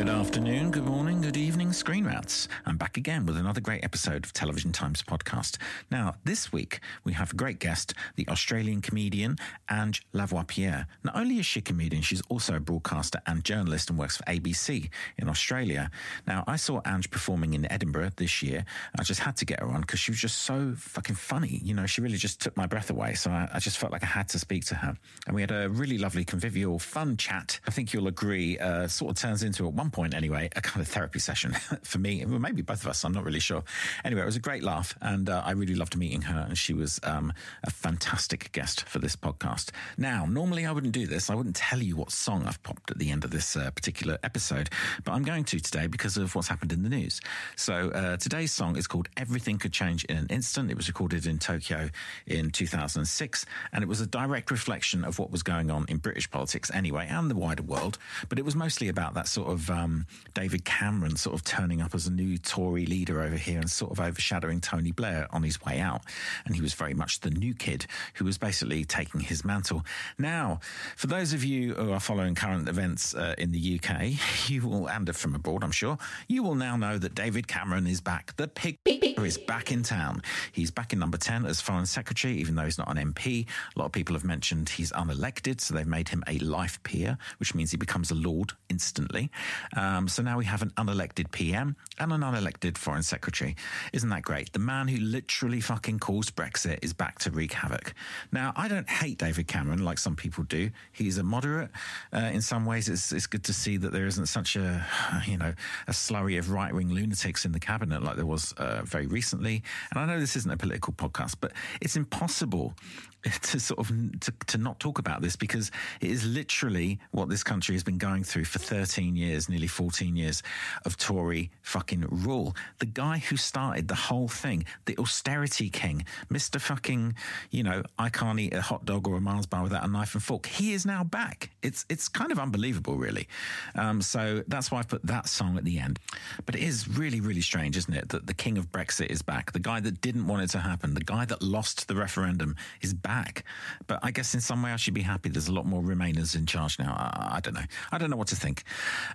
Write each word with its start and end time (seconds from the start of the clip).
Good 0.00 0.08
afternoon, 0.08 0.70
good 0.70 0.86
morning, 0.86 1.20
good 1.20 1.36
evening, 1.36 1.74
Screen 1.74 2.06
Rats. 2.06 2.48
I'm 2.64 2.78
back 2.78 2.96
again 2.96 3.26
with 3.26 3.36
another 3.36 3.60
great 3.60 3.84
episode 3.84 4.24
of 4.24 4.32
Television 4.32 4.72
Times 4.72 5.02
podcast. 5.02 5.58
Now, 5.90 6.14
this 6.24 6.50
week 6.50 6.80
we 7.04 7.12
have 7.12 7.34
a 7.34 7.36
great 7.36 7.58
guest, 7.58 7.92
the 8.16 8.26
Australian 8.28 8.80
comedian 8.80 9.36
Ange 9.70 10.06
Lavoipierre. 10.14 10.86
Not 11.04 11.16
only 11.16 11.38
is 11.38 11.44
she 11.44 11.58
a 11.58 11.62
comedian, 11.62 12.00
she's 12.00 12.22
also 12.30 12.54
a 12.54 12.60
broadcaster 12.60 13.20
and 13.26 13.44
journalist 13.44 13.90
and 13.90 13.98
works 13.98 14.16
for 14.16 14.22
ABC 14.22 14.88
in 15.18 15.28
Australia. 15.28 15.90
Now, 16.26 16.44
I 16.46 16.56
saw 16.56 16.80
Ange 16.86 17.10
performing 17.10 17.52
in 17.52 17.70
Edinburgh 17.70 18.12
this 18.16 18.42
year. 18.42 18.64
I 18.98 19.02
just 19.02 19.20
had 19.20 19.36
to 19.36 19.44
get 19.44 19.60
her 19.60 19.66
on 19.66 19.82
because 19.82 20.00
she 20.00 20.12
was 20.12 20.18
just 20.18 20.38
so 20.44 20.72
fucking 20.78 21.16
funny. 21.16 21.60
You 21.62 21.74
know, 21.74 21.84
she 21.84 22.00
really 22.00 22.16
just 22.16 22.40
took 22.40 22.56
my 22.56 22.64
breath 22.64 22.88
away. 22.88 23.12
So 23.12 23.30
I, 23.30 23.50
I 23.52 23.58
just 23.58 23.76
felt 23.76 23.92
like 23.92 24.02
I 24.02 24.06
had 24.06 24.30
to 24.30 24.38
speak 24.38 24.64
to 24.66 24.76
her. 24.76 24.96
And 25.26 25.36
we 25.36 25.42
had 25.42 25.50
a 25.50 25.68
really 25.68 25.98
lovely, 25.98 26.24
convivial, 26.24 26.78
fun 26.78 27.18
chat. 27.18 27.60
I 27.68 27.70
think 27.70 27.92
you'll 27.92 28.08
agree, 28.08 28.58
uh, 28.58 28.88
sort 28.88 29.10
of 29.10 29.18
turns 29.18 29.42
into, 29.42 29.66
at 29.66 29.74
one 29.74 29.89
point 29.90 30.14
anyway, 30.14 30.48
a 30.56 30.60
kind 30.60 30.80
of 30.80 30.88
therapy 30.88 31.18
session 31.18 31.52
for 31.82 31.98
me. 31.98 32.24
Maybe 32.24 32.62
both 32.62 32.82
of 32.82 32.88
us, 32.88 33.04
I'm 33.04 33.12
not 33.12 33.24
really 33.24 33.40
sure. 33.40 33.62
Anyway, 34.04 34.22
it 34.22 34.26
was 34.26 34.36
a 34.36 34.40
great 34.40 34.62
laugh. 34.62 34.96
And 35.00 35.28
uh, 35.28 35.42
I 35.44 35.52
really 35.52 35.74
loved 35.74 35.96
meeting 35.96 36.22
her. 36.22 36.46
And 36.48 36.56
she 36.56 36.72
was 36.72 37.00
um, 37.02 37.32
a 37.64 37.70
fantastic 37.70 38.52
guest 38.52 38.88
for 38.88 38.98
this 38.98 39.16
podcast. 39.16 39.70
Now, 39.98 40.26
normally 40.26 40.66
I 40.66 40.72
wouldn't 40.72 40.92
do 40.92 41.06
this. 41.06 41.30
I 41.30 41.34
wouldn't 41.34 41.56
tell 41.56 41.80
you 41.80 41.96
what 41.96 42.10
song 42.10 42.44
I've 42.46 42.62
popped 42.62 42.90
at 42.90 42.98
the 42.98 43.10
end 43.10 43.24
of 43.24 43.30
this 43.30 43.56
uh, 43.56 43.70
particular 43.70 44.18
episode, 44.22 44.70
but 45.04 45.12
I'm 45.12 45.22
going 45.22 45.44
to 45.44 45.58
today 45.58 45.86
because 45.86 46.16
of 46.16 46.34
what's 46.34 46.48
happened 46.48 46.72
in 46.72 46.82
the 46.82 46.88
news. 46.88 47.20
So 47.56 47.90
uh, 47.90 48.16
today's 48.16 48.52
song 48.52 48.76
is 48.76 48.86
called 48.86 49.08
Everything 49.16 49.58
Could 49.58 49.72
Change 49.72 50.04
in 50.04 50.16
an 50.16 50.26
Instant. 50.30 50.70
It 50.70 50.76
was 50.76 50.88
recorded 50.88 51.26
in 51.26 51.38
Tokyo 51.38 51.90
in 52.26 52.50
2006, 52.50 53.46
and 53.72 53.82
it 53.82 53.86
was 53.86 54.00
a 54.00 54.06
direct 54.06 54.50
reflection 54.50 55.04
of 55.04 55.18
what 55.18 55.30
was 55.30 55.42
going 55.42 55.70
on 55.70 55.86
in 55.88 55.98
British 55.98 56.30
politics 56.30 56.70
anyway, 56.72 57.06
and 57.10 57.30
the 57.30 57.36
wider 57.36 57.62
world. 57.62 57.98
But 58.28 58.38
it 58.38 58.44
was 58.44 58.54
mostly 58.54 58.88
about 58.88 59.14
that 59.14 59.28
sort 59.28 59.50
of 59.50 59.70
um, 59.80 60.06
David 60.34 60.64
Cameron 60.64 61.16
sort 61.16 61.34
of 61.34 61.44
turning 61.44 61.80
up 61.80 61.94
as 61.94 62.06
a 62.06 62.12
new 62.12 62.38
Tory 62.38 62.86
leader 62.86 63.22
over 63.22 63.36
here 63.36 63.58
and 63.58 63.70
sort 63.70 63.90
of 63.90 64.00
overshadowing 64.00 64.60
Tony 64.60 64.92
Blair 64.92 65.26
on 65.30 65.42
his 65.42 65.62
way 65.62 65.80
out. 65.80 66.02
And 66.44 66.54
he 66.54 66.60
was 66.60 66.74
very 66.74 66.94
much 66.94 67.20
the 67.20 67.30
new 67.30 67.54
kid 67.54 67.86
who 68.14 68.24
was 68.24 68.38
basically 68.38 68.84
taking 68.84 69.20
his 69.20 69.44
mantle. 69.44 69.84
Now, 70.18 70.60
for 70.96 71.06
those 71.06 71.32
of 71.32 71.44
you 71.44 71.74
who 71.74 71.92
are 71.92 72.00
following 72.00 72.34
current 72.34 72.68
events 72.68 73.14
uh, 73.14 73.34
in 73.38 73.52
the 73.52 73.80
UK, 73.80 74.12
you 74.48 74.66
will, 74.66 74.88
and 74.88 75.14
from 75.16 75.34
abroad, 75.34 75.64
I'm 75.64 75.72
sure, 75.72 75.98
you 76.28 76.42
will 76.42 76.54
now 76.54 76.76
know 76.76 76.98
that 76.98 77.14
David 77.14 77.48
Cameron 77.48 77.86
is 77.86 78.00
back. 78.00 78.36
The 78.36 78.48
pig 78.48 78.78
is 78.86 79.38
back 79.38 79.72
in 79.72 79.82
town. 79.82 80.22
He's 80.52 80.70
back 80.70 80.92
in 80.92 80.98
number 80.98 81.18
10 81.18 81.46
as 81.46 81.60
Foreign 81.60 81.86
Secretary, 81.86 82.34
even 82.34 82.54
though 82.54 82.64
he's 82.64 82.78
not 82.78 82.94
an 82.96 83.12
MP. 83.12 83.46
A 83.74 83.78
lot 83.78 83.86
of 83.86 83.92
people 83.92 84.14
have 84.14 84.24
mentioned 84.24 84.68
he's 84.68 84.92
unelected, 84.92 85.60
so 85.60 85.74
they've 85.74 85.86
made 85.86 86.08
him 86.08 86.22
a 86.26 86.38
life 86.38 86.82
peer, 86.82 87.18
which 87.38 87.54
means 87.54 87.70
he 87.70 87.76
becomes 87.76 88.10
a 88.10 88.14
lord 88.14 88.52
instantly. 88.68 89.30
Um, 89.76 90.08
so 90.08 90.22
now 90.22 90.38
we 90.38 90.44
have 90.44 90.62
an 90.62 90.70
unelected 90.76 91.30
PM 91.30 91.76
and 91.98 92.12
an 92.12 92.20
unelected 92.20 92.76
Foreign 92.76 93.02
Secretary. 93.02 93.56
Isn't 93.92 94.08
that 94.10 94.22
great? 94.22 94.52
The 94.52 94.58
man 94.58 94.88
who 94.88 94.98
literally 94.98 95.60
fucking 95.60 95.98
caused 95.98 96.34
Brexit 96.34 96.78
is 96.82 96.92
back 96.92 97.18
to 97.20 97.30
wreak 97.30 97.52
havoc. 97.52 97.94
Now, 98.32 98.52
I 98.56 98.68
don't 98.68 98.88
hate 98.88 99.18
David 99.18 99.46
Cameron 99.46 99.84
like 99.84 99.98
some 99.98 100.16
people 100.16 100.44
do. 100.44 100.70
He's 100.92 101.18
a 101.18 101.22
moderate. 101.22 101.70
Uh, 102.12 102.30
in 102.32 102.42
some 102.42 102.66
ways, 102.66 102.88
it's, 102.88 103.12
it's 103.12 103.26
good 103.26 103.44
to 103.44 103.52
see 103.52 103.76
that 103.76 103.92
there 103.92 104.06
isn't 104.06 104.26
such 104.26 104.56
a, 104.56 104.84
you 105.26 105.36
know, 105.36 105.54
a 105.86 105.92
slurry 105.92 106.38
of 106.38 106.50
right 106.50 106.74
wing 106.74 106.90
lunatics 106.92 107.44
in 107.44 107.52
the 107.52 107.60
cabinet 107.60 108.02
like 108.02 108.16
there 108.16 108.26
was 108.26 108.52
uh, 108.54 108.82
very 108.84 109.06
recently. 109.06 109.62
And 109.90 110.00
I 110.00 110.06
know 110.06 110.18
this 110.18 110.36
isn't 110.36 110.50
a 110.50 110.56
political 110.56 110.92
podcast, 110.92 111.36
but 111.40 111.52
it's 111.80 111.96
impossible 111.96 112.74
to 113.42 113.60
sort 113.60 113.78
of 113.78 113.88
to, 114.20 114.32
to 114.46 114.58
not 114.58 114.80
talk 114.80 114.98
about 114.98 115.20
this 115.20 115.36
because 115.36 115.70
it 116.00 116.10
is 116.10 116.24
literally 116.24 116.98
what 117.10 117.28
this 117.28 117.42
country 117.42 117.74
has 117.74 117.82
been 117.82 117.98
going 117.98 118.24
through 118.24 118.44
for 118.44 118.58
13 118.58 119.14
years, 119.14 119.48
nearly 119.48 119.66
14 119.66 120.16
years 120.16 120.42
of 120.86 120.96
Tory 120.96 121.50
fucking 121.62 122.06
rule. 122.10 122.56
The 122.78 122.86
guy 122.86 123.18
who 123.18 123.36
started 123.36 123.88
the 123.88 123.94
whole 123.94 124.28
thing, 124.28 124.64
the 124.86 124.96
austerity 124.96 125.68
king, 125.68 126.04
Mr. 126.32 126.60
fucking, 126.60 127.14
you 127.50 127.62
know, 127.62 127.82
I 127.98 128.08
can't 128.08 128.40
eat 128.40 128.54
a 128.54 128.62
hot 128.62 128.86
dog 128.86 129.06
or 129.06 129.16
a 129.16 129.20
Mars 129.20 129.46
bar 129.46 129.62
without 129.62 129.84
a 129.84 129.88
knife 129.88 130.14
and 130.14 130.22
fork. 130.22 130.46
He 130.46 130.72
is 130.72 130.86
now 130.86 131.04
back. 131.04 131.50
It's 131.62 131.84
it's 131.90 132.08
kind 132.08 132.32
of 132.32 132.38
unbelievable, 132.38 132.96
really. 132.96 133.28
Um, 133.74 134.00
so 134.00 134.42
that's 134.46 134.70
why 134.70 134.78
I 134.78 134.82
put 134.82 135.04
that 135.06 135.28
song 135.28 135.58
at 135.58 135.64
the 135.64 135.78
end. 135.78 135.98
But 136.46 136.54
it 136.54 136.62
is 136.62 136.88
really, 136.88 137.20
really 137.20 137.42
strange, 137.42 137.76
isn't 137.76 137.92
it, 137.92 138.08
that 138.10 138.26
the 138.26 138.34
king 138.34 138.56
of 138.56 138.72
Brexit 138.72 139.06
is 139.06 139.20
back. 139.20 139.52
The 139.52 139.58
guy 139.58 139.80
that 139.80 140.00
didn't 140.00 140.26
want 140.26 140.42
it 140.42 140.50
to 140.50 140.58
happen, 140.58 140.94
the 140.94 141.00
guy 141.00 141.26
that 141.26 141.42
lost 141.42 141.86
the 141.86 141.94
referendum 141.94 142.56
is 142.80 142.94
back 142.94 143.09
back. 143.10 143.44
But 143.88 143.98
I 144.02 144.10
guess 144.12 144.34
in 144.34 144.40
some 144.40 144.62
way 144.62 144.70
I 144.70 144.76
should 144.76 144.94
be 144.94 145.02
happy. 145.02 145.28
There's 145.30 145.48
a 145.48 145.52
lot 145.52 145.66
more 145.66 145.82
Remainers 145.82 146.36
in 146.36 146.46
charge 146.46 146.78
now. 146.78 146.92
I, 146.92 147.36
I 147.36 147.40
don't 147.40 147.54
know. 147.54 147.68
I 147.90 147.98
don't 147.98 148.10
know 148.10 148.16
what 148.16 148.28
to 148.28 148.36
think. 148.36 148.62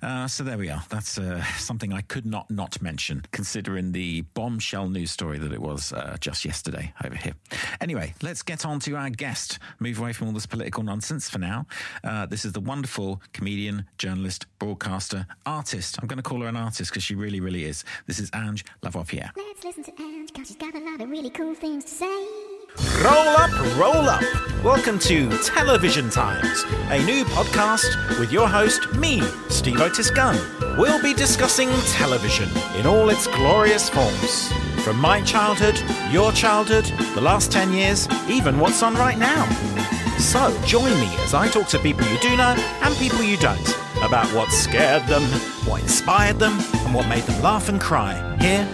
Uh, 0.02 0.28
so 0.28 0.44
there 0.44 0.58
we 0.58 0.70
are. 0.70 0.84
That's 0.90 1.18
uh, 1.18 1.42
something 1.58 1.94
I 1.94 2.02
could 2.02 2.26
not 2.26 2.52
not 2.52 2.82
mention, 2.82 3.24
considering 3.32 3.94
the 3.94 4.22
bombshell 4.34 4.90
news 4.90 5.12
story 5.12 5.38
that 5.40 5.54
it 5.54 5.62
was 5.62 5.94
uh, 5.94 6.18
just 6.20 6.44
yesterday 6.44 6.94
over 7.06 7.16
here. 7.16 7.36
Anyway, 7.80 8.14
let's 8.22 8.44
get 8.44 8.66
on 8.66 8.80
to 8.82 8.96
our 8.98 9.10
guest. 9.10 9.60
Move 9.80 10.00
away 10.00 10.12
from 10.12 10.28
all 10.28 10.34
this 10.34 10.46
political 10.46 10.84
nonsense 10.84 11.30
for 11.30 11.40
now. 11.40 11.66
Uh, 12.04 12.26
this 12.26 12.44
is 12.44 12.52
the 12.52 12.60
wonderful 12.60 13.22
comedian, 13.32 13.86
journalist, 13.98 14.46
broadcaster, 14.60 15.26
artist. 15.46 15.98
I'm 16.02 16.08
going 16.08 16.18
to 16.18 16.30
call 16.30 16.42
her 16.42 16.50
an 16.50 16.58
artist 16.58 16.92
because 16.92 17.04
she 17.04 17.16
really, 17.16 17.40
really 17.40 17.64
is. 17.64 17.86
This 18.08 18.20
is 18.20 18.30
Ange 18.34 18.66
Lavoipierre. 18.84 19.32
Let's 19.38 19.64
listen 19.64 19.84
to 19.86 19.94
Ange, 20.02 20.34
cause 20.34 20.48
she's 20.48 20.58
got 20.58 20.76
a 20.76 20.80
lot 20.80 21.00
of 21.00 21.10
really 21.10 21.30
cool 21.30 21.56
things 21.56 21.86
to 21.86 21.92
say. 21.92 22.55
Roll 22.78 23.38
up, 23.38 23.52
roll 23.78 24.10
up. 24.10 24.24
Welcome 24.64 25.00
to 25.00 25.30
Television 25.44 26.10
Times, 26.10 26.64
a 26.90 27.02
new 27.06 27.24
podcast 27.26 28.20
with 28.20 28.32
your 28.34 28.48
host, 28.48 28.94
me, 28.96 29.22
Steve 29.48 29.80
Otis 29.80 30.10
Gunn. 30.10 30.38
We'll 30.78 31.02
be 31.02 31.14
discussing 31.14 31.70
television 31.94 32.50
in 32.78 32.86
all 32.86 33.10
its 33.10 33.28
glorious 33.28 33.90
forms. 33.90 34.52
From 34.84 34.98
my 35.00 35.22
childhood, 35.22 35.80
your 36.12 36.32
childhood, 36.34 36.86
the 37.14 37.22
last 37.22 37.52
10 37.52 37.72
years, 37.72 38.10
even 38.28 38.60
what's 38.60 38.84
on 38.84 38.96
right 38.96 39.18
now. 39.18 39.46
So 40.18 40.54
join 40.66 40.92
me 41.00 41.16
as 41.20 41.34
I 41.34 41.48
talk 41.48 41.68
to 41.70 41.80
people 41.80 42.06
you 42.08 42.20
do 42.20 42.36
know 42.36 42.56
and 42.82 42.96
people 42.98 43.24
you 43.24 43.38
don't 43.38 43.70
about 44.04 44.28
what 44.36 44.52
scared 44.52 45.08
them, 45.08 45.24
what 45.66 45.82
inspired 45.82 46.40
them, 46.40 46.60
and 46.74 46.94
what 46.94 47.08
made 47.08 47.24
them 47.24 47.42
laugh 47.42 47.70
and 47.70 47.80
cry 47.80 48.38
here 48.40 48.68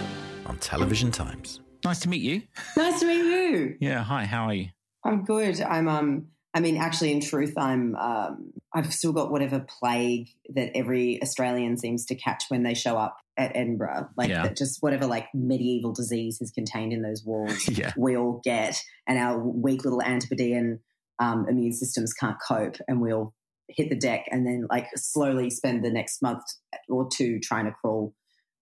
on 0.46 0.56
Television 0.58 1.10
Times. 1.12 1.61
Nice 1.84 2.00
to 2.00 2.08
meet 2.08 2.22
you. 2.22 2.42
Nice 2.76 3.00
to 3.00 3.06
meet 3.06 3.24
you. 3.24 3.76
Yeah. 3.80 4.02
Hi. 4.04 4.24
How 4.24 4.44
are 4.48 4.54
you? 4.54 4.68
I'm 5.04 5.24
good. 5.24 5.60
I'm 5.60 5.88
um 5.88 6.26
I 6.54 6.60
mean 6.60 6.76
actually 6.76 7.12
in 7.12 7.20
truth 7.20 7.54
I'm 7.56 7.94
um 7.96 8.52
I've 8.74 8.92
still 8.92 9.12
got 9.12 9.30
whatever 9.30 9.66
plague 9.80 10.28
that 10.50 10.70
every 10.76 11.20
Australian 11.22 11.76
seems 11.78 12.06
to 12.06 12.14
catch 12.14 12.44
when 12.48 12.62
they 12.62 12.74
show 12.74 12.96
up 12.96 13.16
at 13.36 13.56
Edinburgh. 13.56 14.08
Like 14.16 14.28
Yeah. 14.30 14.42
that 14.44 14.56
just 14.56 14.78
whatever 14.80 15.06
like 15.06 15.26
medieval 15.34 15.92
disease 15.92 16.38
is 16.40 16.50
contained 16.52 16.92
in 16.92 17.02
those 17.02 17.24
walls 17.24 17.68
Yeah. 17.76 17.92
we 17.96 18.16
all 18.16 18.40
get 18.44 18.80
and 19.08 19.18
our 19.18 19.38
weak 19.38 19.84
little 19.84 20.02
antipodean 20.02 20.80
um, 21.18 21.46
immune 21.48 21.72
systems 21.72 22.12
can't 22.12 22.36
cope 22.46 22.76
and 22.88 23.00
we'll 23.00 23.34
hit 23.68 23.88
the 23.90 23.96
deck 23.96 24.26
and 24.30 24.46
then 24.46 24.66
like 24.70 24.86
slowly 24.96 25.48
spend 25.50 25.84
the 25.84 25.90
next 25.90 26.20
month 26.20 26.42
or 26.88 27.08
two 27.12 27.38
trying 27.40 27.64
to 27.64 27.72
crawl 27.80 28.12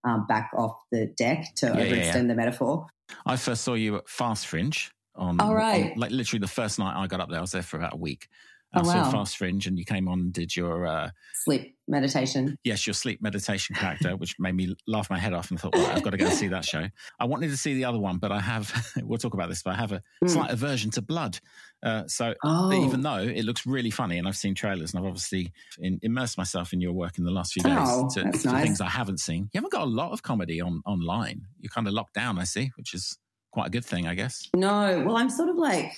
um, 0.05 0.27
back 0.27 0.51
off 0.57 0.77
the 0.93 1.07
deck 1.17 1.55
to 1.57 1.67
Yeah, 1.67 1.73
overextend 1.75 2.15
yeah. 2.15 2.23
the 2.29 2.35
metaphor. 2.35 2.87
I 3.27 3.37
first 3.37 3.63
saw 3.65 3.75
you 3.75 3.97
at 3.97 4.09
Fast 4.09 4.47
Fringe 4.47 4.91
on, 5.15 5.39
Oh, 5.41 5.53
right. 5.53 5.93
on- 5.93 5.99
like 5.99 6.11
literally 6.11 6.41
the 6.41 6.49
first 6.49 6.79
night 6.79 6.97
I 6.97 7.07
got 7.07 7.21
up 7.21 7.29
there. 7.29 7.39
I 7.39 7.43
was 7.43 7.51
there 7.53 7.63
for 7.63 7.77
about 7.77 7.95
a 7.95 7.99
week. 7.99 8.29
I 8.73 8.81
Oh, 8.81 8.83
saw. 8.85 9.11
Fast 9.11 9.37
Fringe, 9.37 9.67
and 9.67 9.79
you 9.79 9.85
came 9.85 10.07
on 10.09 10.21
and 10.21 10.33
did 10.33 10.55
your 10.55 10.87
uh, 10.87 11.11
Sleep 11.35 11.77
meditation. 11.89 12.57
yes, 12.63 12.87
your 12.87 12.95
sleep 12.95 13.21
meditation 13.21 13.75
character, 13.75 14.17
which 14.17 14.37
made 14.39 14.55
me 14.55 14.77
laugh 14.87 15.11
my 15.11 15.19
head 15.19 15.33
off 15.33 15.51
and 15.51 15.59
thought, 15.59 15.75
well, 15.75 15.87
I've 15.87 16.03
got 16.05 16.11
to 16.11 16.17
go 16.19 16.27
and 16.27 16.35
see 16.35 16.49
that 16.49 16.65
show. 16.65 16.87
I 17.19 17.25
wanted 17.25 17.49
to 17.51 17.57
see 17.57 17.75
the 17.75 17.85
other 17.87 17.99
one, 17.99 18.19
but 18.19 18.31
I 18.31 18.41
have. 18.41 18.73
we'll 19.03 19.19
talk 19.19 19.35
about 19.35 19.49
this, 19.49 19.63
but 19.63 19.75
I 19.75 19.77
have 19.77 19.93
a 19.93 20.03
Mm. 20.23 20.29
slight 20.31 20.51
aversion 20.51 20.91
to 20.93 21.03
blood. 21.03 21.39
Uh, 21.83 22.07
so 22.07 22.35
Oh, 22.45 22.71
even 22.73 23.01
though 23.01 23.17
it 23.19 23.45
looks 23.45 23.67
really 23.67 23.91
funny, 23.91 24.19
and 24.19 24.29
I've 24.29 24.37
seen 24.37 24.55
trailers, 24.55 24.93
and 24.93 25.01
I've 25.01 25.07
obviously 25.09 25.51
in, 25.79 25.99
immersed 26.03 26.37
myself 26.39 26.73
in 26.75 26.81
your 26.81 26.93
work 26.93 27.17
in 27.19 27.25
the 27.25 27.31
last 27.31 27.55
few 27.55 27.63
days 27.63 27.75
Oh, 27.77 28.09
to, 28.15 28.31
to 28.31 28.49
nice. 28.49 28.63
things 28.63 28.81
I 28.83 28.89
haven't 28.91 29.19
seen. 29.19 29.49
You 29.53 29.59
haven't 29.59 29.73
got 29.73 29.83
a 29.83 29.91
lot 29.91 30.13
of 30.13 30.23
comedy 30.23 30.61
on 30.61 30.83
online. 30.87 31.41
You're 31.59 31.71
kind 31.71 31.87
of 31.89 31.95
locked 31.95 32.15
down, 32.15 32.39
I 32.39 32.45
see, 32.45 32.71
which 32.77 32.93
is 32.95 33.19
quite 33.51 33.67
a 33.69 33.71
good 33.71 33.85
thing, 33.85 34.07
I 34.07 34.15
guess. 34.15 34.49
No, 34.55 35.03
well, 35.07 35.17
I'm 35.17 35.31
sort 35.31 35.49
of 35.49 35.57
like, 35.57 35.91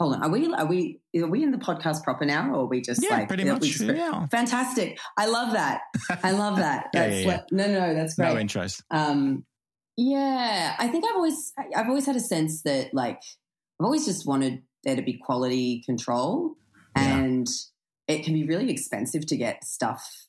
hold 0.00 0.14
on, 0.14 0.22
are 0.22 0.30
we 0.30 0.52
are 0.52 0.66
we 0.66 0.98
are 1.16 1.26
we 1.28 1.42
in 1.44 1.52
the 1.52 1.58
podcast 1.58 2.02
proper 2.02 2.24
now, 2.24 2.50
or 2.52 2.60
are 2.62 2.66
we 2.66 2.80
just 2.80 3.00
Yeah, 3.02 3.18
like 3.18 3.28
pretty 3.28 3.44
much. 3.44 3.62
just- 3.62 3.80
Yeah. 3.84 4.26
Fantastic! 4.28 4.98
I 5.16 5.26
love 5.26 5.52
that. 5.52 5.82
I 6.24 6.32
love 6.32 6.56
that. 6.56 6.86
Yeah, 6.94 7.08
That's 7.08 7.20
yeah, 7.20 7.26
what- 7.26 7.52
no, 7.52 7.66
no, 7.66 7.94
that's 7.94 8.18
No 8.18 8.32
great. 8.32 8.46
intros. 8.46 8.82
um, 8.90 9.44
yeah, 9.96 10.74
I 10.78 10.88
think 10.88 11.04
I've 11.04 11.14
always 11.16 11.52
I've 11.76 11.88
always 11.88 12.06
had 12.06 12.16
a 12.16 12.20
sense 12.20 12.62
that 12.62 12.94
like 12.94 13.20
I've 13.78 13.84
always 13.84 14.06
just 14.06 14.26
wanted 14.26 14.62
there 14.84 14.96
to 14.96 15.02
be 15.02 15.14
quality 15.24 15.82
control, 15.84 16.54
Yeah. 16.96 17.18
and 17.18 17.46
it 18.08 18.24
can 18.24 18.32
be 18.34 18.44
really 18.46 18.70
expensive 18.70 19.26
to 19.26 19.36
get 19.36 19.62
stuff 19.64 20.26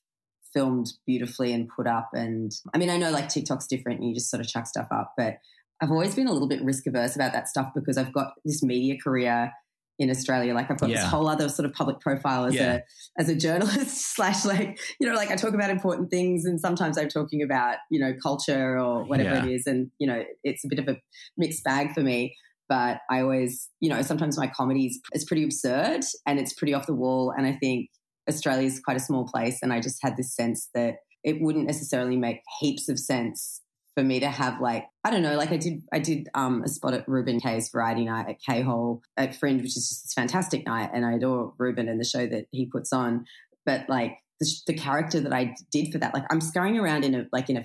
filmed 0.53 0.87
beautifully 1.07 1.53
and 1.53 1.69
put 1.73 1.87
up. 1.87 2.09
And 2.13 2.51
I 2.73 2.77
mean, 2.77 2.89
I 2.89 2.97
know 2.97 3.11
like 3.11 3.29
TikTok's 3.29 3.67
different; 3.67 3.99
and 4.01 4.09
you 4.09 4.13
just 4.15 4.29
sort 4.29 4.41
of 4.41 4.47
chuck 4.47 4.67
stuff 4.67 4.87
up, 4.91 5.13
but 5.17 5.35
I've 5.81 5.91
always 5.91 6.15
been 6.15 6.27
a 6.27 6.31
little 6.31 6.47
bit 6.47 6.61
risk 6.63 6.85
averse 6.87 7.15
about 7.15 7.33
that 7.33 7.47
stuff 7.47 7.71
because 7.73 7.97
I've 7.97 8.13
got 8.13 8.33
this 8.45 8.61
media 8.61 8.97
career 9.03 9.51
in 9.99 10.09
Australia. 10.09 10.53
Like 10.53 10.69
I've 10.71 10.79
got 10.79 10.89
Yeah. 10.89 10.97
this 11.01 11.05
whole 11.05 11.27
other 11.27 11.49
sort 11.49 11.65
of 11.67 11.73
public 11.73 11.99
profile 11.99 12.45
as 12.45 12.55
Yeah. 12.55 12.73
a 12.73 12.81
as 13.21 13.29
a 13.29 13.35
journalist 13.35 14.13
slash 14.15 14.45
like 14.45 14.79
you 14.99 15.07
know 15.07 15.13
like 15.15 15.29
I 15.31 15.35
talk 15.35 15.53
about 15.53 15.69
important 15.69 16.09
things 16.09 16.45
and 16.45 16.59
sometimes 16.59 16.97
I'm 16.97 17.09
talking 17.09 17.41
about 17.43 17.77
you 17.89 17.99
know 17.99 18.13
culture 18.21 18.79
or 18.79 19.03
whatever 19.03 19.35
Yeah. 19.35 19.45
it 19.45 19.51
is 19.51 19.67
and 19.67 19.91
you 19.99 20.07
know 20.07 20.23
it's 20.43 20.63
a 20.63 20.67
bit 20.67 20.79
of 20.79 20.87
a 20.87 20.97
mixed 21.37 21.63
bag 21.63 21.93
for 21.93 22.01
me. 22.01 22.35
But 22.69 22.99
I 23.09 23.21
always 23.21 23.69
you 23.79 23.89
know 23.89 24.01
sometimes 24.01 24.37
my 24.37 24.47
comedy 24.47 24.85
is, 24.87 24.99
is 25.13 25.25
pretty 25.25 25.43
absurd 25.43 26.01
and 26.25 26.39
it's 26.39 26.53
pretty 26.53 26.73
off 26.73 26.87
the 26.87 26.95
wall 26.95 27.31
and 27.35 27.45
I 27.45 27.53
think 27.53 27.89
Australia 28.29 28.65
is 28.67 28.79
quite 28.79 28.97
a 28.97 29.01
small 29.01 29.25
place 29.27 29.59
and 29.61 29.73
I 29.73 29.81
just 29.81 29.97
had 30.01 30.15
this 30.15 30.33
sense 30.35 30.69
that 30.73 30.95
it 31.23 31.41
wouldn't 31.41 31.65
necessarily 31.67 32.17
make 32.17 32.37
heaps 32.59 32.87
of 32.89 32.97
sense 32.97 33.61
for 34.01 34.07
me 34.07 34.19
to 34.19 34.27
have 34.27 34.59
like 34.59 34.85
I 35.03 35.11
don't 35.11 35.21
know 35.21 35.35
like 35.37 35.51
I 35.51 35.57
did 35.57 35.83
I 35.93 35.99
did 35.99 36.27
um, 36.33 36.63
a 36.63 36.67
spot 36.67 36.95
at 36.95 37.07
Reuben 37.07 37.39
Kaye's 37.39 37.69
Variety 37.69 38.05
Night 38.05 38.27
at 38.27 38.37
Kaye 38.41 38.61
Hole 38.63 39.03
at 39.15 39.35
Fringe 39.35 39.61
which 39.61 39.77
is 39.77 39.87
just 39.89 40.03
this 40.03 40.13
fantastic 40.15 40.65
night 40.65 40.89
and 40.91 41.05
I 41.05 41.13
adore 41.13 41.53
Reuben 41.59 41.87
and 41.87 41.99
the 41.99 42.03
show 42.03 42.25
that 42.25 42.45
he 42.51 42.65
puts 42.65 42.91
on 42.91 43.25
but 43.63 43.87
like 43.87 44.17
the, 44.39 44.51
the 44.65 44.73
character 44.73 45.19
that 45.19 45.31
I 45.31 45.53
did 45.71 45.91
for 45.91 45.99
that 45.99 46.15
like 46.15 46.23
I'm 46.31 46.41
scurrying 46.41 46.79
around 46.79 47.05
in 47.05 47.13
a 47.13 47.25
like 47.31 47.49
in 47.51 47.57
a 47.57 47.63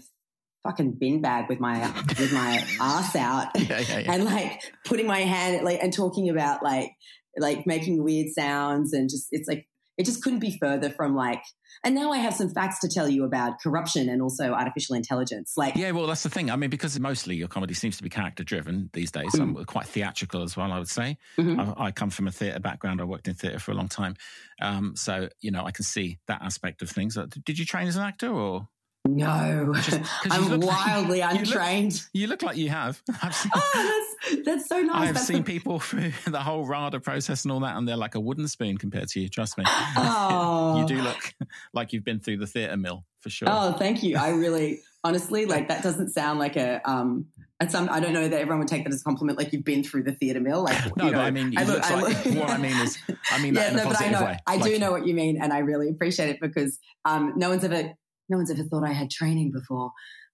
fucking 0.63 0.93
bin 1.01 1.23
bag 1.23 1.49
with 1.49 1.59
my 1.59 1.91
with 2.19 2.33
my 2.35 2.63
ass 2.81 3.17
out 3.17 3.49
Yeah, 3.55 3.79
yeah, 3.81 3.99
yeah. 4.01 4.13
and 4.13 4.25
like 4.27 4.61
putting 4.85 5.07
my 5.07 5.21
hand 5.21 5.65
like 5.65 5.83
and 5.83 5.91
talking 5.93 6.29
about 6.29 6.63
like 6.63 6.91
like 7.39 7.67
making 7.67 8.05
weird 8.05 8.29
sounds 8.35 8.93
and 8.93 9.09
just 9.09 9.29
it's 9.31 9.49
like 9.49 9.67
it 9.99 10.05
just 10.07 10.23
couldn't 10.23 10.41
be 10.41 10.57
further 10.59 10.91
from 10.91 11.15
like 11.15 11.43
and 11.85 11.95
now 11.95 12.11
I 12.11 12.19
have 12.19 12.35
some 12.35 12.49
facts 12.49 12.81
to 12.81 12.89
tell 12.89 13.07
you 13.09 13.25
about 13.25 13.61
corruption 13.63 14.09
and 14.09 14.23
also 14.23 14.53
artificial 14.53 14.97
intelligence 14.97 15.53
like 15.59 15.77
Yeah, 15.77 15.91
well, 15.91 16.07
that's 16.07 16.23
the 16.23 16.31
thing. 16.31 16.51
I 16.51 16.57
mean, 16.57 16.71
because 16.71 16.99
mostly 16.99 17.37
your 17.37 17.49
comedy 17.49 17.75
seems 17.75 17.99
to 17.99 18.03
be 18.03 18.09
character 18.09 18.43
driven 18.45 18.89
these 18.95 19.11
days, 19.13 19.39
um, 19.39 19.63
quite 19.67 19.87
theatrical 19.87 20.43
as 20.43 20.57
well, 20.57 20.73
I 20.73 20.79
would 20.79 20.89
say. 20.89 21.19
Mhm. 21.39 21.75
I, 21.79 21.87
I 21.87 21.91
come 21.93 22.09
from 22.11 22.29
a 22.29 22.33
theatre 22.33 22.61
background. 22.61 23.01
I 23.03 23.05
worked 23.05 23.29
in 23.29 23.35
theatre 23.35 23.59
for 23.59 23.73
a 23.73 23.75
long 23.75 23.89
time. 23.89 24.17
Um, 24.63 24.97
so, 24.97 25.29
you 25.41 25.51
know, 25.51 25.65
I 25.67 25.71
can 25.71 25.85
see 25.85 26.19
that 26.29 26.41
aspect 26.43 26.81
of 26.83 26.89
things. 26.91 27.17
Uh, 27.19 27.27
Did 27.45 27.59
you 27.59 27.67
train 27.67 27.87
as 27.87 27.97
an 27.97 28.03
actor 28.03 28.31
or? 28.33 28.69
no 29.09 29.73
Just- 29.83 30.01
I'm 30.31 30.49
look 30.49 30.65
like- 30.65 30.87
wildly 30.87 31.19
you 31.21 31.25
look- 31.29 31.39
untrained 31.41 32.03
You 32.13 32.27
look 32.27 32.43
like 32.43 32.57
you 32.57 32.71
have. 32.71 33.01
Oh 33.23 34.06
that's 34.45 34.69
so 34.69 34.81
nice 34.81 35.09
I've 35.09 35.15
That's 35.15 35.27
seen 35.27 35.39
the- 35.39 35.43
people 35.43 35.79
through 35.81 36.13
the 36.27 36.41
whole 36.41 36.65
RADA 36.67 37.01
process 37.01 37.45
and 37.45 37.53
all 37.53 37.61
that, 37.61 37.77
and 37.77 37.87
they're 37.89 37.97
like 37.97 38.15
a 38.15 38.21
wooden 38.21 38.49
spoon 38.49 38.79
compared 38.79 39.09
to 39.09 39.21
you. 39.21 39.29
Trust 39.29 39.59
me. 39.59 39.65
Oh. 39.99 40.81
you 40.81 40.87
do 40.87 41.01
look 41.03 41.35
like 41.73 41.93
you've 41.93 42.05
been 42.05 42.21
through 42.21 42.39
the 42.39 42.47
theatre 42.47 42.77
mill 42.77 43.05
for 43.21 43.31
sure. 43.31 43.49
Oh, 43.51 43.73
thank 43.73 44.03
you. 44.03 44.17
I 44.17 44.31
really, 44.31 44.81
honestly, 45.05 45.47
like 45.47 45.69
that 45.69 45.83
doesn't 45.83 46.11
sound 46.11 46.39
like 46.39 46.57
a. 46.57 46.81
um 46.89 47.27
at 47.59 47.73
some, 47.73 47.89
I 47.91 48.01
don't 48.01 48.13
know 48.13 48.29
that 48.29 48.39
everyone 48.39 48.59
would 48.59 48.69
take 48.69 48.85
that 48.85 48.93
as 48.93 49.01
a 49.01 49.05
compliment. 49.05 49.39
Like 49.39 49.51
you've 49.51 49.65
been 49.65 49.83
through 49.83 50.03
the 50.03 50.13
theatre 50.13 50.41
mill. 50.41 50.63
Like 50.63 50.95
No, 50.95 51.07
you 51.07 51.11
know, 51.13 51.17
but 51.17 51.25
I 51.25 51.31
mean, 51.31 51.59
it 51.59 51.67
looks 51.67 51.91
like- 51.91 52.17
what 52.37 52.51
I 52.51 52.59
mean 52.59 52.77
is- 52.77 52.99
I 53.33 53.41
mean 53.43 53.55
that 53.55 53.61
yeah, 53.61 53.69
in 53.71 53.75
a 53.75 53.77
no, 53.79 53.85
but 53.85 53.89
I 53.89 53.93
positive 53.95 54.13
know, 54.21 54.27
way. 54.27 54.39
I 54.47 54.59
do 54.59 54.79
know 54.79 54.91
what 54.93 55.07
you 55.07 55.15
mean, 55.15 55.41
and 55.41 55.55
I 55.55 55.61
really 55.61 55.89
appreciate 55.89 56.29
it 56.29 56.39
because 56.39 56.79
um, 57.07 57.33
no 57.37 57.49
one's 57.49 57.65
ever, 57.65 57.95
no 58.29 58.37
one's 58.37 58.51
ever 58.51 58.63
thought 58.65 58.85
I 58.85 58.93
had 58.93 59.09
training 59.11 59.53
before. 59.53 59.93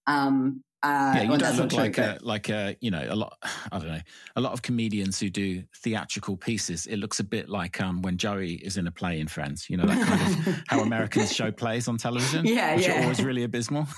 Um, 0.08 0.64
uh, 0.82 1.12
yeah, 1.16 1.22
you 1.22 1.38
don't 1.38 1.56
look 1.56 1.72
like 1.72 1.98
a, 1.98 2.18
like 2.22 2.48
a, 2.48 2.76
you 2.80 2.90
know 2.90 3.06
a 3.08 3.14
lot. 3.14 3.38
I 3.70 3.78
don't 3.78 3.88
know 3.88 4.00
a 4.36 4.40
lot 4.40 4.52
of 4.52 4.62
comedians 4.62 5.20
who 5.20 5.30
do 5.30 5.62
theatrical 5.76 6.36
pieces. 6.36 6.86
It 6.86 6.96
looks 6.96 7.20
a 7.20 7.24
bit 7.24 7.48
like 7.48 7.80
um, 7.80 8.02
when 8.02 8.16
Joey 8.16 8.54
is 8.54 8.76
in 8.76 8.86
a 8.86 8.92
play 8.92 9.20
in 9.20 9.28
Friends. 9.28 9.68
You 9.70 9.76
know 9.76 9.86
that 9.86 10.06
kind 10.06 10.48
of 10.48 10.62
how 10.68 10.80
Americans 10.80 11.32
show 11.32 11.52
plays 11.52 11.88
on 11.88 11.98
television. 11.98 12.46
Yeah, 12.46 12.76
which 12.76 12.86
yeah. 12.86 12.98
are 13.00 13.02
always 13.02 13.22
really 13.22 13.44
abysmal. 13.44 13.86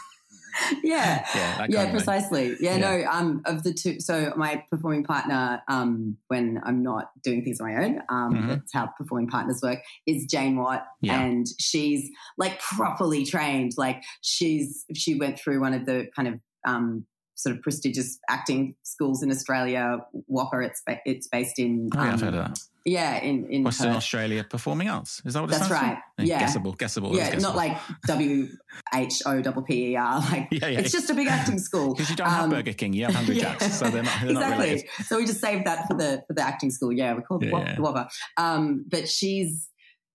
yeah. 0.83 1.27
yeah, 1.35 1.35
yeah, 1.35 1.57
kind 1.57 1.75
of 1.75 1.81
thing. 1.83 1.91
precisely. 1.91 2.57
Yeah, 2.61 2.77
Yeah. 2.77 2.91
no. 3.03 3.11
Um, 3.11 3.43
of 3.45 3.63
the 3.63 3.73
two, 3.73 4.01
so 4.01 4.33
my 4.37 4.63
performing 4.71 5.05
partner, 5.05 5.63
um, 5.69 6.17
when 6.29 6.61
I'm 6.65 6.83
not 6.83 7.11
doing 7.23 7.43
things 7.45 7.61
on 7.61 7.69
my 7.75 7.85
own, 7.85 7.99
um, 8.09 8.35
Mhm. 8.35 8.49
that's 8.49 8.73
how 8.73 8.91
performing 8.97 9.29
partners 9.29 9.61
work. 9.63 9.81
Is 10.07 10.27
Jane 10.31 10.57
Watt, 10.57 10.87
Yeah. 11.01 11.21
and 11.21 11.47
she's 11.59 12.09
like 12.39 12.61
properly 12.61 13.25
trained. 13.25 13.73
Like 13.77 14.03
she's 14.21 14.85
she 14.95 15.15
went 15.19 15.39
through 15.41 15.61
one 15.61 15.75
of 15.75 15.87
the 15.87 16.07
kind 16.15 16.29
of 16.29 16.41
um 16.65 17.07
sort 17.37 17.57
of 17.57 17.61
prestigious 17.63 18.19
acting 18.31 18.77
schools 18.85 19.21
in 19.23 19.31
Australia. 19.31 19.99
WAAPA. 20.31 20.67
It's 20.67 20.83
ba- 20.87 21.01
it's 21.05 21.27
based 21.27 21.59
in 21.59 21.91
Oh, 21.97 21.99
yeah, 22.05 22.13
I've 22.13 22.15
um, 22.15 22.21
heard 22.21 22.35
of 22.35 22.45
that. 22.47 22.61
yeah 22.85 23.17
in 23.21 23.47
in 23.51 23.65
Western 23.65 23.89
Perth. 23.89 23.97
Australia 23.97 24.45
Performing 24.45 24.89
Arts. 24.89 25.21
Is 25.25 25.35
that 25.35 25.41
what 25.41 25.51
it 25.51 25.59
That's 25.59 25.69
right. 25.71 25.99
Yeah. 26.17 26.39
Guessable, 26.39 26.75
guessable. 26.75 27.17
Yeah, 27.17 27.31
that's 27.31 27.43
not 27.43 27.57
like 27.57 27.77
W 28.07 28.47
H 28.95 29.21
O 29.27 29.43
double 29.43 29.63
P 29.63 29.89
E 29.93 29.97
R. 29.97 30.21
Like 30.31 30.47
Yeah, 30.53 30.69
yeah. 30.69 30.79
it's 30.79 30.93
just 30.93 31.11
a 31.11 31.15
big 31.15 31.27
acting 31.27 31.59
school. 31.59 31.95
because 31.95 32.09
you 32.09 32.15
don't 32.15 32.29
have 32.31 32.45
Um, 32.45 32.51
Burger 32.51 32.73
King, 32.73 32.93
you 32.93 33.05
have 33.07 33.15
Hungry 33.17 33.35
yeah. 33.39 33.57
Jacks, 33.57 33.79
so 33.81 33.91
they're 33.91 34.05
not, 34.05 34.21
they're 34.23 34.31
exactly. 34.31 34.65
related. 34.67 34.89
So 35.07 35.17
we 35.19 35.27
just 35.27 35.41
saved 35.41 35.67
that 35.67 35.89
for 35.89 35.95
the 35.95 36.23
for 36.29 36.35
the 36.35 36.43
acting 36.43 36.71
school. 36.71 36.93
Yeah, 36.93 37.15
we 37.15 37.23
called 37.23 37.43
Yeah, 37.45 37.59
yeah. 37.59 37.75
the 37.75 37.83
Whopper. 37.83 38.07
Um, 38.37 38.85
but 38.89 39.09
she's 39.09 39.69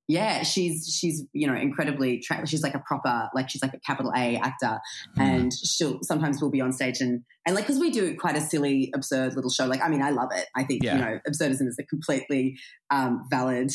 yeah, 0.10 0.42
she's 0.42 0.88
she's 1.00 1.24
you 1.34 1.46
know 1.46 1.56
incredibly. 1.56 2.20
Tra- 2.20 2.46
she's 2.48 2.64
like 2.64 2.74
a 2.74 2.80
proper 2.80 3.30
like 3.36 3.48
she's 3.50 3.62
like 3.62 3.76
a 3.76 3.80
capital 3.80 4.12
A 4.18 4.36
actor, 4.38 4.80
Hmm. 5.16 5.22
and 5.22 5.54
she'll 5.54 6.00
sometimes 6.02 6.42
we'll 6.42 6.50
be 6.50 6.62
on 6.62 6.74
stage 6.74 7.00
and 7.00 7.22
and 7.46 7.56
like 7.56 7.66
because 7.68 7.80
we 7.80 7.92
do 7.92 8.16
quite 8.18 8.36
a 8.36 8.42
silly, 8.42 8.92
absurd 8.96 9.36
little 9.36 9.52
show. 9.52 9.68
Like 9.68 9.82
I 9.84 9.88
mean, 9.88 10.02
I 10.02 10.10
love 10.10 10.30
it. 10.36 10.48
I 10.56 10.64
think 10.64 10.84
Yeah. 10.84 10.96
you 10.96 11.02
know 11.02 11.20
absurdism 11.30 11.68
is 11.68 11.78
a 11.80 11.84
completely 11.86 12.58
um, 12.90 13.22
valid 13.30 13.72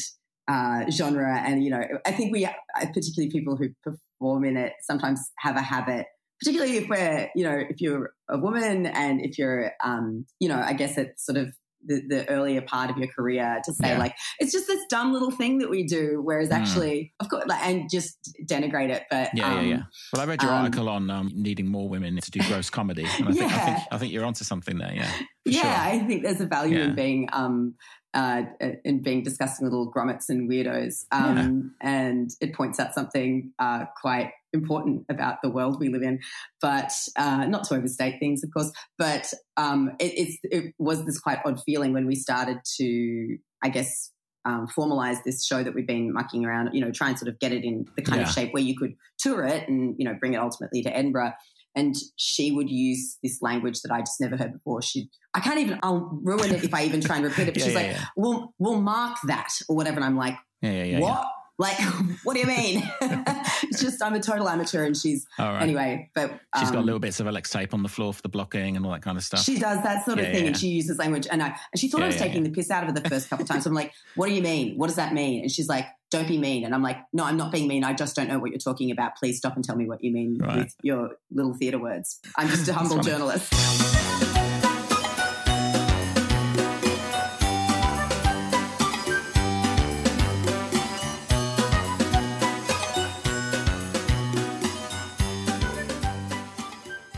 uh, 0.49 0.91
genre, 0.91 1.39
and 1.47 1.63
you 1.63 1.71
know 1.71 1.83
I 2.05 2.11
think 2.11 2.33
we 2.33 2.45
uh, 2.45 2.51
particularly 2.93 3.31
people 3.31 3.57
who 3.57 3.69
perform 3.85 4.45
in 4.45 4.57
it 4.57 4.73
sometimes 4.83 5.21
have 5.39 5.57
a 5.57 5.63
habit 5.63 6.07
particularly 6.41 6.77
if 6.77 6.89
we're, 6.89 7.31
you 7.37 7.45
know, 7.45 7.57
if 7.71 7.81
you're 7.81 8.11
a 8.29 8.37
woman 8.37 8.87
and 8.87 9.25
if 9.25 9.39
you're, 9.39 9.71
um, 9.83 10.27
you 10.41 10.49
know, 10.49 10.61
I 10.61 10.73
guess 10.75 10.99
it's 10.99 11.25
sort 11.25 11.39
of 11.39 11.55
the, 11.87 12.03
the 12.09 12.29
earlier 12.29 12.61
part 12.63 12.91
of 12.91 12.97
your 12.99 13.09
career 13.09 13.61
to 13.65 13.73
say 13.73 13.91
Yeah. 13.91 13.99
like 13.99 14.15
it's 14.39 14.53
just 14.53 14.67
this 14.67 14.81
dumb 14.91 15.13
little 15.13 15.31
thing 15.31 15.59
that 15.59 15.71
we 15.71 15.85
do, 15.85 16.21
whereas 16.23 16.49
Mm. 16.49 16.57
actually, 16.57 17.13
of 17.21 17.29
course, 17.29 17.45
like, 17.47 17.63
and 17.65 17.89
just 17.91 18.17
denigrate 18.49 18.91
it. 18.91 19.05
But 19.11 19.31
Yeah, 19.35 19.49
um, 19.51 19.57
yeah, 19.57 19.77
yeah. 19.77 19.83
Well, 20.13 20.23
I 20.23 20.25
read 20.27 20.43
your 20.43 20.53
um, 20.53 20.65
article 20.65 20.89
on 20.89 21.11
um, 21.11 21.31
needing 21.35 21.69
more 21.69 21.89
women 21.89 22.17
to 22.21 22.31
do 22.31 22.41
gross 22.47 22.71
comedy. 22.71 23.07
And 23.19 23.29
I 23.29 23.33
think, 23.33 23.53
I 23.53 23.57
Yeah. 23.57 23.65
think 23.65 23.79
I 23.93 23.99
think 23.99 24.13
you're 24.13 24.25
onto 24.25 24.45
something 24.45 24.79
there. 24.79 24.93
Yeah, 24.95 25.11
yeah, 25.45 25.61
sure. 25.63 25.71
I 25.71 25.99
think 26.07 26.23
there's 26.23 26.41
a 26.41 26.47
value 26.47 26.79
Yeah. 26.79 26.85
in 26.87 26.95
being 26.95 27.29
um, 27.33 27.75
uh, 28.15 28.43
in 28.85 29.03
being 29.03 29.23
disgusting 29.23 29.67
little 29.67 29.93
grommets 29.93 30.29
and 30.29 30.49
weirdos, 30.49 31.05
um, 31.13 31.75
and 31.81 32.31
it 32.41 32.55
points 32.55 32.79
out 32.81 32.95
something 32.95 33.53
uh, 33.59 33.85
quite 34.01 34.31
important 34.53 35.05
about 35.09 35.39
the 35.43 35.51
world 35.51 35.81
we 35.81 35.89
live 35.89 36.03
in. 36.03 36.21
But 36.61 36.93
uh, 37.17 37.47
not 37.47 37.65
to 37.65 37.75
overstate 37.75 38.21
things, 38.21 38.45
of 38.45 38.51
course. 38.55 38.71
But 38.97 39.33
um, 39.57 39.91
it, 39.99 40.13
it's 40.17 40.39
it 40.45 40.75
was 40.79 41.05
this 41.05 41.19
quite 41.19 41.41
odd 41.45 41.61
feeling 41.67 41.93
when 41.93 42.07
we 42.07 42.15
started 42.15 42.59
to, 42.79 43.39
I 43.63 43.69
guess. 43.69 44.11
Um, 44.47 44.69
formalize 44.69 45.25
this 45.25 45.47
show 45.47 45.63
that 45.63 45.75
we've 45.75 45.87
been 45.87 46.13
mucking 46.13 46.45
around, 46.45 46.75
you 46.75 46.85
know, 46.85 46.91
try 46.93 47.09
and 47.09 47.19
sort 47.19 47.31
of 47.31 47.39
get 47.39 47.53
it 47.53 47.65
in 47.65 47.87
the 47.97 48.03
kind 48.03 48.21
Yeah. 48.21 48.27
of 48.29 48.35
shape 48.35 48.53
where 48.53 48.63
you 48.63 48.77
could 48.77 48.93
tour 49.17 49.43
it 49.43 49.67
and, 49.71 49.95
you 49.99 50.05
know, 50.05 50.13
bring 50.21 50.35
it 50.35 50.37
ultimately 50.37 50.83
to 50.83 50.95
Edinburgh 50.95 51.33
and 51.75 51.97
she 52.17 52.53
would 52.53 52.71
use 52.71 53.19
this 53.23 53.43
language 53.43 53.81
that 53.83 53.93
I 53.93 54.01
just 54.01 54.21
never 54.21 54.37
heard 54.37 54.53
before. 54.53 54.81
She, 54.83 55.11
I 55.35 55.41
can't 55.41 55.59
even, 55.59 55.79
I'll 55.83 56.19
ruin 56.23 56.55
it 56.55 56.63
if 56.65 56.73
I 56.73 56.85
even 56.85 57.01
try 57.01 57.17
and 57.17 57.25
repeat 57.25 57.49
it. 57.49 57.55
But 57.55 57.57
Yeah, 57.59 57.65
she's 57.65 57.75
yeah, 57.75 57.81
like, 57.81 57.91
yeah. 57.91 58.05
"We'll, 58.17 58.55
we'll 58.59 58.81
mark 58.81 59.19
that 59.27 59.51
or 59.69 59.77
whatever." 59.77 59.97
And 59.97 60.05
I'm 60.05 60.17
like, 60.17 60.37
yeah, 60.61 60.71
yeah, 60.71 60.85
yeah. 60.85 61.01
"What? 61.01 61.27
Like, 61.59 61.81
what 62.25 62.35
do 62.35 62.41
you 62.41 62.47
mean?" 62.47 62.83
it's 63.01 63.81
just 63.81 64.03
I'm 64.03 64.15
a 64.15 64.21
total 64.21 64.49
amateur, 64.49 64.85
and 64.85 64.97
she's 64.97 65.27
right. 65.39 65.63
anyway. 65.63 66.11
But 66.15 66.41
She's 66.59 66.71
got 66.71 66.81
um, 66.81 66.87
little 66.87 67.01
bits 67.01 67.21
of 67.21 67.27
Alex 67.27 67.51
tape 67.51 67.75
on 67.75 67.83
the 67.83 67.89
floor 67.89 68.13
for 68.13 68.23
the 68.23 68.29
blocking 68.29 68.77
and 68.77 68.85
all 68.87 68.93
that 68.93 69.03
kind 69.03 69.19
of 69.19 69.25
stuff. 69.25 69.43
She 69.43 69.59
does 69.59 69.83
that 69.83 70.05
sort 70.05 70.19
of 70.19 70.27
Yeah, 70.27 70.33
thing, 70.33 70.43
yeah, 70.43 70.49
and 70.49 70.57
she 70.57 70.69
uses 70.69 70.99
language. 70.99 71.27
And 71.31 71.43
I, 71.43 71.47
and 71.47 71.79
she 71.79 71.89
thought 71.89 72.03
I 72.03 72.07
was 72.07 72.17
taking 72.17 72.43
the 72.45 72.51
piss 72.51 72.71
out 72.71 72.85
of 72.85 72.89
her 72.89 73.01
the 73.01 73.09
first 73.09 73.29
couple 73.31 73.43
of 73.45 73.49
times. 73.49 73.67
I'm 73.67 73.75
like, 73.75 73.93
"What 74.15 74.29
do 74.29 74.35
you 74.35 74.43
mean? 74.43 74.77
What 74.77 74.87
does 74.87 74.97
that 74.97 75.13
mean?" 75.13 75.43
And 75.43 75.51
she's 75.51 75.69
like, 75.69 75.87
"Don't 76.15 76.29
be 76.29 76.39
mean." 76.39 76.65
And 76.65 76.73
I'm 76.75 76.83
like, 76.83 76.99
"No, 77.13 77.25
I'm 77.25 77.37
not 77.37 77.51
being 77.51 77.67
mean. 77.67 77.83
I 77.85 77.93
just 77.93 78.15
don't 78.17 78.29
know 78.29 78.39
what 78.39 78.51
you're 78.53 78.59
talking 78.71 78.91
about. 78.93 79.17
Please 79.17 79.37
stop 79.39 79.57
and 79.57 79.65
tell 79.65 79.77
me 79.77 79.87
what 79.87 80.03
you 80.05 80.13
mean 80.13 80.39
Right. 80.39 80.57
with 80.59 80.75
your 80.83 81.11
little 81.33 81.55
theatre 81.55 81.79
words. 81.79 82.21
I'm 82.39 82.49
just 82.49 82.69
a 82.69 82.75
humble 82.75 83.01
journalist." 83.01 83.53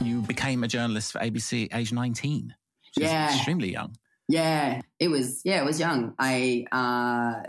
you 0.02 0.22
became 0.22 0.62
a 0.62 0.68
journalist 0.68 1.12
for 1.12 1.18
ABC 1.20 1.68
age 1.74 1.92
19. 1.92 2.54
Which 2.96 3.04
is 3.04 3.10
Yeah. 3.10 3.34
extremely 3.34 3.72
young. 3.72 3.96
Yeah, 4.28 4.80
it 4.98 5.08
was. 5.08 5.42
Yeah, 5.44 5.62
it 5.62 5.64
was 5.64 5.78
young. 5.78 6.14
I 6.18 6.64
uh, 6.72 7.42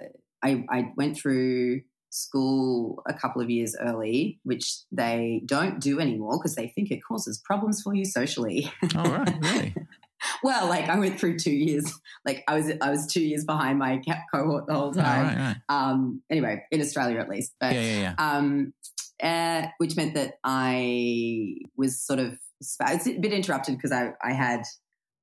I 0.43 0.65
I 0.69 0.91
went 0.95 1.17
through 1.17 1.81
school 2.09 3.03
a 3.07 3.13
couple 3.13 3.41
of 3.41 3.49
years 3.49 3.75
early, 3.79 4.39
which 4.43 4.77
they 4.91 5.41
don't 5.45 5.79
do 5.79 5.99
anymore 5.99 6.37
because 6.37 6.55
they 6.55 6.67
think 6.69 6.89
it 6.91 6.99
causes 7.07 7.41
problems 7.43 7.81
for 7.81 7.93
you 7.93 8.05
socially. 8.05 8.71
Oh, 8.95 9.03
right, 9.11 9.35
really? 9.41 9.75
well, 10.43 10.67
like 10.67 10.89
I 10.89 10.97
went 10.99 11.19
through 11.19 11.37
two 11.39 11.51
years. 11.51 11.93
Like 12.25 12.43
I 12.47 12.55
was 12.55 12.71
I 12.81 12.89
was 12.89 13.07
two 13.07 13.21
years 13.21 13.45
behind 13.45 13.79
my 13.79 14.01
cohort 14.33 14.67
the 14.67 14.73
whole 14.73 14.89
Oh, 14.89 14.93
time. 14.93 15.25
right, 15.27 15.37
right. 15.37 15.57
Um, 15.69 16.21
anyway, 16.29 16.63
in 16.71 16.81
Australia 16.81 17.19
at 17.19 17.29
least, 17.29 17.53
but 17.59 17.73
Yeah, 17.73 17.81
yeah, 17.81 17.99
yeah. 17.99 18.15
um, 18.37 18.73
uh, 19.21 19.67
which 19.79 19.95
meant 19.95 20.13
that 20.15 20.35
I 20.43 21.55
was 21.75 21.99
sort 21.99 22.19
of 22.19 22.37
it's 22.59 23.07
a 23.07 23.17
bit 23.19 23.33
interrupted 23.33 23.75
because 23.75 23.91
I, 23.91 24.13
I 24.23 24.33
had 24.33 24.63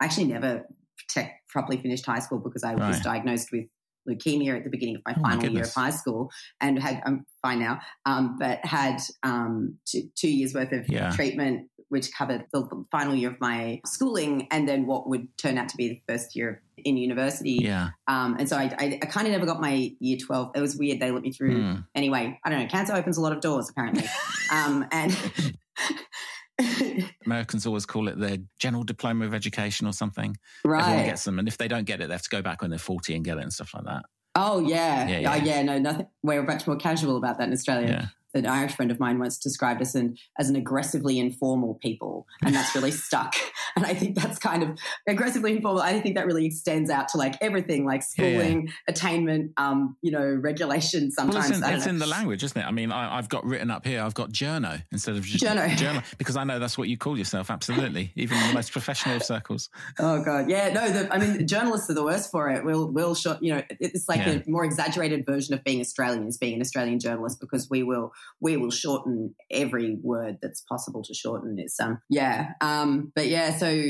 actually 0.00 0.26
never 0.26 0.66
tech, 1.08 1.40
properly 1.48 1.78
finished 1.78 2.06
high 2.06 2.20
school 2.20 2.38
because 2.38 2.62
I 2.62 2.74
was 2.76 3.00
diagnosed 3.00 3.50
with 3.52 3.68
leukemia 4.08 4.56
at 4.56 4.64
the 4.64 4.70
beginning 4.70 4.96
of 4.96 5.02
my 5.06 5.14
Oh, 5.16 5.20
my 5.20 5.30
final 5.30 5.50
year 5.52 5.64
of 5.64 5.72
high 5.72 5.90
school, 5.90 6.30
and 6.60 6.78
had 6.78 7.02
I'm 7.06 7.26
fine 7.42 7.60
now, 7.60 7.80
um, 8.06 8.36
but 8.38 8.64
had 8.64 8.98
um, 9.22 9.78
two, 9.86 10.10
two 10.16 10.30
years 10.30 10.54
worth 10.54 10.72
of 10.72 10.88
Yeah. 10.88 11.10
treatment, 11.10 11.68
which 11.88 12.12
covered 12.12 12.46
the 12.52 12.84
final 12.90 13.14
year 13.14 13.30
of 13.30 13.40
my 13.40 13.80
schooling, 13.86 14.48
and 14.50 14.68
then 14.68 14.86
what 14.86 15.08
would 15.08 15.36
turn 15.38 15.58
out 15.58 15.68
to 15.68 15.76
be 15.76 15.88
the 15.88 16.02
first 16.12 16.34
year 16.34 16.62
in 16.78 16.96
university. 16.96 17.58
Yeah. 17.62 17.90
Um, 18.08 18.36
and 18.38 18.48
so 18.48 18.56
I, 18.56 18.74
I, 18.78 18.98
I 19.02 19.06
kind 19.06 19.26
of 19.26 19.32
never 19.32 19.46
got 19.46 19.60
my 19.60 19.92
year 20.00 20.16
12. 20.18 20.52
It 20.56 20.60
was 20.60 20.76
weird. 20.76 21.00
They 21.00 21.10
let 21.10 21.22
me 21.22 21.30
through. 21.32 21.60
Hmm. 21.60 21.80
Anyway, 21.94 22.38
I 22.44 22.50
don't 22.50 22.60
know. 22.60 22.66
Cancer 22.66 22.94
opens 22.94 23.16
a 23.16 23.20
lot 23.20 23.32
of 23.32 23.40
doors, 23.40 23.68
apparently. 23.70 24.04
um, 24.52 24.86
and 24.90 25.12
Americans 27.26 27.66
always 27.66 27.86
call 27.86 28.08
it 28.08 28.18
their 28.18 28.38
general 28.58 28.84
diploma 28.84 29.24
of 29.24 29.34
education 29.34 29.86
or 29.86 29.92
something. 29.92 30.36
Everyone 30.64 30.84
right. 30.84 31.06
gets 31.06 31.24
them. 31.24 31.38
And 31.38 31.48
if 31.48 31.58
they 31.58 31.68
don't 31.68 31.84
get 31.84 32.00
it, 32.00 32.08
they 32.08 32.14
have 32.14 32.22
to 32.22 32.30
go 32.30 32.42
back 32.42 32.62
when 32.62 32.70
they're 32.70 32.78
40 32.78 33.14
and 33.14 33.24
get 33.24 33.38
it 33.38 33.42
and 33.42 33.52
stuff 33.52 33.74
like 33.74 33.84
that. 33.84 34.04
Oh, 34.36 34.60
yeah. 34.60 35.06
Yeah, 35.06 35.18
Yeah, 35.18 35.36
yeah. 35.36 35.44
yeah. 35.44 35.62
no, 35.62 35.78
nothing. 35.78 36.06
We're 36.22 36.42
much 36.42 36.66
more 36.66 36.76
casual 36.76 37.16
about 37.16 37.38
that 37.38 37.48
in 37.48 37.52
Australia. 37.52 37.88
Yeah. 37.88 38.06
An 38.34 38.46
Irish 38.46 38.74
friend 38.74 38.90
of 38.90 38.98
mine 38.98 39.18
once 39.18 39.38
described 39.38 39.80
us 39.80 39.94
an, 39.94 40.16
as 40.38 40.48
an 40.48 40.56
aggressively 40.56 41.18
informal 41.18 41.74
people, 41.82 42.26
and 42.44 42.54
that's 42.54 42.74
really 42.74 42.90
stuck. 43.06 43.34
And 43.76 43.86
I 43.86 43.94
think 43.94 44.16
that's 44.16 44.38
kind 44.38 44.62
of 44.62 44.78
aggressively 45.08 45.52
informal. 45.56 45.80
I 45.82 46.00
think 46.00 46.16
that 46.16 46.26
really 46.26 46.46
extends 46.46 46.90
out 46.90 47.08
to 47.08 47.18
like 47.18 47.36
everything, 47.40 47.84
like 47.84 48.02
Yeah, 48.18 48.24
yeah. 48.24 48.38
schooling, 48.38 48.72
attainment, 48.88 49.52
um, 49.56 49.96
you 50.02 50.10
know, 50.10 50.24
regulation. 50.24 51.10
Well, 51.16 51.30
Sometimes 51.32 51.50
it's, 51.60 51.84
in, 51.86 51.90
in 51.90 51.98
the 51.98 52.06
language, 52.06 52.42
isn't 52.44 52.60
it? 52.60 52.64
I 52.64 52.70
mean, 52.70 52.92
I, 52.92 53.18
I've 53.18 53.28
got 53.28 53.44
written 53.44 53.70
up 53.70 53.86
here, 53.86 54.02
I've 54.02 54.14
got 54.14 54.30
journo 54.30 54.82
instead 54.92 55.16
of 55.16 55.24
just 55.24 55.44
Journo. 55.44 55.76
journal 55.76 56.02
because 56.18 56.36
I 56.36 56.44
know 56.44 56.58
that's 56.58 56.76
what 56.78 56.88
you 56.88 56.96
call 56.96 57.16
yourself. 57.18 57.50
Absolutely. 57.50 58.12
Even 58.16 58.36
in 58.38 58.48
the 58.48 58.54
most 58.54 58.72
professional 58.72 59.16
of 59.16 59.22
circles. 59.22 59.68
Oh 59.98 60.22
god, 60.24 60.48
yeah, 60.50 60.72
no. 60.72 60.90
The, 60.90 61.12
I 61.14 61.18
mean, 61.18 61.46
journalists 61.46 61.88
are 61.88 61.94
the 61.94 62.02
worst 62.04 62.30
for 62.30 62.48
it. 62.50 62.64
We'll, 62.64 62.88
we'll 62.90 63.14
short, 63.14 63.42
you 63.42 63.54
know, 63.54 63.62
it's 63.80 64.08
like 64.08 64.18
Yeah. 64.20 64.40
a 64.46 64.50
more 64.50 64.64
exaggerated 64.64 65.24
version 65.24 65.54
of 65.54 65.62
being 65.62 65.80
Australian 65.80 66.26
is 66.26 66.36
being 66.38 66.54
an 66.54 66.60
Australian 66.60 66.98
journalist 66.98 67.38
because 67.40 67.68
we 67.70 67.82
will, 67.82 68.12
we 68.40 68.56
will 68.56 68.70
shorten 68.70 69.34
every 69.50 69.98
word 70.02 70.36
that's 70.42 70.62
possible 70.68 71.02
to 71.02 71.14
shorten. 71.14 71.56
It's 71.58 71.78
um, 71.80 72.00
yeah, 72.10 72.52
um, 72.60 73.12
but 73.14 73.28
yeah. 73.28 73.56
So 73.56 73.82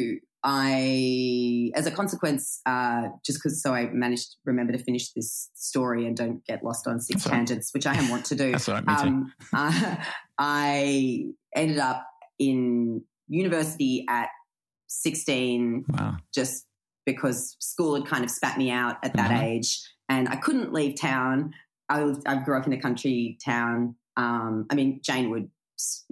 I, 0.46 1.70
as 1.74 1.86
a 1.86 1.90
consequence, 1.90 2.60
uh, 2.66 3.08
just 3.24 3.38
because 3.42 3.62
so 3.62 3.74
I 3.74 3.86
managed 3.92 4.32
to 4.32 4.36
remember 4.44 4.72
to 4.72 4.78
finish 4.78 5.12
this 5.12 5.50
story 5.54 6.06
and 6.06 6.16
don't 6.16 6.44
get 6.44 6.62
lost 6.62 6.86
on 6.86 7.00
six 7.00 7.22
That's 7.22 7.26
all 7.26 7.32
right. 7.32 7.46
tangents, 7.46 7.70
which 7.72 7.86
I 7.86 7.94
am 7.94 8.10
want 8.10 8.26
to 8.26 8.34
do. 8.34 8.52
That's 8.52 8.68
right. 8.68 8.84
Um, 8.86 9.32
uh, 9.54 9.96
I 10.38 11.24
ended 11.56 11.78
up 11.78 12.06
in 12.38 13.02
university 13.28 14.04
at 14.08 14.28
16 14.88 15.84
Wow. 15.88 16.16
just 16.34 16.66
because 17.06 17.56
school 17.60 17.94
had 17.94 18.06
kind 18.06 18.24
of 18.24 18.30
spat 18.30 18.58
me 18.58 18.70
out 18.70 18.96
at 19.02 19.14
that 19.14 19.30
Mhm. 19.30 19.42
age 19.42 19.82
and 20.08 20.28
I 20.28 20.36
couldn't 20.36 20.72
leave 20.72 20.96
town. 20.98 21.52
I, 21.88 22.14
I 22.26 22.36
grew 22.36 22.58
up 22.58 22.66
in 22.66 22.72
a 22.72 22.80
country 22.80 23.38
town. 23.44 23.96
Um, 24.16 24.66
I 24.70 24.74
mean, 24.74 25.00
Jane 25.02 25.30
would 25.30 25.50
s- 25.78 26.04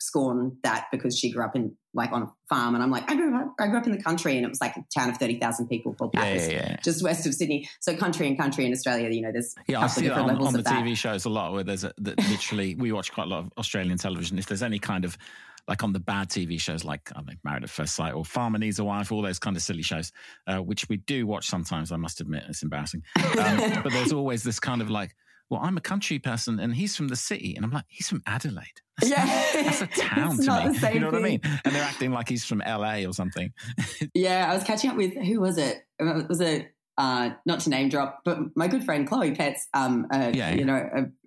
scorn 0.00 0.56
that 0.62 0.86
because 0.92 1.18
she 1.18 1.30
grew 1.30 1.44
up 1.44 1.56
in 1.56 1.76
like 1.92 2.12
on 2.12 2.22
a 2.22 2.30
farm 2.48 2.74
and 2.74 2.82
I'm 2.84 2.90
like, 2.90 3.10
I 3.10 3.16
grew 3.16 3.34
up, 3.36 3.54
I 3.58 3.66
grew 3.66 3.78
up 3.78 3.86
in 3.86 3.92
the 3.92 4.02
country 4.02 4.36
and 4.36 4.44
it 4.46 4.48
was 4.48 4.60
like 4.60 4.76
a 4.76 4.84
town 4.96 5.10
of 5.10 5.16
30,000 5.16 5.66
people 5.66 5.92
called 5.94 6.12
Yeah, 6.14 6.20
Bathurst, 6.20 6.50
yeah, 6.52 6.56
yeah. 6.70 6.76
just 6.84 7.02
west 7.02 7.26
of 7.26 7.34
Sydney. 7.34 7.68
So 7.80 7.96
country 7.96 8.28
and 8.28 8.38
country 8.38 8.64
in 8.64 8.72
Australia, 8.72 9.08
you 9.10 9.22
know, 9.22 9.32
there's 9.32 9.54
Yeah, 9.66 9.80
I 9.80 9.88
see 9.88 10.06
of 10.06 10.14
that 10.14 10.20
different 10.22 10.40
on, 10.40 10.46
on 10.46 10.52
the 10.52 10.62
that. 10.62 10.84
TV 10.84 10.96
shows 10.96 11.24
a 11.24 11.28
lot 11.30 11.52
where 11.52 11.64
there's 11.64 11.82
a, 11.82 11.92
that 11.98 12.16
literally, 12.30 12.76
we 12.76 12.92
watch 12.92 13.12
quite 13.12 13.26
a 13.26 13.30
lot 13.30 13.40
of 13.40 13.50
Australian 13.58 13.98
television. 13.98 14.38
If 14.38 14.46
there's 14.46 14.62
any 14.62 14.78
kind 14.78 15.04
of, 15.04 15.18
like 15.66 15.82
on 15.84 15.92
the 15.92 16.00
bad 16.00 16.30
TV 16.30 16.58
shows 16.58 16.82
like 16.82 17.10
I 17.14 17.20
don't 17.20 17.38
Married 17.44 17.62
at 17.62 17.68
First 17.68 17.94
Sight 17.94 18.14
or 18.14 18.24
Farmer 18.24 18.58
Needs 18.58 18.78
a 18.78 18.84
Wife, 18.84 19.12
all 19.12 19.20
those 19.20 19.38
kind 19.38 19.54
of 19.54 19.62
silly 19.62 19.82
shows, 19.82 20.12
uh, 20.46 20.58
which 20.58 20.88
we 20.88 20.96
do 20.96 21.26
watch 21.26 21.46
sometimes, 21.46 21.92
I 21.92 21.96
must 21.96 22.22
admit. 22.22 22.44
It's 22.48 22.62
embarrassing. 22.62 23.02
Um, 23.16 23.80
but 23.82 23.92
there's 23.92 24.12
always 24.12 24.42
this 24.42 24.58
kind 24.60 24.80
of 24.80 24.88
like, 24.88 25.14
well, 25.50 25.60
I'm 25.62 25.76
a 25.76 25.80
country 25.80 26.18
person 26.18 26.58
and 26.60 26.74
he's 26.74 26.94
from 26.96 27.08
the 27.08 27.16
city. 27.16 27.54
And 27.56 27.64
I'm 27.64 27.70
like, 27.70 27.84
he's 27.88 28.08
from 28.08 28.22
Adelaide. 28.26 28.64
That's, 29.00 29.10
Yeah. 29.10 29.62
that's 29.62 29.80
a 29.82 29.86
town 30.00 30.36
to 30.36 30.70
me. 30.72 30.92
you 30.94 31.00
know 31.00 31.06
what 31.06 31.14
I 31.14 31.20
mean? 31.20 31.40
And 31.64 31.74
they're 31.74 31.82
acting 31.82 32.12
like 32.12 32.28
he's 32.28 32.44
from 32.44 32.62
LA 32.66 33.04
or 33.06 33.12
something. 33.12 33.52
Yeah, 34.14 34.50
I 34.50 34.54
was 34.54 34.64
catching 34.64 34.90
up 34.90 34.96
with 34.96 35.14
who 35.14 35.40
was 35.40 35.58
it? 35.58 35.78
It 35.98 36.28
was 36.28 36.40
a 36.40 36.68
uh, 36.98 37.30
not 37.46 37.60
to 37.60 37.70
name 37.70 37.88
drop, 37.88 38.20
but 38.24 38.38
my 38.56 38.66
good 38.66 38.82
friend 38.84 39.06
Chloe 39.06 39.32
Petts, 39.32 39.68
um, 39.72 40.06
uh, 40.12 40.32
Yeah, 40.34 40.52
you 40.54 40.64
know, 40.64 40.74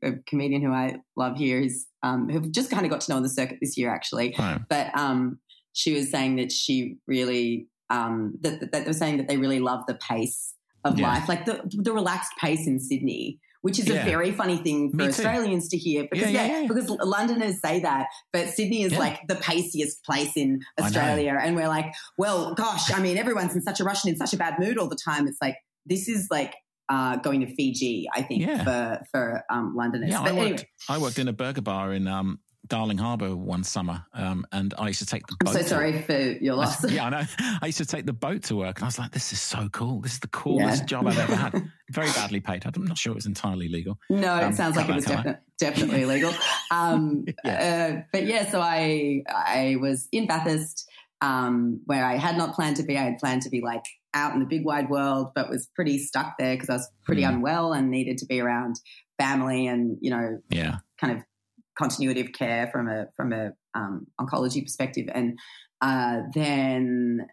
a, 0.03 0.07
a 0.09 0.11
comedian 0.27 0.61
who 0.61 0.71
I 0.73 0.97
love 1.15 1.37
here, 1.37 1.61
is 1.61 1.85
um, 2.03 2.27
who 2.29 2.41
just 2.51 2.69
kind 2.69 2.85
of 2.85 2.91
got 2.91 2.99
to 3.01 3.11
know 3.11 3.15
on 3.15 3.23
the 3.23 3.29
circuit 3.29 3.59
this 3.61 3.77
year 3.77 3.89
actually. 3.89 4.35
Right. 4.37 4.59
But 4.69 4.97
um, 4.99 5.39
she 5.71 5.93
was 5.93 6.11
saying 6.11 6.35
that 6.35 6.51
she 6.51 6.97
really 7.07 7.67
um, 7.89 8.33
that, 8.41 8.59
that 8.59 8.71
they 8.73 8.83
were 8.83 8.91
saying 8.93 9.17
that 9.17 9.27
they 9.29 9.37
really 9.37 9.59
love 9.61 9.85
the 9.87 9.95
pace 9.95 10.53
of 10.83 10.99
Yeah. 10.99 11.07
life, 11.07 11.29
like 11.29 11.45
the 11.45 11.61
the 11.71 11.93
relaxed 11.93 12.33
pace 12.39 12.67
in 12.67 12.77
Sydney. 12.79 13.39
Which 13.61 13.77
is 13.79 13.87
Yeah. 13.87 14.01
a 14.01 14.05
very 14.05 14.31
funny 14.31 14.57
thing 14.57 14.91
for 14.91 15.03
Australians 15.03 15.67
to 15.69 15.77
hear 15.77 16.07
because 16.09 16.31
Yeah, 16.31 16.45
yeah, 16.45 16.61
yeah, 16.61 16.67
because 16.67 16.89
Londoners 16.89 17.61
say 17.61 17.79
that, 17.81 18.07
but 18.33 18.49
Sydney 18.49 18.83
is 18.83 18.93
like 18.93 19.19
the 19.27 19.35
paciest 19.35 20.03
place 20.03 20.35
in 20.35 20.61
Australia, 20.79 21.37
and 21.41 21.55
we're 21.55 21.67
like, 21.67 21.93
well, 22.17 22.53
gosh, 22.55 22.91
I 22.91 22.99
mean, 23.01 23.17
everyone's 23.17 23.55
in 23.55 23.61
such 23.61 23.79
a 23.79 23.83
rush 23.83 24.03
and 24.03 24.13
in 24.13 24.17
such 24.17 24.33
a 24.33 24.37
bad 24.37 24.55
mood 24.59 24.77
all 24.77 24.87
the 24.87 24.95
time. 25.03 25.27
It's 25.27 25.37
like 25.41 25.57
this 25.85 26.07
is 26.07 26.27
like 26.31 26.55
uh, 26.89 27.17
going 27.17 27.41
to 27.41 27.55
Fiji, 27.55 28.07
I 28.13 28.21
think, 28.23 28.43
for 28.63 28.99
for 29.11 29.43
um, 29.49 29.75
Londoners. 29.75 30.09
Yeah, 30.09 30.23
but 30.23 30.31
I 30.31 30.33
worked, 30.33 30.49
anyway, 30.49 30.67
I 30.89 30.97
worked 30.97 31.19
in 31.19 31.27
a 31.27 31.33
burger 31.33 31.61
bar 31.61 31.93
in 31.93 32.07
um, 32.07 32.39
Darling 32.71 32.97
Harbour 32.97 33.35
one 33.35 33.65
summer, 33.65 34.05
um, 34.13 34.45
and 34.53 34.73
I 34.77 34.87
used 34.87 34.99
to 34.99 35.05
take 35.05 35.27
the 35.27 35.35
I'm 35.41 35.45
boat. 35.45 35.53
so 35.55 35.61
to- 35.61 35.67
sorry 35.67 36.01
for 36.03 36.17
your 36.17 36.55
loss. 36.55 36.89
yeah, 36.89 37.05
I 37.05 37.09
know. 37.09 37.23
I 37.61 37.65
used 37.65 37.79
to 37.79 37.85
take 37.85 38.05
the 38.05 38.13
boat 38.13 38.43
to 38.43 38.55
work, 38.55 38.77
and 38.77 38.85
I 38.85 38.87
was 38.87 38.97
like, 38.97 39.11
"This 39.11 39.33
is 39.33 39.41
so 39.41 39.67
cool. 39.73 39.99
This 39.99 40.13
is 40.13 40.19
the 40.21 40.29
coolest 40.29 40.83
Yeah. 40.83 40.85
job 40.85 41.07
I've 41.07 41.17
ever 41.19 41.35
had." 41.35 41.61
Very 41.91 42.07
badly 42.11 42.39
paid. 42.39 42.63
I'm 42.65 42.85
not 42.85 42.97
sure 42.97 43.11
it 43.11 43.15
was 43.15 43.25
entirely 43.25 43.67
legal. 43.67 43.99
No, 44.09 44.37
it 44.37 44.43
Um, 44.45 44.53
sounds 44.53 44.77
like 44.77 44.87
it 44.87 44.95
was 44.95 45.05
definitely 45.59 46.01
illegal. 46.07 46.33
Um, 46.71 47.25
uh, 47.43 47.91
but 48.13 48.25
yeah, 48.25 48.49
so 48.49 48.61
I 48.61 49.23
I 49.27 49.75
was 49.81 50.07
in 50.13 50.25
Bathurst, 50.25 50.89
um, 51.19 51.81
where 51.87 52.05
I 52.05 52.15
had 52.15 52.37
not 52.37 52.55
planned 52.55 52.77
to 52.77 52.83
be. 52.83 52.97
I 52.97 53.03
had 53.03 53.17
planned 53.17 53.41
to 53.41 53.49
be 53.49 53.59
like 53.59 53.83
out 54.13 54.33
in 54.33 54.39
the 54.39 54.45
big 54.45 54.63
wide 54.65 54.89
world, 54.89 55.31
but 55.35 55.49
was 55.49 55.67
pretty 55.75 55.97
stuck 55.97 56.37
there 56.39 56.55
because 56.55 56.69
I 56.69 56.75
was 56.75 56.89
pretty 57.03 57.23
Hmm. 57.23 57.33
unwell 57.35 57.73
and 57.73 57.91
needed 57.91 58.17
to 58.19 58.25
be 58.25 58.39
around 58.39 58.77
family 59.19 59.67
and 59.67 59.97
you 59.99 60.09
know 60.09 60.39
Yeah, 60.49 60.77
kind 60.99 61.17
of 61.17 61.23
continuity 61.77 62.21
of 62.21 62.31
care 62.33 62.69
from 62.71 62.87
a 62.87 63.05
from 63.15 63.33
a 63.33 63.51
um, 63.75 64.07
oncology 64.19 64.63
perspective. 64.63 65.07
And 65.13 65.37
uh, 65.81 66.21
then 66.33 67.27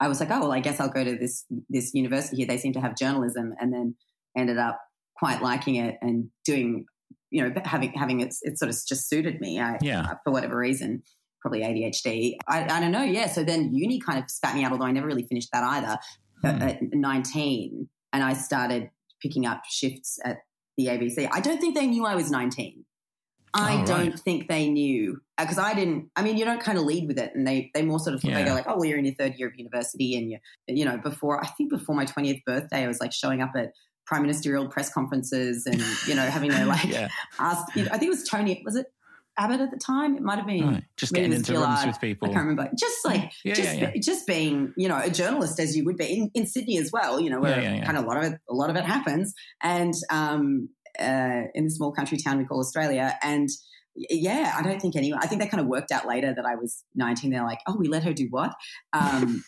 I 0.00 0.08
was 0.08 0.20
like, 0.20 0.30
oh 0.30 0.40
well, 0.40 0.52
I 0.52 0.60
guess 0.60 0.80
I'll 0.80 0.88
go 0.88 1.04
to 1.04 1.16
this 1.16 1.44
this 1.68 1.92
university 1.94 2.36
here. 2.38 2.46
They 2.46 2.58
seem 2.58 2.72
to 2.74 2.80
have 2.80 2.96
journalism, 2.96 3.54
and 3.60 3.72
then 3.72 3.94
ended 4.36 4.58
up 4.58 4.80
quite 5.16 5.42
liking 5.42 5.76
it 5.76 5.96
and 6.00 6.28
doing, 6.44 6.86
you 7.30 7.42
know, 7.42 7.54
having 7.64 7.92
having 7.92 8.20
it, 8.20 8.34
it 8.42 8.58
sort 8.58 8.70
of 8.70 8.76
just 8.86 9.08
suited 9.08 9.40
me. 9.40 9.60
I, 9.60 9.78
Yeah. 9.80 10.00
uh, 10.02 10.14
for 10.24 10.32
whatever 10.32 10.56
reason. 10.56 11.02
Probably 11.40 11.62
ADHD. 11.62 12.36
I, 12.46 12.62
I 12.72 12.78
don't 12.78 12.92
know. 12.92 13.02
Yeah. 13.02 13.26
So 13.26 13.42
then 13.42 13.74
uni 13.74 13.98
kind 13.98 14.22
of 14.22 14.30
spat 14.30 14.54
me 14.54 14.62
out, 14.62 14.70
although 14.70 14.84
I 14.84 14.92
never 14.92 15.08
really 15.08 15.24
finished 15.24 15.48
that 15.52 15.64
either. 15.64 15.98
Hmm. 16.40 16.62
At 16.62 16.78
19, 16.92 17.88
and 18.12 18.22
I 18.22 18.32
started 18.34 18.90
picking 19.20 19.44
up 19.46 19.62
shifts 19.68 20.18
at 20.24 20.38
the 20.76 20.86
ABC. 20.86 21.28
I 21.32 21.40
don't 21.40 21.60
think 21.60 21.74
they 21.76 21.86
knew 21.86 22.04
I 22.04 22.14
was 22.14 22.30
19. 22.30 22.84
I 23.54 23.82
Oh, 23.82 23.86
don't 23.86 24.18
think 24.18 24.48
they 24.48 24.68
knew 24.70 25.20
because 25.38 25.58
I 25.58 25.74
didn't. 25.74 26.10
I 26.16 26.22
mean, 26.22 26.36
you 26.38 26.44
don't 26.44 26.60
kind 26.62 26.78
of 26.78 26.84
lead 26.84 27.06
with 27.06 27.18
it, 27.18 27.32
and 27.34 27.46
they 27.46 27.70
they 27.74 27.82
more 27.82 27.98
sort 27.98 28.14
of 28.14 28.22
they 28.22 28.28
Yeah. 28.30 28.44
go 28.46 28.54
like, 28.54 28.64
"Oh, 28.66 28.76
well, 28.76 28.84
you're 28.86 28.98
in 28.98 29.04
your 29.04 29.14
third 29.14 29.34
year 29.36 29.48
of 29.48 29.54
university, 29.56 30.16
and 30.16 30.30
you 30.30 30.38
you 30.68 30.84
know 30.84 30.96
before 30.98 31.42
I 31.44 31.48
think 31.48 31.70
before 31.70 31.94
my 31.94 32.06
20th 32.06 32.42
birthday, 32.46 32.84
I 32.84 32.88
was 32.88 33.00
like 33.00 33.12
showing 33.12 33.42
up 33.42 33.52
at 33.56 33.72
prime 34.06 34.22
ministerial 34.22 34.68
press 34.68 34.92
conferences 34.92 35.66
and 35.66 35.80
you 36.08 36.14
know 36.14 36.22
having 36.24 36.50
to 36.50 36.64
like 36.74 36.84
yeah, 36.84 37.08
ask. 37.38 37.64
I 37.76 37.98
think 37.98 38.02
it 38.04 38.08
was 38.08 38.24
Tony. 38.26 38.62
Was 38.64 38.76
it 38.76 38.86
Abbott 39.38 39.60
at 39.60 39.70
the 39.70 39.78
time? 39.78 40.16
It 40.16 40.22
might 40.22 40.36
have 40.38 40.46
been. 40.46 40.66
right. 40.74 40.84
Just 40.96 41.12
getting 41.14 41.32
into 41.32 41.52
rooms 41.52 41.86
with 41.86 42.00
people. 42.00 42.28
I 42.28 42.32
can't 42.34 42.46
remember. 42.46 42.70
Just 42.78 43.04
like 43.04 43.32
Yeah, 43.44 43.54
just 43.54 43.74
yeah, 43.76 43.90
yeah. 43.94 44.00
just 44.02 44.26
being 44.26 44.72
you 44.76 44.88
know 44.88 44.98
a 45.02 45.10
journalist 45.10 45.58
as 45.60 45.76
you 45.76 45.84
would 45.84 45.96
be 45.96 46.06
in, 46.06 46.30
in 46.34 46.46
Sydney 46.46 46.78
as 46.78 46.90
well. 46.92 47.20
You 47.20 47.30
know 47.30 47.40
where 47.40 47.60
kind 47.84 47.96
of 47.96 48.04
a 48.04 48.06
lot 48.06 48.16
of 48.18 48.24
it 48.32 48.40
a 48.48 48.54
lot 48.54 48.70
of 48.70 48.76
it 48.76 48.84
happens, 48.84 49.34
and 49.62 49.94
um, 50.10 50.68
uh, 51.00 51.42
in 51.54 51.64
the 51.64 51.70
small 51.70 51.92
country 51.92 52.18
town 52.18 52.38
we 52.38 52.44
call 52.44 52.60
Australia, 52.60 53.16
and 53.22 53.48
yeah, 53.94 54.54
I 54.56 54.62
don't 54.62 54.80
think 54.80 54.96
anyone. 54.96 55.20
I 55.22 55.26
think 55.26 55.40
they 55.42 55.48
kind 55.48 55.60
of 55.60 55.66
worked 55.66 55.92
out 55.92 56.06
later 56.06 56.32
that 56.34 56.44
I 56.46 56.54
was 56.54 56.84
nineteen. 56.94 57.30
They're 57.30 57.44
like, 57.44 57.60
oh, 57.66 57.76
we 57.76 57.88
let 57.88 58.04
her 58.04 58.12
do 58.12 58.26
what? 58.30 58.54
Um, 58.92 59.44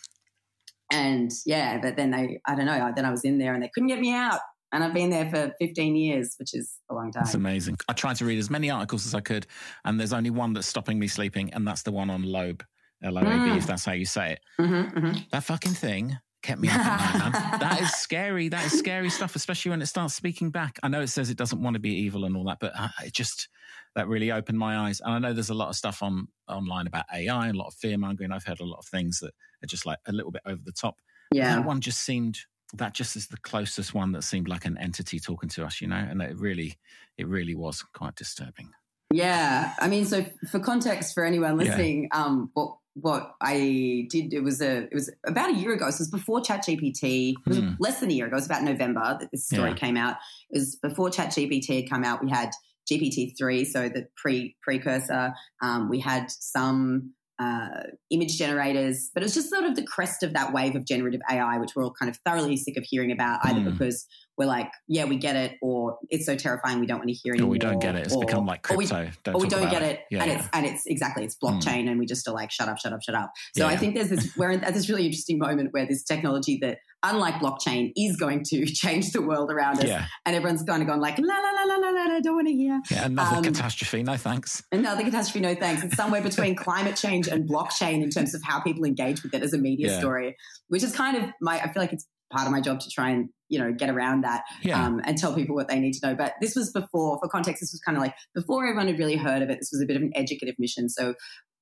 and 0.91 1.31
yeah, 1.45 1.79
but 1.81 1.95
then 1.97 2.11
they 2.11 2.39
I 2.45 2.55
don't 2.55 2.65
know. 2.65 2.91
Then 2.95 3.05
I 3.05 3.11
was 3.11 3.23
in 3.23 3.37
there 3.37 3.53
and 3.53 3.63
they 3.63 3.69
couldn't 3.73 3.87
get 3.87 3.99
me 3.99 4.13
out. 4.13 4.39
And 4.71 4.83
I've 4.83 4.93
been 4.93 5.09
there 5.09 5.29
for 5.29 5.53
15 5.59 5.95
years, 5.95 6.35
which 6.37 6.53
is 6.53 6.79
a 6.91 6.93
long 6.93 7.09
time. 7.11 7.23
That's 7.23 7.35
amazing. 7.35 7.77
I 7.87 7.93
tried 7.93 8.17
to 8.17 8.25
read 8.25 8.39
as 8.39 8.49
many 8.49 8.69
articles 8.69 9.05
as 9.05 9.15
I 9.15 9.21
could, 9.21 9.47
and 9.85 9.97
there's 9.97 10.11
only 10.11 10.31
one 10.31 10.51
that's 10.53 10.67
stopping 10.67 10.99
me 10.99 11.07
sleeping, 11.07 11.53
and 11.53 11.65
that's 11.65 11.83
the 11.83 11.91
one 11.93 12.09
on 12.09 12.23
Loab, 12.23 12.61
L 13.01 13.17
O 13.17 13.21
A 13.21 13.23
B, 13.23 13.29
Mm. 13.29 13.57
if 13.57 13.67
that's 13.67 13.85
how 13.85 13.93
you 13.93 14.05
say 14.05 14.33
it. 14.33 14.39
Mhm, 14.59 14.93
mhm. 14.93 15.29
That 15.29 15.43
fucking 15.45 15.73
thing 15.73 16.17
kept 16.45 16.61
me 16.61 16.69
up 16.69 16.75
at 16.75 17.15
night, 17.15 17.33
man. 17.33 17.59
That 17.59 17.81
is 17.81 17.91
scary. 17.93 18.49
That 18.49 18.65
is 18.65 18.77
scary 18.77 19.09
stuff, 19.09 19.35
especially 19.35 19.71
when 19.71 19.81
it 19.81 19.87
starts 19.87 20.13
speaking 20.13 20.51
back. 20.51 20.79
I 20.83 20.87
know 20.87 21.01
it 21.01 21.07
says 21.07 21.29
it 21.29 21.37
doesn't 21.37 21.61
want 21.61 21.73
to 21.73 21.79
be 21.79 21.93
evil 21.93 22.25
and 22.25 22.37
all 22.37 22.45
that, 22.45 22.59
but 22.59 22.73
uh, 22.77 22.89
it 23.03 23.13
just 23.13 23.49
that 23.95 24.07
really 24.07 24.31
opened 24.31 24.59
my 24.59 24.77
eyes. 24.77 25.01
And 25.01 25.13
I 25.13 25.19
know 25.19 25.33
there's 25.33 25.49
a 25.49 25.55
lot 25.55 25.69
of 25.69 25.75
stuff 25.75 26.03
on 26.03 26.27
online 26.47 26.87
about 26.87 27.05
AI 27.13 27.47
and 27.47 27.55
a 27.55 27.59
lot 27.59 27.67
of 27.67 27.73
fear 27.73 27.97
mongering. 27.97 28.31
I've 28.31 28.43
heard 28.43 28.59
a 28.59 28.65
lot 28.65 28.79
of 28.79 28.85
things 28.85 29.19
that 29.19 29.33
are 29.63 29.67
just 29.67 29.85
like 29.85 29.99
a 30.07 30.11
little 30.11 30.31
bit 30.31 30.41
over 30.45 30.61
the 30.63 30.71
top. 30.71 30.97
Yeah. 31.31 31.55
That 31.55 31.65
one 31.65 31.81
just 31.81 32.01
seemed 32.01 32.37
that 32.73 32.93
just 32.93 33.15
is 33.15 33.27
the 33.27 33.37
closest 33.37 33.93
one 33.93 34.11
that 34.11 34.23
seemed 34.23 34.47
like 34.47 34.65
an 34.65 34.77
entity 34.77 35.19
talking 35.19 35.49
to 35.49 35.65
us, 35.65 35.81
you 35.81 35.87
know, 35.87 35.95
and 35.95 36.21
it 36.21 36.37
really, 36.37 36.77
it 37.17 37.27
really 37.27 37.55
was 37.55 37.83
quite 37.93 38.15
disturbing. 38.15 38.71
Yeah, 39.13 39.73
I 39.79 39.87
mean, 39.87 40.05
so 40.05 40.25
for 40.49 40.59
context 40.59 41.13
for 41.13 41.23
anyone 41.23 41.57
listening, 41.57 42.09
yeah. 42.11 42.23
um, 42.23 42.49
what 42.53 42.77
what 42.95 43.35
I 43.41 44.07
did 44.09 44.33
it 44.33 44.41
was 44.41 44.61
a 44.61 44.83
it 44.83 44.93
was 44.93 45.11
about 45.27 45.49
a 45.49 45.53
year 45.53 45.73
ago. 45.73 45.89
So 45.89 45.95
it 45.95 45.99
was 45.99 46.11
before 46.11 46.41
ChatGPT. 46.41 47.31
It 47.31 47.49
was 47.49 47.59
hmm. 47.59 47.71
less 47.79 47.99
than 47.99 48.09
a 48.09 48.13
year 48.13 48.27
ago. 48.27 48.35
It 48.35 48.39
was 48.39 48.45
about 48.45 48.63
November 48.63 49.17
that 49.19 49.29
this 49.31 49.45
story 49.47 49.71
yeah. 49.71 49.75
came 49.75 49.97
out. 49.97 50.15
It 50.49 50.59
was 50.59 50.75
before 50.77 51.09
ChatGPT 51.09 51.81
had 51.81 51.89
come 51.89 52.03
out. 52.03 52.23
We 52.23 52.29
had 52.29 52.51
GPT 52.89 53.37
three, 53.37 53.65
so 53.65 53.89
the 53.89 54.07
pre 54.15 54.55
precursor. 54.61 55.33
Um, 55.61 55.89
we 55.89 55.99
had 55.99 56.31
some 56.31 57.13
uh, 57.37 57.83
image 58.11 58.37
generators, 58.37 59.09
but 59.13 59.21
it 59.21 59.25
was 59.25 59.33
just 59.33 59.49
sort 59.49 59.65
of 59.65 59.75
the 59.75 59.83
crest 59.83 60.23
of 60.23 60.33
that 60.33 60.53
wave 60.53 60.75
of 60.75 60.85
generative 60.85 61.21
AI, 61.29 61.57
which 61.57 61.71
we're 61.75 61.83
all 61.83 61.93
kind 61.93 62.09
of 62.09 62.17
thoroughly 62.25 62.55
sick 62.55 62.77
of 62.77 62.85
hearing 62.87 63.11
about, 63.11 63.39
either 63.43 63.59
mm. 63.59 63.71
because 63.71 64.07
we're 64.37 64.45
like, 64.45 64.69
yeah, 64.87 65.05
we 65.05 65.17
get 65.17 65.35
it, 65.35 65.57
or 65.61 65.97
it's 66.09 66.25
so 66.25 66.35
terrifying 66.35 66.79
we 66.79 66.85
don't 66.85 66.97
want 66.97 67.09
to 67.09 67.15
hear 67.15 67.33
it. 67.33 67.41
Or 67.41 67.47
we 67.47 67.59
don't 67.59 67.79
get 67.79 67.95
it. 67.95 68.05
It's 68.05 68.15
or, 68.15 68.25
become 68.25 68.45
like 68.45 68.63
crypto. 68.63 68.75
Or 68.75 68.79
we 68.79 68.85
don't, 68.87 69.35
or 69.35 69.39
we 69.39 69.47
don't 69.47 69.69
get 69.69 69.81
it, 69.81 69.99
it. 69.99 69.99
Yeah, 70.11 70.23
and 70.23 70.31
yeah. 70.31 70.37
it's 70.37 70.47
and 70.53 70.65
it's 70.65 70.85
exactly 70.85 71.23
it's 71.23 71.35
blockchain, 71.35 71.85
mm. 71.85 71.91
and 71.91 71.99
we 71.99 72.05
just 72.05 72.27
are 72.27 72.33
like, 72.33 72.51
shut 72.51 72.67
up, 72.67 72.77
shut 72.77 72.91
up, 72.91 73.01
shut 73.01 73.15
up. 73.15 73.31
So 73.55 73.65
yeah, 73.65 73.71
I 73.71 73.77
think 73.77 73.95
there's 73.95 74.09
this 74.09 74.33
we're 74.37 74.51
at 74.51 74.73
this 74.73 74.89
really 74.89 75.05
interesting 75.05 75.37
moment 75.37 75.69
where 75.71 75.85
this 75.85 76.03
technology 76.03 76.57
that, 76.61 76.79
unlike 77.03 77.35
blockchain, 77.35 77.93
is 77.95 78.17
going 78.17 78.43
to 78.49 78.65
change 78.65 79.11
the 79.11 79.21
world 79.21 79.51
around 79.51 79.79
us, 79.79 80.03
and 80.25 80.35
everyone's 80.35 80.63
kind 80.63 80.81
of 80.81 80.87
gone 80.87 80.99
like, 80.99 81.17
la 81.17 81.35
la 81.35 81.51
la 81.51 81.75
la 81.75 81.75
la 81.75 81.89
la, 81.89 82.15
I 82.15 82.19
don't 82.19 82.35
want 82.35 82.47
to 82.47 82.53
hear. 82.53 82.81
Yeah, 82.91 83.05
another 83.05 83.37
um, 83.37 83.43
catastrophe. 83.43 84.03
No 84.03 84.17
thanks. 84.17 84.63
Another 84.71 85.03
catastrophe. 85.03 85.39
No 85.39 85.55
thanks. 85.55 85.83
It's 85.83 85.95
somewhere 85.95 86.21
between 86.29 86.55
climate 86.55 86.97
change 86.97 87.27
and 87.27 87.47
blockchain 87.47 88.03
in 88.03 88.09
terms 88.09 88.35
of 88.35 88.43
how 88.43 88.59
people 88.59 88.83
engage 88.83 89.23
with 89.23 89.33
it 89.33 89.43
as 89.43 89.53
a 89.53 89.57
media 89.57 89.97
story, 89.97 90.35
which 90.67 90.83
is 90.83 90.93
kind 90.93 91.15
of 91.15 91.29
my. 91.39 91.59
I 91.59 91.71
feel 91.71 91.81
like 91.81 91.93
it's 91.93 92.05
part 92.31 92.45
of 92.45 92.51
my 92.51 92.61
job 92.61 92.79
to 92.79 92.89
try 92.89 93.09
and 93.09 93.29
you 93.49 93.59
know 93.59 93.71
get 93.71 93.89
around 93.89 94.21
that 94.23 94.43
yeah. 94.63 94.83
um, 94.83 95.01
and 95.03 95.17
tell 95.17 95.33
people 95.33 95.55
what 95.55 95.67
they 95.67 95.79
need 95.79 95.93
to 95.93 96.07
know 96.07 96.15
but 96.15 96.33
this 96.41 96.55
was 96.55 96.71
before 96.71 97.19
for 97.21 97.29
context 97.29 97.61
this 97.61 97.71
was 97.71 97.81
kind 97.85 97.97
of 97.97 98.01
like 98.01 98.13
before 98.33 98.65
everyone 98.65 98.87
had 98.87 98.97
really 98.97 99.15
heard 99.15 99.41
of 99.41 99.49
it 99.49 99.59
this 99.59 99.69
was 99.71 99.81
a 99.81 99.85
bit 99.85 99.95
of 99.95 100.01
an 100.01 100.11
educative 100.15 100.55
mission 100.57 100.89
so 100.89 101.13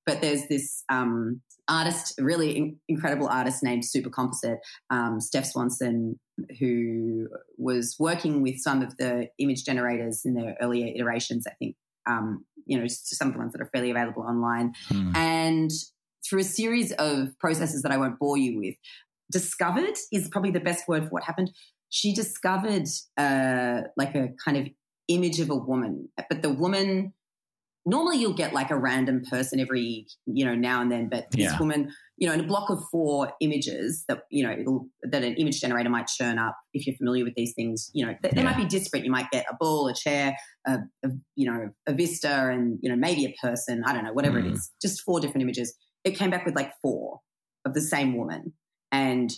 but 0.05 0.19
there's 0.19 0.47
this 0.47 0.83
um, 0.89 1.41
artist 1.69 2.13
really 2.19 2.57
in- 2.57 2.77
incredible 2.89 3.27
artist 3.27 3.63
named 3.63 3.83
Supercomposite 3.85 4.59
um, 4.89 5.19
steph 5.19 5.45
swanson 5.45 6.19
who 6.59 7.27
was 7.57 7.95
working 7.99 8.41
with 8.41 8.55
some 8.57 8.81
of 8.81 8.95
the 8.97 9.27
image 9.39 9.63
generators 9.65 10.21
in 10.25 10.33
their 10.33 10.55
earlier 10.61 10.87
iterations 10.93 11.45
i 11.47 11.53
think 11.59 11.75
um, 12.09 12.45
you 12.65 12.79
know 12.79 12.85
some 12.87 13.27
of 13.27 13.33
the 13.33 13.39
ones 13.39 13.51
that 13.53 13.61
are 13.61 13.69
fairly 13.73 13.91
available 13.91 14.23
online 14.23 14.73
mm. 14.89 15.15
and 15.15 15.71
through 16.25 16.39
a 16.39 16.43
series 16.43 16.91
of 16.93 17.37
processes 17.39 17.81
that 17.81 17.91
I 17.91 17.97
won't 17.97 18.17
bore 18.17 18.37
you 18.37 18.57
with, 18.57 18.75
discovered 19.31 19.97
is 20.11 20.29
probably 20.29 20.51
the 20.51 20.59
best 20.59 20.87
word 20.87 21.03
for 21.03 21.09
what 21.09 21.23
happened. 21.23 21.51
She 21.89 22.13
discovered 22.13 22.87
uh, 23.17 23.81
like 23.97 24.15
a 24.15 24.29
kind 24.43 24.57
of 24.57 24.67
image 25.07 25.39
of 25.39 25.49
a 25.49 25.55
woman, 25.55 26.09
but 26.29 26.41
the 26.41 26.49
woman 26.49 27.13
normally 27.85 28.17
you'll 28.17 28.33
get 28.33 28.53
like 28.53 28.71
a 28.71 28.77
random 28.77 29.23
person 29.29 29.59
every 29.59 30.07
you 30.25 30.45
know 30.45 30.55
now 30.55 30.81
and 30.81 30.91
then, 30.91 31.09
but 31.09 31.29
this 31.31 31.51
yeah. 31.51 31.59
woman, 31.59 31.91
you 32.17 32.27
know, 32.27 32.33
in 32.33 32.39
a 32.39 32.47
block 32.47 32.69
of 32.69 32.79
four 32.91 33.33
images 33.41 34.05
that 34.07 34.23
you 34.29 34.43
know 34.43 34.87
that 35.03 35.23
an 35.23 35.35
image 35.35 35.59
generator 35.59 35.89
might 35.89 36.07
churn 36.07 36.37
up. 36.37 36.55
If 36.73 36.87
you're 36.87 36.95
familiar 36.95 37.23
with 37.23 37.35
these 37.35 37.53
things, 37.53 37.89
you 37.93 38.05
know 38.05 38.13
they, 38.21 38.29
yeah. 38.29 38.35
they 38.35 38.43
might 38.43 38.57
be 38.57 38.65
disparate. 38.65 39.03
You 39.03 39.11
might 39.11 39.29
get 39.31 39.45
a 39.49 39.55
ball, 39.59 39.87
a 39.87 39.93
chair, 39.93 40.35
a, 40.65 40.79
a, 41.03 41.09
you 41.35 41.51
know 41.51 41.69
a 41.87 41.93
vista, 41.93 42.49
and 42.49 42.79
you 42.81 42.89
know 42.89 42.95
maybe 42.95 43.25
a 43.25 43.33
person. 43.41 43.83
I 43.85 43.93
don't 43.93 44.03
know, 44.03 44.13
whatever 44.13 44.41
mm. 44.41 44.47
it 44.47 44.53
is. 44.53 44.71
Just 44.81 45.01
four 45.01 45.19
different 45.19 45.41
images. 45.41 45.75
It 46.03 46.11
came 46.11 46.29
back 46.29 46.45
with 46.45 46.55
like 46.55 46.71
four 46.81 47.19
of 47.65 47.73
the 47.73 47.81
same 47.81 48.17
woman 48.17 48.53
and 48.93 49.33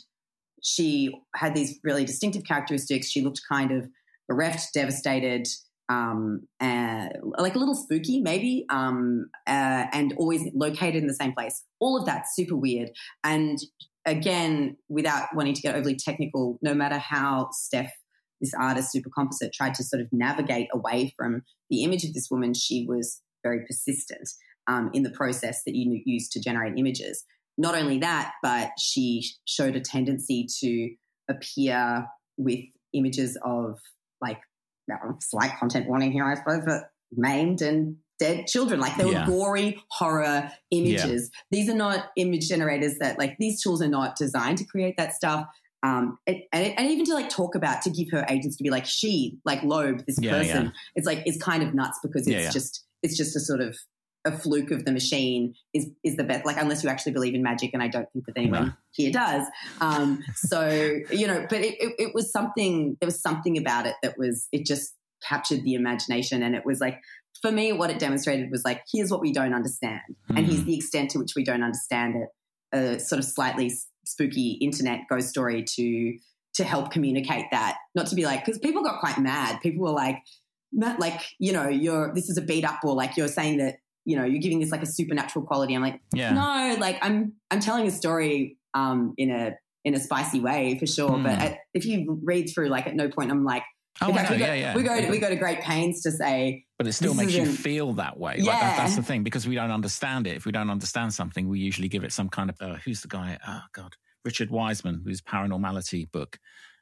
she 0.61 1.11
had 1.35 1.55
these 1.55 1.79
really 1.83 2.05
distinctive 2.05 2.43
characteristics. 2.43 3.09
She 3.09 3.21
looked 3.21 3.41
kind 3.49 3.71
of 3.71 3.87
bereft, 4.27 4.73
devastated, 4.73 5.47
um, 5.87 6.47
uh, 6.59 7.07
like 7.37 7.55
a 7.55 7.59
little 7.59 7.75
spooky, 7.75 8.19
maybe, 8.19 8.65
um, 8.69 9.29
uh, 9.47 9.85
and 9.93 10.13
always 10.17 10.41
located 10.53 10.95
in 10.95 11.07
the 11.07 11.13
same 11.13 11.33
place. 11.33 11.63
All 11.79 11.97
of 11.97 12.05
that 12.05 12.25
super 12.33 12.55
weird. 12.55 12.89
And 13.23 13.57
again, 14.05 14.75
without 14.89 15.27
wanting 15.33 15.53
to 15.53 15.61
get 15.61 15.75
overly 15.75 15.95
technical, 15.95 16.59
no 16.61 16.73
matter 16.73 16.97
how 16.97 17.49
Steph, 17.51 17.93
this 18.41 18.53
artist, 18.59 18.91
Supercomposite, 18.91 19.53
tried 19.53 19.75
to 19.75 19.83
sort 19.83 20.01
of 20.01 20.07
navigate 20.11 20.67
away 20.73 21.13
from 21.15 21.43
the 21.69 21.83
image 21.83 22.03
of 22.03 22.13
this 22.13 22.27
woman, 22.29 22.53
she 22.53 22.85
was 22.89 23.21
very 23.43 23.65
persistent 23.65 24.27
um, 24.67 24.89
in 24.93 25.03
the 25.03 25.11
process 25.11 25.61
that 25.65 25.75
you 25.75 26.01
use 26.05 26.27
to 26.29 26.41
generate 26.41 26.77
images 26.77 27.23
not 27.57 27.75
only 27.75 27.99
that, 27.99 28.33
but 28.41 28.71
she 28.79 29.25
showed 29.45 29.75
a 29.75 29.81
tendency 29.81 30.47
to 30.59 30.95
appear 31.29 32.07
with 32.37 32.59
images 32.93 33.37
of 33.43 33.79
like 34.21 34.39
slight 35.19 35.57
content 35.59 35.87
warning 35.87 36.11
here, 36.11 36.25
I 36.25 36.35
suppose, 36.35 36.61
but 36.65 36.89
maimed 37.11 37.61
and 37.61 37.97
dead 38.19 38.47
children. 38.47 38.79
Like 38.79 38.97
they 38.97 39.05
were 39.05 39.25
gory 39.25 39.81
horror 39.91 40.49
images. 40.71 41.29
Yeah. 41.33 41.41
These 41.51 41.69
are 41.69 41.75
not 41.75 42.07
image 42.17 42.47
generators 42.47 42.97
that 42.99 43.17
like 43.17 43.37
these 43.39 43.61
tools 43.61 43.81
are 43.81 43.87
not 43.87 44.15
designed 44.15 44.57
to 44.59 44.65
create 44.65 44.95
that 44.97 45.13
stuff. 45.13 45.45
Um, 45.83 46.17
and, 46.25 46.41
and, 46.51 46.89
even 46.89 47.05
to 47.05 47.13
like 47.13 47.29
talk 47.29 47.53
about 47.53 47.83
to 47.83 47.91
give 47.91 48.09
her 48.11 48.25
agents 48.27 48.57
to 48.57 48.63
be 48.63 48.71
like 48.71 48.87
she 48.87 49.37
like 49.45 49.61
Loab 49.61 50.03
this 50.07 50.17
yeah, 50.19 50.31
person 50.31 50.73
it's 50.95 51.05
like 51.05 51.21
it's 51.27 51.37
kind 51.37 51.61
of 51.61 51.75
nuts 51.75 51.99
because 52.01 52.27
it's 52.27 52.51
just 52.51 52.83
it's 53.03 53.15
just 53.15 53.35
a 53.35 53.39
sort 53.39 53.61
of 53.61 53.77
a 54.25 54.31
fluke 54.31 54.71
of 54.71 54.85
the 54.85 54.91
machine 54.91 55.53
is 55.73 55.89
is 56.03 56.17
the 56.17 56.23
best. 56.23 56.45
Like 56.45 56.57
unless 56.57 56.83
you 56.83 56.89
actually 56.89 57.11
believe 57.13 57.35
in 57.35 57.43
magic, 57.43 57.71
and 57.73 57.81
I 57.81 57.87
don't 57.87 58.11
think 58.11 58.25
that 58.25 58.33
anyone 58.35 58.67
no. 58.67 58.73
here 58.91 59.11
does. 59.11 59.45
Um, 59.79 60.23
so 60.35 60.67
you 61.11 61.27
know, 61.27 61.45
but 61.47 61.59
it, 61.59 61.75
it, 61.79 61.95
it, 61.99 62.11
was 62.13 62.31
something. 62.31 62.97
There 62.99 63.07
was 63.07 63.21
something 63.21 63.57
about 63.57 63.85
it 63.85 63.95
that 64.01 64.17
was 64.17 64.47
it 64.51 64.65
just 64.65 64.95
captured 65.23 65.63
the 65.63 65.75
imagination, 65.75 66.41
and 66.41 66.55
it 66.55 66.65
was 66.65 66.81
like 66.81 66.99
for 67.41 67.51
me, 67.51 67.71
what 67.71 67.91
it 67.91 67.99
demonstrated 67.99 68.49
was 68.49 68.65
like 68.65 68.81
here's 68.91 69.11
what 69.11 69.21
we 69.21 69.31
don't 69.31 69.53
understand, 69.53 70.01
mm. 70.09 70.37
and 70.37 70.47
here's 70.47 70.61
hmm. 70.61 70.67
the 70.67 70.75
extent 70.75 71.11
to 71.11 71.19
which 71.19 71.33
we 71.35 71.43
don't 71.43 71.63
understand 71.63 72.15
it. 72.15 72.29
A 72.75 72.99
sort 72.99 73.19
of 73.19 73.25
slightly 73.25 73.71
spooky 74.05 74.53
internet 74.53 75.01
ghost 75.09 75.29
story 75.29 75.63
to 75.63 76.17
to 76.55 76.63
help 76.63 76.89
communicate 76.89 77.45
that, 77.51 77.77
not 77.93 78.07
to 78.07 78.15
be 78.15 78.25
like 78.25 78.43
because 78.43 78.59
people 78.59 78.83
got 78.83 78.99
quite 78.99 79.19
mad. 79.19 79.59
People 79.61 79.83
were 79.83 79.91
like. 79.93 80.17
Like 80.77 81.21
you 81.39 81.53
know, 81.53 81.69
you're 81.69 82.13
this 82.13 82.29
is 82.29 82.37
a 82.37 82.41
beat 82.41 82.65
up, 82.65 82.79
or 82.83 82.95
like 82.95 83.15
you're 83.15 83.29
saying 83.29 83.59
that 83.59 83.77
you 84.05 84.15
know, 84.15 84.23
you're 84.23 84.41
giving 84.41 84.59
this 84.59 84.71
like 84.71 84.83
a 84.83 84.87
supernatural 84.87 85.45
quality. 85.45 85.73
I'm 85.73 85.81
like, 85.81 85.99
yeah. 86.13 86.31
no, 86.31 86.79
like 86.79 86.97
I'm 87.01 87.33
I'm 87.51 87.59
telling 87.59 87.87
a 87.87 87.91
story 87.91 88.57
um, 88.73 89.13
in 89.17 89.31
a 89.31 89.55
in 89.83 89.93
a 89.93 89.99
spicy 89.99 90.39
way 90.39 90.77
for 90.79 90.87
sure. 90.87 91.09
Mm. 91.09 91.23
But 91.23 91.31
at, 91.39 91.59
if 91.73 91.85
you 91.85 92.19
read 92.23 92.49
through, 92.53 92.69
like 92.69 92.87
at 92.87 92.95
no 92.95 93.09
point 93.09 93.31
I'm 93.31 93.43
like, 93.43 93.63
Oh, 94.01 94.13
fact, 94.13 94.29
we, 94.29 94.37
go, 94.37 94.45
yeah, 94.45 94.53
yeah. 94.53 94.75
we 94.75 94.83
go 94.83 94.99
to, 94.99 95.09
we 95.09 95.19
go 95.19 95.29
to 95.29 95.37
great 95.37 95.61
pains 95.61 96.01
to 96.01 96.11
say, 96.11 96.65
but 96.77 96.85
it 96.85 96.91
still 96.91 97.13
makes 97.13 97.31
you 97.31 97.45
feel 97.45 97.93
that 97.93 98.19
way. 98.19 98.35
Yeah. 98.39 98.51
Like 98.51 98.59
that, 98.59 98.77
that's 98.77 98.95
the 98.97 99.03
thing 99.03 99.23
because 99.23 99.47
we 99.47 99.55
don't 99.55 99.71
understand 99.71 100.27
it. 100.27 100.35
If 100.35 100.45
we 100.45 100.51
don't 100.51 100.69
understand 100.69 101.13
something, 101.13 101.47
we 101.47 101.59
usually 101.59 101.87
give 101.87 102.03
it 102.03 102.11
some 102.11 102.27
kind 102.27 102.49
of 102.49 102.57
uh, 102.59 102.75
who's 102.83 103.01
the 103.01 103.07
guy? 103.07 103.37
Oh 103.47 103.61
God, 103.71 103.95
Richard 104.25 104.51
Wiseman, 104.51 105.01
whose 105.05 105.21
Paranormality 105.21 106.11
book. 106.11 106.39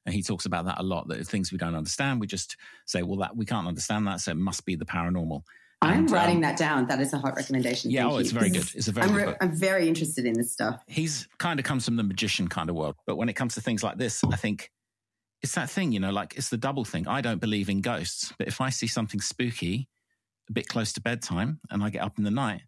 And 0.07 0.15
he 0.15 0.23
talks 0.23 0.45
about 0.45 0.65
that 0.65 0.79
a 0.79 0.83
lot. 0.83 1.07
That 1.07 1.25
things 1.27 1.51
we 1.51 1.59
don't 1.59 1.75
understand, 1.75 2.19
we 2.19 2.25
just 2.25 2.57
say, 2.87 3.03
well, 3.03 3.19
that 3.19 3.37
we 3.37 3.45
can't 3.45 3.67
understand 3.67 4.07
that, 4.07 4.19
so 4.19 4.31
it 4.31 4.37
must 4.37 4.65
be 4.65 4.75
the 4.75 4.85
paranormal. 4.85 5.43
I'm 5.83 6.07
writing 6.07 6.37
um, 6.37 6.41
that 6.41 6.57
down. 6.57 6.87
That 6.87 6.99
is 6.99 7.13
a 7.13 7.17
hot 7.17 7.35
recommendation. 7.35 7.91
Yeah, 7.91 8.07
oh, 8.07 8.17
it's 8.17 8.31
very 8.31 8.49
good. 8.49 8.69
It's 8.75 8.87
a 8.87 8.91
very 8.91 9.07
I'm, 9.07 9.15
re- 9.15 9.25
good 9.25 9.37
I'm 9.41 9.55
very 9.55 9.87
interested 9.87 10.25
in 10.25 10.33
this 10.33 10.51
stuff. 10.51 10.81
He's 10.87 11.27
kind 11.37 11.59
of 11.59 11.65
comes 11.65 11.85
from 11.85 11.95
the 11.95 12.03
magician 12.03 12.47
kind 12.47 12.69
of 12.69 12.75
world. 12.75 12.95
But 13.05 13.17
when 13.17 13.29
it 13.29 13.33
comes 13.33 13.55
to 13.55 13.61
things 13.61 13.83
like 13.83 13.97
this, 13.97 14.23
I 14.23 14.35
think 14.35 14.71
it's 15.41 15.55
that 15.55 15.69
thing, 15.69 15.91
you 15.91 15.99
know, 15.99 16.11
like 16.11 16.35
it's 16.37 16.49
the 16.49 16.57
double 16.57 16.85
thing. 16.85 17.07
I 17.07 17.21
don't 17.21 17.41
believe 17.41 17.69
in 17.69 17.81
ghosts, 17.81 18.33
but 18.37 18.47
if 18.47 18.61
I 18.61 18.69
see 18.69 18.87
something 18.87 19.19
spooky 19.19 19.89
a 20.49 20.53
bit 20.53 20.67
close 20.67 20.93
to 20.93 21.01
bedtime 21.01 21.59
and 21.69 21.83
I 21.83 21.89
get 21.89 22.01
up 22.01 22.17
in 22.17 22.23
the 22.23 22.31
night, 22.31 22.61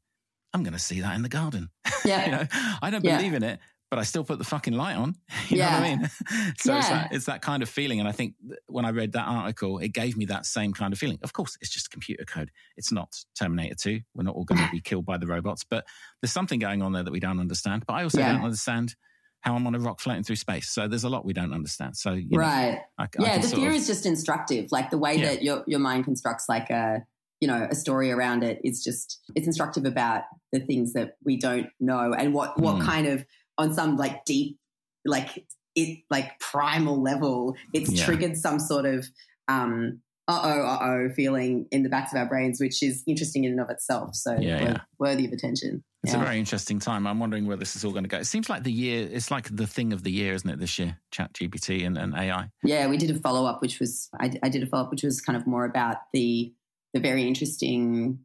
I'm 0.54 0.64
going 0.64 0.74
to 0.74 0.80
see 0.80 1.02
that 1.02 1.16
in 1.16 1.22
the 1.22 1.30
garden. 1.30 1.70
Yeah. 2.06 2.26
you 2.26 2.32
know, 2.34 2.46
I 2.84 2.92
don't 2.92 3.02
believe 3.02 3.32
yeah. 3.32 3.38
in 3.38 3.42
it, 3.44 3.60
but 3.96 4.02
I 4.02 4.04
still 4.04 4.26
put 4.26 4.40
the 4.40 4.44
fucking 4.44 4.74
light 4.74 4.98
on. 4.98 5.16
You 5.48 5.58
yeah. 5.58 5.70
know 5.70 5.80
what 5.80 5.86
I 5.86 5.96
mean? 5.96 6.10
so 6.58 6.74
yeah. 6.74 6.80
it's, 6.80 6.90
that, 6.90 7.08
it's 7.12 7.26
that 7.26 7.42
kind 7.42 7.62
of 7.64 7.70
feeling. 7.70 8.00
And 8.00 8.10
I 8.10 8.12
think 8.12 8.34
when 8.66 8.84
I 8.84 8.90
read 8.90 9.14
that 9.14 9.26
article, 9.26 9.78
it 9.78 9.90
gave 9.90 10.18
me 10.18 10.26
that 10.26 10.46
same 10.46 10.74
kind 10.74 10.92
of 10.92 10.98
feeling. 10.98 11.20
Of 11.22 11.34
course, 11.34 11.56
it's 11.62 11.70
just 11.70 11.92
computer 11.92 12.26
code. 12.26 12.50
It's 12.76 12.92
not 12.92 13.16
Terminator 13.40 13.76
2. 13.76 14.02
We're 14.16 14.24
not 14.24 14.36
all 14.36 14.44
going 14.44 14.66
to 14.66 14.72
be 14.72 14.82
killed 14.84 15.06
by 15.06 15.18
the 15.18 15.28
robots, 15.28 15.64
but 15.64 15.86
there's 16.22 16.32
something 16.32 16.60
going 16.60 16.82
on 16.82 16.94
there 16.94 17.04
that 17.04 17.12
we 17.12 17.20
don't 17.20 17.40
understand. 17.40 17.86
But 17.86 17.94
I 17.94 18.04
also 18.04 18.20
yeah. 18.20 18.34
don't 18.34 18.44
understand 18.44 18.96
how 19.42 19.56
I'm 19.56 19.66
on 19.68 19.76
a 19.76 19.80
rock 19.80 20.02
floating 20.02 20.24
through 20.24 20.38
space. 20.38 20.68
So 20.70 20.88
there's 20.88 21.04
a 21.06 21.10
lot 21.10 21.24
we 21.24 21.34
don't 21.34 21.54
understand. 21.54 21.96
So, 21.96 22.14
you 22.14 22.28
know, 22.32 22.40
right. 22.40 22.80
I, 22.98 23.08
yeah, 23.20 23.34
I 23.34 23.38
the 23.38 23.48
fear 23.48 23.70
of, 23.70 23.76
is 23.76 23.88
just 23.88 24.06
instructive. 24.06 24.72
Like 24.72 24.90
the 24.90 24.98
way 24.98 25.22
that 25.22 25.42
your, 25.42 25.64
your 25.68 25.80
mind 25.80 26.04
constructs 26.04 26.50
like 26.50 26.70
a, 26.70 27.06
you 27.40 27.48
know, 27.48 27.68
a 27.70 27.76
story 27.76 28.12
around 28.12 28.44
it 28.44 28.60
is 28.64 28.84
just, 28.84 29.22
it's 29.36 29.46
instructive 29.46 29.86
about 29.86 30.24
the 30.52 30.60
things 30.60 30.94
that 30.94 31.18
we 31.24 31.38
don't 31.38 31.68
know 31.80 32.14
and 32.14 32.34
what, 32.34 32.60
what 32.60 32.78
mm. 32.78 32.82
kind 32.84 33.08
of, 33.08 33.24
on 33.58 33.74
some 33.74 33.98
like 33.98 34.26
deep, 34.26 34.58
like 35.06 35.46
it, 35.76 36.00
like 36.10 36.40
primal 36.40 37.02
level, 37.02 37.56
it's 37.74 37.92
yeah. 37.92 38.06
triggered 38.06 38.38
some 38.38 38.60
sort 38.60 38.86
of, 38.86 39.08
um, 39.48 40.00
uh 40.28 40.42
oh, 40.44 40.62
uh 40.62 40.80
oh 40.82 41.10
feeling 41.16 41.68
in 41.72 41.84
the 41.84 41.90
backs 41.90 42.12
of 42.12 42.18
our 42.18 42.26
brains, 42.26 42.60
which 42.60 42.82
is 42.82 43.04
interesting 43.06 43.44
in 43.44 43.52
and 43.52 43.62
of 43.62 43.70
itself. 43.70 44.16
So 44.16 44.36
yeah, 44.40 44.64
yeah. 44.64 44.78
worthy 44.98 45.26
of 45.26 45.32
attention. 45.32 45.84
It's 46.04 46.14
Yeah. 46.14 46.22
a 46.22 46.26
very 46.26 46.40
interesting 46.40 46.80
time. 46.80 47.06
I'm 47.08 47.20
wondering 47.20 47.46
where 47.46 47.58
this 47.58 47.76
is 47.76 47.84
all 47.84 47.92
going 47.92 48.04
to 48.04 48.10
go. 48.10 48.18
It 48.18 48.26
seems 48.26 48.50
like 48.50 48.64
the 48.64 48.72
year, 48.72 49.08
it's 49.12 49.32
like 49.32 49.56
the 49.56 49.68
thing 49.68 49.92
of 49.94 50.04
the 50.04 50.12
year, 50.12 50.34
isn't 50.34 50.50
it, 50.50 50.60
this 50.60 50.78
year? 50.80 50.98
Chat 51.12 51.34
GPT 51.34 51.86
and, 51.86 51.98
and 51.98 52.16
AI. 52.16 52.50
Yeah, 52.64 52.88
we 52.88 52.98
did 52.98 53.10
a 53.16 53.20
follow 53.20 53.46
up, 53.46 53.62
which 53.62 53.80
was 53.80 54.10
I, 54.20 54.32
I 54.42 54.50
did 54.50 54.64
a 54.64 54.68
follow 54.68 54.86
up, 54.86 54.92
which 54.92 55.04
was 55.04 55.22
kind 55.22 55.38
of 55.38 55.46
more 55.46 55.66
about 55.66 55.98
the 56.14 56.54
the 56.94 57.00
very 57.00 57.28
interesting 57.28 58.20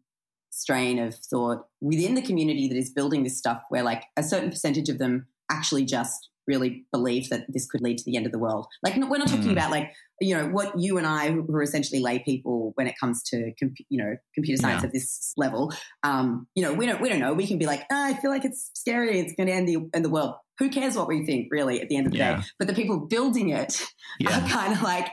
strain 0.50 0.98
of 0.98 1.14
thought 1.14 1.66
within 1.80 2.14
the 2.14 2.22
community 2.22 2.68
that 2.68 2.76
is 2.76 2.90
building 2.90 3.22
this 3.24 3.38
stuff, 3.38 3.62
where 3.68 3.82
like 3.82 4.04
a 4.16 4.22
certain 4.22 4.50
percentage 4.50 4.88
of 4.88 4.98
them 4.98 5.26
actually 5.50 5.84
just 5.84 6.28
really 6.46 6.84
believe 6.90 7.28
that 7.28 7.44
this 7.48 7.66
could 7.66 7.80
lead 7.80 7.96
to 7.98 8.04
the 8.04 8.16
end 8.16 8.26
of 8.26 8.32
the 8.32 8.38
world. 8.38 8.66
Like 8.82 8.96
we're 8.96 9.18
not 9.18 9.28
talking 9.28 9.48
Mm. 9.48 9.52
about 9.52 9.70
like 9.70 9.92
you 10.20 10.36
know 10.36 10.48
what 10.48 10.78
you 10.78 10.98
and 10.98 11.06
I, 11.06 11.30
who 11.30 11.46
are 11.54 11.62
essentially 11.62 12.00
lay 12.02 12.18
people, 12.18 12.72
when 12.74 12.86
it 12.86 12.94
comes 13.00 13.22
to 13.24 13.52
you 13.88 13.98
know 13.98 14.16
computer 14.34 14.60
science 14.60 14.82
Yeah. 14.82 14.86
at 14.88 14.92
this 14.92 15.32
level, 15.36 15.72
um, 16.02 16.46
you 16.54 16.62
know 16.62 16.72
we 16.74 16.86
don't 16.86 17.00
we 17.00 17.08
don't 17.08 17.20
know. 17.20 17.32
We 17.34 17.46
can 17.46 17.58
be 17.58 17.66
like, 17.66 17.84
"Ah, 17.90 18.06
I 18.08 18.14
feel 18.14 18.30
like 18.30 18.44
it's 18.44 18.70
scary. 18.74 19.20
It's 19.20 19.34
going 19.34 19.46
to 19.46 19.52
end 19.52 19.68
the 19.68 19.76
end 19.94 20.04
the 20.04 20.10
world. 20.10 20.34
Who 20.58 20.68
cares 20.68 20.96
what 20.96 21.08
we 21.08 21.24
think, 21.24 21.48
really? 21.50 21.80
At 21.80 21.88
the 21.88 21.96
end 21.96 22.06
of 22.06 22.12
the 22.12 22.18
Yeah. 22.18 22.36
day, 22.38 22.42
but 22.58 22.66
the 22.68 22.74
people 22.74 22.98
building 23.06 23.48
it 23.50 23.80
Yeah. 24.18 24.44
are 24.44 24.48
kind 24.48 24.72
of 24.74 24.82
like, 24.82 25.08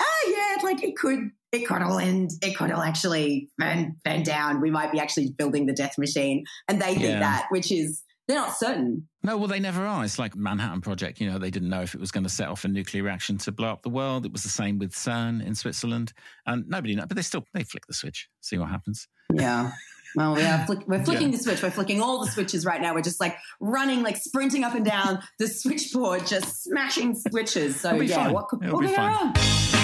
oh 0.00 0.34
yeah, 0.36 0.62
like 0.62 0.82
it 0.82 0.96
could, 0.96 1.30
it 1.52 1.66
could 1.66 1.82
all 1.82 1.98
end, 1.98 2.30
it 2.42 2.56
could 2.56 2.70
all 2.72 2.82
actually 2.82 3.50
burn, 3.58 3.96
burn 4.04 4.22
down. 4.22 4.60
We 4.60 4.70
might 4.70 4.90
be 4.90 4.98
actually 4.98 5.30
building 5.36 5.66
the 5.66 5.72
death 5.74 5.98
machine, 5.98 6.44
and 6.68 6.80
they 6.80 6.94
think 6.94 7.02
Yeah. 7.04 7.20
that, 7.20 7.46
which 7.50 7.70
is 7.70 8.02
they're 8.28 8.38
not 8.38 8.56
certain. 8.56 9.08
No, 9.24 9.36
well, 9.36 9.48
they 9.48 9.58
never 9.60 9.84
are. 9.84 10.04
It's 10.04 10.18
like 10.18 10.34
Manhattan 10.36 10.80
Project. 10.80 11.20
You 11.20 11.28
know, 11.30 11.38
they 11.38 11.50
didn't 11.50 11.68
know 11.68 11.82
if 11.82 11.94
it 11.94 12.00
was 12.00 12.10
going 12.12 12.22
to 12.24 12.30
set 12.30 12.48
off 12.48 12.64
a 12.64 12.68
nuclear 12.68 13.02
reaction 13.02 13.36
to 13.38 13.52
blow 13.52 13.68
up 13.68 13.82
the 13.82 13.90
world. 13.90 14.24
It 14.24 14.32
was 14.32 14.44
the 14.44 14.48
same 14.48 14.78
with 14.78 14.92
CERN 14.92 15.44
in 15.44 15.54
Switzerland, 15.54 16.12
and 16.46 16.66
nobody 16.68 16.94
knows. 16.94 17.06
But 17.06 17.16
they 17.16 17.22
still 17.22 17.44
they 17.52 17.64
flick 17.64 17.86
the 17.86 17.94
switch, 17.94 18.28
see 18.40 18.58
what 18.58 18.68
happens. 18.70 19.08
Yeah. 19.34 19.72
Well, 20.14 20.34
we 20.34 20.42
are 20.44 20.64
flick, 20.66 20.86
we're 20.86 21.04
flicking 21.04 21.30
the 21.30 21.38
switch. 21.38 21.62
We're 21.62 21.70
flicking 21.70 22.00
all 22.02 22.24
the 22.24 22.30
switches 22.30 22.64
right 22.66 22.80
now. 22.80 22.94
We're 22.94 23.00
just 23.02 23.18
like 23.20 23.36
running, 23.60 24.02
like 24.02 24.16
sprinting 24.18 24.62
up 24.62 24.74
and 24.74 24.84
down 24.84 25.20
the 25.38 25.48
switchboard, 25.48 26.26
just 26.26 26.64
smashing 26.64 27.14
switches. 27.14 27.80
So 27.80 27.94
yeah, 27.94 28.16
fine. 28.24 28.32
what 28.34 28.48
could, 28.48 28.62
It'll 28.62 28.74
what 28.74 28.82
be 28.82 28.88
could 28.88 28.96
go 28.96 29.02
wrong? 29.02 29.81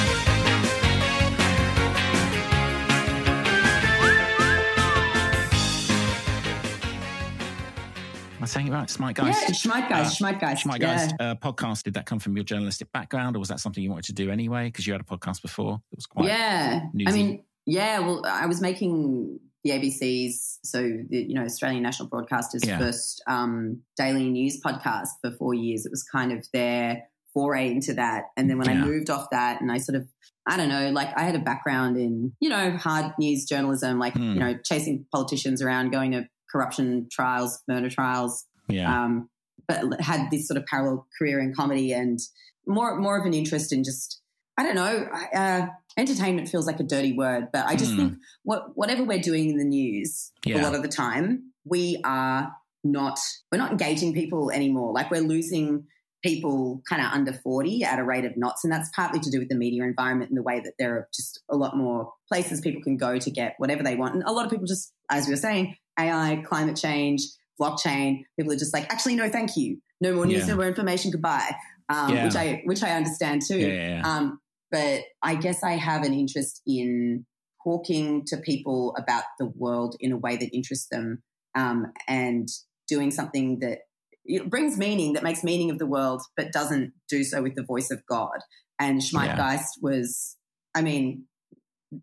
Saying 8.49 8.69
it 8.69 8.73
right? 8.73 8.89
Schmeitgeist. 8.89 9.17
Yeah, 9.19 9.33
Schmeitgeist, 9.51 9.91
Uh, 9.91 10.05
Schmeitgeist. 10.33 10.65
Schmeitgeist 10.65 11.13
yeah. 11.21 11.31
uh, 11.31 11.35
podcast. 11.37 11.83
Did 11.85 11.95
that 11.95 12.07
come 12.07 12.19
from 12.19 12.37
your 12.37 12.45
journalistic 12.45 12.91
background, 12.93 13.37
or 13.37 13.39
was 13.39 13.49
that 13.49 13.61
something 13.61 13.83
you 13.83 13.91
wanted 13.91 14.05
to 14.07 14.13
do 14.13 14.31
anyway? 14.31 14.65
Because 14.67 14.87
you 14.87 14.93
had 14.93 15.01
a 15.01 15.05
podcast 15.05 15.43
before 15.43 15.81
that 15.91 15.97
was 15.97 16.07
quite. 16.07 16.27
yeah. 16.27 16.81
I 17.07 17.13
mean, 17.13 17.45
yeah. 17.67 18.01
Well, 18.01 18.23
I 18.27 18.47
was 18.47 18.61
making 18.61 19.39
the 19.65 19.71
ABC's, 19.71 20.59
so 20.65 20.81
the 20.83 21.19
you 21.29 21.35
know 21.35 21.43
Australian 21.45 21.83
National 21.83 22.09
Broadcasters' 22.09 22.65
Yeah. 22.67 22.79
first 22.79 23.23
um, 23.27 23.81
daily 23.97 24.29
news 24.31 24.61
podcast 24.61 25.09
for 25.23 25.31
four 25.33 25.55
years. 25.55 25.85
It 25.87 25.91
was 25.91 26.03
kind 26.03 26.33
of 26.33 26.47
their 26.53 27.05
foray 27.35 27.71
into 27.71 27.95
that, 27.95 28.25
and 28.37 28.49
then 28.49 28.59
when 28.59 28.69
I 28.69 28.75
moved 28.75 29.11
off 29.11 29.29
that, 29.31 29.61
and 29.61 29.71
I 29.71 29.79
sort 29.79 29.97
of 29.97 30.09
I 30.47 30.57
don't 30.57 30.71
know, 30.71 30.89
like 30.91 31.15
I 31.15 31.25
had 31.25 31.35
a 31.35 31.41
background 31.41 31.99
in 31.99 32.33
you 32.41 32.49
know 32.49 32.71
hard 32.77 33.13
news 33.19 33.45
journalism, 33.45 33.99
like 33.99 34.15
Hmm. 34.15 34.33
you 34.33 34.39
know 34.41 34.55
chasing 34.65 35.05
politicians 35.13 35.61
around, 35.61 35.91
going 35.91 36.13
to 36.13 36.27
corruption 36.51 37.09
trials, 37.11 37.63
murder 37.69 37.91
trials, 37.91 38.45
yeah, 38.69 39.05
um, 39.05 39.29
but 39.67 40.01
had 40.01 40.31
this 40.31 40.47
sort 40.49 40.57
of 40.59 40.67
parallel 40.67 41.07
career 41.19 41.41
in 41.41 41.55
comedy 41.55 41.93
and 41.93 42.19
more 42.67 42.99
more 42.99 43.19
of 43.19 43.27
an 43.27 43.35
interest 43.35 43.73
in 43.73 43.85
just 43.85 44.21
I 44.59 44.65
don't 44.65 44.75
know. 44.75 45.07
Uh, 45.35 45.67
entertainment 45.97 46.49
feels 46.49 46.67
like 46.67 46.81
a 46.81 46.85
dirty 46.85 47.13
word, 47.13 47.49
but 47.53 47.67
I 47.67 47.77
just 47.77 47.93
Hmm. 47.93 47.97
think 47.99 48.13
what 48.43 48.77
whatever 48.77 49.05
we're 49.05 49.21
doing 49.21 49.51
in 49.51 49.57
the 49.57 49.65
news 49.65 50.33
a 50.61 50.63
lot 50.63 50.75
of 50.75 50.83
the 50.83 50.89
time, 50.89 51.53
we 51.65 52.01
are 52.05 52.53
not 52.85 53.19
we're 53.53 53.59
not 53.59 53.71
engaging 53.73 54.15
people 54.15 54.51
anymore. 54.51 54.93
Like 54.93 55.11
we're 55.11 55.21
losing 55.21 55.87
people 56.25 56.83
kind 56.89 57.01
of 57.01 57.13
under 57.13 57.33
40 57.33 57.85
at 57.85 58.01
a 58.01 58.05
rate 58.05 58.25
of 58.25 58.37
knots 58.37 58.65
and 58.65 58.73
that's 58.73 58.91
partly 58.97 59.21
to 59.21 59.31
do 59.31 59.39
with 59.39 59.49
the 59.49 59.55
media 59.55 59.85
environment 59.85 60.31
and 60.31 60.37
the 60.37 60.43
way 60.43 60.59
that 60.59 60.73
there 60.77 60.97
are 60.97 61.09
just 61.15 61.41
a 61.49 61.57
lot 61.57 61.77
more 61.77 62.13
places 62.29 62.61
people 62.61 62.83
can 62.83 62.97
go 62.97 63.19
to 63.19 63.31
get 63.31 63.55
whatever 63.59 63.85
they 63.85 63.95
want 63.95 64.15
and 64.15 64.25
a 64.25 64.33
lot 64.33 64.45
of 64.45 64.51
people 64.51 64.67
just 64.67 64.93
as 65.11 65.29
we 65.29 65.33
were 65.33 65.37
saying 65.37 65.77
ai 65.99 66.43
climate 66.47 66.77
change 66.77 67.23
blockchain 67.61 68.23
people 68.39 68.53
are 68.53 68.57
just 68.57 68.73
like 68.75 68.91
actually 68.93 69.17
no 69.17 69.29
thank 69.29 69.57
you 69.57 69.79
no 70.01 70.15
more 70.15 70.27
news 70.27 70.41
Yeah. 70.41 70.47
no 70.49 70.57
more 70.57 70.67
information 70.69 71.11
goodbye 71.11 71.55
um, 71.89 72.15
Yeah. 72.15 72.25
which 72.25 72.37
i 72.37 72.63
which 72.65 72.83
i 72.83 72.91
understand 72.93 73.43
too 73.47 73.59
yeah, 73.59 74.03
um, 74.05 74.41
but 74.71 75.01
I 75.23 75.35
guess 75.35 75.63
I 75.63 75.73
have 75.73 76.05
an 76.05 76.13
interest 76.13 76.61
in 76.67 77.25
talking 77.65 78.23
to 78.27 78.37
people 78.37 78.95
about 78.99 79.23
the 79.39 79.47
world 79.47 79.97
in 79.99 80.13
a 80.13 80.17
way 80.19 80.37
that 80.37 80.55
interests 80.55 80.89
them 80.91 81.23
um, 81.55 81.87
and 82.07 82.47
doing 82.87 83.11
something 83.11 83.61
that 83.61 83.79
it 84.27 84.51
brings 84.51 84.77
meaning, 84.77 85.15
that 85.15 85.23
makes 85.23 85.43
meaning 85.43 85.71
of 85.71 85.79
the 85.79 85.87
world, 85.87 86.21
but 86.37 86.53
doesn't 86.53 86.93
do 87.09 87.25
so 87.25 87.43
with 87.43 87.55
the 87.55 87.63
voice 87.63 87.91
of 87.91 88.03
God. 88.07 88.39
And 88.79 89.01
Schmeitgeist 89.01 89.81
was, 89.81 90.37
I 90.75 90.83
mean, 90.83 91.25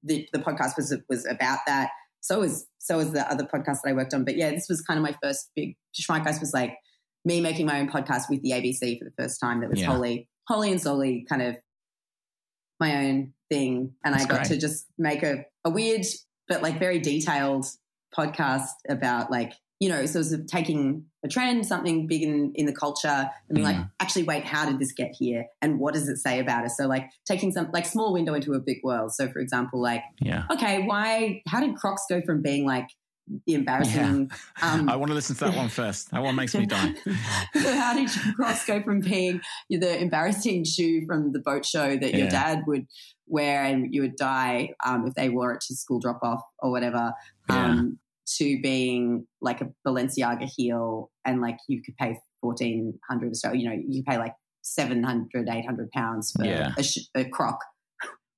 the, 0.03 0.27
the 0.33 0.39
podcast 0.39 0.75
was 0.75 0.95
was 1.07 1.27
about 1.27 1.59
that. 1.67 1.91
So 2.25 2.39
was 2.39 2.65
so 2.79 2.97
was 2.97 3.11
the 3.11 3.29
other 3.31 3.43
podcast 3.43 3.81
that 3.83 3.89
I 3.89 3.93
worked 3.93 4.13
on. 4.15 4.25
But 4.25 4.35
yeah, 4.35 4.49
this 4.49 4.67
was 4.67 4.81
kind 4.81 4.97
of 4.97 5.03
my 5.03 5.15
first 5.21 5.51
big. 5.55 5.75
Schmeitgeist 5.99 6.39
was 6.39 6.53
like 6.53 6.75
me 7.23 7.39
making 7.39 7.67
my 7.67 7.79
own 7.79 7.87
podcast 7.87 8.29
with 8.31 8.41
the 8.41 8.49
ABC 8.51 8.97
for 8.97 9.05
the 9.05 9.13
first 9.23 9.39
time. 9.39 9.61
That 9.61 9.69
was 9.69 9.79
Yeah. 9.79 9.87
wholly, 9.87 10.27
wholly 10.47 10.71
and 10.71 10.81
solely 10.81 11.23
kind 11.29 11.43
of 11.43 11.55
my 12.79 12.95
own 13.05 13.33
thing, 13.49 13.93
and 14.03 14.13
That's 14.15 14.25
I 14.25 14.27
got 14.27 14.37
great. 14.39 14.47
to 14.47 14.57
just 14.57 14.85
make 14.97 15.21
a, 15.23 15.45
a 15.63 15.69
weird 15.69 16.05
but 16.47 16.61
like 16.63 16.79
very 16.79 16.99
detailed 16.99 17.65
podcast 18.17 18.69
about 18.89 19.29
like 19.31 19.53
you 19.79 19.89
know 19.89 20.05
so 20.05 20.19
it 20.19 20.29
was 20.29 20.37
taking 20.47 21.05
a 21.23 21.27
trend 21.27 21.65
something 21.65 22.07
big 22.07 22.21
in, 22.21 22.51
in 22.55 22.65
the 22.65 22.73
culture 22.73 23.07
and 23.07 23.55
being 23.55 23.65
like 23.65 23.75
Mm. 23.75 23.89
actually 23.99 24.23
wait 24.23 24.45
how 24.45 24.65
did 24.65 24.79
this 24.79 24.93
get 24.93 25.11
here 25.17 25.47
and 25.61 25.79
what 25.79 25.93
does 25.93 26.07
it 26.07 26.17
say 26.17 26.39
about 26.39 26.65
us 26.65 26.77
so 26.77 26.87
like 26.87 27.09
taking 27.25 27.51
some 27.51 27.69
like 27.73 27.85
small 27.85 28.13
window 28.13 28.33
into 28.33 28.53
a 28.53 28.59
big 28.59 28.77
world 28.83 29.13
so 29.13 29.27
for 29.27 29.39
example 29.39 29.81
like 29.81 30.03
yeah. 30.19 30.43
okay 30.51 30.83
why 30.83 31.41
how 31.47 31.59
did 31.59 31.75
crocs 31.75 32.03
go 32.09 32.21
from 32.21 32.41
being 32.41 32.65
like 32.65 32.87
the 33.47 33.55
embarrassing 33.55 34.29
um 34.61 34.87
I 34.89 34.95
want 34.95 35.09
to 35.09 35.15
listen 35.15 35.35
to 35.37 35.45
that 35.45 35.55
one 35.55 35.67
first. 35.67 36.11
That 36.11 36.21
one 36.21 36.35
makes 36.35 36.53
me 36.53 36.67
die. 36.67 36.93
so 37.55 37.75
how 37.75 37.95
did 37.95 38.07
Crocs 38.35 38.65
go 38.67 38.83
from 38.83 38.99
being 38.99 39.41
the 39.67 39.99
embarrassing 39.99 40.63
shoe 40.63 41.07
from 41.07 41.31
the 41.31 41.39
boat 41.39 41.65
show 41.65 41.97
that 41.97 42.13
your 42.13 42.29
dad 42.29 42.65
would 42.67 42.85
wear 43.25 43.63
and 43.63 43.91
you 43.91 44.03
would 44.03 44.15
die 44.15 44.69
um, 44.85 45.07
if 45.07 45.15
they 45.15 45.29
wore 45.29 45.53
it 45.53 45.61
to 45.61 45.75
school 45.75 45.99
drop 45.99 46.19
off 46.21 46.41
or 46.59 46.69
whatever, 46.69 47.13
um, 47.49 47.97
to 48.37 48.59
being 48.61 49.25
like 49.41 49.61
a 49.61 49.69
Balenciaga 49.87 50.49
heel 50.55 51.11
and 51.25 51.41
like 51.41 51.57
you 51.67 51.81
could 51.83 51.95
pay 51.97 52.17
fourteen 52.41 52.97
hundred 53.09 53.31
Australia, 53.31 53.59
you 53.61 53.69
know, 53.69 53.83
you 53.87 54.03
pay 54.03 54.17
like 54.17 54.33
700, 54.63 55.47
800 55.47 55.91
pounds 55.91 56.31
for 56.31 56.43
Yeah. 56.45 56.73
a, 56.77 56.81
sh- 56.83 57.07
a 57.15 57.23
croc, 57.25 57.59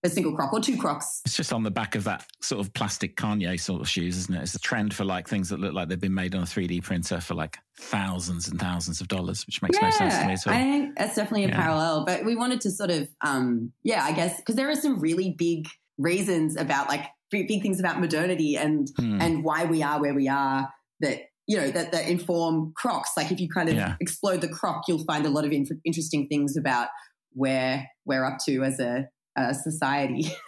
a 0.03 0.09
single 0.09 0.35
croc 0.35 0.51
or 0.51 0.59
two 0.59 0.77
crocs. 0.77 1.21
It's 1.25 1.37
just 1.37 1.53
on 1.53 1.63
the 1.63 1.71
back 1.71 1.95
of 1.95 2.03
that 2.03 2.25
sort 2.41 2.59
of 2.59 2.73
plastic 2.73 3.15
Kanye 3.15 3.57
sort 3.59 3.79
of 3.81 3.87
shoes, 3.87 4.17
isn't 4.17 4.35
it? 4.35 4.41
It's 4.41 4.53
a 4.55 4.59
trend 4.59 4.93
for 4.93 5.05
like 5.05 5.27
things 5.27 5.47
that 5.49 5.59
look 5.61 5.73
like 5.73 5.87
they've 5.87 5.99
been 5.99 6.13
made 6.13 6.35
on 6.35 6.43
a 6.43 6.45
3D 6.45 6.83
printer 6.83 7.21
for 7.21 7.33
like 7.33 7.57
thousands 7.79 8.49
and 8.49 8.59
thousands 8.59 8.99
of 9.01 9.07
dollars, 9.07 9.45
which 9.47 9.61
makes 9.61 9.79
no 9.81 9.89
sense 9.89 10.17
to 10.17 10.25
me 10.27 10.33
at 10.33 10.47
all. 10.47 10.53
I 10.53 10.57
think 10.63 10.97
that's 10.97 11.15
definitely 11.15 11.45
a 11.45 11.47
Yeah. 11.49 11.61
parallel. 11.61 12.05
But 12.05 12.25
we 12.25 12.35
wanted 12.35 12.59
to 12.61 12.71
sort 12.71 12.91
of, 12.91 13.07
um, 13.21 13.71
yeah, 13.83 14.03
I 14.03 14.11
guess, 14.11 14.35
because 14.37 14.55
there 14.55 14.69
are 14.69 14.75
some 14.75 14.99
really 14.99 15.33
big 15.37 15.67
reasons 15.97 16.57
about 16.57 16.89
like 16.89 17.05
big, 17.31 17.47
big 17.47 17.61
things 17.61 17.79
about 17.79 17.99
modernity 17.99 18.55
and 18.55 18.87
Hmm. 18.97 19.21
and 19.21 19.43
why 19.43 19.65
we 19.65 19.83
are 19.83 19.99
where 20.01 20.13
we 20.13 20.27
are 20.27 20.69
that 21.01 21.19
you 21.47 21.57
know 21.57 21.69
that 21.71 21.91
that 21.91 22.07
inform 22.07 22.73
Crocs. 22.75 23.11
Like 23.15 23.31
if 23.31 23.39
you 23.39 23.47
kind 23.49 23.69
of 23.69 23.75
Yeah. 23.75 23.95
explode 24.01 24.41
the 24.41 24.49
Croc, 24.49 24.83
you'll 24.87 25.05
find 25.05 25.25
a 25.25 25.29
lot 25.29 25.45
of 25.45 25.51
inf- 25.51 25.69
interesting 25.85 26.27
things 26.27 26.57
about 26.57 26.89
where 27.33 27.87
we're 28.05 28.25
up 28.25 28.37
to 28.47 28.63
as 28.63 28.79
a, 28.79 29.07
a 29.37 29.53
society. 29.53 30.25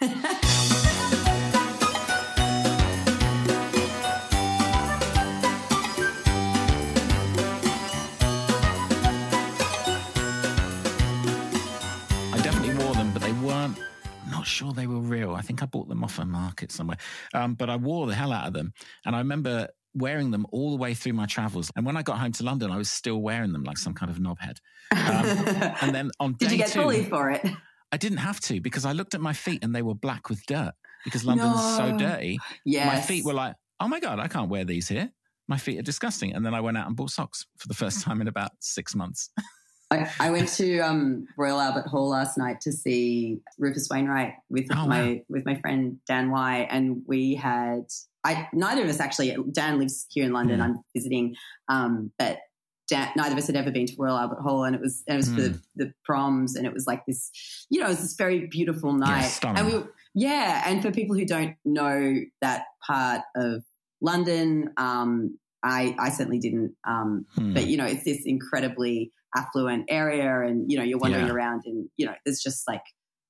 sure 14.60 14.72
they 14.72 14.86
were 14.86 15.00
real. 15.00 15.34
I 15.34 15.40
think 15.40 15.62
I 15.62 15.66
bought 15.66 15.88
them 15.88 16.04
off 16.04 16.18
a 16.18 16.24
market 16.26 16.70
somewhere. 16.70 16.98
Um, 17.32 17.54
but 17.54 17.70
I 17.70 17.76
wore 17.76 18.06
the 18.06 18.14
hell 18.14 18.32
out 18.32 18.46
of 18.46 18.52
them, 18.52 18.72
and 19.06 19.16
I 19.16 19.18
remember 19.18 19.68
wearing 19.94 20.30
them 20.30 20.46
all 20.52 20.70
the 20.70 20.76
way 20.76 20.94
through 20.94 21.14
my 21.14 21.26
travels. 21.26 21.70
And 21.74 21.84
when 21.84 21.96
I 21.96 22.02
got 22.02 22.18
home 22.18 22.32
to 22.32 22.44
London, 22.44 22.70
I 22.70 22.76
was 22.76 22.90
still 22.90 23.22
wearing 23.22 23.52
them 23.52 23.64
like 23.64 23.78
some 23.78 23.94
kind 23.94 24.10
of 24.10 24.18
knobhead. 24.18 24.58
Um, 24.92 25.74
and 25.82 25.94
then 25.94 26.10
on 26.20 26.34
Did 26.34 26.52
you 26.52 26.58
get 26.58 26.68
two, 26.68 26.82
bullied 26.82 27.08
for 27.08 27.30
it? 27.30 27.44
I 27.90 27.96
didn't 27.96 28.18
have 28.18 28.38
to 28.42 28.60
because 28.60 28.84
I 28.84 28.92
looked 28.92 29.14
at 29.14 29.20
my 29.20 29.32
feet 29.32 29.64
and 29.64 29.74
they 29.74 29.82
were 29.82 29.94
black 29.94 30.28
with 30.28 30.44
dirt 30.46 30.74
because 31.04 31.24
London's 31.24 31.76
so 31.76 31.96
dirty. 31.96 32.38
Yes. 32.64 32.86
My 32.86 33.00
feet 33.00 33.24
were 33.24 33.34
like, 33.34 33.56
oh 33.80 33.88
my 33.88 33.98
God, 33.98 34.20
I 34.20 34.28
can't 34.28 34.48
wear 34.48 34.64
these 34.64 34.86
here. 34.86 35.10
My 35.48 35.56
feet 35.56 35.80
are 35.80 35.82
disgusting. 35.82 36.34
And 36.34 36.46
then 36.46 36.54
I 36.54 36.60
went 36.60 36.76
out 36.76 36.86
and 36.86 36.94
bought 36.94 37.10
socks 37.10 37.46
for 37.56 37.66
the 37.66 37.74
first 37.74 38.02
time 38.02 38.20
in 38.20 38.28
about 38.28 38.52
six 38.60 38.94
months. 38.94 39.30
I, 39.92 40.08
I 40.20 40.30
went 40.30 40.48
to 40.50 40.78
um, 40.80 41.26
Royal 41.36 41.60
Albert 41.60 41.86
Hall 41.88 42.08
last 42.10 42.38
night 42.38 42.60
to 42.62 42.72
see 42.72 43.40
Rufus 43.58 43.88
Wainwright 43.90 44.34
with 44.48 44.66
Oh, 44.72 44.86
my 44.86 45.02
wow. 45.14 45.16
with 45.28 45.44
my 45.44 45.56
friend 45.56 45.98
Dan 46.06 46.30
Y, 46.30 46.66
and 46.70 47.02
we 47.06 47.34
had 47.34 47.86
I 48.22 48.48
neither 48.52 48.82
of 48.84 48.88
us 48.88 49.00
actually. 49.00 49.36
Dan 49.52 49.78
lives 49.78 50.06
here 50.10 50.24
in 50.24 50.32
London. 50.32 50.60
Mm. 50.60 50.64
I'm 50.64 50.78
visiting, 50.94 51.34
um, 51.68 52.12
but 52.18 52.38
Dan, 52.88 53.08
neither 53.16 53.32
of 53.32 53.38
us 53.38 53.46
had 53.48 53.56
ever 53.56 53.70
been 53.72 53.86
to 53.86 53.94
Royal 53.98 54.16
Albert 54.16 54.40
Hall, 54.40 54.64
and 54.64 54.76
it 54.76 54.80
was 54.80 55.02
and 55.08 55.14
it 55.14 55.16
was 55.18 55.28
for 55.32 55.40
the, 55.40 55.48
Mm. 55.50 55.62
the 55.76 55.92
proms, 56.04 56.54
and 56.54 56.66
it 56.66 56.72
was 56.72 56.86
like 56.86 57.04
this, 57.06 57.30
you 57.70 57.80
know, 57.80 57.86
it 57.86 57.90
was 57.90 58.00
this 58.02 58.14
very 58.14 58.46
beautiful 58.46 58.92
night. 58.92 59.22
stunning. 59.22 59.64
and 59.64 59.72
we, 59.74 59.88
yeah, 60.14 60.62
and 60.66 60.82
for 60.82 60.92
people 60.92 61.16
who 61.16 61.24
don't 61.24 61.56
know 61.64 62.14
that 62.42 62.64
part 62.86 63.22
of 63.34 63.64
London, 64.00 64.70
um, 64.76 65.36
I 65.64 65.96
I 65.98 66.10
certainly 66.10 66.38
didn't. 66.38 66.74
Um, 66.86 67.26
Hmm. 67.34 67.54
but 67.54 67.66
you 67.66 67.76
know, 67.76 67.86
it's 67.86 68.04
this 68.04 68.22
incredibly 68.24 69.12
affluent 69.36 69.84
area, 69.88 70.40
and 70.46 70.70
you 70.70 70.76
know, 70.78 70.84
you're 70.84 70.98
wandering 70.98 71.26
Yeah. 71.26 71.32
around, 71.32 71.62
and 71.66 71.88
you 71.96 72.06
know, 72.06 72.14
there's 72.24 72.40
just 72.40 72.66
like 72.68 72.82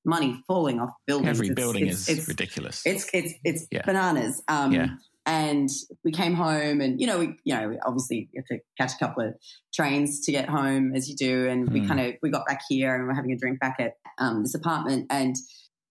money 0.05 0.43
falling 0.47 0.81
off 0.81 0.91
buildings. 1.07 1.29
Every 1.37 1.49
It's- 1.49 1.57
building 1.63 1.83
it's- 1.83 2.09
is 2.09 2.19
it's, 2.21 2.29
ridiculous. 2.29 2.83
it's 2.87 3.09
it's 3.13 3.35
it's 3.45 3.67
Yeah. 3.71 3.83
bananas. 3.85 4.43
Um, 4.49 4.73
Yeah. 4.73 4.89
And 5.27 5.69
we 6.03 6.13
came 6.13 6.33
home, 6.35 6.81
and 6.81 6.99
you 7.01 7.07
know, 7.07 7.19
we 7.19 7.37
you 7.45 7.55
know, 7.55 7.77
obviously 7.85 8.31
you 8.33 8.41
have 8.43 8.47
to 8.47 8.59
catch 8.79 8.95
a 8.95 8.99
couple 8.99 9.23
of 9.29 9.35
trains 9.75 10.21
to 10.23 10.33
get 10.33 10.49
home, 10.49 10.95
as 10.97 11.09
you 11.11 11.15
do. 11.15 11.47
And 11.47 11.71
we 11.71 11.81
Hmm. 11.81 11.89
kind 11.89 12.01
of 12.01 12.15
we 12.23 12.31
got 12.31 12.47
back 12.47 12.63
here, 12.69 12.95
and 12.97 13.07
we're 13.07 13.15
having 13.15 13.33
a 13.33 13.37
drink 13.37 13.61
back 13.61 13.77
at 13.79 13.93
um, 14.19 14.43
this 14.43 14.55
apartment, 14.55 15.07
and 15.11 15.37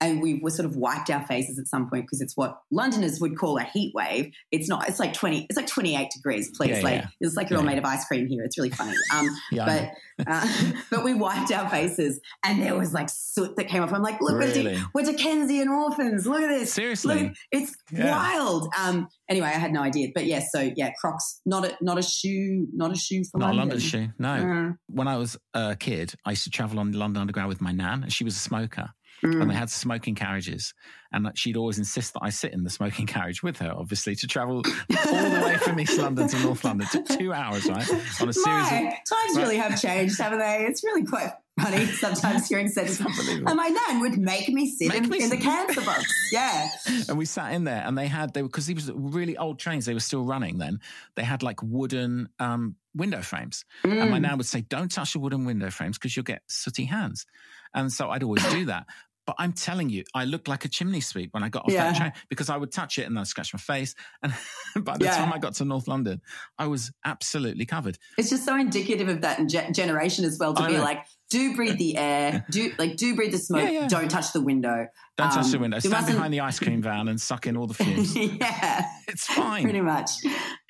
and 0.01 0.21
we 0.21 0.39
were 0.41 0.49
sort 0.49 0.65
of 0.65 0.75
wiped 0.75 1.09
our 1.09 1.25
faces 1.27 1.59
at 1.59 1.67
some 1.67 1.89
point 1.89 2.05
because 2.05 2.21
it's 2.21 2.35
what 2.37 2.61
Londoners 2.71 3.19
would 3.19 3.37
call 3.37 3.57
a 3.57 3.63
heat 3.63 3.91
wave. 3.95 4.31
It's 4.51 4.69
not. 4.69 4.87
It's 4.87 4.99
like 4.99 5.13
twenty. 5.13 5.45
It's 5.49 5.57
like 5.57 5.67
twenty 5.67 5.95
eight 5.95 6.09
degrees. 6.11 6.51
Please, 6.55 6.77
Yeah, 6.77 6.83
like 6.83 6.93
yeah. 7.01 7.07
it's 7.21 7.35
like 7.35 7.49
you're 7.49 7.59
all 7.59 7.65
Yeah. 7.65 7.71
made 7.71 7.77
of 7.79 7.85
ice 7.85 8.05
cream 8.05 8.27
here. 8.27 8.43
It's 8.43 8.57
really 8.57 8.69
funny. 8.69 8.95
Um, 9.13 9.29
but 9.55 9.91
uh, 10.27 10.71
but 10.91 11.03
we 11.03 11.13
wiped 11.13 11.51
our 11.51 11.69
faces, 11.69 12.19
and 12.43 12.61
there 12.61 12.75
was 12.77 12.93
like 12.93 13.09
soot 13.09 13.55
that 13.57 13.65
came 13.69 13.83
off. 13.83 13.93
I'm 13.93 14.01
like, 14.01 14.19
look, 14.21 14.33
we're, 14.33 14.39
Really? 14.39 14.77
We're 14.93 15.03
Dickensian 15.05 15.69
orphans. 15.69 16.25
Look 16.27 16.41
at 16.41 16.49
this. 16.49 16.73
seriously. 16.73 17.23
Look, 17.23 17.33
it's 17.51 17.75
wild. 17.91 18.67
Um. 18.77 19.07
Anyway, 19.29 19.47
I 19.47 19.51
had 19.51 19.71
no 19.71 19.81
idea, 19.81 20.09
but 20.15 20.25
yes. 20.25 20.49
so 20.51 20.71
yeah, 20.75 20.91
Crocs. 20.99 21.41
Not 21.45 21.65
a 21.65 21.77
not 21.81 21.97
a 21.97 22.01
shoe. 22.03 22.67
Not 22.73 22.91
a 22.91 22.95
shoe 22.95 23.23
for 23.31 23.37
Not 23.37 23.53
a 23.53 23.57
London. 23.57 23.77
London 23.77 23.79
shoe. 23.79 24.07
No. 24.17 24.29
Mm, 24.29 24.77
When 24.87 25.07
I 25.07 25.17
was 25.17 25.37
a 25.53 25.75
kid, 25.75 26.13
I 26.25 26.31
used 26.31 26.43
to 26.45 26.49
travel 26.49 26.79
on 26.79 26.91
the 26.91 26.97
London 26.97 27.21
Underground 27.21 27.49
with 27.49 27.61
my 27.61 27.71
nan, 27.71 28.03
and 28.03 28.11
she 28.13 28.23
was 28.23 28.35
a 28.35 28.39
smoker. 28.39 28.89
Mm. 29.23 29.41
and 29.41 29.49
they 29.49 29.55
had 29.55 29.69
smoking 29.69 30.15
carriages. 30.15 30.73
And 31.11 31.27
she'd 31.35 31.57
always 31.57 31.79
insist 31.79 32.13
that 32.13 32.19
I 32.21 32.29
sit 32.29 32.53
in 32.53 32.63
the 32.63 32.69
smoking 32.69 33.05
carriage 33.15 33.41
with 33.41 33.57
her, 33.59 33.71
obviously, 33.75 34.15
to 34.15 34.27
travel 34.27 34.57
all 34.57 35.29
the 35.29 35.41
way 35.43 35.57
from 35.57 35.79
East 35.79 35.97
London 35.97 36.27
to 36.27 36.39
North 36.39 36.63
London. 36.63 36.87
It 36.87 37.05
took 37.07 37.07
two 37.19 37.33
hours, 37.33 37.65
right? 37.67 37.89
On 38.21 38.29
a 38.29 38.33
series 38.33 38.45
My, 38.45 38.77
of. 38.79 38.93
times 39.17 39.37
really 39.37 39.57
have 39.57 39.81
changed, 39.81 40.19
haven't 40.19 40.39
they? 40.39 40.65
It's 40.67 40.83
really 40.83 41.03
quite 41.05 41.31
funny 41.59 41.85
sometimes 41.87 42.47
hearing 42.47 42.67
sentences. 42.67 43.03
unbelievable. 43.05 43.49
And 43.49 43.57
my 43.57 43.67
nan 43.69 44.01
would 44.01 44.19
make 44.19 44.49
me 44.49 44.69
sit 44.69 44.87
Make 44.89 45.03
in, 45.05 45.09
me 45.09 45.23
in 45.23 45.29
the 45.31 45.37
cancer 45.37 45.81
box. 45.81 46.05
Yeah. 46.31 46.69
And 47.09 47.17
we 47.17 47.25
sat 47.25 47.53
in 47.53 47.63
there, 47.63 47.83
and 47.85 47.97
they 47.97 48.05
had, 48.07 48.33
they 48.35 48.43
were, 48.43 48.47
because 48.47 48.67
these 48.67 48.91
were 48.91 49.09
really 49.09 49.35
old 49.35 49.57
trains, 49.57 49.85
they 49.87 49.95
were 49.95 49.99
still 49.99 50.23
running 50.23 50.59
then. 50.59 50.79
They 51.15 51.23
had 51.23 51.41
like 51.41 51.63
wooden 51.63 52.29
um, 52.37 52.75
window 52.93 53.21
frames. 53.21 53.65
And 53.83 54.11
my 54.11 54.19
Mm. 54.19 54.21
nan 54.21 54.37
would 54.37 54.45
say, 54.45 54.61
Don't 54.61 54.91
touch 54.91 55.13
the 55.13 55.19
wooden 55.19 55.45
window 55.45 55.71
frames 55.71 55.97
because 55.97 56.15
you'll 56.15 56.23
get 56.23 56.43
sooty 56.47 56.85
hands. 56.85 57.25
And 57.73 57.91
so 57.91 58.09
I'd 58.09 58.23
always 58.23 58.43
do 58.51 58.65
that. 58.65 58.85
But 59.29 59.35
I'm 59.37 59.53
telling 59.53 59.91
you, 59.91 60.03
I 60.15 60.25
looked 60.25 60.47
like 60.47 60.65
a 60.65 60.67
chimney 60.67 61.01
sweep 61.01 61.35
when 61.35 61.43
I 61.43 61.49
got 61.49 61.65
off 61.65 61.71
Yeah. 61.71 61.91
that 61.91 61.95
train 61.97 62.13
because 62.29 62.49
I 62.49 62.57
would 62.57 62.71
touch 62.71 62.97
it 62.97 63.03
and 63.03 63.15
then 63.15 63.21
I'd 63.21 63.27
scratch 63.27 63.53
my 63.53 63.59
face. 63.59 63.93
And 64.23 64.33
by 64.83 64.97
the 64.97 65.05
Yeah. 65.05 65.17
time 65.17 65.31
I 65.31 65.37
got 65.37 65.53
to 65.55 65.65
North 65.65 65.87
London, 65.87 66.19
I 66.57 66.65
was 66.65 66.91
absolutely 67.05 67.67
covered. 67.67 67.99
It's 68.17 68.31
just 68.31 68.43
so 68.43 68.55
indicative 68.55 69.07
of 69.07 69.21
that 69.21 69.45
ge- 69.47 69.71
generation 69.75 70.25
as 70.25 70.39
well 70.39 70.55
to 70.55 70.63
I 70.63 70.67
be 70.69 70.73
know. 70.77 70.81
like, 70.81 71.05
do 71.29 71.55
breathe 71.55 71.77
the 71.77 71.95
air, 71.95 72.43
do 72.49 72.71
like 72.79 72.97
do 72.97 73.15
breathe 73.15 73.31
the 73.33 73.37
smoke, 73.37 73.65
Yeah, 73.65 73.81
yeah. 73.81 73.87
don't 73.87 74.09
touch 74.09 74.33
the 74.33 74.41
window. 74.41 74.87
Don't 75.15 75.31
touch 75.31 75.49
the 75.51 75.57
Um, 75.57 75.61
window. 75.61 75.77
Stand 75.77 76.07
behind 76.07 76.33
the 76.33 76.39
ice 76.39 76.57
cream 76.57 76.81
van 76.81 77.07
and 77.07 77.21
suck 77.21 77.45
in 77.45 77.55
all 77.55 77.67
the 77.67 77.73
fumes. 77.83 78.15
yeah, 78.15 78.83
it's 79.07 79.27
fine. 79.27 79.61
pretty 79.61 79.81
much. 79.81 80.09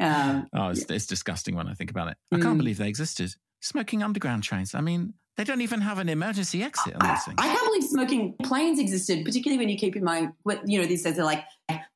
Um, 0.02 0.48
Oh, 0.54 0.68
it's, 0.68 0.82
it's 0.90 1.06
disgusting 1.06 1.56
when 1.56 1.70
I 1.70 1.76
think 1.76 1.92
about 1.92 2.10
it. 2.10 2.18
I 2.34 2.40
can't 2.40 2.56
Mm. 2.56 2.58
believe 2.58 2.78
they 2.78 2.90
existed. 2.90 3.34
Smoking 3.62 4.04
underground 4.04 4.44
trains. 4.44 4.74
I 4.76 4.82
mean, 4.82 5.14
they 5.38 5.44
don't 5.46 5.62
even 5.62 5.82
have 5.82 6.00
an 6.00 6.10
emergency 6.10 6.64
exit 6.64 6.96
on 6.96 7.02
I, 7.02 7.14
these 7.14 7.24
things. 7.24 7.36
I 7.40 7.48
can't 7.48 7.66
believe 7.66 7.84
smoking 7.84 8.36
planes 8.44 8.78
existed, 8.80 9.24
particularly 9.26 9.58
when 9.58 9.70
you 9.70 9.78
keep 9.78 9.96
in 9.96 10.04
mind 10.04 10.34
what 10.44 10.68
you 10.68 10.82
know. 10.82 10.86
These 10.88 11.04
days 11.04 11.16
they're 11.16 11.24
like, 11.24 11.46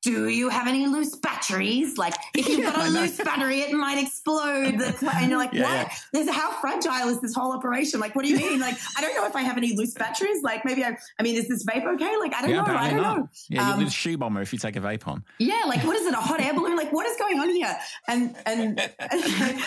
"Do 0.02 0.30
you 0.30 0.48
have 0.48 0.66
any 0.68 0.88
loose 0.88 1.16
batteries? 1.18 1.98
Like, 1.98 2.14
if 2.36 2.48
you've 2.48 2.60
Yeah, 2.60 2.72
got 2.72 2.88
a 2.88 2.90
loose 2.90 3.18
battery, 3.18 3.60
it 3.60 3.74
might 3.74 4.02
explode." 4.02 4.80
The 4.80 4.94
pla-" 4.98 5.12
And 5.16 5.30
you're 5.30 5.40
like, 5.40 5.52
Yeah, 5.54 5.64
"What? 5.64 5.74
yeah. 5.74 5.94
There's 6.14 6.30
how 6.30 6.52
fragile 6.62 7.10
is 7.10 7.20
this 7.20 7.34
whole 7.36 7.52
operation? 7.52 8.00
Like, 8.00 8.16
what 8.16 8.24
do 8.24 8.32
you 8.32 8.38
mean? 8.38 8.62
Like, 8.62 8.78
I 8.98 9.02
don't 9.02 9.14
know 9.14 9.26
if 9.28 9.36
I 9.36 9.42
have 9.42 9.58
any 9.58 9.76
loose 9.76 9.94
batteries. 9.94 10.42
Like, 10.42 10.64
maybe 10.64 10.86
I. 10.86 10.98
I 11.20 11.24
mean, 11.24 11.36
is 11.36 11.50
this 11.50 11.66
vape 11.66 11.86
okay? 11.96 12.16
Like, 12.18 12.34
I 12.34 12.44
don't 12.44 12.52
know. 12.52 12.64
I 12.64 12.90
don't 12.92 13.02
not. 13.02 13.18
know. 13.18 13.30
Yeah, 13.50 13.68
you'll 13.72 13.80
Um, 13.82 13.86
a 13.88 13.90
shoe 13.90 14.18
bomber 14.18 14.42
if 14.42 14.54
you 14.54 14.60
take 14.60 14.78
a 14.78 14.80
vape 14.80 15.06
on. 15.06 15.24
Yeah, 15.40 15.64
like 15.68 15.84
what 15.84 15.98
is 15.98 16.06
it? 16.08 16.14
A 16.14 16.18
hot 16.18 16.40
air 16.40 16.54
balloon? 16.54 16.78
Like 16.78 16.94
what 16.94 17.06
is 17.08 17.18
going 17.18 17.40
on 17.40 17.50
here? 17.50 17.76
And 18.08 18.38
and, 18.46 18.80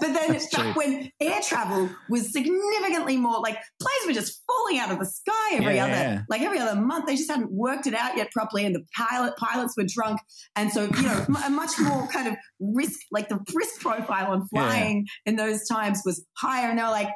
but 0.00 0.12
then 0.12 0.32
That's 0.32 0.50
true. 0.50 0.72
when 0.74 1.10
air 1.20 1.40
travel 1.42 1.88
was 2.08 2.32
significantly 2.32 3.16
more 3.16 3.40
like 3.40 3.56
planes 3.80 4.06
were 4.06 4.12
just 4.12 4.42
falling 4.46 4.78
out 4.78 4.90
of 4.90 4.98
the 4.98 5.06
sky 5.06 5.54
every 5.54 5.76
Yeah, 5.76 5.84
other 5.84 5.92
yeah. 5.92 6.22
like 6.28 6.42
every 6.42 6.58
other 6.58 6.80
month. 6.80 7.06
They 7.06 7.16
just 7.16 7.30
hadn't 7.30 7.50
worked 7.52 7.86
it 7.86 7.94
out 7.94 8.16
yet 8.16 8.30
properly, 8.32 8.64
and 8.64 8.74
the 8.74 8.84
pilot 8.96 9.34
pilots 9.36 9.74
were 9.76 9.84
drunk, 9.86 10.20
and 10.56 10.70
so 10.72 10.82
you 10.84 11.02
know 11.02 11.26
a 11.46 11.50
much 11.50 11.78
more 11.80 12.06
kind 12.08 12.28
of 12.28 12.34
risk 12.60 12.98
like 13.12 13.28
the 13.28 13.38
risk 13.54 13.80
profile 13.80 14.32
on 14.32 14.46
flying 14.48 15.06
in 15.24 15.36
those 15.36 15.66
times 15.68 16.02
was 16.04 16.24
higher, 16.36 16.68
and 16.70 16.78
they 16.78 16.82
were 16.82 16.88
like, 16.90 17.08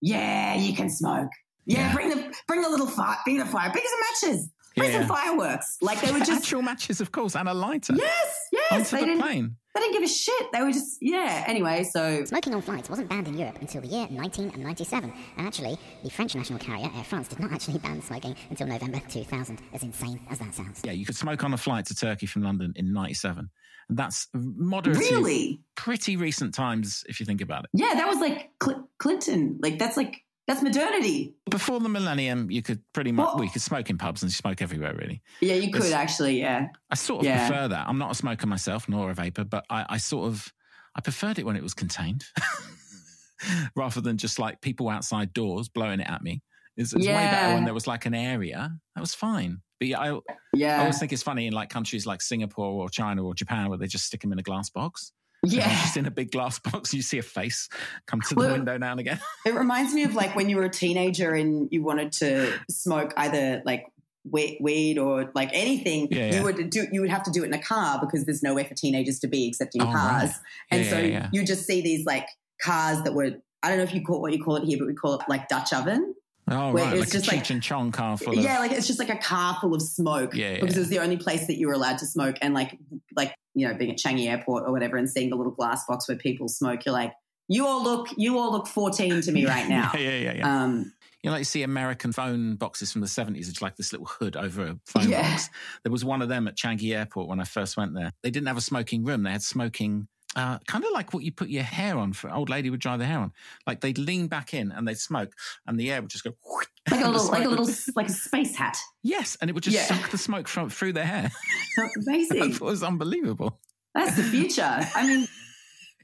yeah, 0.00 0.54
you 0.54 0.74
can 0.74 0.90
smoke. 0.90 1.28
Yeah, 1.66 1.78
Yeah. 1.88 1.94
bring 1.94 2.08
the 2.10 2.34
bring 2.48 2.62
the 2.62 2.68
little 2.68 2.86
fire, 2.88 3.16
bring 3.24 3.38
the 3.38 3.46
fire, 3.46 3.70
bring 3.70 3.84
some 3.84 4.30
matches, 4.30 4.48
bring 4.76 4.90
Yeah, 4.92 5.06
some 5.06 5.08
fireworks. 5.16 5.78
Like 5.80 6.00
they 6.00 6.12
were 6.12 6.18
just 6.18 6.42
Actual 6.42 6.62
matches, 6.62 7.00
of 7.00 7.12
course, 7.12 7.34
and 7.36 7.48
a 7.48 7.54
lighter 7.54 7.94
Yes, 7.96 8.48
yes. 8.52 8.72
onto 8.72 8.84
They 8.96 9.00
the 9.00 9.06
didn't, 9.06 9.20
plane. 9.22 9.56
they 9.74 9.80
didn't 9.80 9.92
give 9.94 10.02
a 10.02 10.08
shit. 10.08 10.52
They 10.52 10.60
were 10.62 10.72
just, 10.72 10.98
yeah. 11.00 11.44
Anyway, 11.46 11.84
so 11.84 12.24
Smoking 12.24 12.54
on 12.54 12.62
flights 12.62 12.88
wasn't 12.90 13.08
banned 13.08 13.28
in 13.28 13.36
Europe 13.38 13.58
until 13.60 13.80
the 13.82 13.88
year 13.88 14.06
1997. 14.06 15.12
And 15.36 15.46
actually, 15.46 15.78
the 16.02 16.10
French 16.10 16.34
national 16.34 16.58
carrier 16.58 16.90
Air 16.96 17.04
France 17.04 17.28
did 17.28 17.40
not 17.40 17.52
actually 17.52 17.78
ban 17.78 18.02
smoking 18.02 18.34
until 18.50 18.66
November 18.66 19.00
2000, 19.08 19.60
as 19.72 19.82
insane 19.82 20.20
as 20.30 20.38
that 20.38 20.54
sounds. 20.54 20.80
Yeah, 20.84 20.92
you 20.92 21.04
could 21.06 21.16
smoke 21.16 21.44
on 21.44 21.52
a 21.54 21.58
flight 21.58 21.86
to 21.86 21.94
Turkey 21.94 22.26
from 22.26 22.42
London 22.42 22.72
in 22.76 22.92
'97, 22.92 23.48
and 23.88 23.98
that's 23.98 24.28
moderately 24.34 25.10
really, 25.10 25.60
pretty 25.74 26.16
recent 26.16 26.54
times 26.54 27.04
if 27.08 27.20
you 27.20 27.26
think 27.26 27.40
about 27.40 27.64
it. 27.64 27.70
yeah, 27.74 27.94
that 27.94 28.08
was 28.08 28.18
like 28.18 28.50
Cl- 28.62 28.88
Clinton. 28.98 29.58
Like 29.62 29.78
that's 29.78 29.96
like 29.96 30.22
that's 30.46 30.62
modernity. 30.62 31.34
Before 31.50 31.78
the 31.80 31.88
millennium, 31.88 32.50
you 32.50 32.62
could 32.62 32.80
pretty 32.92 33.12
much 33.12 33.26
What? 33.26 33.34
well, 33.36 33.44
you 33.44 33.50
could 33.50 33.62
smoke 33.62 33.90
in 33.90 33.98
pubs 33.98 34.22
and 34.22 34.32
smoke 34.32 34.60
everywhere, 34.62 34.94
really. 34.94 35.22
Yeah, 35.40 35.54
you 35.54 35.70
could 35.70 35.82
It's- 35.82 35.92
actually. 35.92 36.40
Yeah, 36.40 36.68
I 36.90 36.94
sort 36.96 37.20
of 37.20 37.26
Yeah. 37.26 37.46
prefer 37.48 37.68
that. 37.68 37.86
I'm 37.88 37.98
not 37.98 38.10
a 38.10 38.14
smoker 38.14 38.46
myself, 38.46 38.88
nor 38.88 39.10
a 39.10 39.14
vapor, 39.14 39.44
but 39.44 39.64
I, 39.70 39.86
I 39.88 39.96
sort 39.98 40.26
of 40.28 40.52
I 40.94 41.00
preferred 41.00 41.38
it 41.38 41.46
when 41.46 41.56
it 41.56 41.62
was 41.62 41.72
contained, 41.74 42.24
rather 43.76 44.00
than 44.00 44.18
just 44.18 44.38
like 44.38 44.60
people 44.60 44.88
outside 44.88 45.32
doors 45.32 45.68
blowing 45.68 46.00
it 46.00 46.08
at 46.10 46.22
me. 46.22 46.42
It's, 46.76 46.92
it's 46.94 47.06
way 47.06 47.12
better 47.12 47.54
when 47.54 47.64
there 47.64 47.74
was 47.74 47.86
like 47.86 48.06
an 48.06 48.14
area 48.14 48.70
that 48.94 49.00
was 49.00 49.14
fine. 49.14 49.58
But 49.78 49.88
yeah, 49.88 50.00
I, 50.00 50.18
I 50.56 50.78
always 50.80 50.98
think 50.98 51.12
it's 51.12 51.22
funny 51.22 51.46
in 51.46 51.52
like 51.52 51.68
countries 51.68 52.06
like 52.06 52.22
Singapore 52.22 52.82
or 52.82 52.88
China 52.88 53.24
or 53.24 53.34
Japan 53.34 53.68
where 53.68 53.78
they 53.78 53.86
just 53.88 54.06
stick 54.06 54.20
them 54.22 54.32
in 54.32 54.38
a 54.38 54.42
glass 54.42 54.70
box. 54.70 55.12
Yeah. 55.44 55.68
just 55.68 55.96
in 55.96 56.06
a 56.06 56.10
big 56.10 56.30
glass 56.30 56.58
box. 56.58 56.94
You 56.94 57.02
see 57.02 57.18
a 57.18 57.22
face 57.22 57.68
come 58.06 58.20
to 58.20 58.34
the 58.34 58.40
Well- 58.40 58.52
window 58.52 58.78
now 58.78 58.92
and 58.92 59.00
again. 59.00 59.20
It 59.46 59.54
reminds 59.54 59.92
me 59.94 60.04
of 60.04 60.14
like 60.14 60.36
when 60.36 60.48
you 60.48 60.56
were 60.56 60.64
a 60.64 60.70
teenager 60.70 61.32
and 61.34 61.68
you 61.72 61.82
wanted 61.82 62.12
to 62.12 62.52
smoke 62.70 63.12
either 63.16 63.62
like 63.64 63.86
we- 64.30 64.56
weed 64.60 64.98
or 64.98 65.30
like 65.34 65.50
anything. 65.52 66.08
Yeah, 66.10 66.26
yeah. 66.26 66.34
You 66.36 66.42
would 66.44 66.70
do. 66.70 66.86
You 66.92 67.00
would 67.00 67.10
have 67.10 67.24
to 67.24 67.30
do 67.32 67.42
it 67.42 67.46
in 67.46 67.54
a 67.54 67.62
car 67.62 67.98
because 68.00 68.24
there's 68.24 68.42
nowhere 68.42 68.64
for 68.64 68.74
teenagers 68.74 69.18
to 69.20 69.26
be 69.26 69.48
except 69.48 69.74
in 69.74 69.82
Oh, 69.82 69.86
cars. 69.86 70.30
right. 70.30 70.32
And 70.70 70.84
Yeah, 70.84 70.90
so 71.24 71.28
you 71.32 71.44
just 71.44 71.66
see 71.66 71.80
these 71.82 72.06
like 72.06 72.26
cars 72.62 73.02
that 73.02 73.14
were. 73.14 73.30
I 73.64 73.68
don't 73.68 73.78
know 73.78 73.84
if 73.84 73.94
you 73.94 74.02
call 74.02 74.20
what 74.20 74.32
you 74.32 74.42
call 74.42 74.56
it 74.56 74.64
here, 74.64 74.76
but 74.78 74.86
we 74.86 74.94
call 74.94 75.14
it 75.14 75.22
like 75.28 75.48
Dutch 75.48 75.72
oven. 75.72 76.14
Oh, 76.50 76.72
right. 76.72 76.92
it's 76.92 77.00
Like 77.00 77.08
a 77.08 77.12
just 77.12 77.24
Cheech 77.26 77.32
like- 77.36 77.50
and 77.50 77.62
Chong 77.62 77.92
car 77.92 78.16
full 78.16 78.36
of. 78.36 78.44
yeah, 78.44 78.58
like 78.58 78.72
it's 78.72 78.86
just 78.86 78.98
like 78.98 79.08
a 79.10 79.16
car 79.18 79.56
full 79.60 79.74
of 79.74 79.80
smoke 79.82 80.34
Yeah, 80.34 80.50
yeah, 80.54 80.60
because 80.60 80.74
yeah. 80.74 80.78
it 80.78 80.80
was 80.80 80.88
the 80.88 80.98
only 80.98 81.16
place 81.16 81.46
that 81.46 81.56
you 81.58 81.68
were 81.68 81.72
allowed 81.74 81.98
to 81.98 82.06
smoke. 82.06 82.36
And 82.42 82.52
like, 82.54 82.78
like 83.14 83.34
you 83.54 83.66
know, 83.68 83.74
being 83.74 83.90
at 83.92 83.98
Changi 83.98 84.28
Airport 84.28 84.64
or 84.66 84.72
whatever, 84.72 84.96
and 84.96 85.08
seeing 85.08 85.30
the 85.30 85.36
little 85.36 85.52
glass 85.52 85.84
box 85.86 86.08
where 86.08 86.16
people 86.16 86.48
smoke, 86.48 86.84
you're 86.84 86.92
like, 86.94 87.12
you 87.48 87.66
all 87.66 87.82
look, 87.82 88.08
you 88.16 88.38
all 88.38 88.50
look 88.52 88.66
14 88.66 89.20
to 89.22 89.32
me 89.32 89.46
right 89.54 89.68
now. 89.68 89.92
yeah, 89.94 90.00
yeah, 90.00 90.18
yeah. 90.18 90.32
yeah. 90.34 90.62
Um, 90.64 90.92
You 91.22 91.28
know, 91.28 91.32
like 91.32 91.40
you 91.40 91.44
see 91.44 91.62
American 91.62 92.12
phone 92.12 92.56
boxes 92.56 92.90
from 92.90 93.00
the 93.02 93.06
70s. 93.06 93.48
It's 93.48 93.62
like 93.62 93.76
this 93.76 93.92
little 93.92 94.06
hood 94.08 94.36
over 94.36 94.66
a 94.66 94.78
phone 94.86 95.08
Yeah. 95.10 95.30
box. 95.30 95.48
There 95.84 95.92
was 95.92 96.04
one 96.04 96.22
of 96.22 96.28
them 96.28 96.48
at 96.48 96.56
Changi 96.56 96.94
Airport 96.96 97.28
when 97.28 97.40
I 97.40 97.44
first 97.44 97.76
went 97.76 97.94
there. 97.94 98.10
They 98.22 98.30
didn't 98.30 98.48
have 98.48 98.56
a 98.56 98.62
smoking 98.62 99.04
room. 99.04 99.22
They 99.22 99.30
had 99.32 99.42
smoking, 99.42 100.08
uh, 100.36 100.58
kind 100.66 100.84
of 100.84 100.90
like 100.92 101.12
what 101.12 101.22
you 101.22 101.32
put 101.32 101.48
your 101.48 101.62
hair 101.62 101.98
on 101.98 102.12
for 102.12 102.30
old 102.32 102.48
lady 102.48 102.70
would 102.70 102.80
dry 102.80 102.96
their 102.96 103.06
hair 103.06 103.18
on. 103.18 103.32
Like 103.66 103.80
they'd 103.80 103.98
lean 103.98 104.28
back 104.28 104.54
in 104.54 104.72
and 104.72 104.86
they'd 104.88 104.98
smoke 104.98 105.32
and 105.66 105.78
the 105.78 105.90
air 105.92 106.00
would 106.00 106.10
just 106.10 106.24
go. 106.24 106.32
like 106.90 107.00
a 107.04 107.08
little, 107.08 107.28
like 107.30 107.44
a 107.44 107.48
little, 107.48 107.68
like 107.94 108.08
a 108.08 108.12
space 108.12 108.56
hat. 108.56 108.76
yes. 109.02 109.36
And 109.40 109.50
it 109.50 109.52
would 109.54 109.62
just 109.64 109.76
Yeah. 109.76 109.84
suck 109.84 110.10
the 110.10 110.18
smoke 110.18 110.48
from 110.48 110.70
through 110.70 110.94
their 110.94 111.04
hair. 111.06 111.30
I 111.78 111.88
Amazing. 112.06 112.50
it 112.54 112.60
was 112.60 112.82
unbelievable. 112.82 113.60
That's 113.94 114.16
the 114.16 114.22
future. 114.24 114.62
I 114.94 115.06
mean, 115.06 115.28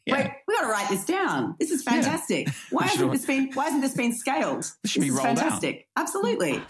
Yeah. 0.07 0.17
wait, 0.17 0.31
we 0.47 0.55
got 0.55 0.63
to 0.63 0.69
write 0.69 0.89
this 0.91 1.05
down. 1.05 1.57
This 1.59 1.71
is 1.71 1.83
fantastic. 1.83 2.49
Why 2.71 2.87
hasn't 2.87 3.13
this 3.13 3.25
been? 3.27 3.51
Why 3.55 3.65
hasn't 3.65 3.83
this 3.83 3.95
been 3.95 4.13
scaled? 4.15 4.71
This 4.83 4.93
should 4.93 5.03
be 5.03 5.09
is 5.09 5.15
rolled 5.15 5.27
out. 5.27 5.39
fantastic. 5.39 5.89
Absolutely. 5.97 6.63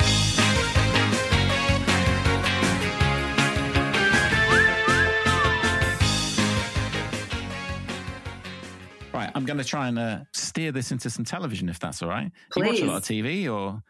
Right, 9.19 9.31
I'm 9.35 9.45
going 9.45 9.59
to 9.59 9.65
try 9.65 9.89
and 9.89 9.99
uh, 9.99 10.19
steer 10.33 10.73
this 10.73 10.91
into 10.93 11.11
some 11.11 11.25
television, 11.25 11.69
if 11.69 11.79
that's 11.79 12.03
all 12.03 12.09
right. 12.09 12.31
Do 12.55 12.61
you 12.63 12.67
watch 12.67 12.81
a 12.81 12.85
lot 12.87 12.97
of 12.99 13.03
TV, 13.05 13.53
or 13.53 13.83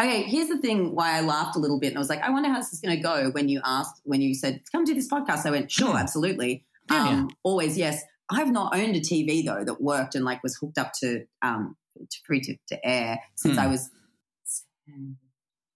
Okay, 0.00 0.22
here's 0.24 0.48
the 0.48 0.58
thing 0.58 0.94
why 0.94 1.16
I 1.16 1.20
laughed 1.20 1.54
a 1.56 1.58
little 1.60 1.78
bit 1.78 1.88
and 1.88 1.96
I 1.96 2.00
was 2.00 2.08
like, 2.08 2.20
I 2.20 2.30
wonder 2.30 2.48
how 2.48 2.56
this 2.58 2.72
is 2.72 2.80
going 2.80 2.96
to 2.96 3.02
go 3.02 3.30
when 3.30 3.48
you 3.48 3.60
asked, 3.64 4.00
when 4.04 4.20
you 4.20 4.34
said, 4.34 4.60
come 4.72 4.84
do 4.84 4.92
this 4.92 5.08
podcast. 5.08 5.46
I 5.46 5.50
went, 5.52 5.70
sure, 5.70 5.90
Hmm. 5.92 5.96
absolutely. 5.98 6.64
Yeah, 6.90 7.08
um, 7.10 7.30
Always, 7.44 7.78
yes. 7.78 8.02
I've 8.28 8.50
not 8.50 8.74
owned 8.74 8.96
a 8.96 9.00
TV 9.00 9.44
though 9.44 9.62
that 9.64 9.80
worked 9.80 10.14
and 10.16 10.24
like 10.24 10.42
was 10.42 10.56
hooked 10.56 10.78
up 10.78 10.92
to, 11.00 11.24
um, 11.42 11.76
to 11.96 12.18
free 12.26 12.40
to, 12.40 12.56
to 12.68 12.86
air 12.86 13.20
since 13.36 13.54
Hmm. 13.56 13.60
I 13.60 13.66
was, 13.68 13.90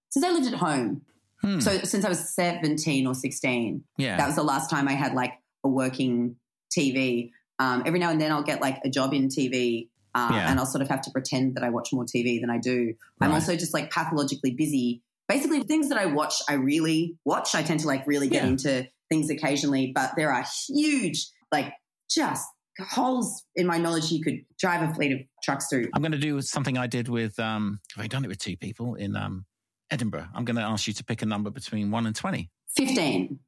since 0.09 0.25
I 0.25 0.31
lived 0.31 0.47
at 0.47 0.59
home. 0.59 1.01
Hmm, 1.41 1.59
So 1.61 1.77
since 1.79 2.03
I 2.03 2.09
was 2.09 2.33
17 2.35 3.07
or 3.07 3.15
16, 3.15 3.83
yeah, 3.97 4.17
that 4.17 4.25
was 4.27 4.35
the 4.35 4.43
last 4.43 4.69
time 4.69 4.87
I 4.89 4.93
had 4.93 5.13
like 5.13 5.33
a 5.63 5.69
working 5.69 6.35
TV. 6.77 7.31
Um, 7.59 7.83
every 7.85 7.99
now 7.99 8.09
and 8.09 8.19
then 8.21 8.31
I'll 8.31 8.43
get 8.43 8.61
like 8.61 8.79
a 8.85 8.89
job 8.89 9.13
in 9.13 9.27
TV 9.27 9.89
uh, 10.15 10.29
Yeah. 10.31 10.49
and 10.49 10.59
I'll 10.59 10.65
sort 10.65 10.81
of 10.81 10.87
have 10.89 11.01
to 11.01 11.11
pretend 11.11 11.55
that 11.55 11.63
I 11.63 11.69
watch 11.69 11.89
more 11.93 12.05
TV 12.05 12.39
than 12.41 12.49
I 12.49 12.57
do. 12.57 12.93
I'm 13.21 13.31
also 13.33 13.55
just 13.55 13.73
like 13.73 13.91
pathologically 13.91 14.51
busy. 14.53 15.01
Basically, 15.27 15.61
things 15.63 15.89
that 15.89 15.97
I 15.99 16.07
watch, 16.07 16.33
I 16.49 16.53
really 16.53 17.17
watch. 17.25 17.53
I 17.53 17.61
tend 17.61 17.81
to 17.81 17.87
like 17.87 18.07
really 18.07 18.27
get 18.29 18.43
Yeah. 18.43 18.49
into 18.49 18.87
things 19.09 19.29
occasionally, 19.29 19.91
but 19.93 20.13
there 20.15 20.31
are 20.31 20.43
huge, 20.67 21.27
like 21.51 21.73
just 22.09 22.47
holes 22.89 23.43
in 23.55 23.67
my 23.67 23.77
knowledge 23.77 24.09
you 24.11 24.23
could 24.23 24.39
drive 24.57 24.89
a 24.89 24.93
fleet 24.93 25.11
of 25.11 25.19
trucks 25.43 25.67
through. 25.67 25.89
I'm 25.93 26.01
going 26.01 26.13
to 26.13 26.17
do 26.17 26.41
something 26.41 26.77
I 26.77 26.87
did 26.87 27.09
with. 27.09 27.37
Um, 27.39 27.79
have 27.95 28.05
I 28.05 28.07
done 28.07 28.23
it 28.23 28.29
with 28.29 28.39
two 28.39 28.55
people 28.57 28.95
in 28.95 29.15
um, 29.15 29.45
Edinburgh? 29.91 30.27
I'm 30.33 30.45
going 30.45 30.55
to 30.55 30.61
ask 30.63 30.87
you 30.87 30.93
to 30.93 31.03
pick 31.03 31.21
a 31.21 31.25
number 31.25 31.49
between 31.51 31.91
one 31.91 32.05
and 32.07 32.15
twenty. 32.15 32.49
15. 32.77 33.39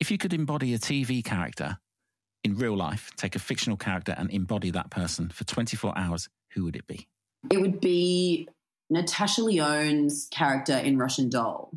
If 0.00 0.10
you 0.10 0.18
could 0.18 0.32
embody 0.34 0.74
a 0.74 0.78
TV 0.78 1.22
character 1.24 1.78
in 2.44 2.56
real 2.56 2.76
life, 2.76 3.10
take 3.16 3.34
a 3.36 3.38
fictional 3.38 3.76
character 3.76 4.14
and 4.16 4.30
embody 4.30 4.70
that 4.70 4.90
person 4.90 5.28
for 5.28 5.44
24 5.44 5.96
hours, 5.96 6.28
who 6.54 6.64
would 6.64 6.76
it 6.76 6.86
be? 6.86 7.06
It 7.50 7.60
would 7.60 7.80
be 7.80 8.48
Natasha 8.88 9.42
Lyonne's 9.42 10.28
character 10.30 10.76
in 10.76 10.98
Russian 10.98 11.28
Doll. 11.28 11.72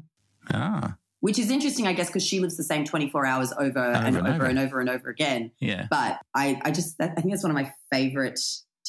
Ah, 0.54 0.98
which 1.22 1.40
is 1.40 1.50
interesting, 1.50 1.88
I 1.88 1.94
guess, 1.94 2.08
because 2.08 2.26
she 2.28 2.42
lives 2.42 2.58
the 2.58 2.64
same 2.66 2.84
24 2.84 3.26
hours 3.26 3.54
over, 3.58 3.80
and, 3.80 4.18
and 4.18 4.28
over, 4.28 4.36
over. 4.36 4.46
and 4.46 4.60
over 4.60 4.80
and 4.82 4.90
over 4.90 5.10
again. 5.10 5.52
yeah. 5.60 5.88
But 5.90 6.20
I, 6.36 6.60
I 6.66 6.72
just, 6.72 6.98
I 7.02 7.08
think 7.08 7.30
that's 7.30 7.44
one 7.44 7.52
of 7.52 7.56
my 7.56 7.72
favorite 7.94 8.38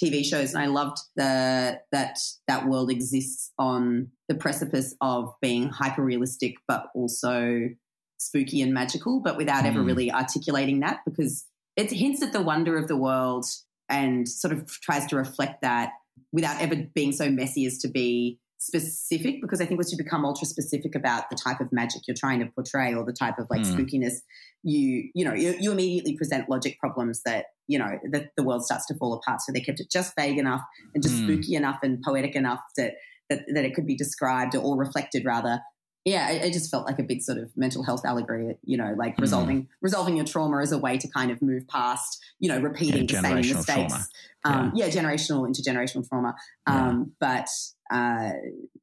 TV 0.03 0.25
shows, 0.25 0.53
and 0.53 0.61
I 0.61 0.67
loved 0.67 0.99
the 1.15 1.81
that 1.93 2.19
that 2.49 2.67
world 2.67 2.91
exists 2.91 3.53
on 3.57 4.09
the 4.29 4.35
precipice 4.35 4.97
of 5.01 5.33
being 5.41 5.69
hyper 5.69 6.03
realistic, 6.03 6.57
but 6.67 6.87
also 6.97 7.69
spooky 8.19 8.63
and 8.63 8.75
magical, 8.75 9.21
but 9.21 9.37
without 9.37 9.65
ever 9.65 9.79
Mm. 9.81 9.87
really 9.87 10.11
articulating 10.13 10.81
that, 10.81 11.01
because 11.07 11.45
it 11.77 11.91
hints 11.91 12.23
at 12.23 12.33
the 12.33 12.43
wonder 12.43 12.77
of 12.77 12.89
the 12.89 12.97
world 12.97 13.45
and 13.89 14.29
sort 14.29 14.53
of 14.53 14.69
tries 14.81 15.07
to 15.07 15.17
reflect 15.17 15.63
that 15.63 15.91
without 16.33 16.61
ever 16.61 16.77
being 16.95 17.13
so 17.13 17.29
messy 17.31 17.67
as 17.67 17.79
to 17.79 17.89
be 17.89 18.39
specific 18.59 19.43
because 19.43 19.61
I 19.61 19.67
think 19.67 19.79
once 19.79 19.93
you 19.93 19.99
become 19.99 20.25
ultra 20.25 20.47
specific 20.47 20.95
about 20.95 21.29
the 21.29 21.37
type 21.37 21.61
of 21.61 21.71
magic 21.71 22.03
you're 22.07 22.17
trying 22.19 22.41
to 22.41 22.47
portray 22.47 22.95
or 22.95 23.05
the 23.05 23.13
type 23.13 23.39
of 23.39 23.47
like 23.51 23.61
Mm. 23.63 23.75
spookiness, 23.79 24.15
you 24.63 25.11
you 25.15 25.25
know 25.25 25.35
you, 25.35 25.55
you 25.61 25.71
immediately 25.71 26.17
present 26.17 26.49
logic 26.49 26.79
problems 26.79 27.21
that 27.27 27.47
you 27.67 27.79
know 27.79 27.99
that 28.13 28.31
the 28.37 28.43
world 28.43 28.65
starts 28.65 28.87
to 28.87 28.95
fall 28.95 29.13
apart. 29.13 29.43
So 29.43 29.53
they 29.53 29.61
kept 29.61 29.81
it 29.81 29.91
just 29.91 30.15
vague 30.19 30.39
enough 30.39 30.63
and 30.95 31.03
just 31.03 31.17
Mm. 31.17 31.25
spooky 31.25 31.55
enough 31.57 31.81
and 31.83 32.01
poetic 32.03 32.35
enough 32.35 32.61
that 32.79 32.95
that, 33.29 33.41
that 33.55 33.65
it 33.65 33.75
could 33.75 33.87
be 33.87 33.97
described 33.97 34.55
or 34.57 34.79
reflected 34.79 35.25
rather. 35.25 35.61
Yeah, 36.05 36.31
it, 36.33 36.43
it 36.47 36.53
just 36.53 36.71
felt 36.71 36.87
like 36.87 36.99
a 36.99 37.03
big 37.03 37.23
sort 37.23 37.39
of 37.39 37.51
mental 37.57 37.83
health 37.83 38.05
allegory. 38.05 38.57
You 38.65 38.77
know, 38.77 38.95
like 38.97 39.17
Mm. 39.17 39.21
resolving 39.23 39.69
resolving 39.81 40.17
your 40.17 40.27
trauma 40.27 40.59
as 40.61 40.73
a 40.73 40.79
way 40.79 40.99
to 40.99 41.09
kind 41.09 41.31
of 41.31 41.41
move 41.41 41.67
past 41.69 42.19
you 42.41 42.49
know 42.49 42.61
repeating 42.61 43.09
Yeah, 43.09 43.21
the 43.23 43.29
same 43.43 43.57
mistakes. 43.57 44.09
Um, 44.45 44.73
yeah. 44.75 44.89
generational 44.89 45.49
intergenerational 45.49 46.07
trauma. 46.09 46.35
Yeah. 46.69 46.89
Um, 46.89 47.13
But 47.21 47.49
uh, 47.91 48.33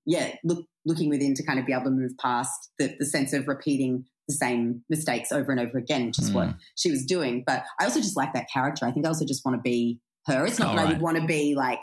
yeah, 0.05 0.33
look, 0.43 0.65
looking 0.85 1.09
within 1.09 1.33
to 1.35 1.43
kind 1.43 1.59
of 1.59 1.65
be 1.65 1.73
able 1.73 1.83
to 1.85 1.89
move 1.91 2.11
past 2.19 2.71
the, 2.79 2.95
the 2.99 3.05
sense 3.05 3.33
of 3.33 3.47
repeating 3.47 4.05
the 4.27 4.33
same 4.33 4.83
mistakes 4.89 5.31
over 5.31 5.51
and 5.51 5.59
over 5.59 5.77
again, 5.77 6.07
which 6.07 6.19
is 6.19 6.31
Mm. 6.31 6.35
what 6.35 6.55
she 6.75 6.89
was 6.89 7.05
doing. 7.05 7.43
But 7.45 7.63
I 7.79 7.83
also 7.85 7.99
just 8.01 8.17
like 8.17 8.33
that 8.33 8.47
character. 8.51 8.85
I 8.85 8.91
think 8.91 9.05
I 9.05 9.09
also 9.09 9.25
just 9.25 9.45
want 9.45 9.57
to 9.57 9.61
be 9.61 9.99
her. 10.27 10.45
It's 10.47 10.57
not 10.59 10.73
Oh, 10.73 10.75
that 10.77 10.87
I 10.87 10.89
would 10.93 11.01
want 11.01 11.17
to 11.17 11.25
be 11.25 11.53
like 11.55 11.81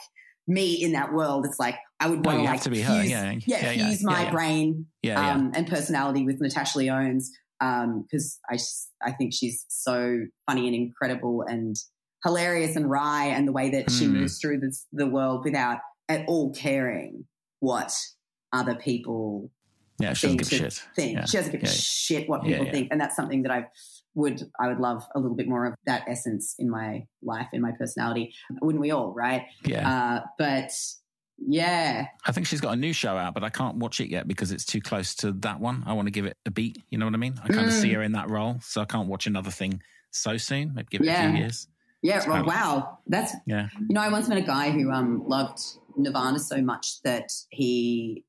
me 0.48 0.74
in 0.74 0.92
that 0.92 1.12
world. 1.12 1.44
It's 1.46 1.58
like 1.60 1.76
I 2.00 2.08
would 2.08 2.24
want 2.24 2.38
to 2.38 2.44
like 2.44 2.62
to 2.62 2.70
be 2.70 2.76
fuse, 2.82 2.88
her. 2.88 3.04
Yeah, 3.04 3.30
yeah, 3.32 3.40
yeah, 3.46 3.70
yeah, 3.72 3.86
fuse 3.88 4.02
yeah, 4.02 4.06
my 4.06 4.22
yeah. 4.24 4.30
brain 4.30 4.86
um, 5.14 5.52
and 5.54 5.66
personality 5.68 6.24
with 6.24 6.40
Natasha 6.40 6.78
Lyonne's 6.78 7.30
because 7.60 8.38
I 8.50 8.58
I 9.02 9.12
think 9.12 9.34
she's 9.34 9.64
so 9.68 10.20
funny 10.48 10.66
and 10.66 10.74
incredible 10.74 11.42
and 11.46 11.76
hilarious 12.24 12.74
and 12.76 12.90
wry, 12.90 13.26
and 13.26 13.46
the 13.46 13.52
way 13.52 13.70
that 13.70 13.90
she 13.90 14.06
Hmm. 14.06 14.14
moves 14.18 14.38
through 14.40 14.60
this, 14.60 14.86
the 14.92 15.06
world 15.06 15.44
without 15.44 15.78
at 16.08 16.24
all 16.26 16.52
caring 16.52 17.26
what 17.60 17.92
other 18.52 18.74
people 18.74 19.50
yeah, 20.00 20.12
she 20.14 20.28
doesn't 20.28 20.38
think. 20.38 20.50
give 20.50 20.66
a 20.68 20.70
shit. 20.70 20.88
think. 20.96 21.28
She 21.28 21.36
doesn't 21.36 21.52
give 21.52 21.62
a 21.62 21.66
shit 21.66 22.28
what 22.28 22.42
people 22.44 22.66
think, 22.70 22.88
and 22.92 23.00
that's 23.00 23.16
something 23.16 23.42
that 23.42 23.50
I 23.52 23.66
would 24.14 24.42
I 24.60 24.68
would 24.68 24.78
love 24.80 25.04
a 25.14 25.18
little 25.20 25.36
bit 25.36 25.48
more 25.48 25.66
of 25.66 25.74
that 25.86 26.04
essence 26.08 26.54
in 26.58 26.68
my 26.70 27.06
life 27.22 27.48
in 27.52 27.60
my 27.62 27.72
personality. 27.72 28.34
Wouldn't 28.62 28.80
we 28.80 28.90
all? 28.90 29.12
Right? 29.12 29.46
Yeah. 29.64 29.88
Uh, 29.88 30.26
but 30.38 30.70
yeah, 31.40 32.06
I 32.26 32.32
think 32.32 32.46
she's 32.48 32.60
got 32.60 32.72
a 32.72 32.76
new 32.76 32.92
show 32.92 33.16
out, 33.16 33.32
but 33.34 33.44
I 33.44 33.48
can't 33.50 33.76
watch 33.76 34.00
it 34.00 34.08
yet 34.08 34.26
because 34.26 34.50
it's 34.50 34.64
too 34.64 34.80
close 34.80 35.14
to 35.16 35.32
that 35.34 35.60
one. 35.60 35.84
I 35.86 35.92
want 35.92 36.06
to 36.06 36.10
give 36.10 36.24
it 36.26 36.36
a 36.46 36.50
beat. 36.50 36.82
You 36.90 36.98
know 36.98 37.04
what 37.06 37.14
I 37.14 37.18
mean? 37.18 37.34
I 37.44 37.48
kind 37.48 37.66
of 37.66 37.72
Mm. 37.72 37.80
see 37.80 37.92
her 37.92 38.02
in 38.02 38.12
that 38.12 38.28
role, 38.28 38.58
so 38.60 38.80
I 38.80 38.84
can't 38.86 39.08
watch 39.08 39.26
another 39.28 39.50
thing 39.52 39.80
so 40.10 40.36
soon. 40.36 40.74
Maybe 40.74 40.88
give 40.90 41.02
it 41.02 41.08
a 41.08 41.28
few 41.30 41.38
years. 41.38 41.68
yeah. 42.02 42.28
Well, 42.28 42.44
wow, 42.44 42.98
that's 43.06 43.34
Yeah. 43.46 43.68
You 43.78 43.94
know, 43.94 44.00
I 44.00 44.08
once 44.08 44.26
met 44.28 44.38
a 44.38 44.42
guy 44.42 44.70
who 44.70 44.90
um, 44.90 45.22
loved 45.28 45.58
Nirvana 45.96 46.40
so 46.40 46.60
much 46.60 47.00
that 47.02 47.30
he, 47.50 48.24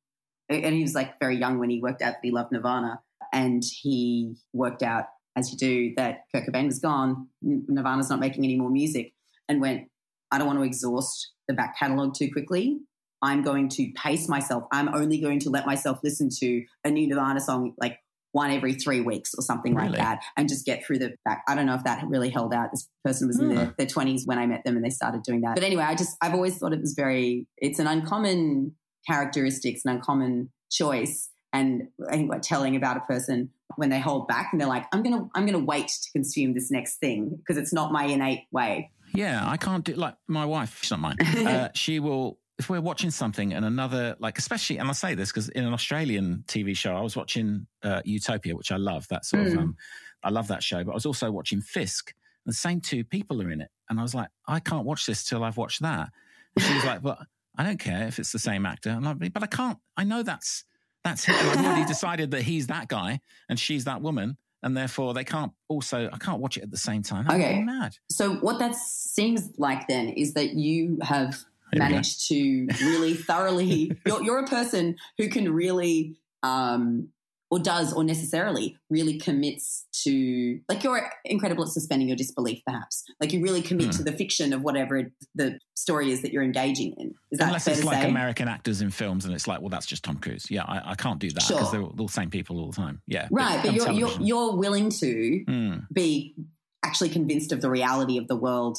and 0.49 0.75
he 0.75 0.81
was 0.83 0.93
like 0.93 1.17
very 1.19 1.37
young 1.37 1.57
when 1.57 1.69
he 1.71 1.79
worked 1.81 2.03
out 2.03 2.11
that 2.13 2.19
he 2.21 2.29
loved 2.31 2.51
Nirvana, 2.51 2.99
and 3.33 3.63
he 3.81 4.35
worked 4.53 4.83
out, 4.83 5.05
as 5.39 5.51
you 5.51 5.57
do, 5.57 5.93
that 5.97 6.25
Kurt 6.33 6.45
Cobain 6.47 6.65
was 6.67 6.79
gone, 6.79 7.27
Nirvana's 7.41 8.09
not 8.09 8.19
making 8.19 8.43
any 8.43 8.57
more 8.57 8.69
music, 8.69 9.13
and 9.47 9.59
went, 9.61 9.87
I 10.31 10.37
don't 10.37 10.47
want 10.47 10.59
to 10.59 10.63
exhaust 10.65 11.31
the 11.47 11.53
back 11.53 11.77
catalogue 11.79 12.13
too 12.15 12.29
quickly. 12.31 12.79
I'm 13.21 13.41
going 13.43 13.67
to 13.69 13.91
pace 13.95 14.29
myself. 14.29 14.63
I'm 14.71 14.93
only 14.93 15.19
going 15.19 15.39
to 15.41 15.49
let 15.49 15.65
myself 15.65 15.99
listen 16.03 16.29
to 16.39 16.63
a 16.85 16.91
new 16.91 17.07
Nirvana 17.07 17.39
song 17.41 17.73
like 17.81 17.97
one 18.31 18.51
every 18.51 18.75
three 18.75 19.01
weeks 19.01 19.33
or 19.35 19.41
something 19.41 19.73
like 19.73 19.91
that 19.93 20.19
and 20.37 20.47
just 20.47 20.63
get 20.65 20.85
through 20.85 20.99
the 20.99 21.15
back. 21.25 21.41
I 21.47 21.55
don't 21.55 21.65
know 21.65 21.73
if 21.73 21.83
that 21.83 22.05
really 22.07 22.29
held 22.29 22.53
out. 22.53 22.69
This 22.71 22.87
person 23.03 23.27
was 23.27 23.39
in 23.39 23.49
Hmm. 23.49 23.55
their, 23.55 23.73
their 23.79 23.87
20s 23.87 24.21
when 24.27 24.37
I 24.37 24.45
met 24.45 24.63
them 24.63 24.75
and 24.75 24.85
they 24.85 24.91
started 24.91 25.23
doing 25.23 25.41
that. 25.41 25.55
But 25.55 25.63
anyway, 25.63 25.83
I 25.83 25.95
just, 25.95 26.15
I've 26.21 26.35
always 26.35 26.57
thought 26.57 26.71
it 26.71 26.79
was 26.79 26.93
very, 26.93 27.47
it's 27.57 27.79
an 27.79 27.87
uncommon 27.87 28.75
characteristic, 29.07 29.75
it's 29.75 29.85
an 29.85 29.95
uncommon 29.95 30.51
choice. 30.71 31.29
And 31.51 31.87
I 32.07 32.17
think 32.17 32.29
what 32.29 32.43
telling 32.43 32.75
about 32.75 32.97
a 32.97 33.01
person 33.01 33.49
when 33.79 33.89
they 33.89 33.99
hold 33.99 34.27
back 34.27 34.49
and 34.51 34.59
they're 34.61 34.67
like, 34.67 34.85
I'm 34.91 35.03
to, 35.03 35.29
I'm 35.33 35.47
to 35.47 35.57
wait 35.59 35.87
to 35.87 36.11
consume 36.11 36.53
this 36.53 36.69
next 36.69 36.97
thing 36.97 37.29
because 37.37 37.57
it's 37.57 37.73
not 37.73 37.91
my 37.91 38.03
innate 38.05 38.43
way. 38.51 38.91
Yeah, 39.13 39.41
I 39.43 39.57
can't 39.57 39.83
do 39.83 39.93
like 39.95 40.15
my 40.27 40.45
wife. 40.45 40.79
She's 40.81 40.91
not 40.91 40.99
mine. 40.99 41.17
Uh, 41.47 41.69
she 41.73 41.99
will 41.99 42.37
if 42.59 42.69
we're 42.69 42.81
watching 42.81 43.09
something 43.09 43.53
and 43.53 43.63
another 43.65 44.15
like 44.19 44.37
especially 44.37 44.77
and 44.77 44.89
I 44.89 44.91
say 44.91 45.15
this 45.15 45.31
because 45.31 45.47
in 45.49 45.63
an 45.65 45.73
Australian 45.73 46.43
TV 46.45 46.75
show 46.77 46.93
I 46.93 47.01
was 47.01 47.15
watching 47.15 47.65
uh, 47.81 48.01
Utopia, 48.05 48.55
which 48.55 48.71
I 48.71 48.77
love. 48.77 49.07
That 49.07 49.25
sort 49.25 49.47
of 49.47 49.53
Mm. 49.53 49.57
um, 49.59 49.77
I 50.21 50.29
love 50.29 50.49
that 50.49 50.61
show. 50.61 50.83
But 50.83 50.91
I 50.91 50.95
was 50.95 51.05
also 51.05 51.31
watching 51.31 51.61
Fisk. 51.61 52.13
And 52.45 52.51
the 52.53 52.57
same 52.57 52.81
two 52.81 53.03
people 53.03 53.41
are 53.41 53.49
in 53.51 53.61
it, 53.61 53.69
and 53.89 53.99
I 53.99 54.03
was 54.03 54.13
like, 54.13 54.29
I 54.47 54.59
can't 54.59 54.85
watch 54.85 55.05
this 55.05 55.23
till 55.23 55.43
I've 55.43 55.57
watched 55.57 55.81
that. 55.81 56.09
And 56.55 56.65
she 56.65 56.73
was 56.73 56.85
like, 56.85 57.01
But 57.01 57.19
I 57.57 57.63
don't 57.63 57.79
care 57.79 58.07
if 58.07 58.19
it's 58.19 58.31
the 58.31 58.39
same 58.39 58.65
actor. 58.65 58.89
And 58.91 59.07
I'm 59.07 59.17
like, 59.19 59.33
but 59.33 59.43
I 59.43 59.47
can't. 59.47 59.77
I 59.97 60.03
know 60.03 60.21
that's 60.23 60.63
that's 61.03 61.25
him. 61.25 61.35
I've 61.35 61.65
already 61.65 61.85
decided 61.87 62.31
that 62.31 62.43
he's 62.43 62.67
that 62.67 62.87
guy 62.87 63.21
and 63.47 63.59
she's 63.59 63.85
that 63.85 64.01
woman, 64.01 64.37
and 64.63 64.75
therefore 64.75 65.13
they 65.13 65.23
can't 65.23 65.51
also. 65.67 66.09
I 66.11 66.17
can't 66.17 66.39
watch 66.39 66.57
it 66.57 66.63
at 66.63 66.71
the 66.71 66.77
same 66.77 67.03
time. 67.03 67.27
Okay. 67.29 67.61
mad. 67.61 67.95
So 68.09 68.35
what 68.35 68.59
that 68.59 68.75
seems 68.75 69.49
like 69.57 69.87
then 69.87 70.09
is 70.09 70.33
that 70.33 70.53
you 70.53 70.99
have 71.01 71.43
Here 71.71 71.79
managed 71.79 72.27
to 72.29 72.67
really 72.81 73.13
thoroughly. 73.13 73.91
You're, 74.05 74.23
you're 74.23 74.39
a 74.39 74.47
person 74.47 74.95
who 75.17 75.29
can 75.29 75.53
really, 75.53 76.15
um, 76.43 77.09
or 77.51 77.57
does, 77.59 77.91
or 77.93 78.03
necessarily 78.03 78.77
really 78.89 79.17
commits 79.17 79.85
to. 80.03 80.59
Like 80.69 80.83
you're 80.83 81.09
incredible 81.25 81.63
at 81.63 81.69
suspending 81.69 82.07
your 82.07 82.17
disbelief, 82.17 82.61
perhaps. 82.65 83.03
Like 83.19 83.33
you 83.33 83.41
really 83.41 83.61
commit 83.61 83.87
Hmm. 83.87 83.91
to 83.91 84.03
the 84.03 84.11
fiction 84.13 84.53
of 84.53 84.61
whatever 84.61 85.11
the 85.35 85.59
story 85.75 86.11
is 86.11 86.21
that 86.21 86.31
you're 86.31 86.43
engaging 86.43 86.93
in. 86.97 87.15
Is 87.31 87.39
that 87.39 87.47
Unless 87.47 87.67
it's 87.67 87.83
like 87.83 88.03
say? 88.03 88.09
American 88.09 88.47
actors 88.47 88.81
in 88.81 88.91
films, 88.91 89.25
and 89.25 89.33
it's 89.33 89.47
like, 89.47 89.61
well, 89.61 89.69
that's 89.69 89.85
just 89.87 90.03
Tom 90.03 90.17
Cruise. 90.17 90.45
Yeah, 90.51 90.63
I, 90.63 90.91
I 90.91 90.95
can't 90.95 91.19
do 91.19 91.29
that 91.29 91.35
because 91.47 91.47
Sure. 91.47 91.71
they're 91.71 91.81
all 91.81 91.93
the 91.93 92.07
same 92.07 92.29
people 92.29 92.59
all 92.59 92.69
the 92.69 92.75
time. 92.75 93.01
Yeah, 93.07 93.27
right, 93.31 93.59
but 93.63 93.69
on 93.69 93.75
you're, 93.75 93.91
you're 93.91 94.21
you're 94.21 94.55
willing 94.55 94.89
to 94.91 95.43
Mm. 95.47 95.87
be 95.91 96.35
actually 96.83 97.09
convinced 97.09 97.51
of 97.51 97.61
the 97.61 97.69
reality 97.69 98.17
of 98.17 98.27
the 98.27 98.35
world 98.35 98.77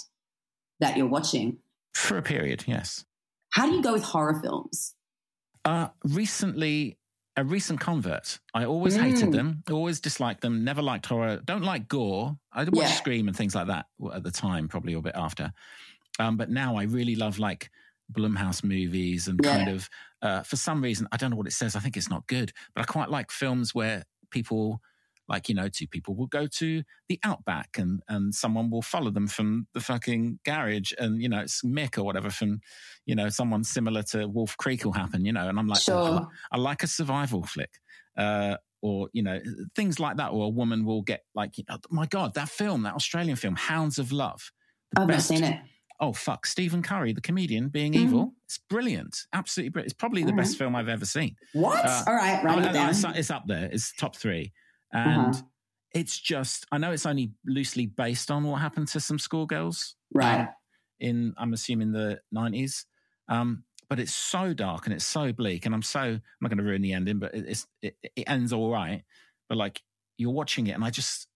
that 0.78 0.96
you're 0.96 1.08
watching. 1.08 1.58
for 1.92 2.16
a 2.16 2.22
period. 2.22 2.64
Yes. 2.68 3.04
How 3.50 3.66
do 3.66 3.74
you 3.74 3.82
go 3.82 3.92
with 3.94 4.04
horror 4.04 4.40
films? 4.40 4.94
Uh, 5.64 5.88
recently, 6.04 6.96
a 7.36 7.44
recent 7.44 7.80
convert. 7.80 8.38
I 8.54 8.64
always 8.64 8.96
hated 8.96 9.28
Mm. 9.28 9.32
them. 9.32 9.62
Always 9.70 10.00
disliked 10.00 10.40
them. 10.40 10.64
Never 10.64 10.82
liked 10.82 11.06
horror. 11.06 11.40
Don't 11.44 11.62
like 11.62 11.88
gore. 11.88 12.36
I 12.52 12.64
watched 12.64 12.76
Yeah. 12.76 12.86
Scream 12.96 13.28
and 13.28 13.36
things 13.36 13.54
like 13.54 13.68
that 13.68 13.86
at 14.12 14.22
the 14.22 14.30
time, 14.32 14.68
probably 14.68 14.94
a 14.94 15.00
bit 15.00 15.14
after. 15.14 15.52
Um, 16.18 16.36
but 16.36 16.50
now 16.50 16.76
I 16.76 16.82
really 16.84 17.14
love 17.16 17.38
like 17.38 17.70
Blumhouse 18.12 18.64
movies 18.64 19.28
and 19.28 19.40
Yeah. 19.42 19.52
kind 19.56 19.68
of, 19.68 19.88
uh, 20.22 20.42
for 20.42 20.56
some 20.56 20.82
reason, 20.82 21.06
I 21.12 21.16
don't 21.16 21.30
know 21.30 21.36
what 21.36 21.46
it 21.46 21.52
says. 21.52 21.76
I 21.76 21.80
think 21.80 21.96
it's 21.96 22.10
not 22.10 22.26
good, 22.26 22.52
but 22.74 22.82
I 22.82 22.84
quite 22.84 23.08
like 23.10 23.30
films 23.30 23.74
where 23.74 24.04
people, 24.30 24.82
like, 25.30 25.48
you 25.48 25.54
know, 25.54 25.68
two 25.68 25.86
people 25.86 26.14
will 26.14 26.26
go 26.26 26.46
to 26.58 26.82
the 27.08 27.18
outback 27.24 27.78
and, 27.78 28.02
and 28.08 28.34
someone 28.34 28.68
will 28.68 28.82
follow 28.82 29.10
them 29.10 29.26
from 29.28 29.66
the 29.72 29.80
fucking 29.80 30.40
garage 30.44 30.92
and, 30.98 31.22
you 31.22 31.28
know, 31.30 31.38
it's 31.40 31.62
Mick 31.62 31.96
or 31.96 32.02
whatever 32.02 32.28
from, 32.30 32.60
you 33.06 33.14
know, 33.14 33.28
someone 33.30 33.62
similar 33.64 34.02
to 34.02 34.26
Wolf 34.26 34.56
Creek 34.58 34.84
will 34.84 34.92
happen, 34.92 35.24
you 35.24 35.32
know, 35.32 35.48
and 35.48 35.58
I'm 35.58 35.68
like, 35.68 35.80
oh, 35.88 35.92
I, 36.02 36.06
Sure. 36.08 36.14
li- 36.20 36.26
I 36.52 36.56
like 36.58 36.82
a 36.82 36.86
survival 36.88 37.44
flick. 37.44 37.70
Uh, 38.18 38.56
or 38.82 39.08
you 39.12 39.22
know 39.22 39.38
things 39.76 40.00
like 40.00 40.16
that 40.16 40.28
or 40.32 40.46
a 40.46 40.48
woman 40.48 40.86
will 40.86 41.02
get 41.02 41.20
like 41.34 41.58
you 41.58 41.64
know, 41.68 41.76
my 41.90 42.06
god 42.06 42.32
that 42.32 42.48
film 42.48 42.82
that 42.82 42.94
australian 42.94 43.36
film 43.36 43.54
hounds 43.54 43.98
of 43.98 44.10
love 44.10 44.50
I've 44.96 45.06
not 45.06 45.20
seen 45.20 45.44
it. 45.44 45.60
oh 46.00 46.14
fuck 46.14 46.46
stephen 46.46 46.82
curry 46.82 47.12
the 47.12 47.20
comedian 47.20 47.68
being 47.68 47.92
Mhm. 47.92 47.96
evil 48.04 48.34
it's 48.46 48.58
brilliant 48.70 49.14
absolutely 49.34 49.68
brilliant 49.68 49.92
it's 49.92 49.98
probably 49.98 50.22
the 50.24 50.30
All 50.30 50.36
best 50.38 50.56
film 50.56 50.74
i've 50.74 50.88
ever 50.88 51.04
seen 51.04 51.36
What? 51.52 51.84
Uh, 51.84 52.04
All 52.06 52.14
right, 52.14 52.42
Oh, 52.42 52.58
it 52.58 52.72
down. 52.72 52.88
it's, 52.88 53.04
it's 53.04 53.30
up 53.30 53.44
there 53.46 53.68
it's 53.70 53.92
top 53.92 54.16
three 54.16 54.50
and 54.92 55.34
Uh-huh. 55.34 55.50
it's 55.92 56.18
just 56.18 56.66
i 56.72 56.78
know 56.78 56.92
it's 56.92 57.06
only 57.06 57.32
loosely 57.46 57.86
based 57.86 58.30
on 58.30 58.44
what 58.44 58.60
happened 58.60 58.88
to 58.88 59.00
some 59.00 59.18
schoolgirls 59.18 59.96
Right. 60.12 60.40
um, 60.40 60.54
in 60.98 61.34
i'm 61.38 61.52
assuming 61.52 61.92
the 61.92 62.20
90s 62.30 62.86
um, 63.28 63.64
but 63.88 64.00
it's 64.00 64.14
so 64.14 64.52
dark 64.54 64.86
and 64.86 64.94
it's 64.94 65.06
so 65.06 65.32
bleak 65.32 65.66
and 65.66 65.74
i'm 65.74 65.82
so 65.82 66.00
i'm 66.00 66.22
not 66.40 66.48
going 66.48 66.58
to 66.58 66.64
ruin 66.64 66.82
the 66.82 66.92
ending 66.92 67.18
but 67.18 67.34
it's 67.34 67.66
it, 67.82 67.96
it 68.02 68.24
ends 68.26 68.52
all 68.52 68.70
right 68.70 69.04
but 69.48 69.58
like 69.58 69.82
you're 70.18 70.32
watching 70.32 70.66
it 70.66 70.72
and 70.72 70.84
i 70.84 70.90
just 70.90 71.28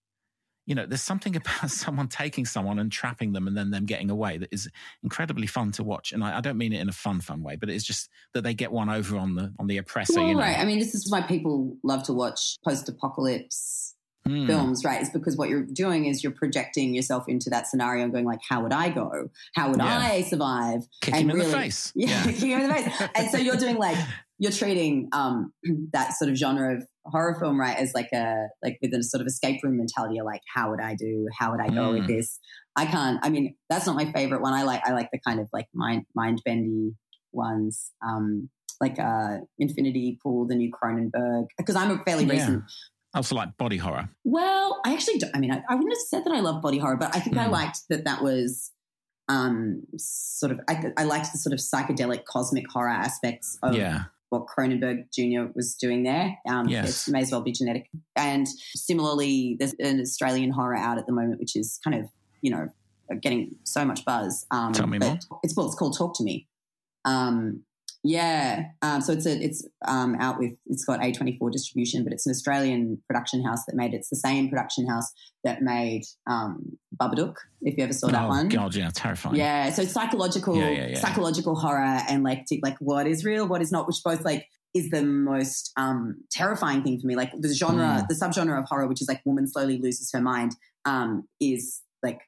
you 0.67 0.75
know 0.75 0.87
there's 0.87 1.03
something 1.03 1.37
about 1.43 1.71
someone 1.71 2.09
taking 2.09 2.45
someone 2.45 2.79
and 2.79 2.91
trapping 2.91 3.33
them 3.33 3.47
and 3.47 3.57
then 3.57 3.71
them 3.71 3.85
getting 3.85 4.11
away 4.11 4.39
that 4.39 4.49
is 4.53 4.69
incredibly 5.03 5.47
fun 5.47 5.71
to 5.73 5.83
watch 5.85 6.12
and 6.12 6.25
i, 6.25 6.39
I 6.39 6.41
don't 6.41 6.57
mean 6.59 6.73
it 6.73 6.81
in 6.81 6.89
a 6.89 6.93
fun 6.93 7.21
fun 7.21 7.43
way 7.43 7.57
but 7.57 7.69
it's 7.69 7.85
just 7.85 8.09
that 8.33 8.43
they 8.45 8.55
get 8.55 8.73
one 8.73 8.89
over 8.89 9.17
on 9.19 9.35
the 9.35 9.53
on 9.59 9.67
the 9.67 9.77
oppressor 9.79 10.15
well, 10.21 10.29
you 10.29 10.35
know 10.35 10.41
right. 10.41 10.59
I 10.59 10.65
mean, 10.65 10.79
this 10.79 10.95
is 10.95 11.11
why 11.11 11.21
people 11.23 11.77
love 11.83 12.03
to 12.05 12.12
watch 12.12 12.57
post-apocalypse 12.65 13.91
Hmm. 14.27 14.47
films, 14.47 14.87
right? 14.87 15.03
Is 15.03 15.11
because 15.11 15.37
what 15.37 15.51
you're 15.51 15.67
doing 15.67 16.07
is 16.07 16.25
you're 16.25 16.33
projecting 16.33 16.95
yourself 16.95 17.25
into 17.29 17.51
that 17.51 17.67
scenario 17.67 18.05
and 18.05 18.11
going 18.11 18.25
like, 18.25 18.39
"How 18.49 18.62
would 18.62 18.73
I 18.73 18.89
go? 18.89 19.29
How 19.55 19.69
would 19.69 19.81
Yeah. 19.81 19.99
I 19.99 20.23
survive?" 20.23 20.81
kick 21.03 21.12
and 21.12 21.25
him 21.25 21.31
in 21.33 21.37
the 21.41 21.45
really- 21.45 21.53
face 21.55 21.93
Yeah, 21.95 22.25
kicking 22.25 22.49
him 22.53 22.61
in 22.62 22.69
the 22.69 22.75
face. 22.75 23.09
And 23.15 23.31
so 23.31 23.37
you're 23.37 23.57
doing 23.59 23.77
like 23.77 23.99
you're 24.39 24.53
treating 24.53 25.09
um, 25.12 25.53
that 25.93 26.14
sort 26.14 26.30
of 26.30 26.37
genre 26.37 26.76
of 26.76 26.87
horror 27.07 27.37
film, 27.39 27.61
right, 27.61 27.76
as 27.76 27.93
like 27.95 28.09
a 28.12 28.47
like 28.62 28.78
with 28.82 28.93
a 28.95 29.03
sort 29.03 29.20
of 29.20 29.26
escape 29.26 29.62
room 29.62 29.76
mentality. 29.76 30.20
Like, 30.24 30.43
"How 30.55 30.70
would 30.70 30.80
I 30.80 30.95
do? 30.95 31.26
How 31.39 31.51
would 31.53 31.61
I 31.61 31.68
go 31.68 31.91
with 31.93 32.03
Mm. 32.05 32.09
this?" 32.09 32.39
I 32.76 32.87
can't. 32.87 33.20
I 33.22 33.30
mean, 33.30 33.55
that's 33.70 33.87
not 33.87 33.95
my 33.97 34.11
favorite 34.11 34.43
one. 34.43 34.53
I 34.53 34.62
like 34.64 34.82
I 34.85 34.93
like 34.93 35.11
the 35.12 35.20
kind 35.26 35.41
of 35.41 35.49
like 35.53 35.66
mind 35.74 36.05
mind 36.14 36.43
bendy 36.45 36.93
ones. 37.32 37.91
Um, 38.07 38.51
like 38.80 38.99
uh, 38.99 39.39
Infinity 39.59 40.18
Pool, 40.22 40.47
the 40.47 40.57
new 40.57 40.70
Cronenberg, 40.70 41.47
because 41.57 41.76
I'm 41.76 41.91
a 41.93 42.03
fairly 42.03 42.24
Yeah. 42.24 42.32
recent 42.35 42.64
also 43.14 43.37
like 43.37 43.57
body 43.57 43.76
horror 43.76 44.09
well, 44.24 44.80
I 44.85 44.93
actually, 44.93 45.18
don't, 45.18 45.30
I 45.37 45.39
mean, 45.39 45.53
I, 45.53 45.62
I 45.68 45.76
wouldn't 45.76 45.93
have 45.93 45.99
said 46.09 46.24
that 46.24 46.32
I 46.35 46.41
love 46.41 46.61
body 46.61 46.78
horror, 46.78 46.97
but 46.97 47.14
I 47.14 47.20
think 47.20 47.37
I 47.37 47.45
Hmm. 47.45 47.53
liked 47.53 47.78
that 47.91 48.05
that 48.05 48.22
was 48.22 48.72
um, 49.28 49.82
sort 49.97 50.51
of, 50.53 50.61
I, 50.68 50.93
I 50.97 51.05
liked 51.05 51.30
the 51.32 51.39
sort 51.39 51.53
of 51.53 51.61
psychedelic 51.61 52.24
cosmic 52.24 52.64
horror 52.70 52.89
aspects 52.91 53.57
of 53.62 53.76
yeah 53.76 54.05
what 54.35 54.47
Cronenberg 54.47 55.05
Jr. 55.12 55.53
was 55.55 55.74
doing 55.74 56.03
there. 56.03 56.37
Um, 56.49 56.68
Yes. 56.68 57.09
It 57.09 57.12
may 57.12 57.20
as 57.22 57.30
well 57.30 57.41
be 57.43 57.53
genetic. 57.53 57.89
And 58.16 58.47
similarly, 58.74 59.57
there's 59.59 59.74
an 59.78 60.01
Australian 60.01 60.51
horror 60.51 60.76
out 60.76 60.99
at 60.99 61.07
the 61.07 61.12
moment, 61.12 61.41
which 61.41 61.57
is 61.57 61.78
kind 61.85 61.97
of, 61.97 62.09
you 62.43 62.51
know, 62.51 62.68
getting 63.20 63.57
so 63.64 63.85
much 63.85 64.05
buzz. 64.05 64.47
Um, 64.51 64.72
Tell 64.72 64.87
me 64.87 64.99
more. 64.99 65.18
It's, 65.43 65.57
well, 65.57 65.66
it's 65.66 65.74
called 65.76 65.97
Talk 65.97 66.16
to 66.16 66.24
Me. 66.24 66.49
Um, 67.05 67.62
yeah, 68.07 68.65
um, 68.83 69.01
so 69.01 69.15
it's 69.15 69.25
a, 69.25 69.33
it's 69.43 69.67
um, 69.89 70.15
out 70.21 70.39
with 70.39 70.53
it's 70.67 70.85
got 70.85 71.03
A 71.03 71.11
twenty 71.13 71.39
four 71.39 71.51
distribution, 71.51 72.05
but 72.05 72.13
it's 72.13 72.27
an 72.27 72.31
Australian 72.31 73.03
production 73.09 73.43
house 73.43 73.65
that 73.67 73.75
made 73.75 73.95
it. 73.95 73.97
It's 73.97 74.11
the 74.11 74.17
same 74.17 74.51
production 74.51 74.87
house 74.87 75.11
that 75.43 75.63
made 75.63 76.03
um, 76.27 76.77
Babadook. 77.01 77.35
If 77.63 77.79
you 77.79 77.85
ever 77.85 77.95
saw 77.95 78.09
that 78.09 78.25
oh 78.27 78.29
one, 78.29 78.49
god 78.51 78.75
yeah 78.75 78.91
terrifying 78.95 79.37
yeah, 79.37 79.71
so 79.71 79.81
it's 79.83 79.93
psychological, 79.93 80.55
Yeah, 80.57 80.69
yeah, 80.69 80.87
yeah. 80.89 80.99
psychological 81.01 81.55
horror, 81.55 82.01
and 82.09 82.23
like 82.23 82.45
like 82.63 82.77
what 82.79 83.07
is 83.07 83.25
real, 83.25 83.49
what 83.49 83.63
is 83.63 83.73
not, 83.73 83.87
which 83.87 83.97
both 84.05 84.23
like 84.23 84.47
is 84.75 84.91
the 84.91 85.03
most 85.03 85.73
um, 85.79 86.17
terrifying 86.31 86.83
thing 86.83 87.01
for 87.01 87.07
me. 87.07 87.17
Like 87.17 87.31
the 87.41 87.55
genre, 87.55 88.03
Mm. 88.05 88.09
the 88.09 88.15
subgenre 88.15 88.59
of 88.59 88.67
horror, 88.67 88.87
which 88.87 89.01
is 89.01 89.09
like 89.09 89.23
woman 89.25 89.47
slowly 89.49 89.79
loses 89.79 90.11
her 90.13 90.21
mind, 90.21 90.57
um, 90.85 91.27
is 91.41 91.81
like 92.03 92.21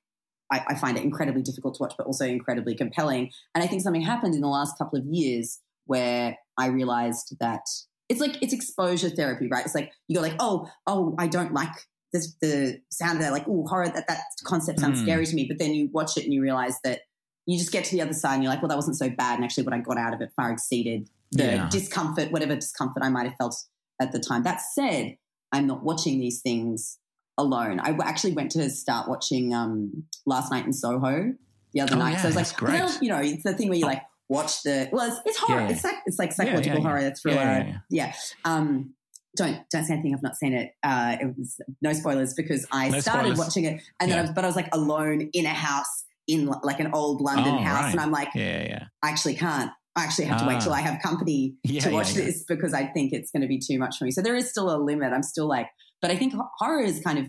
I, 0.50 0.64
I 0.68 0.74
find 0.76 0.96
it 0.96 1.04
incredibly 1.04 1.42
difficult 1.42 1.74
to 1.74 1.82
watch, 1.82 1.94
but 1.98 2.06
also 2.06 2.24
incredibly 2.24 2.74
compelling. 2.74 3.30
And 3.54 3.62
I 3.62 3.66
think 3.66 3.82
something 3.82 4.00
happened 4.00 4.34
in 4.34 4.40
the 4.40 4.48
last 4.48 4.78
couple 4.78 4.98
of 4.98 5.04
years 5.04 5.60
where 5.86 6.36
I 6.58 6.66
realized 6.66 7.36
that 7.40 7.62
it's 8.08 8.20
like 8.20 8.36
it's 8.42 8.52
exposure 8.52 9.10
therapy, 9.10 9.48
right? 9.48 9.64
It's 9.64 9.74
like 9.74 9.92
you 10.08 10.16
go 10.16 10.22
like, 10.22 10.36
oh, 10.38 10.68
oh, 10.86 11.14
I 11.18 11.26
don't 11.26 11.52
like 11.52 11.72
this 12.12 12.34
the 12.40 12.80
sound 12.90 13.18
of 13.18 13.24
that, 13.24 13.32
like, 13.32 13.46
oh, 13.48 13.66
horror, 13.66 13.88
that 13.88 14.06
that 14.08 14.20
concept 14.44 14.78
sounds 14.80 15.00
Hmm. 15.00 15.04
scary 15.06 15.26
to 15.26 15.34
me. 15.34 15.46
But 15.48 15.58
then 15.58 15.74
you 15.74 15.88
watch 15.92 16.16
it 16.16 16.24
and 16.24 16.32
you 16.32 16.40
realize 16.40 16.76
that 16.84 17.00
you 17.46 17.58
just 17.58 17.72
get 17.72 17.84
to 17.86 17.92
the 17.92 18.02
other 18.02 18.12
side 18.12 18.34
and 18.34 18.42
you're 18.44 18.52
like, 18.52 18.62
well, 18.62 18.68
that 18.68 18.76
wasn't 18.76 18.96
so 18.96 19.08
bad. 19.10 19.34
And 19.36 19.44
actually 19.44 19.64
what 19.64 19.74
I 19.74 19.78
got 19.78 19.98
out 19.98 20.14
of 20.14 20.20
it 20.20 20.30
far 20.36 20.50
exceeded 20.52 21.08
the 21.32 21.44
Yeah. 21.44 21.68
discomfort, 21.68 22.30
whatever 22.32 22.54
discomfort 22.54 23.02
I 23.02 23.08
might 23.08 23.26
have 23.28 23.36
felt 23.36 23.56
at 24.00 24.12
the 24.12 24.18
time. 24.20 24.42
That 24.44 24.60
said, 24.60 25.16
I'm 25.52 25.66
not 25.66 25.82
watching 25.82 26.18
these 26.20 26.40
things 26.42 26.98
alone. 27.38 27.80
I 27.80 27.90
actually 28.04 28.32
went 28.32 28.50
to 28.52 28.70
start 28.70 29.08
watching 29.08 29.52
um, 29.54 30.04
last 30.26 30.50
night 30.50 30.64
in 30.64 30.72
Soho 30.72 31.34
the 31.72 31.80
other 31.80 31.94
Oh, 31.96 31.98
night. 31.98 32.12
yeah, 32.12 32.18
so 32.18 32.24
I 32.24 32.26
was 32.28 32.36
like, 32.36 32.62
well, 32.62 32.96
you 33.00 33.08
know, 33.10 33.18
it's 33.18 33.42
the 33.42 33.52
thing 33.54 33.68
where 33.68 33.78
you're 33.78 33.88
like 33.88 34.02
watch 34.28 34.62
the 34.62 34.88
well, 34.92 35.08
it's, 35.10 35.20
it's 35.26 35.38
horror. 35.38 35.60
Yeah, 35.60 35.66
yeah. 35.68 35.72
It's 35.74 35.84
like 35.84 35.94
it's 36.06 36.18
like 36.18 36.28
Yeah, 36.30 36.32
yeah, 36.32 36.44
psychological 36.46 36.78
yeah. 36.80 36.88
horror. 36.88 37.02
That's 37.02 37.20
thriller. 37.20 37.36
Yeah, 37.36 37.58
Yeah, 37.66 37.78
yeah, 37.90 38.06
yeah. 38.08 38.12
Um, 38.44 38.94
don't 39.36 39.58
don't 39.70 39.84
say 39.84 39.92
anything. 39.94 40.14
I've 40.14 40.22
not 40.22 40.36
seen 40.36 40.52
it. 40.54 40.72
Uh, 40.82 41.16
it 41.20 41.36
was 41.36 41.60
no 41.82 41.92
spoilers 41.92 42.34
because 42.34 42.66
I 42.72 42.88
No 42.88 43.00
started 43.00 43.20
spoilers. 43.34 43.38
watching 43.38 43.64
it 43.64 43.82
and 44.00 44.10
then 44.10 44.18
I 44.18 44.22
was, 44.22 44.30
but 44.32 44.44
I 44.44 44.46
was 44.46 44.56
like 44.56 44.68
alone 44.74 45.28
in 45.32 45.44
a 45.46 45.50
house 45.54 46.04
in 46.26 46.46
like 46.46 46.80
an 46.80 46.90
old 46.92 47.20
London 47.20 47.54
Oh, 47.54 47.58
house, 47.58 47.82
right. 47.84 47.90
and 47.92 48.00
I'm 48.00 48.10
like, 48.10 48.28
yeah 48.34 48.62
yeah 48.64 48.84
I 49.02 49.10
actually 49.10 49.34
can't. 49.34 49.70
I 49.94 50.04
actually 50.04 50.24
have 50.26 50.40
to 50.40 50.46
wait 50.46 50.56
Ah. 50.56 50.60
till 50.60 50.72
I 50.74 50.80
have 50.80 51.00
company 51.02 51.54
Yeah, 51.64 51.80
to 51.82 51.90
watch 51.90 52.14
yeah. 52.14 52.24
this 52.24 52.44
because 52.46 52.74
I 52.74 52.84
think 52.86 53.12
it's 53.12 53.30
going 53.30 53.42
to 53.42 53.46
be 53.48 53.58
too 53.58 53.78
much 53.78 53.96
for 53.98 54.04
me. 54.04 54.10
So 54.10 54.20
there 54.22 54.34
is 54.36 54.50
still 54.50 54.74
a 54.74 54.76
limit. 54.76 55.12
I'm 55.12 55.22
still 55.22 55.46
like, 55.48 55.68
but 56.02 56.10
I 56.10 56.16
think 56.16 56.34
horror 56.58 56.82
has 56.82 57.00
kind 57.00 57.18
of 57.18 57.26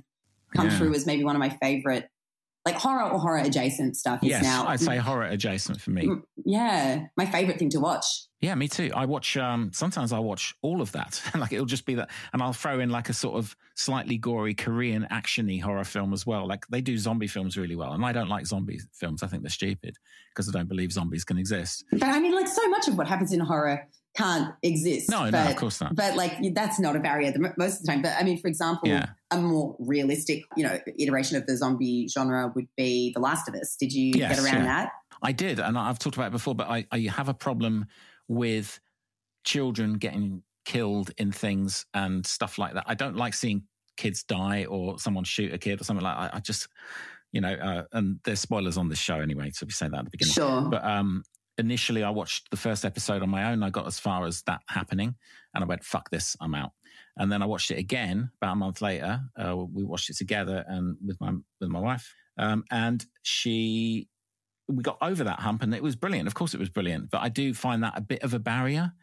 come 0.56 0.68
Yeah. 0.70 0.78
through 0.78 0.94
as 0.94 1.06
maybe 1.06 1.24
one 1.24 1.36
of 1.36 1.40
my 1.40 1.50
favorite, 1.62 2.10
like 2.68 2.76
horror 2.76 3.10
or 3.10 3.20
horror 3.20 3.38
adjacent 3.40 3.96
stuff 3.96 4.22
is 4.24 4.30
yes 4.30 4.44
now. 4.44 4.68
i'd 4.68 4.80
say 4.80 4.98
horror 4.98 5.26
adjacent 5.26 5.80
for 5.80 5.92
me 5.92 6.08
yeah, 6.48 7.08
my 7.18 7.26
favorite 7.26 7.60
thing 7.60 7.70
to 7.72 7.82
watch. 7.82 8.06
Yeah, 8.40 8.56
me 8.56 8.70
too. 8.70 8.90
I 8.96 9.06
watch. 9.06 9.36
Um, 9.36 9.72
sometimes 9.74 10.14
I 10.14 10.20
watch 10.20 10.56
all 10.62 10.82
of 10.82 10.94
that. 10.94 11.22
like 11.38 11.52
it'll 11.52 11.66
just 11.66 11.86
be 11.86 11.96
that, 11.96 12.10
and 12.32 12.42
I'll 12.42 12.54
throw 12.54 12.80
in 12.80 12.90
like 12.90 13.10
a 13.10 13.14
sort 13.14 13.36
of 13.36 13.54
slightly 13.76 14.18
gory 14.18 14.54
Korean 14.54 15.06
actiony 15.12 15.62
horror 15.62 15.84
film 15.84 16.14
as 16.14 16.26
well. 16.26 16.48
Like 16.48 16.66
they 16.68 16.80
do 16.80 16.98
zombie 16.98 17.28
films 17.28 17.58
really 17.58 17.76
well, 17.76 17.92
and 17.92 18.06
I 18.06 18.14
don't 18.14 18.30
like 18.30 18.46
zombie 18.46 18.80
films. 18.94 19.24
I 19.24 19.28
think 19.28 19.44
they're 19.44 19.50
stupid 19.50 19.98
because 20.34 20.48
I 20.48 20.58
don't 20.58 20.70
believe 20.70 20.94
zombies 20.94 21.26
can 21.26 21.38
exist. 21.38 21.84
But 21.92 22.04
I 22.04 22.22
mean, 22.22 22.34
like 22.34 22.48
so 22.48 22.66
much 22.70 22.88
of 22.88 22.98
what 22.98 23.08
happens 23.08 23.34
in 23.34 23.42
horror 23.42 23.86
can't 24.18 24.56
exist. 24.64 25.12
No, 25.12 25.30
no, 25.30 25.48
of 25.48 25.56
course 25.56 25.80
not. 25.80 25.96
But 25.96 26.16
like 26.16 26.34
that's 26.54 26.80
not 26.80 26.96
a 26.96 27.00
barrier 27.00 27.32
the, 27.32 27.54
most 27.58 27.80
of 27.80 27.86
the 27.86 27.92
time. 27.92 28.02
But 28.02 28.16
I 28.20 28.24
mean, 28.24 28.40
for 28.40 28.48
example, 28.48 28.90
Yeah. 28.90 29.10
a 29.32 29.38
more 29.38 29.76
realistic, 29.80 30.44
you 30.56 30.64
know, 30.64 30.80
iteration 30.98 31.38
of 31.38 31.46
the 31.46 31.56
zombie 31.56 32.08
genre 32.08 32.52
would 32.56 32.68
be 32.76 33.12
The 33.14 33.20
Last 33.20 33.48
of 33.48 33.54
Us. 33.54 33.76
Did 33.80 33.94
you 33.94 34.14
Yes, 34.16 34.36
get 34.36 34.44
around 34.44 34.64
yeah. 34.66 34.84
that? 34.84 34.92
I 35.22 35.32
did, 35.32 35.60
and 35.60 35.78
I've 35.78 36.00
talked 36.00 36.16
about 36.16 36.28
it 36.28 36.32
before, 36.32 36.56
but 36.56 36.68
I, 36.68 36.86
I 36.92 37.00
have 37.12 37.30
a 37.30 37.34
problem 37.34 37.86
with 38.28 38.80
children 39.44 39.94
getting 39.94 40.44
killed 40.66 41.12
in 41.18 41.32
things 41.32 41.86
and 41.94 42.26
stuff 42.26 42.58
like 42.58 42.74
that. 42.74 42.84
I 42.88 42.94
don't 42.96 43.16
like 43.16 43.34
seeing 43.34 43.64
kids 43.98 44.24
die 44.24 44.66
or 44.66 45.00
someone 45.00 45.24
shoot 45.24 45.54
a 45.54 45.58
kid 45.58 45.80
or 45.82 45.84
something 45.84 46.04
like. 46.04 46.18
I, 46.18 46.30
I 46.34 46.40
just, 46.40 46.68
you 47.32 47.42
know, 47.42 47.54
uh, 47.54 47.84
and 47.94 48.20
there's 48.26 48.40
spoilers 48.40 48.78
on 48.78 48.90
this 48.90 49.00
show 49.00 49.20
anyway, 49.20 49.52
so 49.52 49.66
we 49.66 49.72
say 49.72 49.88
that 49.88 49.98
at 49.98 50.06
the 50.06 50.12
beginning. 50.12 50.34
Sure. 50.34 50.62
But 50.62 50.84
um, 50.84 51.24
initially, 51.58 52.04
I 52.04 52.10
watched 52.10 52.50
the 52.52 52.58
first 52.58 52.86
episode 52.86 53.22
on 53.22 53.30
my 53.30 53.52
own. 53.52 53.64
I 53.64 53.70
got 53.70 53.88
as 53.88 54.00
far 54.00 54.26
as 54.26 54.42
that 54.44 54.62
happening, 54.68 55.16
and 55.54 55.64
I 55.64 55.68
went, 55.68 55.84
"Fuck 55.84 56.10
this, 56.10 56.36
I'm 56.40 56.56
out." 56.56 56.72
And 57.18 57.32
then 57.32 57.42
I 57.42 57.46
watched 57.46 57.72
it 57.72 57.80
again 57.80 58.32
about 58.42 58.54
a 58.54 58.56
month 58.56 58.82
later. 58.82 59.22
Uh, 59.36 59.56
we 59.58 59.84
watched 59.84 60.10
it 60.10 60.18
together 60.18 60.64
and 60.68 60.98
with 61.06 61.20
my 61.20 61.34
with 61.60 61.70
my 61.70 61.80
wife, 61.80 62.14
um, 62.38 62.64
and 62.72 63.06
she 63.24 64.08
we 64.68 64.84
got 64.84 64.98
over 65.02 65.24
that 65.24 65.40
hump, 65.40 65.64
and 65.64 65.74
it 65.74 65.84
was 65.84 65.96
brilliant. 65.96 66.28
Of 66.28 66.36
course, 66.36 66.54
it 66.54 66.60
was 66.60 66.70
brilliant. 66.70 67.10
But 67.10 67.22
I 67.22 67.30
do 67.30 67.54
find 67.54 67.84
that 67.84 67.98
a 67.98 68.02
bit 68.02 68.24
of 68.24 68.34
a 68.34 68.40
barrier 68.40 68.94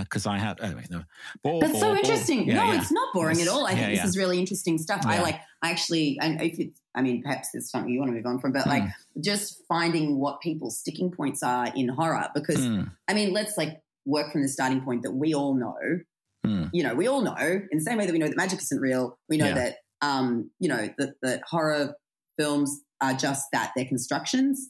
because 0.00 0.26
I 0.26 0.38
had. 0.38 0.60
Anyway, 0.60 0.84
no, 0.90 1.02
ball, 1.42 1.60
That's 1.60 1.72
ball, 1.72 1.80
so 1.80 1.96
interesting. 1.96 2.48
Yeah, 2.48 2.54
no, 2.56 2.64
yeah. 2.72 2.80
it's 2.80 2.92
not 2.92 3.12
boring 3.14 3.38
Yes. 3.38 3.48
at 3.48 3.52
all. 3.52 3.66
I 3.66 3.70
Yeah, 3.72 3.76
think 3.86 4.00
this 4.00 4.04
is 4.10 4.16
really 4.18 4.38
interesting 4.38 4.78
stuff. 4.78 5.02
I 5.04 5.20
like, 5.22 5.40
I 5.62 5.70
actually, 5.70 6.18
and 6.20 6.40
if 6.40 6.58
it's, 6.58 6.80
I 6.94 7.02
mean, 7.02 7.22
perhaps 7.22 7.48
it's 7.54 7.70
something 7.70 7.92
you 7.92 7.98
want 8.00 8.10
to 8.10 8.16
move 8.16 8.26
on 8.26 8.38
from, 8.40 8.52
but 8.52 8.66
like 8.66 8.82
Hmm. 8.82 9.20
just 9.20 9.62
finding 9.68 10.18
what 10.18 10.40
people's 10.40 10.78
sticking 10.78 11.10
points 11.10 11.42
are 11.42 11.72
in 11.74 11.88
horror. 11.88 12.28
Because, 12.34 12.58
Mm, 12.60 12.90
I 13.08 13.14
mean, 13.14 13.32
let's 13.32 13.56
like 13.56 13.80
work 14.06 14.32
from 14.32 14.42
the 14.42 14.48
starting 14.48 14.80
point 14.82 15.02
that 15.02 15.12
we 15.12 15.34
all 15.34 15.54
know, 15.54 16.00
mm. 16.46 16.70
you 16.72 16.82
know, 16.82 16.94
we 16.94 17.06
all 17.06 17.22
know 17.22 17.36
in 17.36 17.78
the 17.78 17.80
same 17.84 17.98
way 17.98 18.06
that 18.06 18.12
we 18.12 18.18
know 18.18 18.28
that 18.28 18.36
magic 18.36 18.60
isn't 18.60 18.80
real, 18.80 19.18
we 19.28 19.36
know 19.36 19.52
that, 19.54 19.76
um, 20.02 20.50
you 20.58 20.68
know, 20.68 20.88
that, 20.98 21.14
that 21.22 21.42
horror 21.46 21.94
films 22.38 22.80
are 23.00 23.14
just 23.14 23.46
that, 23.52 23.72
they're 23.76 23.84
constructions. 23.84 24.68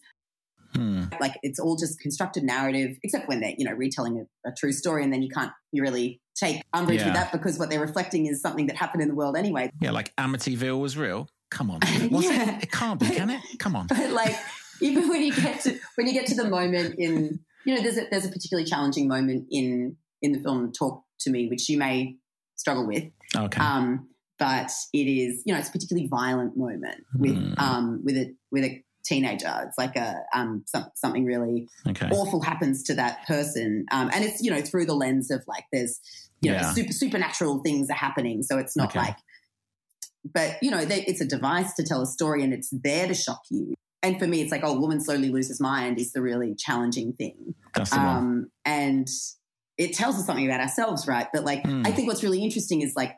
Hmm. 0.75 1.05
Like 1.21 1.35
it's 1.43 1.59
all 1.59 1.77
just 1.77 1.99
constructed 2.01 2.43
narrative, 2.45 2.97
except 3.03 3.29
when 3.29 3.41
they're, 3.41 3.55
you 3.59 3.65
know, 3.65 3.73
retelling 3.75 4.25
a, 4.45 4.49
a 4.49 4.53
true 4.53 4.73
story 4.73 5.03
and 5.05 5.13
then 5.13 5.23
you 5.23 5.29
can't 5.29 5.53
you 5.73 5.83
really 5.83 6.21
take 6.37 6.63
umbrage 6.73 7.01
Yeah. 7.01 7.07
with 7.07 7.15
that 7.15 7.33
because 7.33 7.59
what 7.59 7.71
they're 7.71 7.81
reflecting 7.81 8.27
is 8.27 8.41
something 8.41 8.67
that 8.69 8.77
happened 8.77 9.03
in 9.03 9.09
the 9.09 9.15
world 9.15 9.37
anyway. 9.37 9.71
Yeah, 9.81 9.91
like 9.91 10.15
Amityville 10.17 10.81
was 10.81 10.97
real. 10.97 11.29
Come 11.51 11.71
on, 11.71 11.81
Yeah. 11.85 12.57
it? 12.59 12.65
It 12.65 12.73
can't 12.73 12.99
be, 13.01 13.07
can 13.09 13.31
it? 13.31 13.41
Come 13.59 13.75
on. 13.77 13.87
But 13.89 14.11
like 14.13 14.37
even 14.81 15.09
when 15.09 15.23
you 15.23 15.35
get 15.35 15.61
to 15.63 15.79
when 15.97 16.07
you 16.07 16.13
get 16.13 16.27
to 16.29 16.35
the 16.35 16.49
moment 16.49 16.95
in 16.99 17.41
you 17.67 17.75
know, 17.75 17.83
there's 17.83 17.99
a 17.99 18.07
there's 18.11 18.25
a 18.25 18.31
particularly 18.31 18.69
challenging 18.69 19.09
moment 19.09 19.47
in 19.51 19.97
in 20.23 20.33
the 20.33 20.39
film 20.41 20.73
Talk 20.73 21.03
to 21.21 21.31
Me, 21.31 21.49
which 21.49 21.69
you 21.69 21.77
may 21.79 22.17
struggle 22.57 22.87
with. 22.87 23.05
Okay. 23.37 23.61
Um, 23.61 24.09
but 24.39 24.71
it 24.95 24.99
is, 25.07 25.43
you 25.45 25.53
know, 25.53 25.59
it's 25.61 25.69
a 25.69 25.73
particularly 25.73 26.09
violent 26.09 26.57
moment 26.57 27.05
with 27.15 27.37
Hmm. 27.37 27.55
um, 27.59 28.01
with 28.05 28.17
a 28.17 28.35
with 28.51 28.65
a 28.65 28.83
teenager. 29.05 29.53
It's 29.67 29.79
like 29.79 29.97
a 29.97 30.21
um, 30.35 30.65
some, 30.67 30.87
something 30.95 31.25
really 31.25 31.69
okay. 31.89 32.09
awful 32.13 32.41
happens 32.43 32.83
to 32.85 32.95
that 32.95 33.27
person, 33.27 33.87
um, 33.91 34.11
and 34.13 34.25
it's 34.25 34.43
you 34.43 34.51
know 34.51 34.61
through 34.61 34.87
the 34.87 34.95
lens 34.95 35.31
of 35.31 35.43
like 35.47 35.65
there's 35.73 36.01
you 36.41 36.51
know 36.51 36.59
Yeah. 36.59 36.73
super 36.73 36.93
supernatural 36.93 37.61
things 37.63 37.91
are 37.91 37.95
happening, 37.95 38.43
so 38.43 38.59
it's 38.59 38.77
not 38.77 38.91
Okay. 38.91 39.01
like, 39.01 39.17
but 40.35 40.57
you 40.63 40.71
know 40.71 40.85
they, 40.85 41.03
it's 41.05 41.21
a 41.21 41.27
device 41.27 41.75
to 41.75 41.83
tell 41.85 42.03
a 42.03 42.07
story, 42.07 42.43
and 42.45 42.53
it's 42.53 42.71
there 42.71 43.07
to 43.09 43.15
shock 43.15 43.41
you. 43.51 43.75
And 44.03 44.19
for 44.19 44.27
me, 44.27 44.41
it's 44.41 44.51
like, 44.51 44.63
oh, 44.65 44.79
woman 44.81 44.99
slowly 45.01 45.29
loses 45.29 45.61
mind 45.61 45.99
is 45.99 46.13
the 46.13 46.23
really 46.23 46.55
challenging 46.55 47.13
thing 47.13 47.55
That's 47.75 47.91
the 47.91 47.99
one. 47.99 48.07
um, 48.17 48.51
and 48.65 49.07
it 49.77 49.93
tells 49.95 50.17
us 50.17 50.25
something 50.25 50.47
about 50.47 50.61
ourselves, 50.61 51.07
right? 51.07 51.27
But 51.33 51.45
like, 51.45 51.65
Hmm. 51.65 51.83
I 51.85 51.93
think 51.93 52.09
what's 52.09 52.23
really 52.23 52.43
interesting 52.43 52.81
is 52.81 52.95
like 52.97 53.17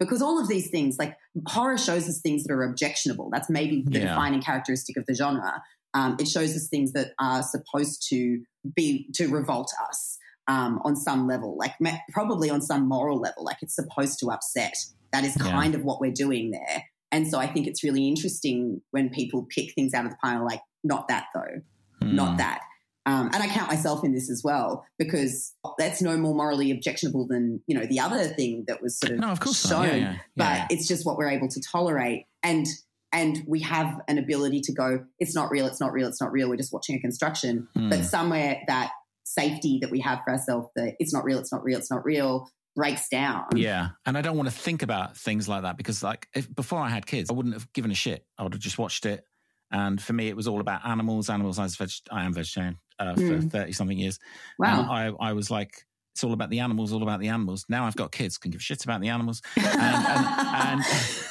because 0.00 0.20
all 0.22 0.40
of 0.40 0.48
these 0.48 0.70
things, 0.70 0.96
like 0.98 1.16
horror, 1.46 1.78
shows 1.78 2.08
us 2.08 2.20
things 2.20 2.42
that 2.44 2.52
are 2.52 2.64
objectionable. 2.64 3.30
That's 3.30 3.48
maybe 3.50 3.82
the 3.86 4.00
Yeah. 4.00 4.08
defining 4.08 4.40
characteristic 4.42 4.96
of 4.96 5.06
the 5.06 5.14
genre. 5.14 5.62
Um, 5.94 6.16
it 6.18 6.26
shows 6.28 6.56
us 6.56 6.68
things 6.68 6.92
that 6.92 7.12
are 7.20 7.42
supposed 7.42 8.06
to 8.08 8.42
be 8.74 9.08
to 9.14 9.28
revolt 9.28 9.72
us 9.88 10.16
um, 10.48 10.80
on 10.84 10.96
some 10.96 11.28
level, 11.28 11.56
like 11.56 11.74
probably 12.12 12.50
on 12.50 12.60
some 12.60 12.88
moral 12.88 13.20
level. 13.20 13.44
Like 13.44 13.58
it's 13.62 13.76
supposed 13.76 14.18
to 14.20 14.30
upset. 14.32 14.74
That 15.12 15.24
is 15.24 15.36
Yeah. 15.36 15.50
kind 15.52 15.74
of 15.76 15.84
what 15.84 16.00
we're 16.00 16.10
doing 16.12 16.50
there. 16.50 16.84
And 17.12 17.28
so 17.28 17.38
I 17.38 17.46
think 17.46 17.66
it's 17.68 17.84
really 17.84 18.08
interesting 18.08 18.80
when 18.90 19.10
people 19.10 19.46
pick 19.48 19.74
things 19.74 19.94
out 19.94 20.06
of 20.06 20.12
the 20.12 20.16
pile, 20.22 20.44
like 20.44 20.62
not 20.82 21.06
that 21.08 21.26
though 21.34 21.60
Hmm. 22.02 22.14
not 22.16 22.38
that. 22.38 22.62
Um, 23.06 23.30
and 23.32 23.42
I 23.42 23.46
count 23.48 23.68
myself 23.70 24.04
in 24.04 24.12
this 24.12 24.30
as 24.30 24.42
well 24.44 24.84
because 24.98 25.54
that's 25.78 26.02
no 26.02 26.16
more 26.18 26.34
morally 26.34 26.70
objectionable 26.70 27.26
than 27.26 27.62
you 27.66 27.78
know 27.78 27.86
the 27.86 27.98
other 28.00 28.24
thing 28.24 28.64
that 28.68 28.82
was 28.82 28.98
sort 28.98 29.12
of 29.12 29.18
No, 29.20 29.28
of 29.28 29.40
course 29.40 29.66
shown. 29.66 29.86
not. 29.86 29.92
Yeah, 29.92 29.96
yeah, 29.96 30.16
But 30.36 30.44
yeah. 30.44 30.66
it's 30.70 30.86
just 30.86 31.06
what 31.06 31.16
we're 31.16 31.30
able 31.30 31.48
to 31.48 31.60
tolerate, 31.72 32.26
and 32.42 32.66
and 33.12 33.42
we 33.46 33.60
have 33.60 34.00
an 34.06 34.18
ability 34.18 34.60
to 34.62 34.72
go. 34.72 35.04
It's 35.18 35.34
not 35.34 35.50
real. 35.50 35.66
It's 35.66 35.80
not 35.80 35.92
real. 35.92 36.06
It's 36.08 36.20
not 36.20 36.30
real. 36.30 36.48
We're 36.48 36.56
just 36.56 36.72
watching 36.72 36.94
a 36.96 37.00
construction. 37.00 37.66
Hmm. 37.74 37.88
But 37.88 38.04
somewhere 38.04 38.60
that 38.68 38.92
safety 39.24 39.78
that 39.80 39.90
we 39.90 40.00
have 40.00 40.20
for 40.24 40.32
ourselves, 40.32 40.68
that 40.76 40.94
it's 40.98 41.12
not 41.12 41.24
real. 41.24 41.38
It's 41.38 41.52
not 41.52 41.64
real. 41.64 41.78
It's 41.78 41.90
not 41.90 42.04
real, 42.04 42.48
breaks 42.76 43.08
down. 43.08 43.44
Yeah, 43.56 43.88
and 44.06 44.16
I 44.18 44.20
don't 44.22 44.36
want 44.36 44.48
to 44.48 44.54
think 44.54 44.82
about 44.82 45.16
things 45.16 45.48
like 45.48 45.62
that 45.62 45.76
because, 45.76 46.02
like, 46.02 46.28
if 46.34 46.52
before 46.54 46.78
I 46.80 46.88
had 46.90 47.06
kids, 47.06 47.30
I 47.30 47.32
wouldn't 47.32 47.54
have 47.54 47.72
given 47.72 47.90
a 47.90 47.94
shit. 47.94 48.24
I 48.38 48.42
would 48.42 48.52
have 48.54 48.62
just 48.62 48.78
watched 48.78 49.06
it, 49.06 49.24
and 49.70 50.00
for 50.00 50.12
me, 50.12 50.28
it 50.28 50.36
was 50.36 50.46
all 50.48 50.60
about 50.60 50.84
animals. 50.86 51.30
Animals. 51.30 51.58
I 51.58 51.62
was 51.64 51.76
veg- 51.76 52.08
I 52.10 52.24
am 52.24 52.32
vegetarian 52.34 52.78
uh, 52.98 53.14
for 53.14 53.20
Mm. 53.22 53.50
thirty 53.50 53.72
something 53.72 53.98
years. 53.98 54.18
Wow. 54.58 54.80
And 54.82 54.90
I 54.90 55.28
I 55.28 55.32
was 55.32 55.50
like, 55.50 55.86
it's 56.20 56.24
all 56.26 56.34
about 56.34 56.50
the 56.50 56.58
animals. 56.60 56.92
All 56.92 57.02
about 57.02 57.20
the 57.20 57.28
animals. 57.28 57.64
Now 57.70 57.86
I've 57.86 57.96
got 57.96 58.12
kids, 58.12 58.36
can 58.36 58.50
give 58.50 58.60
a 58.60 58.62
shit 58.62 58.84
about 58.84 59.00
the 59.00 59.08
animals. 59.08 59.40
And, 59.56 59.66
and, 60.04 60.80
and 60.80 60.84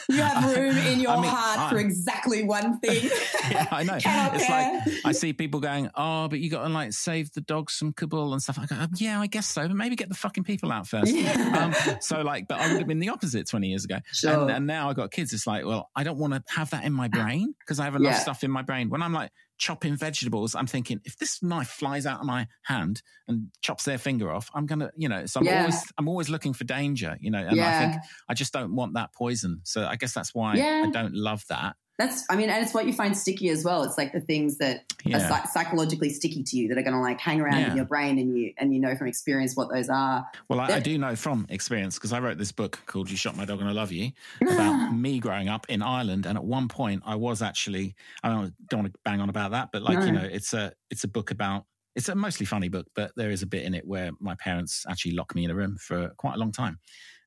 you 0.10 0.22
have 0.24 0.56
room 0.58 0.76
in 0.78 1.00
your 1.00 1.12
I 1.12 1.22
mean, 1.22 1.30
heart 1.30 1.60
I- 1.60 1.70
for 1.70 1.78
exactly 1.78 2.44
one 2.44 2.80
thing. 2.80 3.04
yeah, 3.52 3.68
I 3.72 3.84
know. 3.84 3.98
It's 4.04 4.50
like 4.50 5.06
I 5.06 5.12
see 5.12 5.34
people 5.34 5.60
going, 5.60 5.92
"Oh, 5.94 6.28
but 6.28 6.40
you 6.40 6.50
got 6.50 6.64
to 6.68 6.74
like 6.74 6.94
save 6.94 7.32
the 7.34 7.42
dogs 7.42 7.78
from 7.78 7.94
Kabul 7.94 8.34
and 8.34 8.42
stuff." 8.42 8.58
I 8.58 8.66
go, 8.66 8.76
"Um, 8.78 8.90
"Yeah, 8.96 9.22
I 9.22 9.28
guess 9.28 9.46
so, 9.48 9.68
but 9.68 9.76
maybe 9.78 9.96
get 9.96 10.10
the 10.10 10.16
fucking 10.16 10.44
people 10.44 10.72
out 10.72 10.88
first. 10.88 11.14
Yeah. 11.14 11.74
Um, 11.86 11.98
so 12.02 12.22
like, 12.22 12.48
but 12.48 12.60
I 12.60 12.70
would 12.72 12.80
have 12.80 12.88
been 12.88 13.00
the 13.00 13.10
opposite 13.10 13.48
twenty 13.48 13.68
years 13.68 13.86
ago. 13.86 14.00
Sure. 14.12 14.42
And, 14.42 14.50
and 14.52 14.66
now 14.68 14.90
I've 14.90 14.96
got 14.96 15.12
kids. 15.12 15.32
It's 15.34 15.46
like, 15.46 15.66
well, 15.66 15.90
I 15.96 16.04
don't 16.04 16.18
want 16.18 16.34
to 16.34 16.42
have 16.56 16.72
that 16.72 16.84
in 16.86 16.94
my 16.94 17.08
brain 17.10 17.54
because 17.60 17.80
I 17.80 17.84
have 17.86 17.96
enough 17.96 18.14
Yeah. 18.14 18.20
stuff 18.20 18.44
in 18.44 18.50
my 18.50 18.64
brain. 18.64 18.90
When 18.90 19.04
I'm 19.04 19.14
like 19.14 19.32
chopping 19.60 19.95
vegetables, 19.95 20.55
I'm 20.55 20.66
thinking 20.68 21.01
if 21.03 21.18
this 21.18 21.43
knife 21.43 21.70
flies 21.70 22.05
out 22.07 22.22
of 22.22 22.26
my 22.26 22.47
hand 22.64 23.03
and 23.28 23.49
chops 23.62 23.86
their 23.86 23.99
finger 23.99 24.32
off, 24.32 24.49
I'm 24.55 24.66
gonna, 24.66 24.89
you 24.97 25.07
know. 25.10 25.26
So 25.28 25.39
I'm 25.39 25.45
Yeah. 25.45 25.60
always, 25.60 25.84
I'm 25.99 26.07
always 26.07 26.30
looking 26.30 26.53
for 26.53 26.64
danger, 26.64 27.18
you 27.22 27.30
know. 27.30 27.45
And 27.45 27.62
I 27.62 27.72
think 27.72 27.93
I 28.28 28.34
just 28.34 28.53
don't 28.53 28.76
want 28.76 28.93
that 28.95 29.14
poison. 29.14 29.62
So 29.66 29.86
I 29.86 29.95
guess 29.97 30.14
that's 30.14 30.34
why 30.34 30.55
Yeah. 30.57 30.82
I 30.84 30.88
don't 30.88 31.14
love 31.14 31.43
that. 31.49 31.76
That's, 32.00 32.24
I 32.30 32.38
mean, 32.38 32.50
and 32.50 32.64
it's 32.64 32.74
what 32.74 32.86
you 32.88 32.93
find 32.93 33.16
sticky 33.16 33.50
as 33.50 33.66
well. 33.66 33.84
It's 33.84 33.97
like 33.97 34.14
the 34.14 34.22
things 34.22 34.58
that 34.60 34.86
are 35.06 35.10
Yeah. 35.10 35.28
psy- 35.28 35.45
psychologically 35.52 36.10
sticky 36.10 36.43
to 36.43 36.58
you 36.58 36.70
that 36.70 36.78
are 36.78 36.82
going 36.82 36.93
to 36.95 37.02
like 37.02 37.20
hang 37.20 37.41
around 37.41 37.60
Yeah. 37.60 37.70
in 37.72 37.76
your 37.76 37.84
brain, 37.86 38.18
and 38.18 38.38
you 38.38 38.54
and 38.58 38.74
you 38.74 38.80
know 38.80 38.95
from 38.95 39.08
experience 39.08 39.56
what 39.58 39.70
those 39.70 39.89
are. 39.89 40.26
Well, 40.47 40.62
I, 40.62 40.68
I 40.76 40.80
do 40.80 40.97
know 40.97 41.16
from 41.18 41.45
experience 41.50 41.95
because 41.95 42.14
I 42.14 42.22
wrote 42.22 42.38
this 42.38 42.54
book 42.54 42.80
called 42.86 43.12
"You 43.12 43.18
Shot 43.18 43.36
My 43.36 43.43
Dog 43.43 43.60
and 43.60 43.68
I 43.68 43.74
Love 43.74 43.91
You" 43.91 44.12
about 44.41 44.93
me 44.93 45.20
growing 45.20 45.50
up 45.50 45.66
in 45.68 45.82
Ireland, 45.82 46.26
and 46.26 46.38
at 46.38 46.43
one 46.45 46.70
point 46.70 47.04
I 47.06 47.16
was 47.16 47.41
actually 47.41 47.93
I 48.24 48.30
don't, 48.30 48.54
don't 48.70 48.80
want 48.84 48.93
to 48.93 49.00
bang 49.04 49.20
on 49.20 49.30
about 49.30 49.52
that, 49.52 49.70
but 49.74 49.82
like 49.82 50.06
you 50.06 50.14
know, 50.14 50.24
it's 50.24 50.54
a 50.54 50.72
it's 50.89 51.04
a 51.04 51.08
book 51.10 51.32
about 51.32 51.66
it's 51.97 52.08
a 52.08 52.16
mostly 52.16 52.45
funny 52.45 52.70
book, 52.70 52.88
but 52.95 53.12
there 53.18 53.30
is 53.32 53.41
a 53.41 53.47
bit 53.47 53.64
in 53.66 53.74
it 53.74 53.86
where 53.86 54.12
my 54.22 54.36
parents 54.36 54.86
actually 54.89 55.12
locked 55.16 55.36
me 55.36 55.43
in 55.43 55.52
a 55.52 55.56
room 55.56 55.76
for 55.78 56.12
quite 56.16 56.36
a 56.36 56.38
long 56.38 56.54
time, 56.54 56.80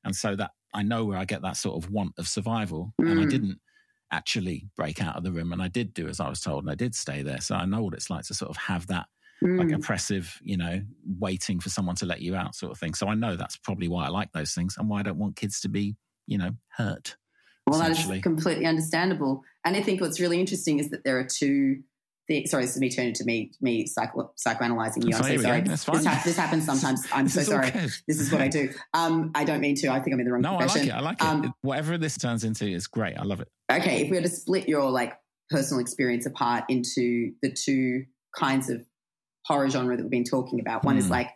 and 0.03 0.15
so 0.15 0.35
that 0.35 0.49
I 0.73 0.81
know 0.81 1.05
where 1.05 1.19
I 1.19 1.25
get 1.25 1.43
that 1.43 1.57
sort 1.57 1.83
of 1.83 1.91
want 1.91 2.13
of 2.17 2.27
survival, 2.27 2.91
and 2.97 3.19
I 3.19 3.25
Mm. 3.25 3.29
didn't 3.29 3.59
actually 4.13 4.67
break 4.75 5.01
out 5.01 5.17
of 5.17 5.23
the 5.23 5.31
room, 5.31 5.51
and 5.51 5.61
I 5.61 5.67
did 5.67 5.93
do 5.93 6.07
as 6.07 6.19
I 6.19 6.29
was 6.29 6.39
told, 6.39 6.63
and 6.63 6.71
I 6.71 6.75
did 6.75 6.95
stay 6.95 7.23
there, 7.23 7.41
so 7.41 7.55
I 7.55 7.65
know 7.65 7.83
what 7.83 7.93
it's 7.93 8.09
like 8.09 8.25
to 8.25 8.33
sort 8.33 8.49
of 8.49 8.57
have 8.57 8.87
that 8.87 9.07
like 9.41 9.67
Mm. 9.67 9.75
oppressive, 9.75 10.39
you 10.41 10.55
know, 10.55 10.81
waiting 11.19 11.59
for 11.59 11.69
someone 11.69 11.95
to 11.97 12.05
let 12.05 12.21
you 12.21 12.33
out 12.33 12.55
sort 12.55 12.71
of 12.71 12.79
thing. 12.79 12.93
So 12.93 13.07
I 13.07 13.15
know 13.15 13.35
that's 13.35 13.57
probably 13.57 13.89
why 13.89 14.05
I 14.05 14.07
like 14.07 14.31
those 14.31 14.53
things 14.53 14.77
and 14.77 14.87
why 14.87 15.01
I 15.01 15.03
don't 15.03 15.17
want 15.17 15.35
kids 15.35 15.59
to 15.61 15.69
be, 15.69 15.97
you 16.27 16.37
know, 16.37 16.51
hurt. 16.77 17.17
Well, 17.67 17.79
that 17.79 17.91
is 17.91 18.21
completely 18.21 18.65
understandable. 18.65 19.43
And 19.65 19.75
I 19.75 19.81
think 19.81 19.99
what's 19.99 20.19
really 20.19 20.39
interesting 20.39 20.79
is 20.79 20.89
that 20.91 21.03
there 21.03 21.19
are 21.19 21.25
two. 21.25 21.83
Things, 22.25 22.51
sorry, 22.51 22.63
this 22.63 22.75
is 22.75 22.79
me 22.79 22.89
turning 22.89 23.13
to 23.15 23.25
me, 23.25 23.51
me 23.59 23.85
psycho, 23.85 24.31
psychoanalyzing 24.37 25.05
you. 25.09 25.13
I'm 25.15 25.25
here 25.25 25.37
so 25.37 25.43
sorry. 25.43 25.61
That's 25.61 25.83
This, 25.85 26.23
this 26.23 26.37
happens 26.37 26.65
sometimes. 26.65 27.05
I'm 27.13 27.27
so 27.27 27.41
sorry. 27.41 27.69
good. 27.71 27.91
This 28.07 28.19
is 28.21 28.31
what 28.31 28.41
I 28.41 28.47
do. 28.47 28.69
Um, 28.93 29.31
I 29.35 29.43
don't 29.43 29.59
mean 29.59 29.75
to. 29.77 29.89
I 29.89 29.99
think 29.99 30.13
I'm 30.13 30.19
in 30.21 30.25
the 30.27 30.31
wrong 30.31 30.41
No, 30.41 30.55
I 30.55 30.65
like 30.65 30.85
it. 30.87 30.89
I 30.91 30.99
like 31.01 31.17
it. 31.21 31.25
Um, 31.25 31.43
It- 31.45 31.51
Whatever 31.61 31.97
this 31.97 32.17
turns 32.17 32.45
into 32.45 32.65
is 32.65 32.87
great. 32.87 33.17
I 33.17 33.23
love 33.23 33.41
it. 33.41 33.49
okay, 33.71 34.03
if 34.03 34.09
we 34.09 34.15
were 34.17 34.23
to 34.23 34.29
split 34.29 34.69
your 34.69 34.89
like 34.89 35.13
personal 35.49 35.81
experience 35.81 36.25
apart 36.25 36.63
into 36.69 37.33
the 37.41 37.51
two 37.51 38.05
kinds 38.37 38.69
of 38.69 38.81
horror 39.45 39.69
genre 39.69 39.97
that 39.97 40.03
we've 40.03 40.09
been 40.09 40.23
talking 40.23 40.61
about, 40.61 40.85
one 40.85 40.97
is 40.97 41.07
Hmm. 41.07 41.11
like 41.11 41.29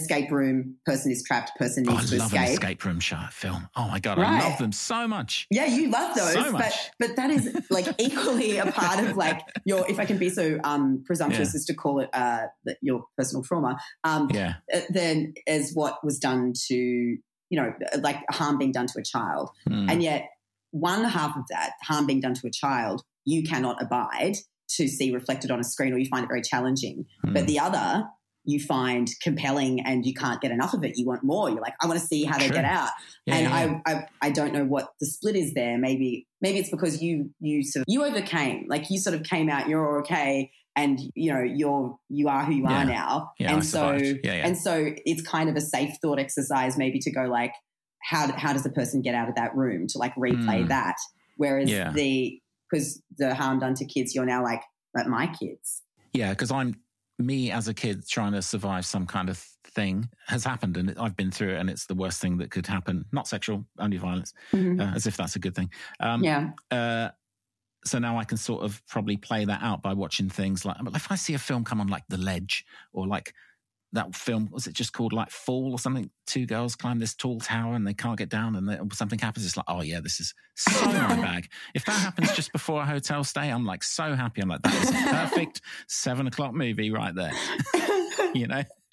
escape 0.00 0.30
room, 0.30 0.76
person 0.86 1.10
is 1.12 1.22
trapped, 1.26 1.52
person 1.58 1.84
Oh, 1.88 1.92
I 1.92 1.96
needs 1.96 2.10
to 2.10 2.18
love 2.18 2.32
an 2.32 2.42
escape. 2.42 2.54
escape 2.58 2.84
room 2.84 3.00
show 3.00 3.20
film. 3.30 3.68
Oh 3.76 3.88
my 3.88 3.98
god, 4.00 4.18
I 4.18 4.40
love 4.48 4.58
them 4.58 4.72
so 4.72 5.06
much. 5.08 5.46
Yeah, 5.50 5.66
you 5.66 5.88
love 5.90 6.16
those, 6.16 6.32
So 6.32 6.42
but 6.44 6.52
much. 6.52 6.74
but 6.98 7.16
that 7.16 7.30
is 7.30 7.56
like 7.70 7.86
equally 7.98 8.58
a 8.58 8.66
part 8.72 9.00
of 9.04 9.16
like 9.16 9.40
your, 9.64 9.88
if 9.90 9.98
I 9.98 10.04
can 10.04 10.18
be 10.18 10.30
so 10.30 10.58
um, 10.64 11.02
presumptuous 11.06 11.54
as 11.54 11.64
to 11.66 11.74
call 11.74 12.00
it 12.00 12.10
uh, 12.12 12.46
your 12.82 13.04
personal 13.16 13.42
trauma, 13.42 13.78
um, 14.04 14.28
Yeah, 14.32 14.54
uh, 14.74 14.80
then 14.90 15.34
as 15.46 15.72
what 15.74 15.98
was 16.04 16.18
done 16.18 16.52
to 16.68 16.74
you 16.76 17.18
know 17.52 17.72
like 18.00 18.18
harm 18.30 18.58
being 18.58 18.72
done 18.72 18.86
to 18.88 18.98
a 18.98 19.02
child, 19.02 19.50
Hmm. 19.66 19.88
and 19.90 20.02
yet 20.02 20.28
one 20.70 21.04
half 21.04 21.36
of 21.36 21.44
that 21.50 21.72
harm 21.82 22.06
being 22.06 22.20
done 22.20 22.34
to 22.34 22.46
a 22.46 22.50
child 22.50 23.02
you 23.24 23.42
cannot 23.42 23.82
abide 23.82 24.34
to 24.76 24.86
see 24.86 25.10
reflected 25.14 25.50
on 25.50 25.58
a 25.60 25.64
screen, 25.64 25.92
or 25.94 25.98
you 25.98 26.06
find 26.10 26.24
it 26.24 26.28
very 26.28 26.42
challenging, 26.42 27.06
Hmm. 27.24 27.32
but 27.34 27.46
the 27.46 27.58
other 27.58 28.04
you 28.48 28.58
find 28.58 29.10
compelling 29.22 29.80
and 29.84 30.06
you 30.06 30.14
can't 30.14 30.40
get 30.40 30.50
enough 30.50 30.72
of 30.72 30.82
it. 30.82 30.96
You 30.96 31.04
want 31.06 31.22
more. 31.22 31.50
You're 31.50 31.60
like, 31.60 31.74
I 31.82 31.86
want 31.86 32.00
to 32.00 32.06
see 32.06 32.24
how 32.24 32.38
they 32.38 32.48
get 32.48 32.64
out 32.64 32.88
Yeah, 33.26 33.34
and. 33.36 33.46
I, 33.86 33.92
I 33.92 34.06
I 34.22 34.30
don't 34.30 34.52
know 34.54 34.64
what 34.64 34.86
the 35.00 35.06
split 35.06 35.36
is 35.36 35.52
there. 35.54 35.76
Maybe 35.78 36.26
maybe 36.40 36.58
it's 36.58 36.70
because 36.70 37.02
you 37.02 37.30
you 37.40 37.62
sort 37.62 37.82
of 37.82 37.84
you 37.88 38.04
overcame, 38.04 38.66
like 38.68 38.88
you 38.90 38.98
sort 38.98 39.14
of 39.14 39.22
came 39.22 39.48
out. 39.50 39.68
You're 39.68 40.00
okay, 40.00 40.50
and 40.74 40.98
you 41.14 41.32
know 41.32 41.42
you're 41.42 41.98
you 42.08 42.28
are 42.28 42.42
who 42.46 42.54
you 42.54 42.62
Yeah. 42.68 42.78
are 42.82 42.84
now. 42.86 43.32
Yeah, 43.38 43.50
I 43.50 43.54
and 43.54 43.64
so. 43.64 43.92
Yeah, 44.24 44.32
and 44.46 44.56
so 44.56 44.92
it's 45.04 45.20
kind 45.22 45.50
of 45.50 45.56
a 45.56 45.60
safe 45.60 45.92
thought 46.00 46.18
exercise, 46.18 46.78
maybe 46.78 46.98
to 47.00 47.10
go 47.10 47.24
like, 47.24 47.52
how 48.02 48.32
how 48.32 48.52
does 48.54 48.64
a 48.64 48.70
person 48.70 49.02
get 49.02 49.14
out 49.14 49.28
of 49.28 49.34
that 49.34 49.54
room 49.54 49.86
to 49.88 49.98
like 49.98 50.14
replay 50.14 50.64
Mm. 50.64 50.68
that? 50.68 50.96
Whereas 51.36 51.68
the 51.94 52.40
because 52.70 53.02
the 53.18 53.34
harm 53.34 53.58
done 53.58 53.74
to 53.74 53.84
kids, 53.84 54.14
you're 54.14 54.24
now 54.26 54.42
like 54.42 54.62
like 54.96 55.06
my 55.06 55.26
kids. 55.26 55.82
Yeah, 56.14 56.30
because 56.30 56.50
I'm 56.50 56.74
me 57.18 57.50
as 57.50 57.68
a 57.68 57.74
kid 57.74 58.06
trying 58.08 58.32
to 58.32 58.42
survive 58.42 58.86
some 58.86 59.06
kind 59.06 59.28
of 59.28 59.38
thing 59.64 60.08
has 60.26 60.44
happened, 60.44 60.76
and 60.76 60.94
I've 60.98 61.16
been 61.16 61.30
through 61.30 61.54
it, 61.54 61.58
and 61.58 61.68
it's 61.68 61.86
the 61.86 61.94
worst 61.94 62.20
thing 62.20 62.38
that 62.38 62.50
could 62.50 62.66
happen. 62.66 63.04
Not 63.12 63.28
sexual, 63.28 63.66
only 63.78 63.96
violence, 63.96 64.32
uh, 64.80 64.92
as 64.94 65.06
if 65.06 65.16
that's 65.16 65.36
a 65.36 65.38
good 65.38 65.54
thing. 65.54 65.70
Um, 66.00 66.22
yeah, 66.22 66.50
uh, 66.70 67.10
so 67.84 67.98
now 67.98 68.18
I 68.18 68.24
can 68.24 68.36
sort 68.36 68.64
of 68.64 68.82
probably 68.86 69.16
play 69.16 69.44
that 69.44 69.62
out 69.62 69.82
by 69.82 69.92
watching 69.94 70.28
things 70.28 70.64
like 70.64 70.76
if 70.94 71.10
I 71.10 71.16
see 71.16 71.34
a 71.34 71.38
film 71.38 71.64
come 71.64 71.80
on 71.80 71.88
like 71.88 72.04
The 72.08 72.18
Ledge 72.18 72.64
or 72.92 73.06
like 73.06 73.34
that 73.92 74.14
film 74.14 74.48
was 74.52 74.66
it 74.66 74.74
just 74.74 74.92
called 74.92 75.12
like 75.12 75.30
Fall 75.30 75.72
or 75.72 75.78
something? 75.78 76.10
Two 76.26 76.46
girls 76.46 76.76
climb 76.76 76.98
this 76.98 77.14
tall 77.14 77.40
tower 77.40 77.74
and 77.74 77.86
they 77.86 77.94
can't 77.94 78.18
get 78.18 78.28
down, 78.28 78.56
and 78.56 78.68
they, 78.68 78.78
something 78.92 79.18
happens. 79.18 79.46
It's 79.46 79.56
like, 79.56 79.66
oh 79.68 79.82
yeah, 79.82 80.00
this 80.00 80.20
is 80.20 80.34
so 80.56 80.86
my 80.86 81.16
bag. 81.16 81.48
If 81.74 81.84
that 81.86 81.92
happens 81.92 82.34
just 82.34 82.52
before 82.52 82.82
a 82.82 82.86
hotel 82.86 83.24
stay, 83.24 83.48
I'm 83.50 83.64
like 83.64 83.82
so 83.82 84.14
happy. 84.14 84.42
I'm 84.42 84.48
like, 84.48 84.62
that 84.62 84.74
is 84.74 84.90
a 84.90 85.10
perfect 85.10 85.62
seven 85.86 86.26
o'clock 86.26 86.54
movie 86.54 86.90
right 86.90 87.14
there. 87.14 87.32
you 88.34 88.46
know, 88.46 88.62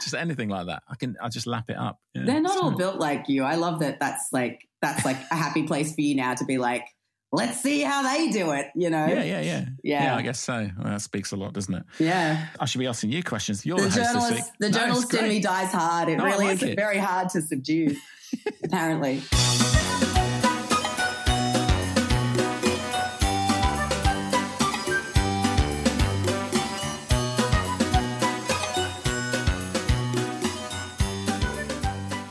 just 0.00 0.14
anything 0.14 0.48
like 0.48 0.66
that. 0.66 0.82
I 0.88 0.94
can, 0.96 1.16
I 1.20 1.28
just 1.28 1.46
lap 1.46 1.68
it 1.68 1.76
up. 1.76 2.00
Yeah, 2.14 2.22
They're 2.24 2.40
not 2.40 2.56
all 2.62 2.72
built 2.72 2.98
like 2.98 3.28
you. 3.28 3.42
I 3.42 3.56
love 3.56 3.80
that. 3.80 4.00
That's 4.00 4.32
like 4.32 4.68
that's 4.82 5.04
like 5.04 5.16
a 5.30 5.36
happy 5.36 5.64
place 5.64 5.94
for 5.94 6.00
you 6.00 6.14
now 6.14 6.34
to 6.34 6.44
be 6.44 6.58
like, 6.58 6.86
let's 7.32 7.60
see 7.60 7.82
how 7.82 8.02
they 8.02 8.30
do 8.30 8.52
it. 8.52 8.68
You 8.74 8.90
know? 8.90 9.06
Yeah, 9.06 9.22
yeah, 9.24 9.40
yeah, 9.40 9.64
Yeah. 9.82 10.16
I 10.16 10.22
guess 10.22 10.38
so. 10.40 10.70
Well, 10.78 10.88
that 10.92 11.00
speaks 11.02 11.32
a 11.32 11.36
lot, 11.36 11.52
doesn't 11.52 11.74
it? 11.74 11.82
Yeah. 11.98 12.46
I 12.60 12.64
should 12.66 12.78
be 12.78 12.86
asking 12.86 13.12
you 13.12 13.22
questions. 13.22 13.64
You're 13.66 13.78
the, 13.78 13.88
The 13.88 13.90
host 13.90 13.96
this 13.96 14.06
week. 14.14 14.22
journalist, 14.22 14.52
the 14.60 14.68
No, 14.70 14.78
journalist 14.78 15.14
in 15.14 15.28
me 15.28 15.40
dies 15.40 15.72
hard. 15.72 16.08
It 16.08 16.16
No, 16.16 16.24
really 16.24 16.44
like 16.46 16.54
is 16.56 16.62
it. 16.62 16.76
very 16.76 16.98
hard 16.98 17.28
to 17.30 17.42
subdue. 17.42 17.96
apparently. 18.64 19.22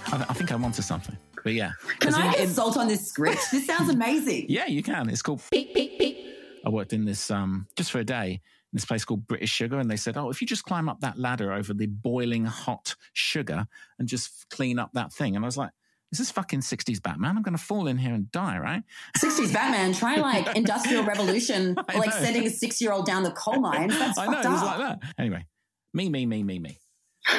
I, 0.07 0.25
I 0.29 0.33
think 0.33 0.51
I'm 0.51 0.63
onto 0.63 0.81
something. 0.81 1.17
But 1.45 1.53
yeah. 1.53 1.73
Can 1.99 2.13
I 2.15 2.25
in- 2.25 2.31
get 2.33 2.49
salt 2.49 2.75
on 2.75 2.87
this 2.87 3.07
script? 3.07 3.51
This 3.51 3.67
sounds 3.67 3.89
amazing. 3.89 4.47
Yeah, 4.49 4.65
you 4.65 4.81
can. 4.83 5.09
It's 5.09 5.21
called 5.21 5.41
Beep 5.51 5.73
Beep 5.75 5.99
Beep. 5.99 6.17
I 6.65 6.69
worked 6.69 6.91
in 6.91 7.05
this 7.05 7.29
um 7.31 7.67
just 7.77 7.91
for 7.91 7.99
a 7.99 8.03
day 8.03 8.31
in 8.33 8.41
this 8.73 8.83
place 8.85 9.05
called 9.05 9.27
British 9.27 9.51
Sugar, 9.51 9.77
and 9.79 9.89
they 9.89 9.95
said, 9.95 10.17
"Oh, 10.17 10.29
if 10.31 10.41
you 10.41 10.47
just 10.47 10.63
climb 10.65 10.89
up 10.89 11.01
that 11.01 11.19
ladder 11.19 11.53
over 11.53 11.73
the 11.73 11.85
boiling 11.85 12.45
hot 12.45 12.95
sugar 13.13 13.67
and 13.99 14.07
just 14.07 14.49
clean 14.49 14.79
up 14.79 14.89
that 14.93 15.13
thing," 15.13 15.35
and 15.37 15.45
I 15.45 15.47
was 15.47 15.55
like. 15.57 15.71
Is 16.11 16.19
this 16.19 16.31
fucking 16.31 16.61
60s 16.61 17.01
Batman? 17.01 17.35
I'm 17.35 17.41
going 17.41 17.57
to 17.57 17.61
fall 17.61 17.87
in 17.87 17.97
here 17.97 18.13
and 18.13 18.31
die, 18.31 18.57
right? 18.59 18.83
60s 19.17 19.51
Batman, 19.51 19.91
try 19.91 20.15
like 20.15 20.47
Industrial 20.55 21.03
Revolution, 21.03 21.75
I 21.89 21.97
like 21.97 22.11
know. 22.11 22.19
sending 22.21 22.45
a 22.45 22.49
six 22.49 22.79
year 22.79 22.93
old 22.93 23.05
down 23.05 23.23
the 23.23 23.31
coal 23.31 23.59
mine. 23.59 23.89
That's 23.89 24.17
I 24.17 24.27
know, 24.27 24.33
fucked 24.33 24.45
it 24.45 24.49
was 24.49 24.61
up. 24.61 24.79
like 24.79 25.01
that. 25.01 25.13
Anyway, 25.17 25.45
me, 25.93 26.07
me, 26.07 26.25
me, 26.25 26.43
me, 26.43 26.59
me. 26.59 26.77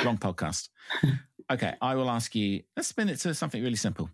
Wrong 0.04 0.18
podcast. 0.18 0.68
Okay, 1.50 1.74
I 1.80 1.94
will 1.94 2.10
ask 2.10 2.34
you, 2.34 2.62
let's 2.76 2.88
spin 2.88 3.08
it 3.08 3.20
to 3.20 3.34
something 3.34 3.62
really 3.62 3.76
simple. 3.76 4.10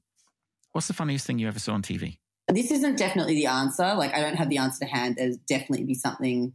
What's 0.72 0.86
the 0.86 0.92
funniest 0.94 1.26
thing 1.26 1.38
you 1.38 1.48
ever 1.48 1.58
saw 1.58 1.72
on 1.72 1.82
TV? 1.82 2.18
This 2.48 2.70
isn't 2.70 2.98
definitely 2.98 3.34
the 3.34 3.46
answer. 3.46 3.94
Like, 3.94 4.14
I 4.14 4.20
don't 4.20 4.36
have 4.36 4.50
the 4.50 4.58
answer 4.58 4.80
to 4.84 4.90
hand. 4.90 5.16
There's 5.16 5.38
definitely 5.38 5.86
be 5.86 5.94
something 5.94 6.52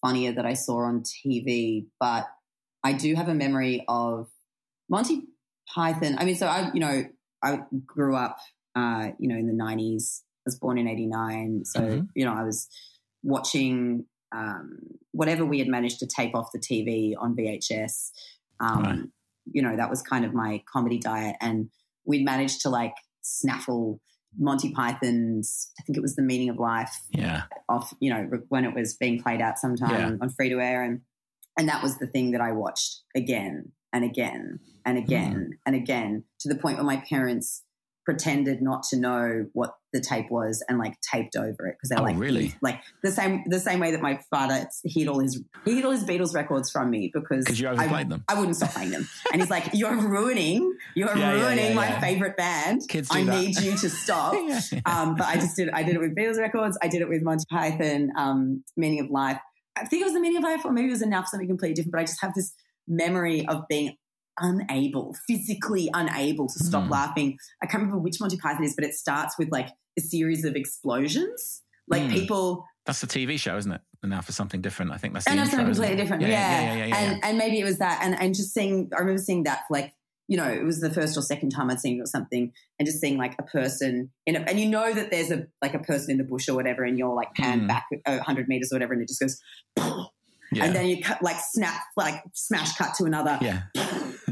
funnier 0.00 0.32
that 0.32 0.46
I 0.46 0.54
saw 0.54 0.84
on 0.84 1.02
TV, 1.02 1.86
but 2.00 2.26
I 2.82 2.92
do 2.92 3.14
have 3.14 3.28
a 3.28 3.34
memory 3.34 3.84
of 3.88 4.28
Monty 4.88 5.24
Python. 5.68 6.16
I 6.18 6.24
mean, 6.24 6.36
so 6.36 6.46
I, 6.46 6.70
you 6.72 6.80
know, 6.80 7.04
I 7.42 7.60
grew 7.84 8.16
up, 8.16 8.38
uh, 8.74 9.10
you 9.18 9.28
know, 9.28 9.36
in 9.36 9.46
the 9.46 9.52
90s. 9.52 10.22
I 10.24 10.42
was 10.46 10.58
born 10.58 10.78
in 10.78 10.88
89. 10.88 11.64
So, 11.64 11.80
Mhm. 11.80 12.08
you 12.14 12.24
know, 12.24 12.34
I 12.34 12.42
was 12.42 12.68
watching 13.22 14.06
um, 14.32 14.78
whatever 15.12 15.44
we 15.44 15.58
had 15.58 15.68
managed 15.68 16.00
to 16.00 16.06
tape 16.06 16.34
off 16.34 16.50
the 16.52 16.58
TV 16.58 17.14
on 17.16 17.36
VHS. 17.36 18.10
Um, 18.60 18.82
Right. 18.82 18.98
You 19.46 19.62
know, 19.62 19.76
that 19.76 19.90
was 19.90 20.02
kind 20.02 20.24
of 20.24 20.32
my 20.34 20.62
comedy 20.72 20.98
diet. 20.98 21.36
And 21.40 21.68
we'd 22.06 22.24
managed 22.24 22.60
to 22.62 22.68
like 22.70 22.94
snaffle 23.22 24.00
Monty 24.38 24.72
Python's, 24.72 25.70
I 25.78 25.82
think 25.84 25.96
it 25.96 26.00
was 26.02 26.16
The 26.16 26.22
Meaning 26.22 26.48
of 26.48 26.56
Life, 26.58 26.94
Yeah. 27.10 27.42
off, 27.68 27.92
you 28.00 28.10
know, 28.10 28.28
when 28.48 28.64
it 28.64 28.74
was 28.74 28.94
being 28.94 29.22
played 29.22 29.40
out 29.40 29.58
sometime 29.58 29.90
Yeah. 29.90 30.16
on, 30.20 30.30
free 30.30 30.48
to 30.48 30.60
air. 30.60 30.82
And, 30.82 31.02
and 31.58 31.68
that 31.68 31.82
was 31.82 31.98
the 31.98 32.06
thing 32.06 32.32
that 32.32 32.40
I 32.40 32.52
watched 32.52 33.02
again 33.14 33.72
and 33.92 34.04
again 34.04 34.58
and 34.84 34.98
again 34.98 35.32
Hmm. 35.32 35.50
and 35.66 35.76
again 35.76 36.24
to 36.40 36.48
the 36.48 36.56
point 36.56 36.76
where 36.78 36.84
my 36.84 36.96
parents 37.08 37.62
pretended 38.04 38.60
not 38.60 38.82
to 38.90 38.96
know 38.98 39.46
what 39.52 39.74
the 39.92 40.00
tape 40.00 40.30
was 40.30 40.62
and 40.68 40.78
like 40.78 40.94
taped 41.00 41.36
over 41.36 41.66
it 41.66 41.76
because 41.76 41.88
they're 41.88 42.00
Oh, 42.00 42.02
like 42.02 42.18
really? 42.18 42.52
like 42.60 42.80
the 43.02 43.10
same 43.10 43.44
the 43.46 43.60
same 43.60 43.78
way 43.80 43.92
that 43.92 44.02
my 44.02 44.18
father 44.30 44.66
hid 44.84 45.08
all 45.08 45.20
his 45.20 45.42
he 45.64 45.76
hid 45.76 45.84
all 45.84 45.92
his 45.92 46.04
Beatles 46.04 46.34
records 46.34 46.70
from 46.70 46.90
me 46.90 47.10
because 47.14 47.58
you 47.58 47.68
I, 47.68 48.04
them. 48.04 48.24
I 48.28 48.34
wouldn't 48.38 48.56
stop 48.56 48.70
playing 48.72 48.90
them 48.90 49.08
and 49.32 49.40
he's 49.40 49.50
like 49.50 49.70
you're 49.72 49.94
ruining 49.96 50.76
you're 50.96 51.08
Yeah, 51.16 51.34
yeah, 51.34 51.42
ruining 51.46 51.68
yeah, 51.68 51.74
my 51.74 52.00
favorite 52.00 52.36
band 52.36 52.82
Kids 52.88 53.08
I 53.12 53.22
that. 53.24 53.40
need 53.40 53.58
you 53.60 53.76
to 53.76 53.88
stop 53.88 54.34
Yeah. 54.46 54.60
um, 54.86 55.14
but 55.16 55.26
I 55.28 55.36
just 55.36 55.56
did. 55.56 55.70
I 55.70 55.82
did 55.82 55.94
it 55.94 56.00
with 56.00 56.14
Beatles 56.16 56.38
records. 56.38 56.76
I 56.82 56.88
did 56.88 57.00
it 57.02 57.08
with 57.08 57.22
Monty 57.22 57.44
Python, 57.50 58.10
um, 58.16 58.64
Meaning 58.76 59.00
of 59.00 59.10
Life. 59.10 59.38
I 59.76 59.84
think 59.86 60.02
it 60.02 60.04
was 60.04 60.12
the 60.14 60.20
Meaning 60.20 60.38
of 60.38 60.44
Life, 60.44 60.64
or 60.64 60.72
maybe 60.72 60.88
it 60.88 60.90
was 60.90 61.02
enough 61.02 61.26
something 61.28 61.48
completely 61.48 61.74
different. 61.74 61.92
But 61.92 62.00
I 62.00 62.04
just 62.04 62.20
have 62.20 62.34
this 62.34 62.52
memory 62.86 63.46
of 63.46 63.62
being 63.68 63.96
unable, 64.40 65.14
physically 65.26 65.88
unable 65.94 66.48
to 66.48 66.58
stop 66.64 66.84
Hmm. 66.84 66.90
laughing. 66.90 67.38
I 67.62 67.66
can't 67.66 67.82
remember 67.82 67.98
which 67.98 68.20
Monty 68.20 68.36
Python 68.36 68.64
is, 68.64 68.74
but 68.74 68.84
it 68.84 68.94
starts 68.94 69.38
with 69.38 69.50
like 69.52 69.68
a 69.96 70.00
series 70.00 70.44
of 70.44 70.56
explosions, 70.56 71.62
like 71.88 72.02
Hmm. 72.02 72.10
people. 72.12 72.64
That's 72.86 73.00
the 73.00 73.06
TV 73.06 73.38
show, 73.38 73.56
isn't 73.56 73.72
it? 73.72 73.80
And 74.02 74.10
now 74.10 74.20
for 74.20 74.32
something 74.32 74.60
different. 74.60 74.92
I 74.92 74.98
think 74.98 75.14
that's 75.14 75.24
the 75.24 75.30
And 75.30 75.40
that's 75.40 75.50
something 75.50 75.66
completely 75.66 75.96
different. 75.96 76.22
Yeah, 76.22 76.28
Yeah, 76.28 76.60
yeah, 76.60 76.74
yeah, 76.76 76.84
yeah, 76.86 76.96
and 77.12 77.24
and 77.24 77.38
maybe 77.38 77.58
it 77.58 77.64
was 77.64 77.78
that, 77.78 78.00
and 78.02 78.14
and 78.20 78.34
just 78.34 78.52
seeing. 78.52 78.90
I 78.94 78.98
remember 79.00 79.22
seeing 79.22 79.44
that 79.44 79.60
for 79.68 79.74
like 79.74 79.94
you 80.26 80.38
know, 80.38 80.48
it 80.50 80.64
was 80.64 80.80
the 80.80 80.88
first 80.88 81.18
or 81.18 81.20
second 81.22 81.50
time 81.50 81.70
I'd 81.70 81.80
seen 81.80 81.98
it 81.98 82.02
or 82.02 82.06
something, 82.06 82.50
and 82.78 82.86
just 82.86 82.98
seeing 82.98 83.18
like 83.18 83.34
a 83.38 83.42
person 83.42 84.10
in 84.24 84.36
a, 84.36 84.40
and 84.40 84.58
you 84.58 84.66
know 84.66 84.90
that 84.92 85.10
there's 85.10 85.30
a 85.30 85.46
like 85.60 85.74
a 85.74 85.78
person 85.78 86.12
in 86.12 86.16
the 86.18 86.24
bush 86.24 86.48
or 86.48 86.54
whatever, 86.54 86.82
and 86.82 86.98
you're 86.98 87.14
like 87.14 87.34
panned 87.34 87.62
Mm. 87.62 87.68
back 87.68 87.86
a 88.06 88.22
hundred 88.22 88.48
meters 88.48 88.72
or 88.72 88.76
whatever, 88.76 88.94
and 88.94 89.02
it 89.02 89.08
just 89.08 89.20
goes, 89.20 89.38
Yeah. 90.52 90.64
and 90.66 90.74
then 90.74 90.86
you 90.86 91.02
cut 91.02 91.22
like 91.22 91.36
snap, 91.52 91.82
like 91.96 92.22
smash 92.32 92.74
cut 92.76 92.94
to 92.96 93.04
another, 93.04 93.38
yeah. 93.42 93.62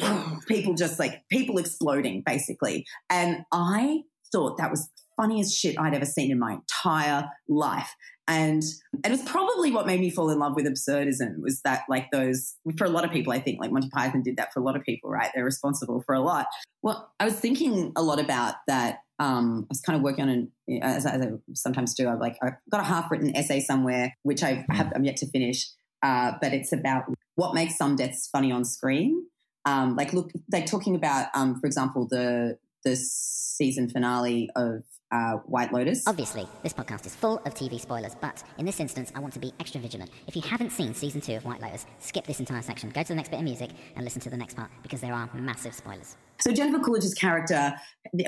people 0.48 0.74
just 0.74 0.98
like 0.98 1.22
people 1.30 1.58
exploding 1.58 2.22
basically, 2.24 2.86
and 3.10 3.44
I 3.52 4.02
thought 4.32 4.58
that 4.58 4.70
was 4.70 4.88
funniest 5.16 5.56
shit 5.56 5.78
I'd 5.78 5.94
ever 5.94 6.04
seen 6.04 6.30
in 6.30 6.38
my 6.38 6.54
entire 6.54 7.28
life. 7.48 7.94
And 8.26 8.62
and 9.04 9.06
it 9.06 9.10
was 9.10 9.22
probably 9.22 9.70
what 9.70 9.86
made 9.86 10.00
me 10.00 10.08
fall 10.10 10.30
in 10.30 10.38
love 10.38 10.54
with 10.56 10.64
absurdism 10.64 11.40
was 11.40 11.60
that 11.62 11.82
like 11.90 12.10
those 12.10 12.54
for 12.78 12.86
a 12.86 12.88
lot 12.88 13.04
of 13.04 13.10
people 13.10 13.34
I 13.34 13.38
think 13.38 13.60
like 13.60 13.70
Monty 13.70 13.90
Python 13.90 14.22
did 14.22 14.38
that 14.38 14.50
for 14.52 14.60
a 14.60 14.62
lot 14.62 14.76
of 14.76 14.82
people 14.82 15.10
right 15.10 15.30
they're 15.34 15.44
responsible 15.44 16.02
for 16.06 16.14
a 16.14 16.20
lot. 16.20 16.46
Well, 16.82 17.12
I 17.20 17.26
was 17.26 17.34
thinking 17.34 17.92
a 17.96 18.02
lot 18.02 18.18
about 18.18 18.54
that. 18.66 19.00
Um, 19.18 19.66
I 19.66 19.70
was 19.70 19.80
kind 19.82 19.96
of 19.96 20.02
working 20.02 20.24
on 20.24 20.30
an 20.30 20.82
as, 20.82 21.04
as 21.04 21.20
I 21.20 21.28
sometimes 21.52 21.92
do. 21.92 22.08
I've 22.08 22.18
like 22.18 22.38
I've 22.42 22.54
got 22.70 22.80
a 22.80 22.84
half 22.84 23.10
written 23.10 23.36
essay 23.36 23.60
somewhere 23.60 24.16
which 24.22 24.42
I 24.42 24.64
have 24.70 24.90
I'm 24.94 25.04
yet 25.04 25.18
to 25.18 25.26
finish, 25.26 25.68
uh, 26.02 26.32
but 26.40 26.54
it's 26.54 26.72
about 26.72 27.04
what 27.34 27.54
makes 27.54 27.76
some 27.76 27.94
deaths 27.94 28.28
funny 28.32 28.50
on 28.50 28.64
screen. 28.64 29.26
Um, 29.66 29.96
like 29.96 30.12
look, 30.12 30.30
like 30.52 30.66
talking 30.66 30.94
about 30.94 31.28
um, 31.34 31.58
for 31.60 31.66
example 31.66 32.06
the 32.08 32.58
the 32.84 32.96
season 32.96 33.88
finale 33.88 34.50
of 34.56 34.82
uh, 35.10 35.34
White 35.46 35.72
Lotus. 35.72 36.02
Obviously, 36.06 36.46
this 36.62 36.72
podcast 36.72 37.06
is 37.06 37.14
full 37.14 37.36
of 37.46 37.54
TV 37.54 37.78
spoilers, 37.80 38.14
but 38.20 38.42
in 38.58 38.66
this 38.66 38.80
instance, 38.80 39.12
I 39.14 39.20
want 39.20 39.32
to 39.34 39.38
be 39.38 39.52
extra 39.60 39.80
vigilant. 39.80 40.10
If 40.26 40.34
you 40.34 40.42
haven't 40.42 40.70
seen 40.70 40.92
season 40.92 41.20
two 41.20 41.34
of 41.36 41.44
White 41.44 41.60
Lotus, 41.62 41.86
skip 42.00 42.26
this 42.26 42.40
entire 42.40 42.62
section, 42.62 42.90
go 42.90 43.02
to 43.02 43.08
the 43.08 43.14
next 43.14 43.28
bit 43.30 43.38
of 43.38 43.44
music, 43.44 43.70
and 43.94 44.04
listen 44.04 44.20
to 44.22 44.30
the 44.30 44.36
next 44.36 44.54
part 44.54 44.70
because 44.82 45.00
there 45.00 45.14
are 45.14 45.30
massive 45.34 45.72
spoilers. 45.72 46.16
So 46.40 46.52
Jennifer 46.52 46.82
Coolidge's 46.82 47.14
character, 47.14 47.74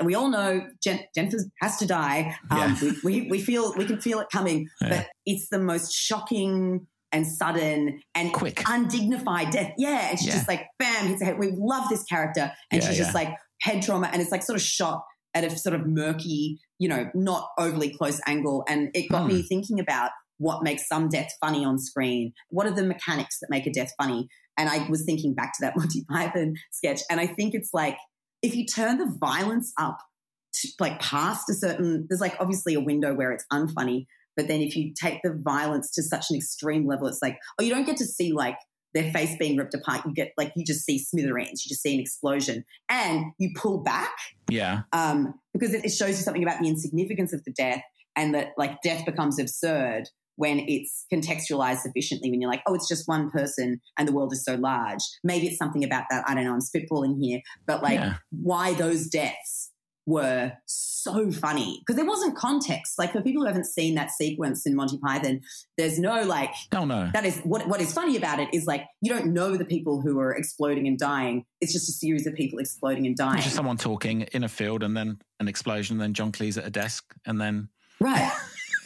we 0.01 0.15
all 0.15 0.29
know 0.29 0.65
Jen, 0.81 1.01
Jennifer 1.13 1.37
has 1.61 1.75
to 1.77 1.85
die. 1.85 2.35
Um, 2.49 2.57
Yeah. 2.81 2.91
we, 3.03 3.21
we, 3.21 3.29
we 3.31 3.41
feel 3.41 3.73
we 3.75 3.85
can 3.85 3.99
feel 3.99 4.19
it 4.21 4.27
coming, 4.31 4.69
Yeah. 4.81 4.89
but 4.89 5.07
it's 5.25 5.49
the 5.49 5.59
most 5.59 5.91
shocking 5.93 6.87
and 7.11 7.25
sudden 7.27 8.01
and 8.15 8.33
Quick. 8.33 8.61
undignified 8.67 9.49
death. 9.51 9.73
Yeah, 9.77 10.09
and 10.09 10.19
she's 10.19 10.27
Yeah. 10.27 10.33
just 10.35 10.47
like 10.47 10.67
bam 10.79 11.07
hits 11.07 11.21
her 11.21 11.25
head. 11.27 11.39
We 11.39 11.51
love 11.55 11.89
this 11.89 12.03
character, 12.03 12.51
and 12.71 12.81
Yeah, 12.81 12.87
she's 12.89 12.97
just 12.97 13.15
like 13.15 13.35
head 13.61 13.81
trauma, 13.83 14.09
and 14.11 14.21
it's 14.21 14.31
like 14.31 14.43
sort 14.43 14.55
of 14.57 14.61
shot 14.61 15.03
at 15.33 15.43
a 15.43 15.57
sort 15.57 15.75
of 15.75 15.85
murky, 15.85 16.59
you 16.79 16.87
know, 16.89 17.09
not 17.13 17.49
overly 17.57 17.89
close 17.95 18.19
angle, 18.27 18.63
and 18.67 18.89
it 18.93 19.09
got 19.09 19.23
Hmm. 19.23 19.27
me 19.29 19.41
thinking 19.43 19.79
about 19.79 20.11
what 20.39 20.63
makes 20.63 20.87
some 20.87 21.09
death 21.09 21.31
funny 21.41 21.65
on 21.65 21.79
screen. 21.79 22.31
What 22.49 22.67
are 22.67 22.71
the 22.71 22.83
mechanics 22.83 23.39
that 23.41 23.49
make 23.49 23.65
a 23.65 23.71
death 23.71 23.91
funny? 23.99 24.27
And 24.57 24.69
I 24.69 24.87
was 24.89 25.03
thinking 25.03 25.33
back 25.33 25.53
to 25.53 25.61
that 25.61 25.73
Monty 25.77 26.03
Python 26.09 26.55
sketch, 26.71 27.01
and 27.09 27.19
I 27.19 27.27
think 27.27 27.53
it's 27.55 27.69
like 27.73 27.97
if 28.43 28.55
you 28.55 28.65
turn 28.65 28.97
the 28.99 29.11
violence 29.19 29.73
up 29.79 29.97
to, 30.53 30.67
like 30.79 30.99
past 30.99 31.49
a 31.49 31.53
certain, 31.53 32.05
there's 32.09 32.21
like 32.21 32.35
obviously 32.39 32.73
a 32.75 32.79
window 32.79 33.13
where 33.15 33.31
it's 33.31 33.45
unfunny, 33.51 34.05
but 34.37 34.47
then 34.47 34.61
if 34.61 34.75
you 34.77 34.93
take 34.93 35.19
the 35.23 35.33
violence 35.43 35.91
to 35.91 36.03
such 36.03 36.27
an 36.29 36.37
extreme 36.37 36.87
level, 36.87 37.07
it's 37.07 37.21
like, 37.21 37.37
oh, 37.59 37.63
you 37.63 37.73
don't 37.73 37.85
get 37.85 37.97
to 37.97 38.05
see 38.05 38.31
like 38.31 38.55
their 38.93 39.11
face 39.11 39.35
being 39.37 39.57
ripped 39.57 39.73
apart. 39.73 40.05
You 40.05 40.13
get 40.13 40.31
like 40.37 40.53
you 40.55 40.63
just 40.63 40.85
see 40.85 40.97
smithereens, 40.99 41.65
you 41.65 41.69
just 41.69 41.81
see 41.81 41.93
an 41.93 41.99
explosion, 41.99 42.63
and 42.89 43.25
you 43.37 43.49
pull 43.55 43.83
back 43.83 44.13
Yeah. 44.49 44.83
um, 44.93 45.33
because 45.53 45.73
it, 45.73 45.83
it 45.83 45.89
shows 45.91 46.09
you 46.11 46.23
something 46.23 46.43
about 46.43 46.61
the 46.61 46.67
insignificance 46.69 47.33
of 47.33 47.43
the 47.43 47.51
death 47.51 47.81
and 48.15 48.33
that 48.33 48.49
like 48.57 48.81
death 48.83 49.05
becomes 49.05 49.39
absurd 49.39 50.03
when 50.37 50.59
it's 50.67 51.05
contextualized 51.11 51.79
sufficiently 51.79 52.29
when 52.29 52.39
you're 52.39 52.49
like 52.49 52.61
oh 52.67 52.75
it's 52.75 52.87
just 52.87 53.07
one 53.07 53.31
person 53.31 53.81
and 53.97 54.07
the 54.07 54.11
world 54.13 54.31
is 54.31 54.43
so 54.45 54.53
large. 54.55 55.01
Maybe 55.23 55.47
it's 55.47 55.57
something 55.57 55.83
about 55.83 56.05
that. 56.11 56.23
I 56.27 56.33
don't 56.35 56.45
know. 56.45 56.53
I'm 56.53 56.59
spitballing 56.61 57.17
here. 57.21 57.41
But 57.65 57.83
like 57.83 57.95
Yeah. 57.99 58.15
why 58.31 58.73
those 58.73 59.07
deaths 59.07 59.66
were 60.07 60.53
so 60.65 61.29
funny 61.31 61.79
because 61.79 61.97
there 61.97 62.05
wasn't 62.05 62.35
context. 62.35 62.97
Like 62.97 63.11
for 63.11 63.21
people 63.21 63.43
who 63.43 63.47
haven't 63.47 63.65
seen 63.65 63.95
that 63.95 64.09
sequence 64.09 64.65
in 64.65 64.73
Monty 64.73 64.97
Python, 64.97 65.41
there's 65.77 65.99
no 65.99 66.23
like. 66.23 66.53
Oh 66.73 66.85
no. 66.85 67.11
That 67.13 67.25
is 67.25 67.37
what 67.39 67.67
what 67.67 67.81
is 67.81 67.93
funny 67.93 68.15
about 68.15 68.39
it 68.39 68.47
is 68.53 68.65
like 68.65 68.85
you 69.01 69.13
don't 69.13 69.27
know 69.27 69.57
the 69.57 69.65
people 69.65 70.01
who 70.01 70.19
are 70.19 70.31
exploding 70.33 70.87
and 70.87 70.97
dying. 70.97 71.45
It's 71.61 71.73
just 71.73 71.89
a 71.89 71.91
series 71.91 72.25
of 72.25 72.33
people 72.33 72.57
exploding 72.59 73.05
and 73.05 73.15
dying. 73.15 73.35
It's 73.35 73.43
just 73.43 73.55
someone 73.55 73.77
talking 73.77 74.21
in 74.21 74.43
a 74.43 74.49
field 74.49 74.81
and 74.81 74.95
then 74.95 75.19
an 75.39 75.49
explosion, 75.49 75.95
and 75.95 76.01
then 76.01 76.13
John 76.13 76.31
Cleese 76.31 76.57
at 76.57 76.65
a 76.65 76.71
desk, 76.71 77.13
and 77.25 77.39
then 77.39 77.67
right. 77.99 78.31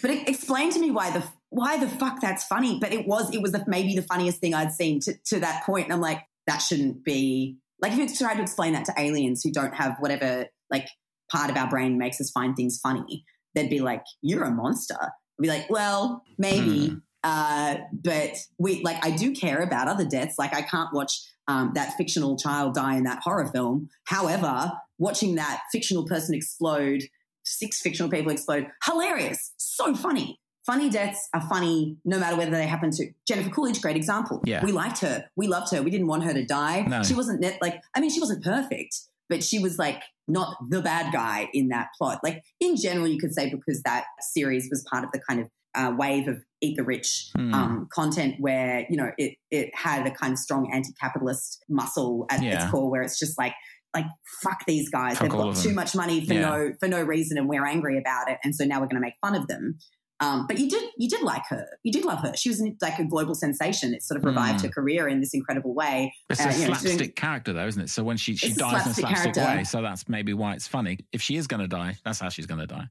but 0.01 0.09
it, 0.09 0.28
explain 0.28 0.72
to 0.72 0.80
me 0.80 0.89
why 0.89 1.11
the 1.11 1.24
why 1.49 1.78
the 1.78 1.88
fuck 1.88 2.19
that's 2.19 2.45
funny. 2.45 2.80
But 2.80 2.93
it 2.93 3.07
was 3.07 3.34
it 3.34 3.43
was 3.43 3.51
the, 3.51 3.63
maybe 3.67 3.95
the 3.95 4.01
funniest 4.01 4.39
thing 4.39 4.55
I'd 4.55 4.74
seen 4.74 4.99
to, 5.01 5.13
to 5.26 5.39
that 5.41 5.63
point. 5.65 5.72
point, 5.72 5.86
and 5.86 5.93
I'm 5.93 6.01
like 6.01 6.24
that 6.47 6.57
shouldn't 6.57 7.03
be 7.03 7.57
like 7.80 7.91
if 7.91 7.99
you 7.99 8.15
tried 8.15 8.36
to 8.36 8.41
explain 8.41 8.74
that 8.74 8.86
to 8.86 8.93
aliens 8.97 9.43
who 9.43 9.51
don't 9.51 9.76
have 9.76 9.97
whatever 9.99 10.47
like 10.72 10.88
part 11.32 11.50
of 11.50 11.58
our 11.58 11.70
brain 11.70 11.98
makes 11.98 12.20
us 12.20 12.32
find 12.32 12.56
things 12.56 12.80
funny, 12.82 13.24
they'd 13.56 13.70
be 13.70 13.80
like, 13.80 14.04
"You're 14.22 14.44
a 14.44 14.52
monster." 14.52 14.98
I'd 15.02 15.42
be 15.42 15.48
like, 15.48 15.70
"Well, 15.70 16.24
maybe." 16.38 16.90
Hmm. 16.90 16.96
Uh, 17.24 17.78
but 17.94 18.36
we 18.58 18.82
like 18.82 19.04
I 19.06 19.12
do 19.12 19.32
care 19.32 19.62
about 19.62 19.88
other 19.88 20.06
deaths. 20.06 20.36
Like 20.40 20.56
I 20.56 20.64
can't 20.64 20.92
watch 20.92 21.22
um, 21.48 21.72
that 21.76 21.94
fictional 21.98 22.38
child 22.38 22.74
die 22.74 22.96
in 22.96 23.04
that 23.04 23.22
horror 23.24 23.48
film. 23.48 23.90
However, 24.06 24.72
watching 24.98 25.36
that 25.36 25.62
fictional 25.72 26.06
person 26.06 26.34
explode, 26.36 27.04
six 27.44 27.82
fictional 27.82 28.10
people 28.10 28.32
explode, 28.32 28.68
hilarious, 28.86 29.54
so 29.58 29.96
funny. 29.96 30.40
Funny 30.66 30.92
deaths 30.92 31.28
are 31.34 31.42
funny 31.42 31.98
no 32.06 32.20
matter 32.20 32.38
whether 32.38 32.52
they 32.52 32.68
happen 32.68 32.92
to 32.92 33.12
Jennifer 33.28 33.50
Coolidge, 33.50 33.82
great 33.82 33.96
example. 33.96 34.42
Yeah. 34.46 34.64
We 34.64 34.72
liked 34.72 35.00
her. 35.00 35.26
We 35.36 35.48
loved 35.48 35.72
her. 35.72 35.82
We 35.82 35.90
didn't 35.90 36.06
want 36.06 36.24
her 36.24 36.34
to 36.34 36.46
die. 36.46 36.82
No. 36.82 37.02
She 37.02 37.16
wasn't 37.16 37.42
net, 37.42 37.58
like, 37.62 37.82
I 37.96 38.00
mean, 38.00 38.12
she 38.12 38.20
wasn't 38.20 38.44
perfect, 38.44 38.96
but 39.30 39.43
she 39.43 39.59
was 39.59 39.78
like 39.78 40.01
not 40.28 40.55
the 40.69 40.82
bad 40.82 41.11
guy 41.13 41.49
in 41.53 41.69
that 41.69 41.88
plot. 41.97 42.19
Like 42.24 42.41
in 42.59 42.76
general, 42.76 43.07
you 43.07 43.19
could 43.19 43.34
say 43.34 43.49
because 43.49 43.82
that 43.84 44.05
series 44.34 44.67
was 44.69 44.86
part 44.91 45.03
of 45.03 45.11
the 45.11 45.19
kind 45.28 45.41
of 45.41 45.47
uh, 45.74 45.93
wave 45.97 46.28
of 46.28 46.38
eat 46.61 46.76
the 46.78 46.84
rich 46.84 47.30
Hmm. 47.36 47.53
um, 47.53 47.88
content 47.93 48.36
where 48.39 48.86
you 48.89 48.97
know 48.97 49.11
it 49.17 49.36
it 49.49 49.69
had 49.74 50.05
a 50.05 50.11
kind 50.11 50.34
of 50.34 50.39
strong 50.39 50.69
anti-capitalist 50.74 51.63
muscle 51.69 52.26
at 52.30 52.43
Yeah. 52.43 52.63
its 52.63 52.72
core 52.72 52.91
where 52.91 53.01
it's 53.01 53.17
just 53.17 53.38
like 53.38 53.53
like 53.95 54.05
fuck 54.43 54.57
these 54.67 54.89
guys 54.89 55.13
Fuck 55.17 55.22
they've 55.30 55.32
got 55.32 55.55
too 55.55 55.74
much 55.74 55.95
money 55.95 56.26
for 56.26 56.34
Yeah. 56.34 56.41
no 56.41 56.74
for 56.80 56.88
no 56.89 57.01
reason 57.01 57.38
and 57.38 57.47
we're 57.47 57.65
angry 57.65 57.97
about 57.97 58.30
it 58.30 58.38
and 58.43 58.53
so 58.55 58.63
now 58.65 58.76
we're 58.80 58.88
going 58.88 59.01
to 59.01 59.01
make 59.01 59.15
fun 59.22 59.34
of 59.36 59.47
them 59.47 59.78
um, 60.22 60.45
but 60.47 60.57
you 60.59 60.69
did 60.69 60.84
you 60.97 61.09
did 61.09 61.22
like 61.24 61.43
her 61.49 61.65
you 61.84 61.91
did 61.91 62.05
love 62.05 62.19
her 62.19 62.34
she 62.36 62.47
was 62.49 62.61
like 62.82 62.97
a 62.99 63.03
global 63.03 63.36
sensation 63.36 63.93
it 63.93 64.03
sort 64.03 64.17
of 64.17 64.24
revived 64.24 64.61
Hmm. 64.61 64.67
her 64.67 64.72
career 64.72 65.07
in 65.07 65.19
this 65.19 65.34
incredible 65.34 65.74
way 65.74 66.13
It's 66.30 66.39
Uh, 66.39 66.43
a 66.43 66.45
you 66.45 66.51
know, 66.51 66.74
she's 66.74 66.82
doing- 66.84 66.95
slapstick 66.97 67.15
character, 67.15 67.53
though, 67.53 67.67
isn't 67.67 67.82
it? 67.82 67.89
So 67.89 68.03
when 68.03 68.17
she, 68.17 68.36
she 68.36 68.53
dies 68.53 68.59
in 68.59 68.63
a 68.63 68.69
slapstick 68.69 69.05
slapstick 69.05 69.34
character. 69.34 69.57
way, 69.57 69.63
so 69.63 69.82
that's 69.82 70.07
maybe 70.07 70.34
why 70.34 70.53
it's 70.53 70.67
funny. 70.67 70.99
If 71.11 71.22
she 71.22 71.36
is 71.38 71.47
going 71.47 71.61
to 71.61 71.67
die, 71.67 71.97
that's 72.05 72.19
how 72.19 72.30
she's 72.30 72.45
going 72.45 72.61
to 72.61 72.67
die. 72.67 72.88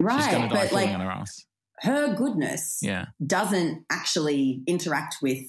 she's 0.00 0.06
right 0.06 0.30
going 0.32 0.48
to 0.48 0.54
die 0.54 0.60
but 0.62 0.70
falling 0.70 0.86
like 0.86 0.94
on 0.94 1.00
her 1.00 1.10
ass. 1.10 1.44
her 1.80 2.14
goodness 2.14 2.80
Yeah. 2.82 3.06
doesn't 3.24 3.84
actually 3.90 4.62
interact 4.66 5.16
with 5.22 5.44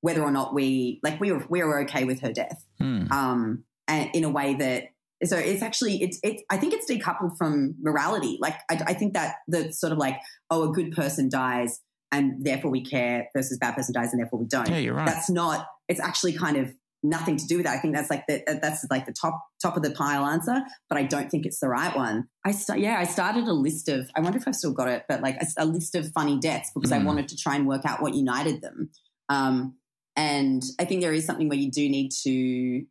whether 0.00 0.22
or 0.22 0.30
not 0.32 0.52
we 0.54 1.00
like 1.02 1.20
we 1.20 1.30
were 1.32 1.44
we 1.48 1.62
were 1.62 1.80
okay 1.82 2.04
with 2.04 2.20
her 2.20 2.32
death 2.32 2.64
Hmm. 2.78 3.10
um 3.12 3.64
and 3.88 4.10
in 4.14 4.24
a 4.24 4.30
way 4.30 4.54
that 4.54 4.84
so 5.24 5.36
it's 5.36 5.62
actually 5.62 6.02
it's 6.02 6.18
it's 6.22 6.42
I 6.50 6.56
think 6.56 6.74
it's 6.74 6.90
decoupled 6.90 7.36
from 7.38 7.74
morality. 7.80 8.38
Like 8.40 8.56
I, 8.70 8.80
I 8.88 8.94
think 8.94 9.14
that 9.14 9.36
the 9.48 9.72
sort 9.72 9.92
of 9.92 9.98
like 9.98 10.18
oh 10.50 10.70
a 10.70 10.72
good 10.72 10.92
person 10.92 11.28
dies 11.28 11.80
and 12.10 12.44
therefore 12.44 12.70
we 12.70 12.82
care 12.84 13.28
versus 13.34 13.58
bad 13.58 13.74
person 13.74 13.94
dies 13.94 14.12
and 14.12 14.20
therefore 14.20 14.38
we 14.40 14.46
don't. 14.46 14.68
Yeah, 14.68 14.78
you're 14.78 14.94
right. 14.94 15.06
that's 15.06 15.30
not 15.30 15.66
it's 15.88 16.00
actually 16.00 16.32
kind 16.34 16.56
of 16.56 16.72
nothing 17.04 17.36
to 17.36 17.46
do 17.46 17.56
with 17.56 17.66
that. 17.66 17.76
I 17.76 17.80
think 17.80 17.94
that's 17.96 18.10
like 18.10 18.24
the 18.28 18.42
that's 18.62 18.86
like 18.90 19.06
the 19.06 19.12
top 19.12 19.40
top 19.60 19.76
of 19.76 19.82
the 19.82 19.90
pile 19.92 20.24
answer 20.26 20.60
but 20.88 20.98
i 20.98 21.02
don't 21.04 21.30
think 21.30 21.46
it's 21.46 21.60
the 21.60 21.68
right 21.68 21.96
one. 21.96 22.28
I 22.44 22.50
st- 22.52 22.80
yeah 22.80 22.96
i 22.98 23.04
started 23.04 23.44
a 23.48 23.52
list 23.52 23.88
of 23.88 24.10
i 24.16 24.20
wonder 24.20 24.38
if 24.38 24.46
i've 24.48 24.56
still 24.56 24.72
got 24.72 24.88
it 24.88 25.04
but 25.08 25.20
like 25.22 25.36
a, 25.40 25.46
a 25.58 25.64
list 25.66 25.94
of 25.94 26.10
funny 26.12 26.38
deaths 26.40 26.70
because 26.74 26.90
i 26.92 26.98
Mm. 26.98 27.04
wanted 27.06 27.28
to 27.28 27.36
try 27.36 27.54
and 27.56 27.66
work 27.68 27.82
out 27.84 28.02
what 28.02 28.14
united 28.14 28.60
them. 28.60 28.90
Um, 29.28 29.76
and 30.16 30.62
i 30.80 30.84
think 30.84 31.00
there 31.00 31.12
is 31.12 31.24
something 31.24 31.48
where 31.48 31.58
you 31.58 31.70
do 31.70 31.88
need 31.88 32.10
to 32.24 32.84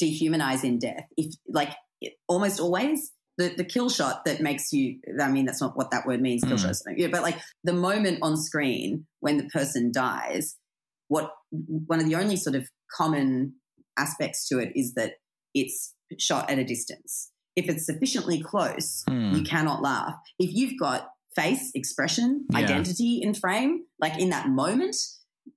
dehumanize 0.00 0.64
in 0.64 0.78
death 0.78 1.06
if 1.16 1.34
like 1.48 1.74
it, 2.00 2.14
almost 2.28 2.60
always 2.60 3.12
the, 3.38 3.54
the 3.56 3.64
kill 3.64 3.88
shot 3.88 4.24
that 4.24 4.40
makes 4.40 4.72
you 4.72 4.98
i 5.20 5.28
mean 5.28 5.44
that's 5.46 5.60
not 5.60 5.76
what 5.76 5.90
that 5.90 6.06
word 6.06 6.20
means 6.20 6.42
kill 6.44 6.56
Mm. 6.56 6.62
shot 6.84 6.94
yeah, 6.96 7.08
but 7.10 7.22
like 7.22 7.38
the 7.64 7.72
moment 7.72 8.18
on 8.22 8.36
screen 8.36 9.06
when 9.20 9.36
the 9.38 9.44
person 9.48 9.90
dies 9.92 10.56
what 11.08 11.30
one 11.50 12.00
of 12.00 12.06
the 12.06 12.14
only 12.14 12.36
sort 12.36 12.56
of 12.56 12.66
common 12.96 13.54
aspects 13.98 14.48
to 14.48 14.58
it 14.58 14.72
is 14.74 14.94
that 14.94 15.12
it's 15.54 15.94
shot 16.18 16.50
at 16.50 16.58
a 16.58 16.64
distance 16.64 17.30
if 17.56 17.68
it's 17.68 17.84
sufficiently 17.86 18.40
close 18.40 19.02
Hmm. 19.08 19.34
you 19.34 19.42
cannot 19.42 19.82
laugh 19.82 20.14
if 20.38 20.50
you've 20.54 20.78
got 20.80 21.08
face 21.36 21.70
expression 21.74 22.46
Yeah. 22.50 22.58
identity 22.60 23.20
in 23.22 23.34
frame 23.34 23.84
like 24.00 24.18
in 24.18 24.30
that 24.30 24.48
moment 24.48 24.96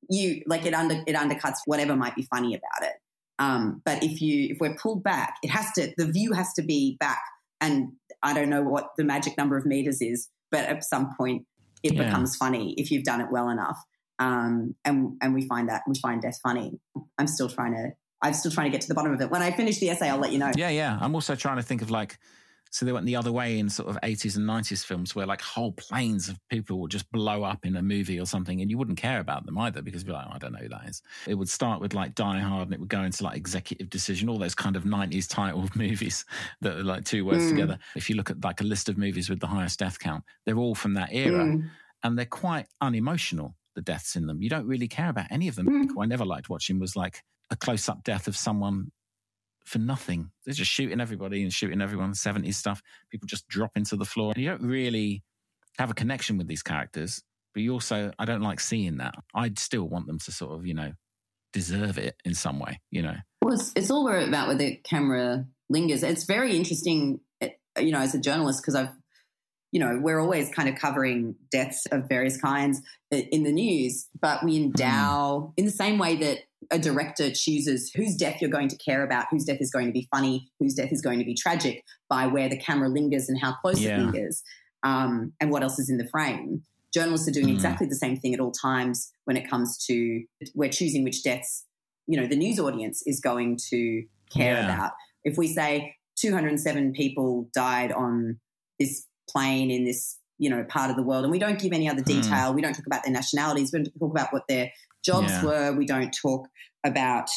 you 0.10 0.42
like 0.48 0.66
it 0.66 0.74
under 0.74 1.04
it 1.08 1.16
undercuts 1.16 1.60
whatever 1.66 1.96
might 1.96 2.16
be 2.16 2.24
funny 2.34 2.54
about 2.56 2.90
it 2.90 2.96
um, 3.40 3.82
but 3.86 4.04
if 4.04 4.22
you 4.22 4.48
if 4.52 4.58
we're 4.60 4.76
pulled 4.76 5.04
back 5.04 5.36
it 5.44 5.50
has 5.50 5.72
to 5.74 5.94
the 5.98 6.06
view 6.12 6.34
has 6.34 6.54
to 6.54 6.62
be 6.64 6.98
back. 7.00 7.22
And 7.62 7.94
i 8.24 8.34
don't 8.34 8.50
know 8.50 8.62
what 8.64 8.90
the 8.98 9.04
magic 9.04 9.38
number 9.38 9.56
of 9.58 9.66
meters 9.66 10.02
is 10.02 10.30
but 10.52 10.66
at 10.66 10.84
some 10.84 11.14
point 11.18 11.46
it 11.84 11.94
Yeah. 11.94 12.04
becomes 12.06 12.36
funny 12.36 12.74
if 12.78 12.90
you've 12.92 13.04
done 13.04 13.22
it 13.22 13.28
well 13.32 13.50
enough. 13.50 13.78
Um, 14.18 14.76
and 14.86 15.18
and 15.22 15.34
we 15.34 15.46
find 15.48 15.68
that 15.70 15.82
we 15.88 15.96
find 16.00 16.22
death 16.22 16.40
funny. 16.42 16.80
I'm 17.18 17.28
still 17.28 17.50
trying 17.50 17.74
to 17.74 17.90
i'm 18.22 18.34
still 18.34 18.52
trying 18.52 18.68
to 18.68 18.72
get 18.72 18.82
to 18.82 18.88
the 18.88 18.96
bottom 18.96 19.14
of 19.14 19.20
it. 19.22 19.30
When 19.30 19.42
i 19.42 19.52
finish 19.52 19.80
the 19.80 19.90
essay 19.90 20.10
i'll 20.10 20.18
let 20.18 20.32
you 20.32 20.40
know. 20.40 20.52
Yeah, 20.56 20.70
yeah. 20.70 20.98
I'm 21.02 21.14
also 21.16 21.36
trying 21.36 21.58
to 21.58 21.64
think 21.64 21.82
of 21.82 21.92
like, 21.92 22.18
so 22.76 22.86
they 22.86 22.92
went 22.92 23.06
the 23.06 23.16
other 23.16 23.32
way 23.32 23.58
in 23.58 23.70
sort 23.70 23.88
of 23.88 23.96
80s 24.02 24.36
and 24.36 24.46
90s 24.46 24.84
films 24.84 25.16
where 25.16 25.26
like 25.26 25.40
whole 25.40 25.72
planes 25.72 26.28
of 26.28 26.38
people 26.50 26.82
would 26.82 26.92
just 26.92 27.10
blow 27.10 27.44
up 27.44 27.66
in 27.66 27.78
a 27.78 27.82
movie 27.82 28.20
or 28.20 28.26
something 28.26 28.60
and 28.60 28.70
you 28.70 28.78
wouldn't 28.78 28.98
care 28.98 29.22
about 29.22 29.46
them 29.46 29.58
either 29.60 29.82
because 29.82 30.02
you'd 30.02 30.08
be 30.08 30.12
like, 30.12 30.26
oh, 30.30 30.34
I 30.36 30.38
don't 30.40 30.52
know 30.52 30.60
who 30.60 30.68
that 30.68 30.90
is. 30.90 31.02
It 31.26 31.36
would 31.36 31.48
start 31.48 31.80
with 31.80 31.94
like 31.94 32.16
Die 32.16 32.40
Hard 32.40 32.68
and 32.68 32.74
it 32.74 32.82
would 32.82 32.90
go 32.90 33.04
into 33.04 33.24
like 33.24 33.38
Executive 33.38 33.90
Decision, 33.90 34.28
all 34.28 34.38
those 34.38 34.56
kind 34.56 34.76
of 34.76 34.84
90s 34.84 35.26
titled 35.30 35.74
movies 35.86 36.26
that 36.60 36.76
are 36.78 36.84
like 36.84 37.06
two 37.06 37.24
words 37.24 37.46
Mm. 37.46 37.50
together. 37.52 37.80
If 37.96 38.10
you 38.10 38.18
look 38.18 38.30
at 38.30 38.44
like 38.44 38.60
a 38.60 38.66
list 38.66 38.90
of 38.90 38.98
movies 38.98 39.30
with 39.30 39.40
the 39.40 39.48
highest 39.48 39.80
death 39.80 39.98
count, 39.98 40.26
they're 40.46 40.58
all 40.60 40.76
from 40.76 40.96
that 40.96 41.14
era 41.14 41.46
Mm. 41.46 41.70
and 42.04 42.18
they're 42.18 42.26
quite 42.26 42.68
unemotional, 42.82 43.56
the 43.76 43.82
deaths 43.84 44.18
in 44.18 44.28
them. 44.28 44.42
You 44.42 44.50
don't 44.50 44.68
really 44.68 44.90
care 44.90 45.08
about 45.10 45.28
any 45.32 45.48
of 45.48 45.56
them. 45.56 45.68
Mm. 45.68 46.04
I 46.04 46.06
never 46.08 46.26
liked 46.26 46.50
watching 46.50 46.80
was 46.80 46.98
like 46.98 47.24
a 47.52 47.56
close 47.56 47.88
up 47.88 48.04
death 48.04 48.28
of 48.28 48.36
someone 48.36 48.92
for 49.66 49.80
nothing. 49.80 50.32
They're 50.45 50.53
just 50.53 50.72
shooting 50.72 51.01
everybody 51.01 51.41
and 51.43 51.51
shooting 51.51 51.82
everyone, 51.82 52.13
70s 52.13 52.55
stuff. 52.55 52.82
People 53.11 53.28
just 53.28 53.47
drop 53.47 53.72
into 53.76 53.95
the 53.95 54.05
floor. 54.05 54.34
And 54.36 54.43
you 54.43 54.49
don't 54.49 54.63
really 54.63 55.24
have 55.78 55.89
a 55.89 55.95
connection 55.95 56.38
with 56.38 56.47
these 56.47 56.63
characters, 56.63 57.22
but 57.53 57.63
you 57.63 57.74
also, 57.74 58.11
I 58.18 58.26
don't 58.26 58.41
like 58.41 58.59
seeing 58.59 58.97
that. 58.97 59.16
I'd 59.34 59.59
still 59.59 59.89
want 59.89 60.07
them 60.07 60.20
to 60.20 60.32
sort 60.32 60.53
of, 60.53 60.66
you 60.66 60.74
know, 60.74 60.91
deserve 61.51 61.97
it 61.97 62.16
in 62.24 62.34
some 62.34 62.59
way, 62.59 62.80
you 62.91 63.01
know? 63.01 63.16
Well, 63.41 63.55
it's, 63.55 63.72
it's 63.76 63.91
all 63.91 64.07
about 64.07 64.47
where 64.47 64.57
the 64.57 64.76
camera 64.78 65.45
lingers. 65.70 66.03
It's 66.03 66.26
very 66.26 66.55
interesting, 66.55 67.20
eh, 67.41 67.49
you 67.80 67.91
know, 67.91 67.99
as 67.99 68.13
a 68.13 68.20
journalist, 68.20 68.61
because 68.61 68.76
I've, 68.76 68.91
you 69.72 69.80
know, 69.80 69.99
we're 70.01 70.20
always 70.20 70.49
kind 70.49 70.70
of 70.70 70.76
covering 70.76 71.36
deaths 71.51 71.86
of 71.91 72.07
various 72.07 72.39
kinds 72.39 72.82
in 73.11 73.43
the 73.43 73.51
news, 73.51 74.07
but 74.20 74.43
we 74.43 74.55
endow 74.57 75.53
in 75.57 75.66
the 75.66 75.72
same 75.72 75.97
way 75.97 76.16
that 76.18 76.39
a 76.72 76.80
director 76.80 77.30
chooses 77.32 77.91
whose 77.95 78.16
death 78.16 78.41
you're 78.41 78.49
going 78.49 78.68
to 78.70 78.78
care 78.78 79.03
about, 79.03 79.26
whose 79.32 79.45
death 79.45 79.57
is 79.61 79.72
going 79.72 79.88
to 79.88 79.91
be 79.93 80.07
funny, 80.13 80.49
whose 80.59 80.74
death 80.74 80.91
is 80.91 81.01
going 81.01 81.20
to 81.20 81.26
be 81.26 81.36
tragic 81.36 81.84
by 82.09 82.28
where 82.28 82.49
the 82.49 82.57
camera 82.57 82.89
lingers 82.89 83.30
and 83.30 83.39
how 83.39 83.53
close 83.61 83.80
Yeah. 83.80 83.97
it 83.97 83.99
lingers, 84.03 84.41
um, 84.84 85.34
and 85.39 85.51
what 85.51 85.63
else 85.63 85.80
is 85.80 85.89
in 85.89 85.97
the 85.97 86.07
frame. 86.07 86.63
Journalists 86.93 87.28
are 87.28 87.32
doing 87.32 87.47
Mm. 87.47 87.53
exactly 87.55 87.88
the 87.88 87.95
same 87.95 88.16
thing 88.18 88.34
at 88.34 88.39
all 88.39 88.51
times 88.51 89.11
when 89.26 89.36
it 89.38 89.49
comes 89.49 89.78
to 89.88 90.24
we're 90.53 90.70
choosing 90.70 91.03
which 91.03 91.24
deaths 91.24 91.66
you 92.07 92.20
know 92.20 92.28
the 92.28 92.36
news 92.36 92.59
audience 92.59 93.01
is 93.05 93.20
going 93.20 93.57
to 93.70 94.05
care 94.32 94.53
Yeah. 94.53 94.66
about. 94.66 94.91
If 95.24 95.38
we 95.38 95.47
say 95.47 95.95
207 96.16 96.93
people 96.93 97.49
died 97.53 97.91
on 97.91 98.39
this 98.80 99.07
plane 99.30 99.72
in 99.72 99.86
this 99.86 100.18
you 100.38 100.50
know 100.50 100.64
part 100.66 100.90
of 100.90 100.96
the 100.96 101.04
world, 101.04 101.24
and 101.24 101.32
we 101.32 101.40
don't 101.40 101.60
give 101.60 101.74
any 101.74 101.88
other 101.90 102.02
Hmm. 102.02 102.20
detail, 102.20 102.54
we 102.54 102.62
don't 102.62 102.74
talk 102.74 102.86
about 102.88 103.04
their 103.04 103.14
nationalities, 103.14 103.72
we 103.72 103.80
don't 103.80 103.92
talk 104.00 104.12
about 104.12 104.34
what 104.34 104.44
their 104.48 104.72
jobs 105.04 105.32
Yeah. 105.32 105.46
were, 105.46 105.74
we 105.78 105.86
don't 105.86 106.12
talk 106.12 106.48
about 106.86 107.30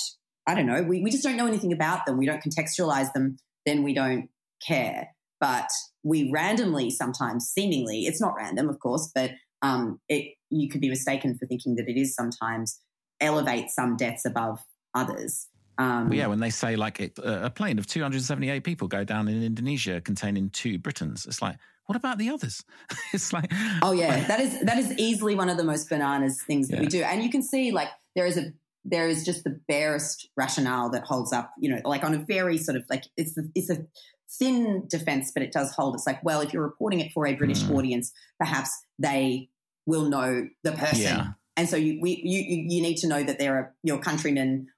I 0.46 0.54
don't 0.54 0.64
know, 0.66 0.82
we, 0.82 1.02
we 1.02 1.10
just 1.10 1.22
don't 1.22 1.36
know 1.36 1.46
anything 1.46 1.74
about 1.74 2.06
them, 2.06 2.16
we 2.16 2.24
don't 2.24 2.42
contextualize 2.42 3.12
them, 3.12 3.36
then 3.66 3.82
we 3.82 3.92
don't 3.92 4.30
care. 4.66 5.08
But 5.40 5.68
we 6.02 6.30
randomly 6.32 6.88
sometimes, 6.90 7.48
seemingly, 7.48 8.06
it's 8.06 8.18
not 8.20 8.34
random, 8.34 8.70
of 8.70 8.80
course, 8.80 9.10
but 9.14 9.32
um, 9.60 10.00
it 10.08 10.36
you 10.50 10.68
could 10.70 10.80
be 10.80 10.88
mistaken 10.88 11.36
for 11.36 11.44
thinking 11.46 11.76
that 11.76 11.86
it 11.86 12.00
is 12.00 12.14
sometimes 12.14 12.80
elevate 13.20 13.68
some 13.70 13.96
deaths 13.96 14.24
above 14.24 14.58
others. 14.94 15.48
Um, 15.76 16.08
But 16.08 16.16
yeah, 16.16 16.26
when 16.28 16.40
they 16.40 16.50
say 16.50 16.76
like 16.76 16.98
it, 16.98 17.18
uh, 17.18 17.40
a 17.42 17.50
plane 17.50 17.78
of 17.78 17.86
278 17.86 18.64
people 18.64 18.88
go 18.88 19.04
down 19.04 19.28
in 19.28 19.42
Indonesia 19.42 20.00
containing 20.00 20.50
two 20.50 20.78
Britons, 20.78 21.26
it's 21.26 21.42
like, 21.42 21.56
what 21.88 21.96
about 21.96 22.18
the 22.18 22.28
others? 22.28 22.62
it's 23.14 23.32
like, 23.32 23.50
Oh 23.82 23.92
yeah, 23.92 24.26
that 24.28 24.40
is 24.40 24.60
that 24.60 24.76
is 24.78 24.92
easily 24.98 25.34
one 25.34 25.48
of 25.48 25.56
the 25.56 25.64
most 25.64 25.88
bananas 25.88 26.42
things 26.42 26.68
that 26.68 26.80
we 26.80 26.86
do, 26.86 27.02
and 27.02 27.22
you 27.22 27.30
can 27.30 27.42
see 27.42 27.72
like 27.72 27.88
there 28.14 28.26
is 28.26 28.36
a 28.36 28.52
there 28.84 29.08
is 29.08 29.24
just 29.24 29.42
the 29.44 29.58
barest 29.68 30.28
rationale 30.36 30.90
that 30.90 31.04
holds 31.04 31.32
up. 31.32 31.50
You 31.58 31.70
know, 31.70 31.80
like 31.84 32.04
on 32.04 32.14
a 32.14 32.18
very 32.18 32.58
sort 32.58 32.76
of 32.76 32.84
like 32.90 33.04
it's 33.16 33.34
the, 33.34 33.50
it's 33.54 33.70
a 33.70 33.86
thin 34.30 34.84
defense, 34.88 35.32
but 35.32 35.42
it 35.42 35.50
does 35.50 35.72
hold. 35.72 35.94
It's 35.94 36.06
like, 36.06 36.22
well, 36.22 36.42
if 36.42 36.52
you're 36.52 36.62
reporting 36.62 37.00
it 37.00 37.10
for 37.12 37.26
a 37.26 37.34
British 37.34 37.62
Mm. 37.62 37.74
audience, 37.74 38.12
perhaps 38.38 38.70
they 38.98 39.48
will 39.86 40.08
know 40.10 40.46
the 40.62 40.72
person. 40.72 41.00
Yeah. 41.00 41.26
And 41.56 41.68
so 41.68 41.76
you, 41.76 41.98
we, 42.00 42.20
you, 42.22 42.40
you 42.40 42.66
you 42.68 42.82
need 42.82 42.98
to 42.98 43.08
know 43.08 43.22
that 43.22 43.38
there 43.38 43.54
are 43.56 43.74
your 43.82 43.98
countrymen, 43.98 44.68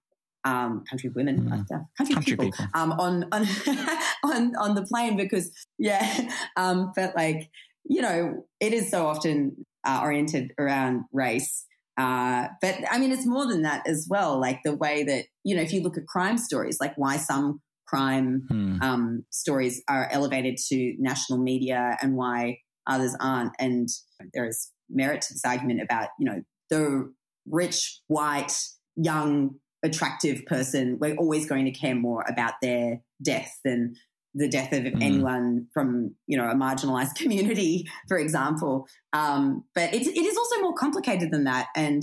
um, 0.44 0.84
country 0.88 1.10
women, 1.14 1.42
Mm. 1.42 1.50
country, 1.68 2.14
Country 2.14 2.32
people, 2.36 2.44
people. 2.46 2.66
um, 2.74 2.92
on 2.92 3.24
on 3.32 3.46
on 4.24 4.56
on 4.56 4.74
the 4.74 4.82
plane 4.82 5.16
because 5.16 5.50
yeah, 5.78 6.30
um, 6.56 6.92
but 6.96 7.14
like 7.16 7.50
you 7.84 8.02
know, 8.02 8.44
it 8.60 8.72
is 8.72 8.90
so 8.90 9.06
often 9.06 9.64
uh, 9.86 10.00
oriented 10.02 10.52
around 10.58 11.04
race. 11.12 11.64
Uh, 11.98 12.46
but 12.62 12.76
I 12.90 12.98
mean, 12.98 13.10
it's 13.12 13.26
more 13.26 13.46
than 13.46 13.62
that 13.62 13.86
as 13.86 14.06
well. 14.08 14.40
Like 14.40 14.60
the 14.64 14.74
way 14.76 15.02
that 15.04 15.26
you 15.44 15.56
know, 15.56 15.62
if 15.62 15.72
you 15.72 15.82
look 15.82 15.96
at 15.98 16.06
crime 16.06 16.38
stories, 16.38 16.78
like 16.80 16.94
why 16.96 17.16
some 17.16 17.60
crime 17.86 18.42
Hmm. 18.48 18.76
um, 18.82 19.24
stories 19.30 19.82
are 19.88 20.08
elevated 20.12 20.56
to 20.68 20.94
national 20.98 21.38
media 21.40 21.96
and 22.00 22.14
why 22.14 22.58
others 22.86 23.16
aren't. 23.20 23.52
And 23.58 23.88
there 24.32 24.46
is 24.46 24.70
merit 24.88 25.22
to 25.22 25.34
this 25.34 25.44
argument 25.44 25.80
about, 25.82 26.08
you 26.18 26.26
know, 26.30 26.42
the 26.70 27.12
rich, 27.46 28.00
white, 28.06 28.56
young, 28.96 29.56
attractive 29.82 30.44
person, 30.46 30.98
we're 31.00 31.16
always 31.16 31.46
going 31.48 31.64
to 31.64 31.70
care 31.70 31.94
more 31.94 32.24
about 32.28 32.54
their 32.62 33.00
death 33.22 33.58
than 33.64 33.94
the 34.34 34.48
death 34.48 34.72
of 34.72 34.84
Mm. 34.84 35.02
anyone 35.02 35.66
from, 35.74 36.14
you 36.26 36.36
know, 36.36 36.48
a 36.48 36.54
marginalized 36.54 37.14
community, 37.22 37.86
for 38.08 38.16
example. 38.18 38.86
Um, 39.12 39.64
but 39.74 39.92
it, 39.94 40.06
it 40.06 40.16
is 40.24 40.36
also 40.36 40.60
more 40.60 40.74
complicated 40.74 41.30
than 41.32 41.44
that. 41.44 41.66
And, 41.74 42.02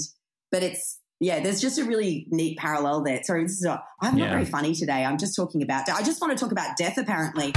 but 0.52 0.62
it's, 0.64 1.00
yeah, 1.20 1.40
there's 1.40 1.62
just 1.62 1.80
a 1.80 1.84
really 1.86 2.28
neat 2.30 2.58
parallel 2.58 3.04
there. 3.04 3.24
Sorry, 3.24 3.44
this 3.44 3.54
is 3.54 3.62
not, 3.64 3.84
I'm 4.02 4.18
not 4.18 4.26
Yeah. 4.26 4.32
very 4.34 4.46
funny 4.46 4.76
today. 4.76 5.06
I'm 5.06 5.18
just 5.18 5.36
talking 5.36 5.64
about, 5.64 5.88
I 5.90 6.04
just 6.04 6.20
want 6.22 6.38
to 6.38 6.42
talk 6.44 6.52
about 6.52 6.76
death 6.78 6.98
apparently. 6.98 7.54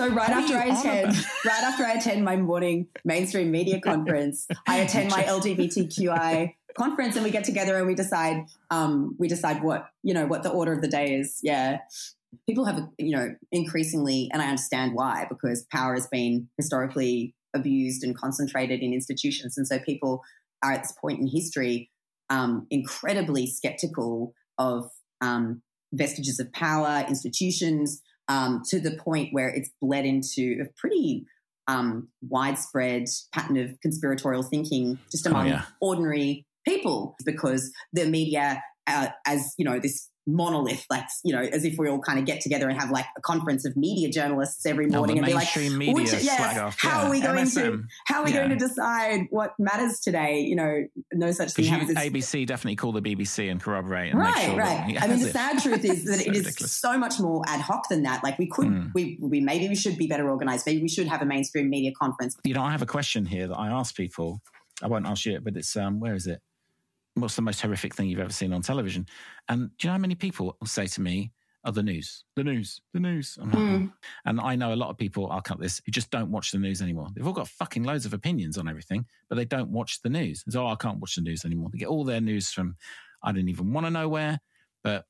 So 0.00 0.08
right 0.08 0.30
after 0.30 0.56
I 0.56 0.64
attend, 0.66 1.14
right 1.44 1.62
after 1.62 1.84
I 1.84 1.92
attend 1.92 2.24
my 2.24 2.36
morning 2.36 2.86
mainstream 3.04 3.50
media 3.50 3.80
conference, 3.84 4.46
I 4.66 4.78
attend 4.78 5.10
my 5.10 5.24
LGBTQI 5.24 6.54
conference, 6.78 7.16
and 7.16 7.24
we 7.24 7.30
get 7.30 7.44
together 7.44 7.76
and 7.76 7.86
we 7.86 7.94
decide, 7.94 8.46
um, 8.70 9.14
we 9.18 9.28
decide 9.28 9.62
what 9.62 9.90
you 10.02 10.14
know 10.14 10.26
what 10.26 10.42
the 10.42 10.50
order 10.50 10.72
of 10.72 10.80
the 10.80 10.88
day 10.88 11.14
is. 11.14 11.40
Yeah, 11.42 11.80
people 12.48 12.64
have 12.64 12.80
you 12.96 13.14
know 13.14 13.34
increasingly, 13.52 14.30
and 14.32 14.40
I 14.40 14.46
understand 14.46 14.92
why 14.94 15.26
because 15.28 15.66
power 15.70 15.94
has 15.94 16.06
been 16.06 16.48
historically 16.56 17.34
abused 17.54 18.02
and 18.02 18.16
concentrated 18.16 18.80
in 18.80 18.94
institutions, 18.94 19.58
and 19.58 19.66
so 19.66 19.78
people 19.80 20.22
are 20.62 20.72
at 20.72 20.82
this 20.82 20.92
point 20.92 21.20
in 21.20 21.26
history 21.26 21.90
um, 22.30 22.66
incredibly 22.70 23.46
skeptical 23.46 24.32
of 24.56 24.90
um, 25.20 25.60
vestiges 25.92 26.38
of 26.40 26.50
power, 26.52 27.04
institutions, 27.06 28.00
um, 28.30 28.62
to 28.68 28.78
the 28.80 28.92
point 28.92 29.32
where 29.32 29.48
it's 29.48 29.70
bled 29.82 30.04
into 30.06 30.62
a 30.62 30.80
pretty 30.80 31.26
um, 31.66 32.08
widespread 32.28 33.04
pattern 33.34 33.56
of 33.56 33.78
conspiratorial 33.80 34.44
thinking 34.44 34.98
just 35.10 35.26
Oh, 35.26 35.30
among 35.30 35.48
yeah. 35.48 35.64
ordinary 35.80 36.46
people 36.66 37.16
because 37.24 37.72
the 37.92 38.06
media, 38.06 38.62
uh, 38.86 39.08
as 39.26 39.54
you 39.58 39.64
know, 39.64 39.80
this 39.80 40.08
monolith, 40.34 40.84
like 40.90 41.04
you 41.24 41.34
know, 41.34 41.40
as 41.42 41.64
if 41.64 41.76
we 41.78 41.88
all 41.88 41.98
kind 42.00 42.18
of 42.18 42.24
get 42.24 42.40
together 42.40 42.68
and 42.68 42.80
have 42.80 42.90
like 42.90 43.06
a 43.16 43.20
conference 43.20 43.64
of 43.64 43.76
media 43.76 44.10
journalists 44.10 44.64
every 44.66 44.86
Oh, 44.86 44.98
morning 44.98 45.16
the 45.16 45.22
and 45.22 45.26
be 45.26 45.34
like, 45.34 45.56
media 45.78 45.94
which, 45.94 46.12
yes, 46.12 46.58
off. 46.58 46.78
how 46.80 47.02
yeah. 47.02 47.06
are 47.06 47.10
we 47.10 47.20
going 47.20 47.46
to 47.50 47.82
how 48.06 48.20
are 48.20 48.24
we 48.24 48.30
Yeah. 48.32 48.46
going 48.46 48.50
to 48.50 48.56
decide 48.56 49.26
what 49.30 49.52
matters 49.58 50.00
today? 50.00 50.40
You 50.40 50.56
know, 50.56 50.84
no 51.12 51.32
such 51.32 51.52
thing 51.52 51.64
happens. 51.66 51.96
ABC 51.98 52.46
definitely 52.46 52.76
call 52.76 52.92
the 52.92 53.02
BBC 53.02 53.50
and 53.50 53.60
corroborate 53.60 54.10
and 54.12 54.18
make 54.20 54.34
Right, 54.34 54.44
sure 54.46 54.56
right. 54.56 54.96
I 55.02 55.06
mean, 55.08 55.20
the 55.20 55.30
sad 55.30 55.62
truth 55.62 55.84
is 55.84 56.04
that 56.06 56.20
So 56.20 56.30
it 56.30 56.36
is 56.36 56.44
ridiculous. 56.46 56.72
so 56.72 56.98
much 56.98 57.18
more 57.20 57.42
ad 57.46 57.60
hoc 57.60 57.88
than 57.88 58.02
that. 58.04 58.22
Like 58.24 58.38
we 58.38 58.46
could, 58.48 58.68
Mm. 58.68 58.90
we, 58.94 59.18
we 59.20 59.40
maybe 59.40 59.68
we 59.68 59.74
should 59.74 59.96
be 59.98 60.06
better 60.06 60.28
organized. 60.30 60.64
Maybe 60.66 60.80
we 60.82 60.88
should 60.88 61.08
have 61.08 61.22
a 61.22 61.26
mainstream 61.26 61.68
media 61.70 61.92
conference. 62.00 62.36
you 62.44 62.54
know, 62.54 62.62
I 62.62 62.70
have 62.70 62.82
a 62.82 62.86
question 62.86 63.26
here 63.26 63.48
that 63.48 63.56
I 63.56 63.68
ask 63.68 63.94
people. 63.94 64.40
I 64.82 64.86
won't 64.86 65.06
ask 65.06 65.26
you 65.26 65.34
it, 65.34 65.44
but 65.44 65.56
it's 65.56 65.76
um, 65.76 66.00
where 66.00 66.14
is 66.14 66.26
it? 66.26 66.40
What's 67.14 67.36
the 67.36 67.42
most 67.42 67.60
horrific 67.60 67.94
thing 67.94 68.08
you've 68.08 68.20
ever 68.20 68.32
seen 68.32 68.52
on 68.52 68.62
television? 68.62 69.06
And 69.48 69.70
do 69.78 69.86
you 69.86 69.88
know 69.88 69.92
how 69.94 69.98
many 69.98 70.14
people 70.14 70.56
will 70.60 70.66
say 70.68 70.86
to 70.86 71.00
me, 71.00 71.32
"Oh, 71.64 71.72
the 71.72 71.82
news, 71.82 72.24
the 72.36 72.44
news, 72.44 72.80
the 72.92 73.00
news"? 73.00 73.36
Like, 73.38 73.50
Mm. 73.50 73.92
And 74.24 74.40
I 74.40 74.54
know 74.56 74.72
a 74.72 74.76
lot 74.76 74.90
of 74.90 74.96
people. 74.98 75.30
I'll 75.30 75.40
cut 75.42 75.58
this. 75.58 75.80
Who 75.84 75.92
just 75.92 76.10
don't 76.10 76.30
watch 76.30 76.52
the 76.52 76.58
news 76.58 76.80
anymore. 76.80 77.08
They've 77.14 77.26
all 77.26 77.32
got 77.32 77.48
fucking 77.48 77.82
loads 77.82 78.06
of 78.06 78.14
opinions 78.14 78.56
on 78.58 78.68
everything, 78.68 79.06
but 79.28 79.34
they 79.36 79.44
don't 79.44 79.70
watch 79.70 80.00
the 80.02 80.08
news. 80.08 80.44
So, 80.48 80.62
oh, 80.64 80.68
I 80.68 80.76
can't 80.76 81.00
watch 81.00 81.16
the 81.16 81.22
news 81.22 81.44
anymore. 81.44 81.68
They 81.72 81.78
get 81.78 81.88
all 81.88 82.04
their 82.04 82.20
news 82.20 82.50
from 82.52 82.76
I 83.22 83.32
don't 83.32 83.48
even 83.48 83.72
want 83.72 83.86
to 83.86 83.90
know 83.90 84.08
where, 84.08 84.40
but. 84.82 85.04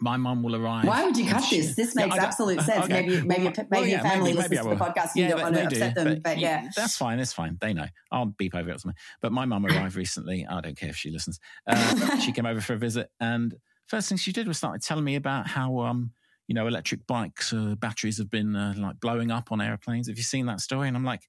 My 0.00 0.16
mum 0.16 0.42
will 0.42 0.56
arrive. 0.56 0.84
Why 0.86 1.04
would 1.04 1.16
you 1.16 1.28
cut 1.30 1.40
she- 1.44 1.60
this? 1.60 1.76
This 1.76 1.94
makes 1.94 2.14
don't- 2.16 2.24
absolute 2.24 2.60
sense. 2.70 2.84
okay. 2.86 3.06
Maybe, 3.06 3.26
maybe, 3.26 3.44
maybe 3.44 3.66
well, 3.70 3.86
your 3.86 4.00
family 4.00 4.24
maybe- 4.32 4.36
listens 4.38 4.50
maybe 4.50 4.68
to 4.70 4.74
the 4.76 4.84
podcast. 4.84 5.10
You 5.14 5.22
Yeah, 5.22 5.28
don't 5.30 5.40
want 5.42 5.54
to 5.54 5.60
they 5.62 5.66
do, 5.68 5.76
upset 5.76 5.94
them, 5.94 6.20
but, 6.22 6.38
yeah. 6.38 6.68
that's 6.74 6.96
fine. 6.96 7.18
That's 7.18 7.32
fine. 7.32 7.56
They 7.60 7.72
know. 7.74 7.86
I'll 8.10 8.26
beep 8.26 8.54
over 8.56 8.70
it 8.70 8.74
or 8.74 8.78
something. 8.78 8.98
But 9.22 9.32
my 9.32 9.44
mum 9.44 9.64
arrived 9.66 9.94
recently. 9.94 10.44
I 10.50 10.60
don't 10.60 10.76
care 10.76 10.88
if 10.90 10.96
she 10.96 11.10
listens. 11.10 11.38
Uh, 11.66 12.18
she 12.18 12.32
came 12.32 12.44
over 12.46 12.60
for 12.60 12.72
a 12.74 12.76
visit, 12.78 13.10
and 13.20 13.54
first 13.86 14.08
thing 14.08 14.18
she 14.18 14.32
did 14.32 14.48
was 14.48 14.58
started 14.58 14.82
telling 14.82 15.04
me 15.04 15.14
about 15.14 15.46
how 15.46 15.78
um 15.80 16.10
you 16.48 16.54
know 16.54 16.66
electric 16.66 17.06
bikes 17.06 17.52
uh, 17.52 17.74
batteries 17.78 18.18
have 18.18 18.30
been 18.30 18.56
uh, 18.56 18.74
like 18.76 18.98
blowing 18.98 19.30
up 19.30 19.52
on 19.52 19.60
airplanes. 19.60 20.08
Have 20.08 20.16
you 20.16 20.22
seen 20.24 20.46
that 20.46 20.60
story? 20.60 20.88
And 20.88 20.96
I'm 20.96 21.04
like, 21.04 21.28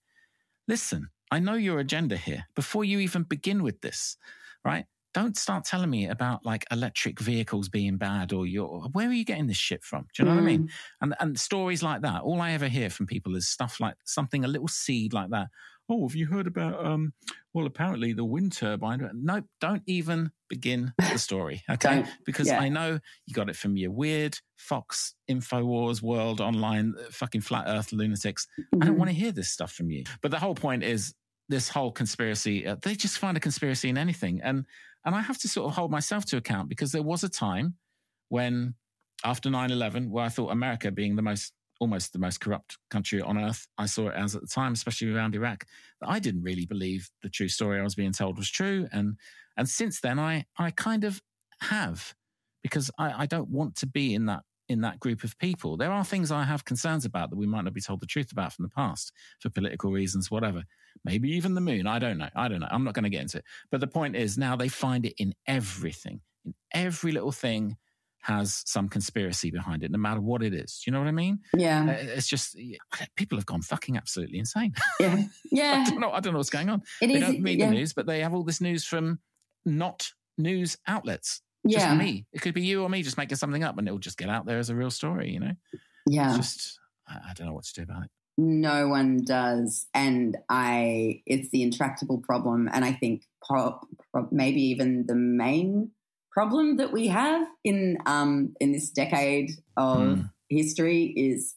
listen, 0.67 1.09
I 1.31 1.39
know 1.39 1.53
your 1.53 1.79
agenda 1.79 2.17
here. 2.17 2.45
Before 2.55 2.83
you 2.83 2.99
even 2.99 3.23
begin 3.23 3.61
with 3.63 3.81
this, 3.81 4.17
right? 4.63 4.85
Don't 5.15 5.37
start 5.37 5.63
telling 5.63 5.89
me 5.89 6.07
about 6.09 6.45
like 6.45 6.65
electric 6.71 7.21
vehicles 7.21 7.69
being 7.69 7.95
bad 7.95 8.33
or 8.33 8.45
your 8.45 8.81
where 8.91 9.07
are 9.07 9.13
you 9.13 9.23
getting 9.23 9.47
this 9.47 9.55
shit 9.55 9.81
from? 9.81 10.07
Do 10.13 10.23
you 10.23 10.25
know 10.29 10.35
what 10.35 10.41
I 10.43 10.45
mean? 10.45 10.69
And 10.99 11.15
and 11.21 11.39
stories 11.39 11.81
like 11.81 12.01
that, 12.01 12.21
all 12.23 12.41
I 12.41 12.51
ever 12.51 12.67
hear 12.67 12.89
from 12.89 13.07
people 13.07 13.33
is 13.37 13.47
stuff 13.47 13.79
like 13.79 13.95
something 14.03 14.43
a 14.43 14.49
little 14.49 14.67
seed 14.67 15.13
like 15.13 15.29
that. 15.29 15.47
Oh, 15.87 16.05
have 16.05 16.15
you 16.15 16.25
heard 16.25 16.47
about 16.47 16.85
um 16.85 17.13
well 17.53 17.65
apparently 17.65 18.11
the 18.11 18.25
wind 18.25 18.51
turbine? 18.51 19.09
No, 19.13 19.41
don't 19.61 19.83
even 19.85 20.31
begin 20.49 20.91
the 20.99 21.17
story. 21.29 21.63
Okay. 21.69 22.03
Because 22.25 22.49
Yeah. 22.49 22.59
I 22.59 22.67
know 22.67 22.99
you 23.25 23.33
got 23.33 23.49
it 23.49 23.55
from 23.55 23.77
your 23.77 23.91
weird 23.91 24.37
Fox, 24.57 25.15
InfoWars, 25.31 26.01
World 26.01 26.41
Online, 26.41 26.93
uh, 26.99 27.09
fucking 27.09 27.39
flat 27.39 27.65
earth 27.69 27.93
lunatics. 27.93 28.47
I 28.59 28.85
don't 28.87 28.95
Mhm. 28.95 28.97
want 28.97 29.09
to 29.11 29.15
hear 29.15 29.31
this 29.31 29.49
stuff 29.49 29.71
from 29.71 29.91
you. 29.91 30.03
But 30.21 30.31
the 30.31 30.39
whole 30.39 30.55
point 30.55 30.83
is 30.83 31.13
this 31.47 31.69
whole 31.69 31.91
conspiracy, 31.93 32.67
uh, 32.67 32.75
they 32.81 32.95
just 32.95 33.17
find 33.17 33.37
a 33.37 33.39
conspiracy 33.39 33.87
in 33.87 33.97
anything. 33.97 34.41
And 34.41 34.65
and 35.05 35.15
I 35.15 35.21
have 35.21 35.37
to 35.39 35.47
sort 35.47 35.67
of 35.67 35.75
hold 35.75 35.91
myself 35.91 36.25
to 36.25 36.37
account 36.37 36.69
because 36.69 36.91
there 36.91 37.03
was 37.03 37.23
a 37.23 37.29
time 37.29 37.75
when 38.29 38.73
after 39.23 39.49
9-11 39.49 40.09
where 40.09 40.25
I 40.25 40.29
thought 40.29 40.51
America 40.51 40.91
being 40.91 41.15
the 41.15 41.21
most 41.21 41.53
almost 41.81 42.13
the 42.13 42.19
most 42.19 42.39
corrupt 42.39 42.77
country 42.89 43.21
on 43.21 43.37
earth, 43.37 43.67
I 43.77 43.85
saw 43.85 44.07
it 44.07 44.15
as 44.15 44.33
at 44.33 44.41
the 44.41 44.47
time, 44.47 44.71
especially 44.73 45.13
around 45.13 45.35
Iraq, 45.35 45.65
that 45.99 46.09
I 46.09 46.19
didn't 46.19 46.43
really 46.43 46.65
believe 46.65 47.09
the 47.21 47.29
true 47.29 47.49
story 47.49 47.79
I 47.79 47.83
was 47.83 47.95
being 47.95 48.13
told 48.13 48.37
was 48.37 48.49
true. 48.49 48.87
And 48.91 49.17
and 49.57 49.67
since 49.69 49.99
then 49.99 50.17
I 50.19 50.45
I 50.57 50.71
kind 50.71 51.03
of 51.03 51.21
have 51.61 52.13
because 52.63 52.89
I, 52.97 53.23
I 53.23 53.25
don't 53.25 53.49
want 53.49 53.75
to 53.77 53.87
be 53.87 54.13
in 54.13 54.25
that 54.25 54.43
in 54.67 54.81
that 54.81 54.99
group 54.99 55.23
of 55.23 55.37
people. 55.37 55.77
There 55.77 55.91
are 55.91 56.03
things 56.03 56.31
I 56.31 56.43
have 56.43 56.65
concerns 56.65 57.05
about 57.05 57.29
that 57.29 57.35
we 57.37 57.45
might 57.45 57.63
not 57.63 57.73
be 57.73 57.81
told 57.81 57.99
the 58.01 58.05
truth 58.07 58.31
about 58.31 58.53
from 58.53 58.63
the 58.63 58.69
past 58.69 59.11
for 59.39 59.49
political 59.49 59.91
reasons, 59.91 60.31
whatever. 60.31 60.63
Maybe 61.03 61.29
even 61.31 61.53
the 61.53 61.61
moon. 61.61 61.85
I 61.87 61.99
don't 61.99 62.17
know. 62.17 62.29
I 62.35 62.47
don't 62.47 62.59
know. 62.61 62.67
I'm 62.71 62.83
not 62.83 62.93
going 62.93 63.03
to 63.03 63.09
get 63.09 63.21
into 63.21 63.37
it. 63.39 63.45
But 63.71 63.79
the 63.79 63.87
point 63.87 64.15
is 64.15 64.37
now 64.37 64.55
they 64.55 64.69
find 64.69 65.05
it 65.05 65.13
in 65.17 65.33
everything. 65.45 66.21
In 66.45 66.53
every 66.73 67.11
little 67.11 67.31
thing 67.31 67.77
has 68.21 68.63
some 68.65 68.89
conspiracy 68.89 69.51
behind 69.51 69.83
it, 69.83 69.91
no 69.91 69.99
matter 69.99 70.19
what 70.19 70.41
it 70.41 70.51
is. 70.51 70.81
Do 70.83 70.89
you 70.89 70.93
know 70.93 70.99
what 70.99 71.07
I 71.07 71.11
mean? 71.11 71.39
Uh, 71.53 71.57
Yeah, 71.59 71.89
It's 71.91 72.27
just 72.27 72.57
people 73.15 73.37
have 73.37 73.45
gone 73.45 73.61
fucking 73.61 73.97
absolutely 73.97 74.39
insane. 74.39 74.73
yeah, 74.99 75.23
Yeah. 75.51 75.83
I 75.85 75.89
don't 75.91 75.99
know. 75.99 76.11
I 76.11 76.19
don't 76.21 76.33
know 76.33 76.39
what's 76.39 76.49
going 76.49 76.69
on. 76.69 76.81
It 77.03 77.07
they 77.07 77.13
is. 77.15 77.21
don't 77.21 77.43
read 77.43 77.59
yeah. 77.59 77.67
the 77.69 77.75
news, 77.75 77.93
but 77.93 78.07
they 78.07 78.21
have 78.21 78.33
all 78.33 78.43
this 78.43 78.61
news 78.61 78.83
from 78.83 79.19
not 79.63 80.07
news 80.39 80.75
outlets. 80.87 81.41
Just 81.67 81.85
Yeah, 81.85 81.95
me. 81.95 82.25
It 82.31 82.41
could 82.41 82.53
be 82.53 82.61
you 82.63 82.83
or 82.83 82.89
me 82.89 83.01
just 83.01 83.17
making 83.17 83.37
something 83.37 83.63
up 83.63 83.77
and 83.77 83.87
it'll 83.87 83.99
just 83.99 84.17
get 84.17 84.29
out 84.29 84.45
there 84.45 84.59
as 84.59 84.69
a 84.69 84.75
real 84.75 84.91
story, 84.91 85.31
you 85.31 85.39
know? 85.39 85.53
yeah. 86.07 86.27
It's 86.27 86.37
just, 86.37 86.79
I, 87.07 87.15
I 87.29 87.33
don't 87.33 87.47
know 87.47 87.53
what 87.53 87.65
to 87.65 87.73
do 87.73 87.81
about 87.83 88.03
it. 88.03 88.09
No 88.37 88.89
one 88.89 89.23
does, 89.23 89.87
and 89.93 90.35
I. 90.49 91.21
It's 91.25 91.49
the 91.51 91.63
intractable 91.63 92.17
problem, 92.17 92.69
and 92.73 92.83
I 92.83 92.91
think 92.91 93.23
pro, 93.47 93.79
pro, 94.11 94.27
maybe 94.29 94.61
even 94.61 95.05
the 95.07 95.15
main 95.15 95.91
problem 96.31 96.75
that 96.77 96.91
we 96.91 97.07
have 97.07 97.47
in 97.63 97.97
um 98.05 98.53
in 98.59 98.73
this 98.73 98.89
decade 98.89 99.51
of 99.77 100.01
Mm. 100.19 100.29
history 100.49 101.13
is 101.15 101.55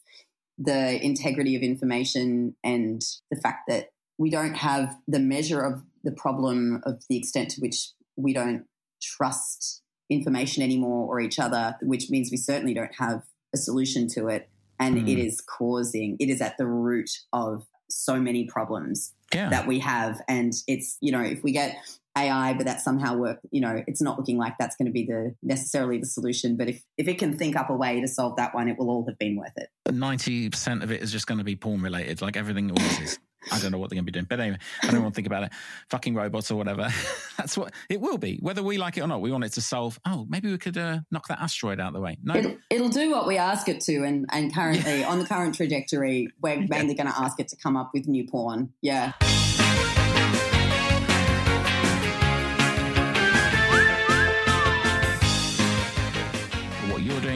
the 0.57 1.03
integrity 1.03 1.57
of 1.57 1.63
information 1.63 2.55
and 2.63 3.01
the 3.29 3.39
fact 3.41 3.67
that 3.67 3.89
we 4.17 4.29
don't 4.29 4.55
have 4.55 4.95
the 5.05 5.19
measure 5.19 5.59
of 5.59 5.81
the 6.05 6.13
problem 6.13 6.81
of 6.85 7.03
the 7.09 7.17
extent 7.17 7.49
to 7.51 7.61
which 7.61 7.89
we 8.15 8.31
don't 8.33 8.65
trust 9.01 9.81
information 10.09 10.63
anymore 10.63 11.07
or 11.07 11.19
each 11.19 11.39
other, 11.39 11.75
which 11.81 12.09
means 12.09 12.31
we 12.31 12.37
certainly 12.37 12.73
don't 12.73 12.93
have 12.97 13.23
a 13.53 13.57
solution 13.57 14.07
to 14.09 14.27
it. 14.27 14.49
And 14.79 14.97
Mm. 14.97 15.09
it 15.09 15.19
is 15.19 15.41
causing, 15.41 16.15
it 16.19 16.29
is 16.29 16.41
at 16.41 16.57
the 16.57 16.65
root 16.67 17.09
of 17.33 17.65
so 17.89 18.19
many 18.19 18.45
problems 18.45 19.13
Yeah. 19.33 19.49
that 19.49 19.67
we 19.67 19.79
have. 19.79 20.21
And 20.27 20.53
it's, 20.67 20.97
you 21.01 21.11
know, 21.11 21.21
if 21.21 21.43
we 21.43 21.51
get 21.51 21.75
AI, 22.17 22.53
but 22.53 22.65
that 22.65 22.81
somehow 22.81 23.15
work. 23.15 23.39
You 23.51 23.61
know, 23.61 23.83
it's 23.87 24.01
not 24.01 24.17
looking 24.17 24.37
like 24.37 24.55
that's 24.59 24.75
going 24.75 24.87
to 24.87 24.91
be 24.91 25.05
the 25.05 25.35
necessarily 25.43 25.97
the 25.99 26.05
solution. 26.05 26.57
But 26.57 26.67
if 26.67 26.83
if 26.97 27.07
it 27.07 27.17
can 27.19 27.37
think 27.37 27.55
up 27.55 27.69
a 27.69 27.75
way 27.75 28.01
to 28.01 28.07
solve 28.07 28.35
that 28.37 28.53
one, 28.53 28.67
it 28.67 28.77
will 28.77 28.89
all 28.89 29.05
have 29.07 29.17
been 29.19 29.35
worth 29.37 29.53
it. 29.57 29.69
Ninety 29.93 30.49
percent 30.49 30.83
of 30.83 30.91
it 30.91 31.01
is 31.01 31.11
just 31.11 31.27
going 31.27 31.37
to 31.37 31.43
be 31.43 31.55
porn 31.55 31.81
related, 31.81 32.21
like 32.21 32.35
everything 32.35 32.71
always 32.71 32.99
is. 32.99 33.19
I 33.51 33.59
don't 33.59 33.71
know 33.71 33.77
what 33.77 33.89
they're 33.89 33.95
going 33.95 34.05
to 34.05 34.11
be 34.11 34.13
doing, 34.13 34.27
but 34.29 34.39
anyway, 34.39 34.57
I 34.83 34.91
don't 34.91 35.01
want 35.01 35.13
to 35.13 35.15
think 35.15 35.27
about 35.27 35.43
it. 35.43 35.51
Fucking 35.89 36.13
robots 36.13 36.51
or 36.51 36.55
whatever. 36.55 36.89
That's 37.37 37.57
what 37.57 37.73
it 37.89 38.01
will 38.01 38.17
be, 38.17 38.37
whether 38.41 38.61
we 38.61 38.77
like 38.77 38.97
it 38.97 39.01
or 39.01 39.07
not. 39.07 39.21
We 39.21 39.31
want 39.31 39.43
it 39.43 39.53
to 39.53 39.61
solve. 39.61 39.99
Oh, 40.05 40.25
maybe 40.29 40.51
we 40.51 40.57
could 40.57 40.77
uh, 40.77 40.99
knock 41.11 41.27
that 41.27 41.39
asteroid 41.39 41.79
out 41.79 41.89
of 41.89 41.93
the 41.93 42.01
way. 42.01 42.17
No, 42.23 42.35
it'll, 42.35 42.57
it'll 42.69 42.89
do 42.89 43.11
what 43.11 43.27
we 43.27 43.37
ask 43.37 43.69
it 43.69 43.81
to, 43.81 44.03
and 44.03 44.25
and 44.31 44.53
currently 44.53 45.03
on 45.03 45.19
the 45.19 45.25
current 45.25 45.55
trajectory, 45.55 46.29
we're 46.41 46.59
mainly 46.69 46.93
going 46.95 47.07
to 47.07 47.17
ask 47.17 47.39
it 47.39 47.47
to 47.49 47.55
come 47.55 47.77
up 47.77 47.91
with 47.93 48.07
new 48.07 48.27
porn. 48.27 48.73
Yeah. 48.81 49.13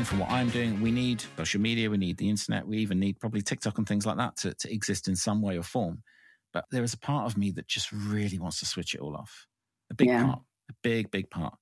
Doing, 0.03 0.19
from 0.19 0.19
what 0.19 0.31
I'm 0.31 0.49
doing, 0.49 0.81
we 0.81 0.91
need 0.91 1.23
social 1.37 1.61
media, 1.61 1.89
we 1.89 1.97
need 1.97 2.17
the 2.17 2.29
internet, 2.29 2.67
we 2.67 2.77
even 2.79 2.99
need 2.99 3.19
probably 3.19 3.41
TikTok 3.41 3.77
and 3.77 3.87
things 3.87 4.05
like 4.05 4.17
that 4.17 4.35
to, 4.37 4.53
to 4.53 4.73
exist 4.73 5.07
in 5.07 5.15
some 5.15 5.41
way 5.41 5.57
or 5.57 5.63
form. 5.63 6.03
But 6.51 6.65
there 6.71 6.83
is 6.83 6.93
a 6.93 6.97
part 6.97 7.25
of 7.25 7.37
me 7.37 7.51
that 7.51 7.67
just 7.67 7.91
really 7.91 8.37
wants 8.37 8.59
to 8.59 8.65
switch 8.65 8.93
it 8.93 9.01
all 9.01 9.15
off. 9.15 9.47
A 9.91 9.93
big 9.93 10.07
yeah. 10.07 10.25
part, 10.25 10.39
a 10.69 10.73
big, 10.83 11.09
big 11.11 11.29
part, 11.29 11.55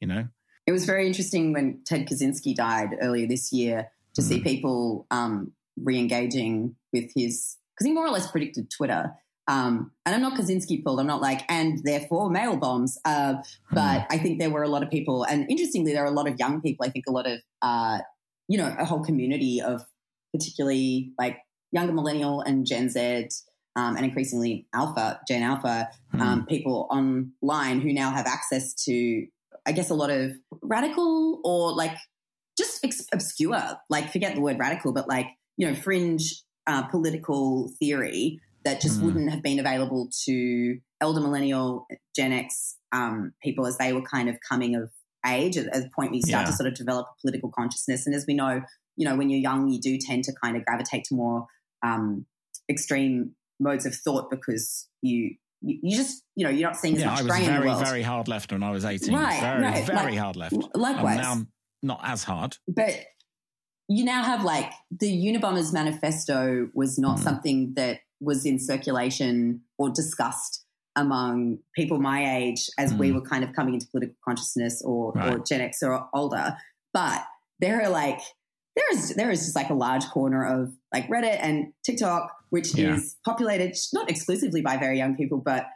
you 0.00 0.08
know? 0.08 0.28
It 0.66 0.72
was 0.72 0.84
very 0.84 1.06
interesting 1.06 1.52
when 1.52 1.80
Ted 1.84 2.06
Kaczynski 2.06 2.54
died 2.54 2.90
earlier 3.00 3.26
this 3.26 3.52
year 3.52 3.90
to 4.14 4.22
mm. 4.22 4.24
see 4.24 4.42
people 4.42 5.06
um, 5.10 5.52
re 5.82 5.98
engaging 5.98 6.76
with 6.92 7.10
his, 7.14 7.56
because 7.74 7.86
he 7.86 7.92
more 7.92 8.06
or 8.06 8.10
less 8.10 8.30
predicted 8.30 8.70
Twitter. 8.70 9.12
Um, 9.48 9.92
and 10.04 10.14
I'm 10.14 10.20
not 10.20 10.38
Kaczynski 10.38 10.84
pilled. 10.84 11.00
I'm 11.00 11.06
not 11.06 11.22
like, 11.22 11.42
and 11.48 11.80
therefore 11.82 12.30
mail 12.30 12.56
bombs. 12.56 12.98
Uh, 13.04 13.36
but 13.72 14.00
mm. 14.00 14.06
I 14.10 14.18
think 14.18 14.38
there 14.38 14.50
were 14.50 14.62
a 14.62 14.68
lot 14.68 14.82
of 14.82 14.90
people, 14.90 15.24
and 15.24 15.50
interestingly, 15.50 15.92
there 15.92 16.04
are 16.04 16.12
a 16.12 16.14
lot 16.14 16.28
of 16.28 16.38
young 16.38 16.60
people. 16.60 16.84
I 16.84 16.90
think 16.90 17.06
a 17.08 17.12
lot 17.12 17.26
of, 17.26 17.40
uh, 17.62 17.98
you 18.46 18.58
know, 18.58 18.74
a 18.78 18.84
whole 18.84 19.02
community 19.02 19.60
of 19.62 19.84
particularly 20.34 21.12
like 21.18 21.38
younger 21.72 21.94
millennial 21.94 22.42
and 22.42 22.66
Gen 22.66 22.90
Z, 22.90 23.28
um, 23.74 23.96
and 23.96 24.04
increasingly 24.04 24.66
Alpha, 24.74 25.20
Gen 25.26 25.42
Alpha, 25.42 25.88
mm. 26.14 26.20
um, 26.20 26.46
people 26.46 26.86
online 26.90 27.80
who 27.80 27.92
now 27.92 28.10
have 28.10 28.26
access 28.26 28.74
to, 28.84 29.26
I 29.64 29.72
guess, 29.72 29.88
a 29.88 29.94
lot 29.94 30.10
of 30.10 30.32
radical 30.62 31.40
or 31.42 31.74
like 31.74 31.96
just 32.58 32.84
ex- 32.84 33.06
obscure, 33.14 33.78
like 33.88 34.12
forget 34.12 34.34
the 34.34 34.42
word 34.42 34.58
radical, 34.58 34.92
but 34.92 35.08
like 35.08 35.28
you 35.56 35.66
know, 35.66 35.74
fringe 35.74 36.42
uh, 36.66 36.82
political 36.82 37.72
theory 37.78 38.40
that 38.64 38.80
just 38.80 39.00
mm. 39.00 39.04
wouldn't 39.04 39.30
have 39.30 39.42
been 39.42 39.58
available 39.58 40.08
to 40.24 40.78
elder 41.00 41.20
millennial 41.20 41.86
Gen 42.16 42.32
X 42.32 42.76
um, 42.92 43.32
people 43.42 43.66
as 43.66 43.78
they 43.78 43.92
were 43.92 44.02
kind 44.02 44.28
of 44.28 44.36
coming 44.46 44.74
of 44.74 44.90
age 45.26 45.56
at, 45.56 45.66
at 45.66 45.82
the 45.82 45.90
point 45.94 46.10
where 46.10 46.16
you 46.16 46.22
start 46.22 46.46
yeah. 46.46 46.50
to 46.50 46.56
sort 46.56 46.68
of 46.68 46.74
develop 46.74 47.06
a 47.06 47.20
political 47.20 47.50
consciousness. 47.50 48.06
And 48.06 48.14
as 48.14 48.24
we 48.26 48.34
know, 48.34 48.62
you 48.96 49.08
know, 49.08 49.16
when 49.16 49.30
you're 49.30 49.40
young, 49.40 49.68
you 49.68 49.80
do 49.80 49.98
tend 49.98 50.24
to 50.24 50.32
kind 50.42 50.56
of 50.56 50.64
gravitate 50.64 51.04
to 51.04 51.14
more 51.14 51.46
um, 51.84 52.26
extreme 52.68 53.32
modes 53.60 53.86
of 53.86 53.94
thought 53.94 54.30
because 54.30 54.88
you 55.02 55.34
you, 55.60 55.96
just 55.96 56.22
you 56.36 56.44
know 56.44 56.50
you're 56.50 56.68
not 56.68 56.76
seeing 56.76 56.94
as 56.94 57.00
yeah, 57.00 57.10
much 57.10 57.20
I 57.20 57.22
was 57.24 57.36
very 57.36 57.74
very 57.84 58.02
hard 58.02 58.28
left 58.28 58.52
when 58.52 58.62
I 58.62 58.70
was 58.70 58.84
18. 58.84 59.12
Right, 59.12 59.40
very 59.40 59.62
right, 59.62 59.84
very 59.84 59.98
like, 59.98 60.18
hard 60.18 60.36
left. 60.36 60.56
Likewise, 60.74 61.16
now 61.16 61.32
I'm 61.32 61.48
not 61.82 62.00
as 62.04 62.22
hard, 62.22 62.56
but 62.68 62.94
you 63.88 64.04
now 64.04 64.22
have 64.22 64.44
like 64.44 64.70
the 64.90 65.10
Unabomber's 65.10 65.72
manifesto 65.72 66.68
was 66.74 66.98
not 66.98 67.18
mm. 67.18 67.22
something 67.22 67.72
that 67.74 68.00
was 68.20 68.44
in 68.44 68.58
circulation 68.58 69.62
or 69.78 69.90
discussed 69.90 70.64
among 70.96 71.58
people 71.76 72.00
my 72.00 72.38
age 72.38 72.68
as 72.76 72.92
mm. 72.92 72.98
we 72.98 73.12
were 73.12 73.20
kind 73.20 73.44
of 73.44 73.52
coming 73.52 73.74
into 73.74 73.86
political 73.86 74.16
consciousness 74.24 74.82
or, 74.84 75.12
right. 75.12 75.34
or 75.34 75.38
Gen 75.38 75.60
X 75.60 75.82
or 75.82 76.08
older. 76.12 76.56
But 76.92 77.24
there 77.60 77.82
are 77.82 77.88
like 77.88 78.20
there 78.74 78.90
is 78.92 79.14
there 79.14 79.30
is 79.30 79.40
just 79.40 79.56
like 79.56 79.70
a 79.70 79.74
large 79.74 80.06
corner 80.06 80.44
of 80.44 80.72
like 80.92 81.08
Reddit 81.08 81.38
and 81.40 81.72
TikTok, 81.84 82.32
which 82.50 82.74
yeah. 82.74 82.94
is 82.94 83.16
populated 83.24 83.76
not 83.92 84.10
exclusively 84.10 84.62
by 84.62 84.76
very 84.76 84.98
young 84.98 85.16
people, 85.16 85.38
but 85.38 85.66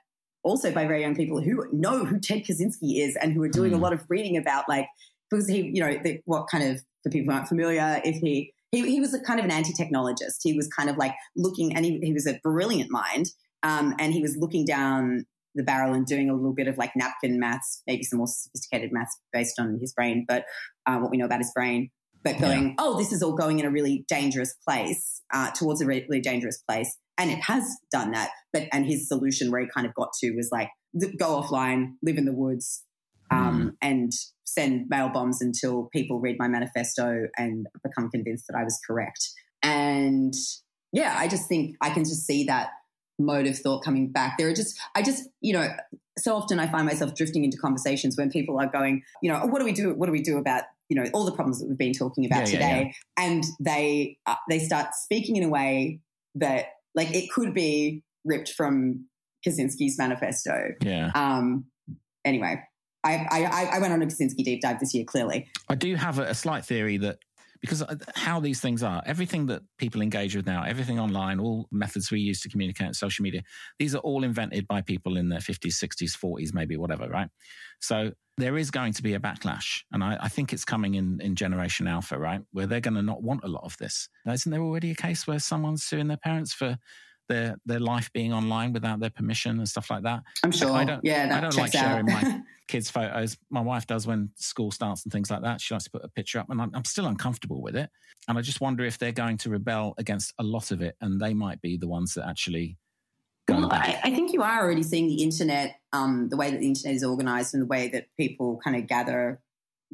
also 0.45 0.73
by 0.73 0.87
very 0.87 1.03
young 1.03 1.15
people 1.15 1.41
who 1.41 1.67
know 1.73 2.05
who 2.05 2.19
Ted 2.19 2.45
Kaczynski 2.45 2.99
is 3.01 3.17
and 3.17 3.33
who 3.33 3.43
are 3.43 3.49
doing 3.49 3.73
mm. 3.73 3.77
a 3.77 3.79
lot 3.79 3.93
of 3.93 4.05
reading 4.09 4.37
about 4.37 4.69
like 4.69 4.89
because 5.31 5.49
he, 5.49 5.71
you 5.73 5.83
know, 5.83 5.99
the, 6.03 6.21
what 6.25 6.47
kind 6.51 6.65
of 6.65 6.83
for 7.03 7.11
people 7.11 7.33
who 7.33 7.37
aren't 7.37 7.49
familiar, 7.49 8.01
if 8.05 8.17
he 8.17 8.53
he, 8.73 8.91
he 8.91 9.01
was 9.01 9.15
a 9.15 9.21
kind 9.21 9.39
of 9.39 9.45
an 9.45 9.53
anti-technologist. 9.53 10.39
He 10.43 10.55
was 10.55 10.67
kind 10.69 10.91
of 10.91 10.97
like 10.97 11.15
looking, 11.37 11.77
and 11.77 11.85
he, 11.85 12.01
he 12.03 12.13
was 12.13 12.27
a 12.27 12.41
brilliant 12.43 12.91
mind. 12.91 13.27
Um, 13.63 13.95
and 14.01 14.13
he 14.13 14.21
was 14.21 14.37
looking 14.37 14.65
down 14.65 15.25
the 15.55 15.63
barrel 15.63 15.95
and 15.95 16.07
doing 16.07 16.31
a 16.31 16.35
little 16.35 16.55
bit 16.55 16.67
of 16.67 16.79
like 16.79 16.93
napkin 16.97 17.39
maths, 17.39 17.83
maybe 17.87 18.03
some 18.03 18.17
more 18.17 18.27
sophisticated 18.27 18.91
maths 18.93 19.19
based 19.33 19.61
on 19.61 19.79
his 19.81 19.93
brain, 19.93 20.25
but 20.27 20.45
uh, 20.87 20.99
what 20.99 21.11
we 21.11 21.19
know 21.19 21.27
about 21.27 21.39
his 21.39 21.53
brain. 21.55 21.91
But 22.25 22.39
going, 22.39 22.69
yeah. 22.69 22.75
oh, 22.79 22.97
this 22.97 23.13
is 23.13 23.23
all 23.23 23.35
going 23.35 23.59
in 23.59 23.67
a 23.67 23.71
really 23.71 24.05
dangerous 24.09 24.55
place, 24.67 25.23
uh, 25.35 25.51
towards 25.51 25.83
a 25.83 25.87
really 25.87 26.21
dangerous 26.21 26.63
place, 26.69 26.97
and 27.19 27.31
it 27.33 27.41
has 27.41 27.65
done 27.91 28.13
that. 28.13 28.31
But 28.53 28.69
and 28.73 28.87
his 28.87 29.09
solution, 29.09 29.51
where 29.51 29.61
he 29.61 29.67
kind 29.75 29.87
of 29.87 29.95
got 29.95 30.13
to, 30.21 30.31
was 30.31 30.49
like 30.53 30.69
go 31.19 31.43
offline, 31.43 31.95
live 32.01 32.19
in 32.19 32.25
the 32.25 32.33
woods, 32.33 32.85
um, 33.33 33.63
mm. 33.63 33.77
and 33.81 34.13
send 34.45 34.89
mail 34.89 35.09
bombs 35.09 35.41
until 35.41 35.89
people 35.93 36.21
read 36.21 36.37
my 36.39 36.49
manifesto 36.49 37.29
and 37.39 37.67
become 37.83 38.11
convinced 38.11 38.47
that 38.49 38.57
I 38.57 38.65
was 38.65 38.79
correct. 38.87 39.31
And 39.63 40.35
yeah, 40.93 41.17
I 41.19 41.29
just 41.29 41.49
think 41.49 41.77
I 41.81 41.91
can 41.91 42.05
just 42.05 42.27
see 42.27 42.45
that 42.45 42.71
mode 43.19 43.47
of 43.47 43.59
thought 43.59 43.85
coming 43.85 44.11
back. 44.13 44.37
There 44.39 44.49
are 44.49 44.55
just, 44.55 44.79
I 44.95 45.03
just, 45.03 45.29
you 45.41 45.53
know, 45.53 45.69
so 46.19 46.37
often 46.37 46.59
I 46.59 46.67
find 46.67 46.85
myself 46.85 47.15
drifting 47.15 47.45
into 47.45 47.57
conversations 47.57 48.17
when 48.17 48.31
people 48.31 48.61
are 48.61 48.67
going, 48.67 49.03
you 49.23 49.33
know, 49.33 49.39
what 49.47 49.61
do 49.61 49.65
we 49.65 49.73
do? 49.73 49.95
What 49.95 50.07
do 50.07 50.13
we 50.13 50.23
do 50.23 50.37
about, 50.39 50.65
you 50.89 50.97
know, 50.97 51.09
all 51.15 51.25
the 51.25 51.33
problems 51.33 51.61
that 51.61 51.69
we've 51.69 51.79
been 51.79 51.95
talking 51.95 52.27
about 52.27 52.41
yeah, 52.41 52.45
today? 52.45 52.59
Yeah, 52.59 52.81
yeah. 52.81 53.31
And 53.31 53.45
they, 53.61 54.19
uh, 54.27 54.35
they 54.51 54.59
start 54.59 54.95
speaking 54.95 55.37
in 55.37 55.45
a 55.45 55.49
way 55.49 56.01
that 56.35 56.67
like 56.95 57.15
it 57.15 57.31
could 57.31 57.55
be 57.55 58.03
ripped 58.25 58.51
from 58.51 59.07
Kaczynski's 59.47 59.97
manifesto. 59.99 60.75
Yeah. 60.83 61.11
Um, 61.15 61.67
anyway, 62.25 62.63
I, 63.05 63.27
I, 63.31 63.77
I 63.77 63.79
went 63.81 63.93
on 63.93 64.03
a 64.03 64.07
Kaczynski 64.07 64.45
deep 64.45 64.63
dive 64.63 64.81
this 64.81 64.95
year, 64.95 65.05
clearly. 65.05 65.49
I 65.69 65.75
do 65.75 65.95
have 65.97 66.19
a, 66.19 66.25
a 66.25 66.35
slight 66.35 66.65
theory 66.65 66.99
that 66.99 67.19
because 67.63 67.83
how 68.17 68.41
these 68.41 68.61
things 68.61 68.83
are, 68.83 69.03
everything 69.07 69.47
that 69.47 69.63
people 69.79 70.03
engage 70.03 70.35
with 70.35 70.47
now, 70.47 70.65
everything 70.65 70.99
online, 70.99 71.39
all 71.39 71.69
methods 71.71 72.11
we 72.11 72.19
use 72.19 72.41
to 72.41 72.49
communicate 72.49 72.97
social 72.97 73.23
media, 73.23 73.43
these 73.79 73.95
are 73.95 73.99
all 73.99 74.25
invented 74.25 74.67
by 74.67 74.81
people 74.81 75.17
in 75.17 75.29
their 75.29 75.39
50s, 75.39 75.75
60s, 75.75 76.19
40s, 76.19 76.53
maybe 76.53 76.77
whatever, 76.77 77.09
right? 77.09 77.29
So 77.81 78.11
there 78.37 78.59
is 78.59 78.73
going 78.73 78.95
to 78.95 79.03
be 79.03 79.15
a 79.15 79.21
backlash. 79.21 79.83
And 79.93 80.03
I, 80.03 80.19
I 80.21 80.29
think 80.29 80.53
it's 80.53 80.65
coming 80.65 80.95
in, 80.95 81.21
in 81.21 81.37
Generation 81.37 81.87
Alpha, 81.87 82.19
right? 82.19 82.41
Where 82.51 82.67
they're 82.67 82.81
going 82.81 82.95
to 82.95 83.03
not 83.03 83.23
want 83.23 83.45
a 83.45 83.49
lot 83.49 83.63
of 83.63 83.77
this. 83.77 84.09
Now, 84.27 84.33
isn't 84.33 84.51
there 84.51 84.63
already 84.63 84.91
a 84.91 84.97
case 84.97 85.29
where 85.29 85.39
someone's 85.39 85.85
suing 85.85 86.09
their 86.09 86.17
parents 86.17 86.53
for 86.53 86.77
their 87.29 87.57
their 87.67 87.81
life 87.81 88.13
being 88.13 88.33
online 88.33 88.73
without 88.73 89.01
their 89.01 89.11
permission 89.11 89.59
and 89.59 89.69
stuff 89.69 89.91
like 89.91 90.03
that. 90.03 90.23
I'm 90.45 90.53
sure. 90.53 90.73
I 90.73 90.85
don't. 90.85 91.05
Yeah, 91.05 91.37
I 91.37 91.41
don't 91.41 91.57
like 91.57 91.73
sharing 91.73 92.07
my 92.07 92.41
kids' 92.69 92.91
photos. 92.91 93.37
My 93.51 93.61
wife 93.61 93.87
does 93.87 94.07
when 94.07 94.31
school 94.37 94.71
starts 94.71 95.05
and 95.05 95.13
things 95.13 95.31
like 95.31 95.43
that. 95.43 95.61
She 95.61 95.75
likes 95.75 95.85
to 95.85 95.91
put 95.91 96.05
a 96.05 96.09
picture 96.09 96.39
up, 96.39 96.51
and 96.51 96.61
I'm, 96.61 96.71
I'm 96.75 96.85
still 96.85 97.07
uncomfortable 97.07 97.63
with 97.63 97.77
it. 97.77 97.91
And 98.29 98.39
I 98.39 98.41
just 98.41 98.61
wonder 98.61 98.85
if 98.85 98.99
they're 98.99 99.13
going 99.13 99.37
to 99.39 99.51
rebel 99.51 99.95
against 99.99 100.33
a 100.39 100.43
lot 100.43 100.71
of 100.71 100.83
it, 100.83 100.97
and 101.01 101.21
they 101.21 101.35
might 101.35 101.61
be 101.61 101.77
the 101.77 101.89
ones 101.89 102.15
that 102.15 102.29
actually. 102.29 102.79
Well, 103.49 103.73
I, 103.73 103.99
I, 104.05 104.15
think 104.15 104.33
you 104.33 104.43
are 104.43 104.63
already 104.63 104.85
seeing 104.85 105.09
the 105.09 105.21
internet, 105.23 105.75
um, 105.93 106.29
the 106.29 106.37
way 106.37 106.53
that 106.53 106.61
the 106.61 106.67
internet 106.67 106.95
is 106.95 107.03
organized, 107.03 107.55
and 107.55 107.63
the 107.63 107.67
way 107.67 107.89
that 107.89 108.07
people 108.19 108.61
kind 108.63 108.77
of 108.77 108.87
gather, 108.87 109.43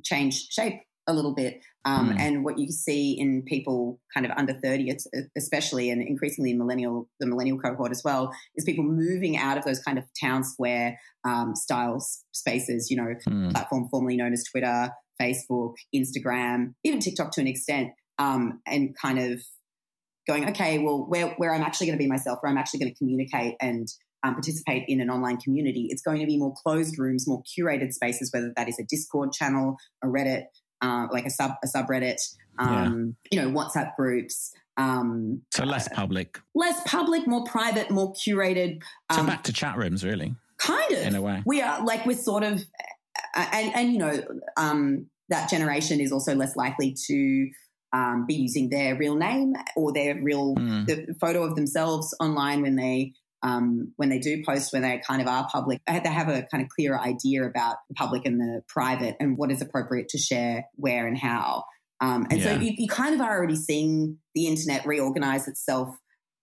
change 0.04 0.48
shape 0.50 0.82
a 1.08 1.12
little 1.12 1.34
bit. 1.34 1.60
Um, 1.84 2.10
mm. 2.10 2.20
And 2.20 2.44
what 2.44 2.58
you 2.58 2.70
see 2.70 3.18
in 3.18 3.42
people 3.42 3.98
kind 4.12 4.26
of 4.26 4.32
under 4.36 4.52
30, 4.52 4.94
especially 5.36 5.90
and 5.90 6.02
increasingly 6.02 6.52
millennial, 6.52 7.08
the 7.18 7.26
millennial 7.26 7.58
cohort 7.58 7.90
as 7.90 8.02
well, 8.04 8.32
is 8.54 8.64
people 8.64 8.84
moving 8.84 9.36
out 9.36 9.56
of 9.56 9.64
those 9.64 9.80
kind 9.80 9.98
of 9.98 10.04
town 10.20 10.44
square 10.44 10.98
um, 11.24 11.56
style 11.56 12.06
spaces, 12.32 12.90
you 12.90 12.96
know, 12.96 13.14
mm. 13.28 13.50
platform 13.52 13.88
formerly 13.90 14.16
known 14.16 14.32
as 14.32 14.44
Twitter, 14.44 14.90
Facebook, 15.20 15.74
Instagram, 15.94 16.74
even 16.84 17.00
TikTok 17.00 17.32
to 17.32 17.40
an 17.40 17.48
extent, 17.48 17.88
um, 18.18 18.60
and 18.66 18.94
kind 19.00 19.18
of 19.18 19.40
going, 20.28 20.48
okay, 20.50 20.78
well, 20.78 21.06
where, 21.08 21.28
where 21.38 21.54
I'm 21.54 21.62
actually 21.62 21.86
going 21.86 21.98
to 21.98 22.02
be 22.02 22.08
myself, 22.08 22.40
where 22.42 22.52
I'm 22.52 22.58
actually 22.58 22.80
going 22.80 22.92
to 22.92 22.98
communicate 22.98 23.54
and 23.60 23.88
um, 24.22 24.34
participate 24.34 24.84
in 24.88 25.00
an 25.00 25.10
online 25.10 25.38
community. 25.38 25.86
It's 25.90 26.02
going 26.02 26.20
to 26.20 26.26
be 26.26 26.36
more 26.36 26.52
closed 26.62 26.98
rooms, 26.98 27.26
more 27.26 27.42
curated 27.42 27.92
spaces, 27.92 28.30
whether 28.32 28.52
that 28.56 28.68
is 28.68 28.78
a 28.78 28.84
Discord 28.84 29.32
channel, 29.32 29.76
a 30.02 30.06
Reddit, 30.06 30.44
uh, 30.80 31.06
like 31.10 31.26
a 31.26 31.30
sub 31.30 31.52
a 31.62 31.66
subreddit, 31.66 32.20
um, 32.58 33.16
yeah. 33.30 33.42
you 33.42 33.50
know, 33.50 33.56
WhatsApp 33.56 33.96
groups. 33.96 34.52
Um, 34.76 35.42
so 35.52 35.64
less 35.64 35.88
public, 35.88 36.38
less 36.54 36.80
public, 36.86 37.26
more 37.26 37.44
private, 37.44 37.90
more 37.90 38.12
curated. 38.12 38.82
Um, 39.10 39.18
so 39.18 39.26
back 39.26 39.42
to 39.44 39.52
chat 39.52 39.76
rooms, 39.76 40.04
really. 40.04 40.34
Kind 40.58 40.92
of, 40.92 40.98
in 40.98 41.14
a 41.14 41.22
way. 41.22 41.42
We 41.44 41.62
are 41.62 41.84
like 41.84 42.06
we're 42.06 42.16
sort 42.16 42.42
of, 42.44 42.64
uh, 43.34 43.46
and 43.52 43.74
and 43.74 43.92
you 43.92 43.98
know, 43.98 44.22
um, 44.56 45.06
that 45.28 45.50
generation 45.50 46.00
is 46.00 46.12
also 46.12 46.34
less 46.34 46.56
likely 46.56 46.94
to 47.06 47.50
um, 47.92 48.26
be 48.26 48.34
using 48.34 48.68
their 48.68 48.96
real 48.96 49.16
name 49.16 49.54
or 49.76 49.92
their 49.92 50.20
real 50.22 50.54
mm. 50.54 50.86
the 50.86 51.14
photo 51.20 51.42
of 51.42 51.54
themselves 51.56 52.14
online 52.20 52.62
when 52.62 52.76
they 52.76 53.14
um, 53.42 53.92
when 53.96 54.08
they 54.08 54.18
do 54.18 54.42
post, 54.44 54.72
when 54.72 54.82
they 54.82 55.00
kind 55.06 55.22
of 55.22 55.28
are 55.28 55.48
public, 55.50 55.80
they 55.86 56.00
have 56.08 56.28
a 56.28 56.42
kind 56.50 56.62
of 56.62 56.68
clearer 56.68 57.00
idea 57.00 57.44
about 57.44 57.76
the 57.88 57.94
public 57.94 58.26
and 58.26 58.40
the 58.40 58.62
private 58.68 59.16
and 59.20 59.38
what 59.38 59.50
is 59.50 59.62
appropriate 59.62 60.08
to 60.10 60.18
share 60.18 60.64
where 60.74 61.06
and 61.06 61.18
how. 61.18 61.64
Um, 62.00 62.26
and 62.30 62.40
yeah. 62.40 62.54
so 62.54 62.60
you, 62.60 62.72
you 62.76 62.88
kind 62.88 63.14
of 63.14 63.20
are 63.20 63.36
already 63.36 63.56
seeing 63.56 64.18
the 64.34 64.46
internet 64.46 64.86
reorganize 64.86 65.48
itself 65.48 65.96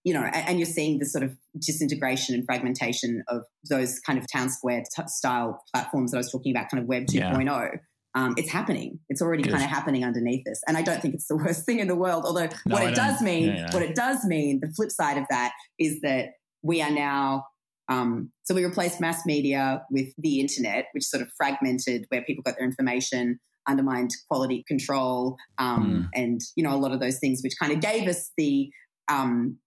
you 0.05 0.13
know, 0.13 0.21
and, 0.21 0.59
you're 0.59 0.67
seeing 0.67 0.99
the 0.99 1.05
sort 1.05 1.23
of 1.23 1.35
disintegration 1.59 2.35
and 2.35 2.45
fragmentation 2.45 3.23
of 3.27 3.41
those 3.67 3.99
kind 3.99 4.19
of 4.19 4.25
town 4.31 4.49
square 4.49 4.83
t- 4.95 5.03
style 5.07 5.63
platforms 5.73 6.11
that 6.11 6.17
I 6.17 6.19
was 6.19 6.31
talking 6.31 6.55
about, 6.55 6.69
kind 6.69 6.81
of 6.81 6.87
Web 6.87 7.05
2.0. 7.07 7.43
Yeah. 7.43 7.69
Um, 8.13 8.35
it's 8.37 8.51
happening. 8.51 8.99
It's 9.09 9.19
already 9.19 9.41
Good. 9.41 9.53
kind 9.53 9.63
of 9.63 9.69
happening 9.69 10.05
underneath 10.05 10.45
this. 10.45 10.61
and 10.67 10.77
I 10.77 10.83
don't 10.83 11.01
think 11.01 11.15
it's 11.15 11.27
the 11.27 11.35
worst 11.43 11.65
thing 11.65 11.79
in 11.79 11.87
the 11.87 11.95
world. 11.95 12.23
Although 12.23 12.45
no, 12.45 12.75
what 12.75 12.83
I 12.83 12.89
it 12.91 12.95
don't. 12.95 13.07
does 13.07 13.21
mean, 13.21 13.47
yeah, 13.47 13.55
yeah. 13.55 13.73
what 13.73 13.81
it 13.81 13.95
does 13.95 14.23
mean, 14.25 14.59
the 14.61 14.71
flip 14.75 14.91
side 14.91 15.17
of 15.17 15.25
that 15.31 15.53
is 15.79 15.99
that 16.01 16.29
we 16.65 16.81
are 16.81 16.91
now. 16.91 17.45
Um, 17.87 18.31
so 18.43 18.55
we 18.55 18.65
replaced 18.65 18.99
mass 18.99 19.25
media 19.25 19.83
with 19.91 20.07
the 20.17 20.39
internet, 20.39 20.87
which 20.93 21.03
sort 21.03 21.21
of 21.21 21.29
fragmented 21.37 22.05
where 22.09 22.23
people 22.23 22.41
got 22.41 22.55
their 22.57 22.65
information, 22.65 23.39
undermined 23.67 24.09
quality 24.27 24.63
control, 24.67 25.37
um, 25.59 26.09
mm. 26.15 26.19
and 26.19 26.41
you 26.55 26.63
know 26.63 26.73
a 26.73 26.77
lot 26.77 26.91
of 26.91 26.99
those 26.99 27.19
things, 27.19 27.41
which 27.43 27.53
kind 27.59 27.71
of 27.71 27.79
gave 27.79 28.07
us 28.07 28.31
the 28.37 28.71
um, 29.07 29.57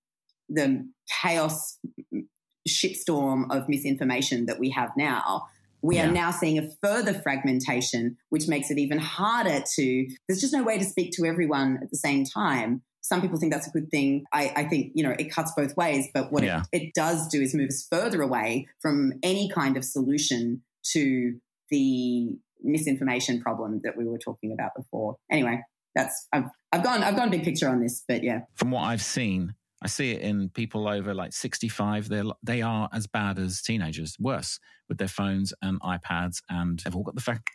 the 0.49 0.85
chaos 1.23 1.79
shitstorm 2.69 3.45
of 3.51 3.69
misinformation 3.69 4.47
that 4.47 4.59
we 4.59 4.71
have 4.71 4.91
now, 4.97 5.47
we 5.83 5.97
yeah. 5.97 6.09
are 6.09 6.13
now 6.13 6.31
seeing 6.31 6.59
a 6.59 6.69
further 6.83 7.15
fragmentation, 7.15 8.17
which 8.31 8.49
makes 8.49 8.71
it 8.71 8.79
even 8.79 8.99
harder 8.99 9.63
to. 9.77 10.09
There's 10.29 10.41
just 10.41 10.53
no 10.53 10.63
way 10.63 10.79
to 10.79 10.85
speak 10.85 11.13
to 11.13 11.25
everyone 11.25 11.79
at 11.83 11.91
the 11.91 11.97
same 11.97 12.25
time. 12.25 12.83
Some 13.01 13.21
people 13.21 13.39
think 13.39 13.53
that's 13.53 13.67
a 13.67 13.71
good 13.71 13.91
thing. 13.91 14.25
I, 14.33 14.53
I 14.57 14.65
think, 14.65 14.93
you 14.95 15.03
know, 15.03 15.15
it 15.19 15.31
cuts 15.31 15.53
both 15.57 15.77
ways. 15.77 16.09
But 16.13 16.33
what 16.33 16.43
yeah. 16.43 16.63
it, 16.73 16.83
it 16.83 16.95
does 16.95 17.29
do 17.29 17.41
is 17.41 17.55
move 17.55 17.69
us 17.69 17.87
further 17.91 18.23
away 18.23 18.69
from 18.81 19.15
any 19.23 19.49
kind 19.49 19.77
of 19.77 19.85
solution 19.85 20.63
to 20.93 21.39
the 21.71 22.37
misinformation 22.63 23.41
problem 23.41 23.81
that 23.85 23.97
we 23.97 24.05
were 24.05 24.19
talking 24.19 24.53
about 24.53 24.73
before. 24.77 25.17
Anyway, 25.31 25.63
that's 25.95 26.27
I've 26.33 26.45
I've 26.73 26.83
gone 26.83 27.03
I've 27.03 27.17
gone 27.17 27.31
big 27.31 27.45
picture 27.45 27.69
on 27.69 27.81
this, 27.81 28.05
but 28.07 28.23
yeah. 28.23 28.41
From 28.55 28.71
what 28.71 28.83
I've 28.83 29.03
seen, 29.03 29.55
I 29.83 29.87
see 29.87 30.13
it 30.13 30.23
in 30.23 30.49
people 30.51 30.89
over 30.89 31.15
like 31.15 31.33
65. 31.33 32.09
They're, 32.09 32.25
they 32.43 32.63
are 32.63 32.89
as 32.93 33.07
bad 33.07 33.39
as 33.39 33.63
teenagers, 33.63 34.17
worse 34.19 34.59
with 34.89 34.99
their 34.99 35.09
phones 35.09 35.53
and 35.63 35.81
iPads, 35.81 36.43
and 36.49 36.81
they've 36.81 36.95
all 36.95 37.05
got 37.05 37.15
the 37.15 37.21
fact. 37.21 37.49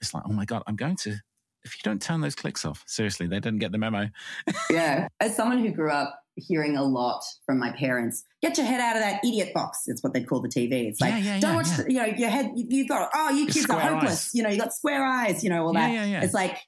It's 0.00 0.12
like, 0.12 0.24
oh 0.26 0.32
my 0.32 0.44
God, 0.44 0.62
I'm 0.66 0.76
going 0.76 0.96
to. 0.96 1.16
If 1.64 1.74
you 1.74 1.80
don't 1.82 2.00
turn 2.00 2.20
those 2.20 2.34
clicks 2.34 2.64
off, 2.64 2.82
seriously, 2.86 3.26
they 3.26 3.40
didn't 3.40 3.58
get 3.58 3.72
the 3.72 3.78
memo. 3.78 4.08
yeah. 4.70 5.08
As 5.20 5.34
someone 5.36 5.58
who 5.58 5.70
grew 5.70 5.90
up 5.90 6.20
hearing 6.36 6.76
a 6.76 6.82
lot 6.82 7.22
from 7.46 7.58
my 7.58 7.70
parents, 7.72 8.24
get 8.42 8.56
your 8.58 8.66
head 8.66 8.80
out 8.80 8.96
of 8.96 9.02
that 9.02 9.24
idiot 9.24 9.52
box. 9.54 9.82
It's 9.86 10.02
what 10.02 10.12
they 10.12 10.22
call 10.22 10.40
the 10.40 10.48
TV. 10.48 10.88
It's 10.88 11.00
like, 11.00 11.12
yeah, 11.12 11.18
yeah, 11.18 11.40
don't 11.40 11.50
yeah, 11.50 11.56
watch, 11.56 11.76
the, 11.76 11.92
you 11.92 11.98
know, 11.98 12.04
your 12.04 12.28
head, 12.28 12.50
you've 12.54 12.88
got, 12.88 13.10
oh, 13.14 13.30
you 13.30 13.46
kids 13.46 13.68
are 13.70 13.80
hopeless. 13.80 14.26
Eyes. 14.26 14.30
You 14.34 14.42
know, 14.42 14.50
you 14.50 14.58
got 14.58 14.72
square 14.72 15.04
eyes, 15.04 15.42
you 15.42 15.50
know, 15.50 15.66
all 15.66 15.72
that. 15.72 16.24
It's 16.24 16.34
like, 16.34 16.58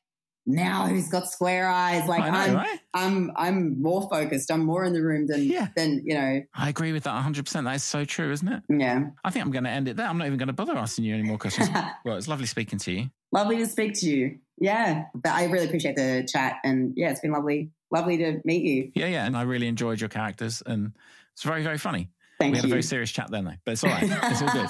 now 0.47 0.87
who's 0.87 1.09
got 1.09 1.29
square 1.29 1.69
eyes 1.69 2.07
like 2.09 2.21
know, 2.21 2.39
I'm, 2.39 2.55
right? 2.55 2.81
I'm 2.95 3.33
I'm 3.37 3.83
more 3.83 4.09
focused 4.09 4.51
I'm 4.53 4.65
more 4.65 4.85
in 4.85 4.93
the 4.93 5.03
room 5.03 5.27
than 5.27 5.43
yeah. 5.43 5.69
than 5.75 6.03
you 6.05 6.15
know 6.15 6.41
I 6.55 6.69
agree 6.69 6.93
with 6.93 7.03
that 7.03 7.25
100% 7.25 7.65
that 7.65 7.75
is 7.75 7.83
so 7.83 8.05
true 8.05 8.31
isn't 8.31 8.47
it 8.47 8.63
yeah 8.69 9.07
I 9.25 9.31
think 9.31 9.45
I'm 9.45 9.51
going 9.51 9.65
to 9.65 9.71
end 9.71 9.89
it 9.89 9.97
there 9.97 10.07
I'm 10.07 10.19
not 10.19 10.27
even 10.27 10.39
going 10.39 10.47
to 10.47 10.53
bother 10.53 10.77
asking 10.77 11.05
you 11.05 11.15
any 11.15 11.25
more 11.25 11.39
questions 11.39 11.69
well 12.05 12.17
it's 12.17 12.29
lovely 12.29 12.47
speaking 12.47 12.79
to 12.81 12.93
you 12.93 13.11
lovely 13.33 13.59
to 13.59 13.67
speak 13.67 13.95
to 13.95 14.09
you 14.09 14.39
yeah 14.59 15.05
but 15.15 15.33
I 15.33 15.45
really 15.47 15.67
appreciate 15.67 15.97
the 15.97 16.27
chat 16.31 16.57
and 16.65 16.93
yeah 16.97 17.11
it's 17.11 17.21
been 17.21 17.33
lovely 17.33 17.71
lovely 17.91 18.19
to 18.19 18.41
meet 18.45 18.63
you 18.63 18.91
yeah 18.95 19.07
yeah 19.07 19.27
and 19.27 19.37
I 19.37 19.43
really 19.43 19.69
enjoyed 19.69 20.01
your 20.01 20.09
characters 20.09 20.63
and 20.65 20.93
it's 21.33 21.43
very 21.43 21.63
very 21.63 21.79
funny 21.79 22.11
Thank 22.39 22.53
we 22.53 22.59
had 22.59 22.67
a 22.67 22.69
very 22.69 22.83
serious 22.83 23.11
chat 23.11 23.31
then, 23.31 23.47
though, 23.47 23.55
but 23.65 23.73
it's 23.73 23.85
all 23.85 23.91
right. 23.91 24.03
It's 24.25 24.43
all 24.43 24.53
good. 24.53 24.69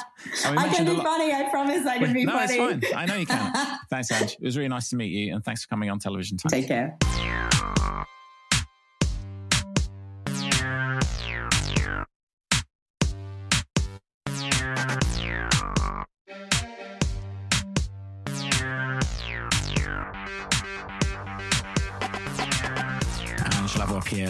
I 0.57 0.68
can 0.68 0.84
be 0.84 0.93
lot- 0.93 1.05
funny. 1.05 1.32
I 1.32 1.49
promise 1.51 1.84
I 1.84 1.99
can 1.99 2.12
be 2.12 2.24
no, 2.24 2.32
funny. 2.32 2.59
No, 2.59 2.68
it's 2.68 2.89
fine. 2.89 2.95
I 2.97 3.07
know 3.07 3.16
you 3.16 3.26
can. 3.26 3.53
thanks, 3.91 4.12
Ange. 4.12 4.37
It 4.41 4.45
was 4.45 4.57
really 4.57 4.68
nice 4.68 4.89
to 4.91 4.97
meet 4.97 5.11
you, 5.11 5.34
and 5.34 5.45
thanks 5.45 5.64
for 5.64 5.68
coming 5.68 5.91
on 5.91 5.99
Television 5.99 6.39
Times. 6.39 6.53
Take 6.53 6.68
care. 6.68 6.97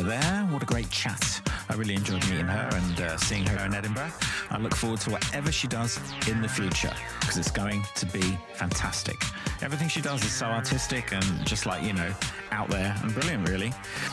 There. 0.06 0.48
What 0.50 0.62
a 0.62 0.66
great 0.66 0.88
chat. 0.90 1.40
I 1.68 1.74
really 1.74 1.94
enjoyed 1.94 2.24
meeting 2.30 2.46
her 2.46 2.68
and 2.72 3.00
uh, 3.00 3.16
seeing 3.16 3.44
her 3.46 3.66
in 3.66 3.74
Edinburgh. 3.74 4.12
I 4.50 4.58
look 4.58 4.74
forward 4.74 5.00
to 5.00 5.10
whatever 5.10 5.50
she 5.50 5.66
does 5.66 5.98
in 6.28 6.40
the 6.40 6.48
future 6.48 6.92
because 7.20 7.36
it's 7.36 7.50
going 7.50 7.84
to 7.96 8.06
be 8.06 8.38
fantastic. 8.54 9.16
Everything 9.62 9.88
she 9.88 10.00
does 10.00 10.22
is 10.22 10.32
so 10.32 10.46
artistic 10.46 11.12
and 11.12 11.24
just 11.46 11.66
like, 11.66 11.82
you 11.82 11.92
know, 11.92 12.12
out 12.52 12.68
there 12.68 12.94
and 13.02 13.12
brilliant, 13.14 13.48
really. 13.48 13.72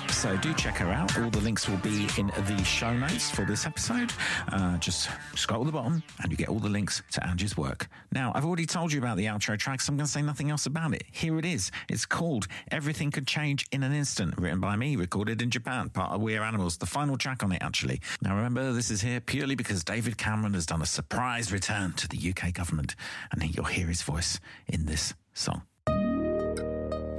So 0.09 0.37
do 0.37 0.53
check 0.53 0.77
her 0.77 0.87
out. 0.87 1.17
All 1.19 1.29
the 1.29 1.41
links 1.41 1.67
will 1.67 1.77
be 1.77 2.07
in 2.17 2.27
the 2.27 2.63
show 2.63 2.93
notes 2.93 3.29
for 3.29 3.43
this 3.45 3.65
episode. 3.65 4.11
Uh, 4.51 4.77
just 4.77 5.09
scroll 5.35 5.61
to 5.61 5.65
the 5.65 5.71
bottom 5.71 6.01
and 6.21 6.31
you 6.31 6.37
get 6.37 6.49
all 6.49 6.59
the 6.59 6.69
links 6.69 7.03
to 7.11 7.27
Angie's 7.27 7.57
work. 7.57 7.87
Now, 8.11 8.31
I've 8.33 8.45
already 8.45 8.65
told 8.65 8.93
you 8.93 8.99
about 8.99 9.17
the 9.17 9.25
outro 9.25 9.57
track, 9.57 9.81
so 9.81 9.91
I'm 9.91 9.97
going 9.97 10.05
to 10.05 10.11
say 10.11 10.21
nothing 10.21 10.49
else 10.49 10.65
about 10.65 10.93
it. 10.93 11.03
Here 11.11 11.37
it 11.37 11.45
is. 11.45 11.71
It's 11.89 12.05
called 12.05 12.47
Everything 12.71 13.11
Could 13.11 13.27
Change 13.27 13.65
in 13.71 13.83
an 13.83 13.93
Instant, 13.93 14.37
written 14.37 14.59
by 14.59 14.75
me, 14.75 14.95
recorded 14.95 15.41
in 15.41 15.49
Japan, 15.49 15.89
part 15.89 16.11
of 16.11 16.21
We 16.21 16.37
Are 16.37 16.43
Animals, 16.43 16.77
the 16.77 16.85
final 16.85 17.17
track 17.17 17.43
on 17.43 17.51
it, 17.51 17.61
actually. 17.61 18.01
Now, 18.21 18.35
remember, 18.35 18.71
this 18.71 18.89
is 18.89 19.01
here 19.01 19.19
purely 19.19 19.55
because 19.55 19.83
David 19.83 20.17
Cameron 20.17 20.53
has 20.53 20.65
done 20.65 20.81
a 20.81 20.85
surprise 20.85 21.51
return 21.51 21.93
to 21.93 22.07
the 22.07 22.33
UK 22.33 22.53
government, 22.53 22.95
and 23.31 23.43
you'll 23.55 23.65
hear 23.65 23.87
his 23.87 24.01
voice 24.01 24.39
in 24.67 24.85
this 24.85 25.13
song. 25.33 25.63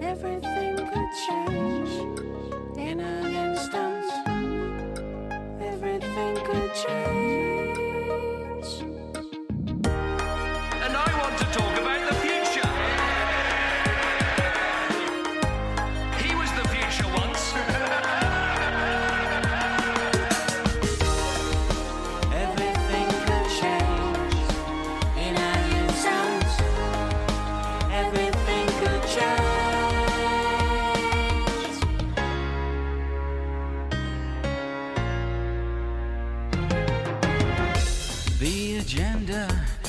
Everything 0.00 0.76
could 0.76 1.12
change 1.26 1.90
in 2.78 3.00
an 3.00 3.34
instant. 3.34 4.04
Everything 5.60 6.36
could 6.46 6.74
change. 6.74 7.83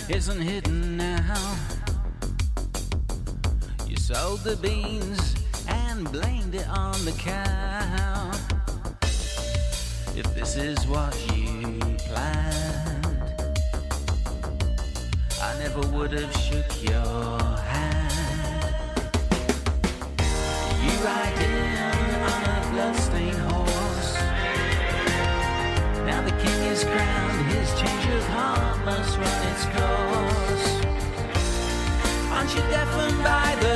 Isn't 0.10 0.42
hidden 0.42 0.98
now. 0.98 1.56
You 3.88 3.98
sold 3.98 4.42
the 4.42 4.56
beans 4.58 5.36
and 5.68 6.10
blamed 6.12 6.54
it 6.54 6.68
on 6.70 6.94
the 7.06 7.12
cow. 7.14 8.32
If 10.16 10.34
this 10.36 10.58
is 10.58 10.78
what 10.88 11.16
you 11.34 11.80
planned, 12.08 13.08
I 15.42 15.58
never 15.60 15.82
would 15.82 16.12
have 16.12 16.34
shook 16.38 16.84
your 16.84 17.40
hand. 17.58 18.76
You 20.84 20.92
ride 21.04 21.40
in 21.42 22.22
on 22.22 22.44
a 22.44 22.72
bloodstained 22.74 23.38
horse. 23.52 24.14
Now 26.06 26.22
the 26.22 26.36
king 26.44 26.62
is 26.72 26.84
crowned, 26.84 27.46
his 27.48 27.70
change 27.80 28.06
of 28.14 28.24
heart 28.28 28.86
must 28.86 29.18
run 29.18 29.48
its 29.52 29.66
course. 29.66 29.95
Aren't 32.46 32.58
you 32.58 32.70
deafened 32.70 33.24
by 33.24 33.58
the 33.60 33.75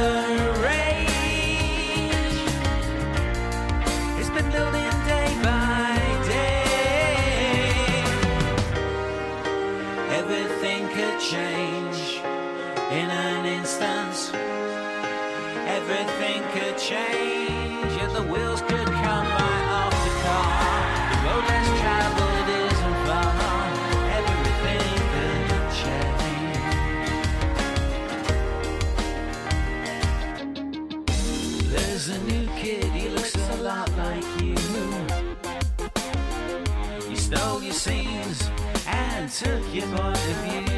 took 39.40 39.74
your 39.74 39.88
point 39.88 40.18
of 40.18 40.36
view. 40.44 40.69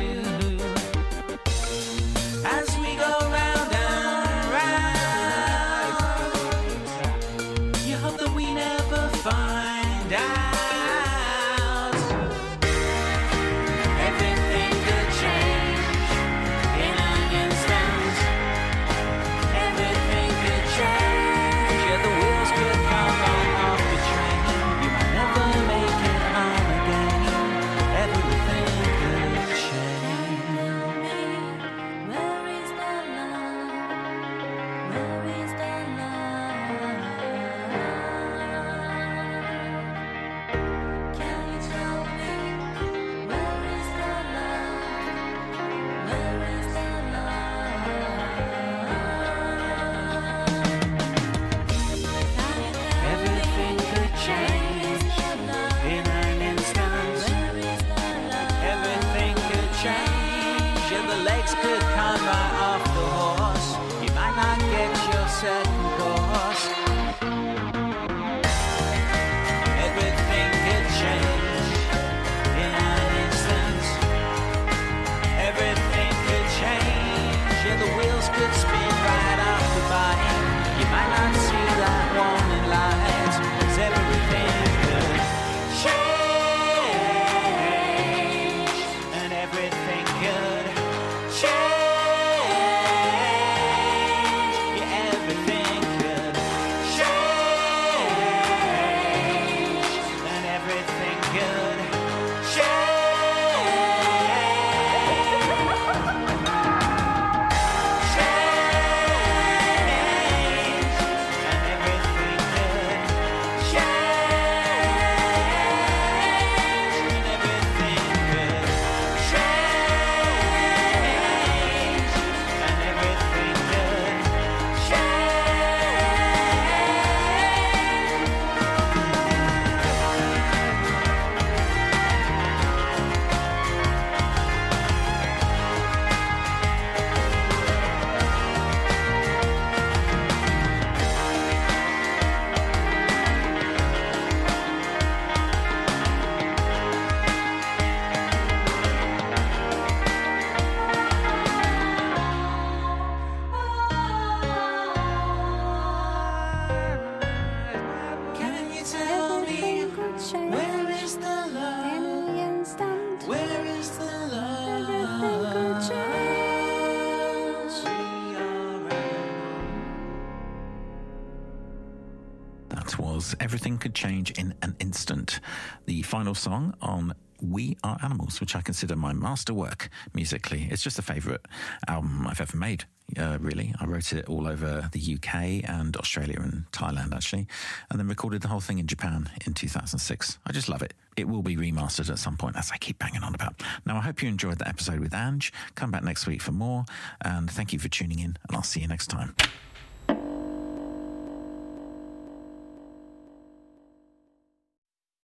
Song 176.42 176.74
on 176.82 177.14
We 177.40 177.78
Are 177.84 178.00
Animals, 178.02 178.42
which 178.42 178.56
I 178.56 178.62
consider 178.62 178.96
my 178.96 179.14
masterwork 179.14 179.90
musically. 180.16 180.68
It's 180.72 180.82
just 180.82 180.98
a 180.98 181.04
favourite 181.04 181.42
album 181.88 182.26
I've 182.26 182.42
ever 182.42 182.58
made, 182.58 182.86
uh, 183.16 183.38
really. 183.40 183.76
I 183.80 183.86
wrote 183.86 184.12
it 184.12 184.26
all 184.28 184.48
over 184.48 184.90
the 184.92 185.14
UK 185.16 185.70
and 185.70 185.96
Australia 185.98 186.40
and 186.42 186.66
Thailand, 186.72 187.14
actually, 187.14 187.48
and 187.92 188.00
then 188.00 188.08
recorded 188.08 188.42
the 188.42 188.48
whole 188.48 188.60
thing 188.60 188.80
in 188.80 188.88
Japan 188.88 189.30
in 189.46 189.54
2006. 189.54 190.40
I 190.48 190.52
just 190.52 190.68
love 190.68 190.82
it. 190.82 190.96
It 191.16 191.28
will 191.28 191.44
be 191.44 191.56
remastered 191.56 192.10
at 192.10 192.18
some 192.18 192.38
point, 192.38 192.56
as 192.56 192.72
I 192.72 192.78
keep 192.78 192.98
banging 192.98 193.22
on 193.22 193.36
about. 193.36 193.62
Now, 193.86 193.98
I 193.98 194.02
hope 194.02 194.24
you 194.24 194.28
enjoyed 194.28 194.58
that 194.58 194.68
episode 194.68 195.00
with 195.00 195.14
Ange. 195.14 195.54
Come 195.76 195.92
back 195.92 196.04
next 196.04 196.26
week 196.26 196.42
for 196.42 196.54
more, 196.54 196.86
and 197.22 197.52
thank 197.52 197.72
you 197.72 197.78
for 197.78 197.88
tuning 197.88 198.18
in, 198.18 198.36
and 198.48 198.56
I'll 198.56 198.64
see 198.64 198.80
you 198.80 198.88
next 198.88 199.08
time. 199.08 199.36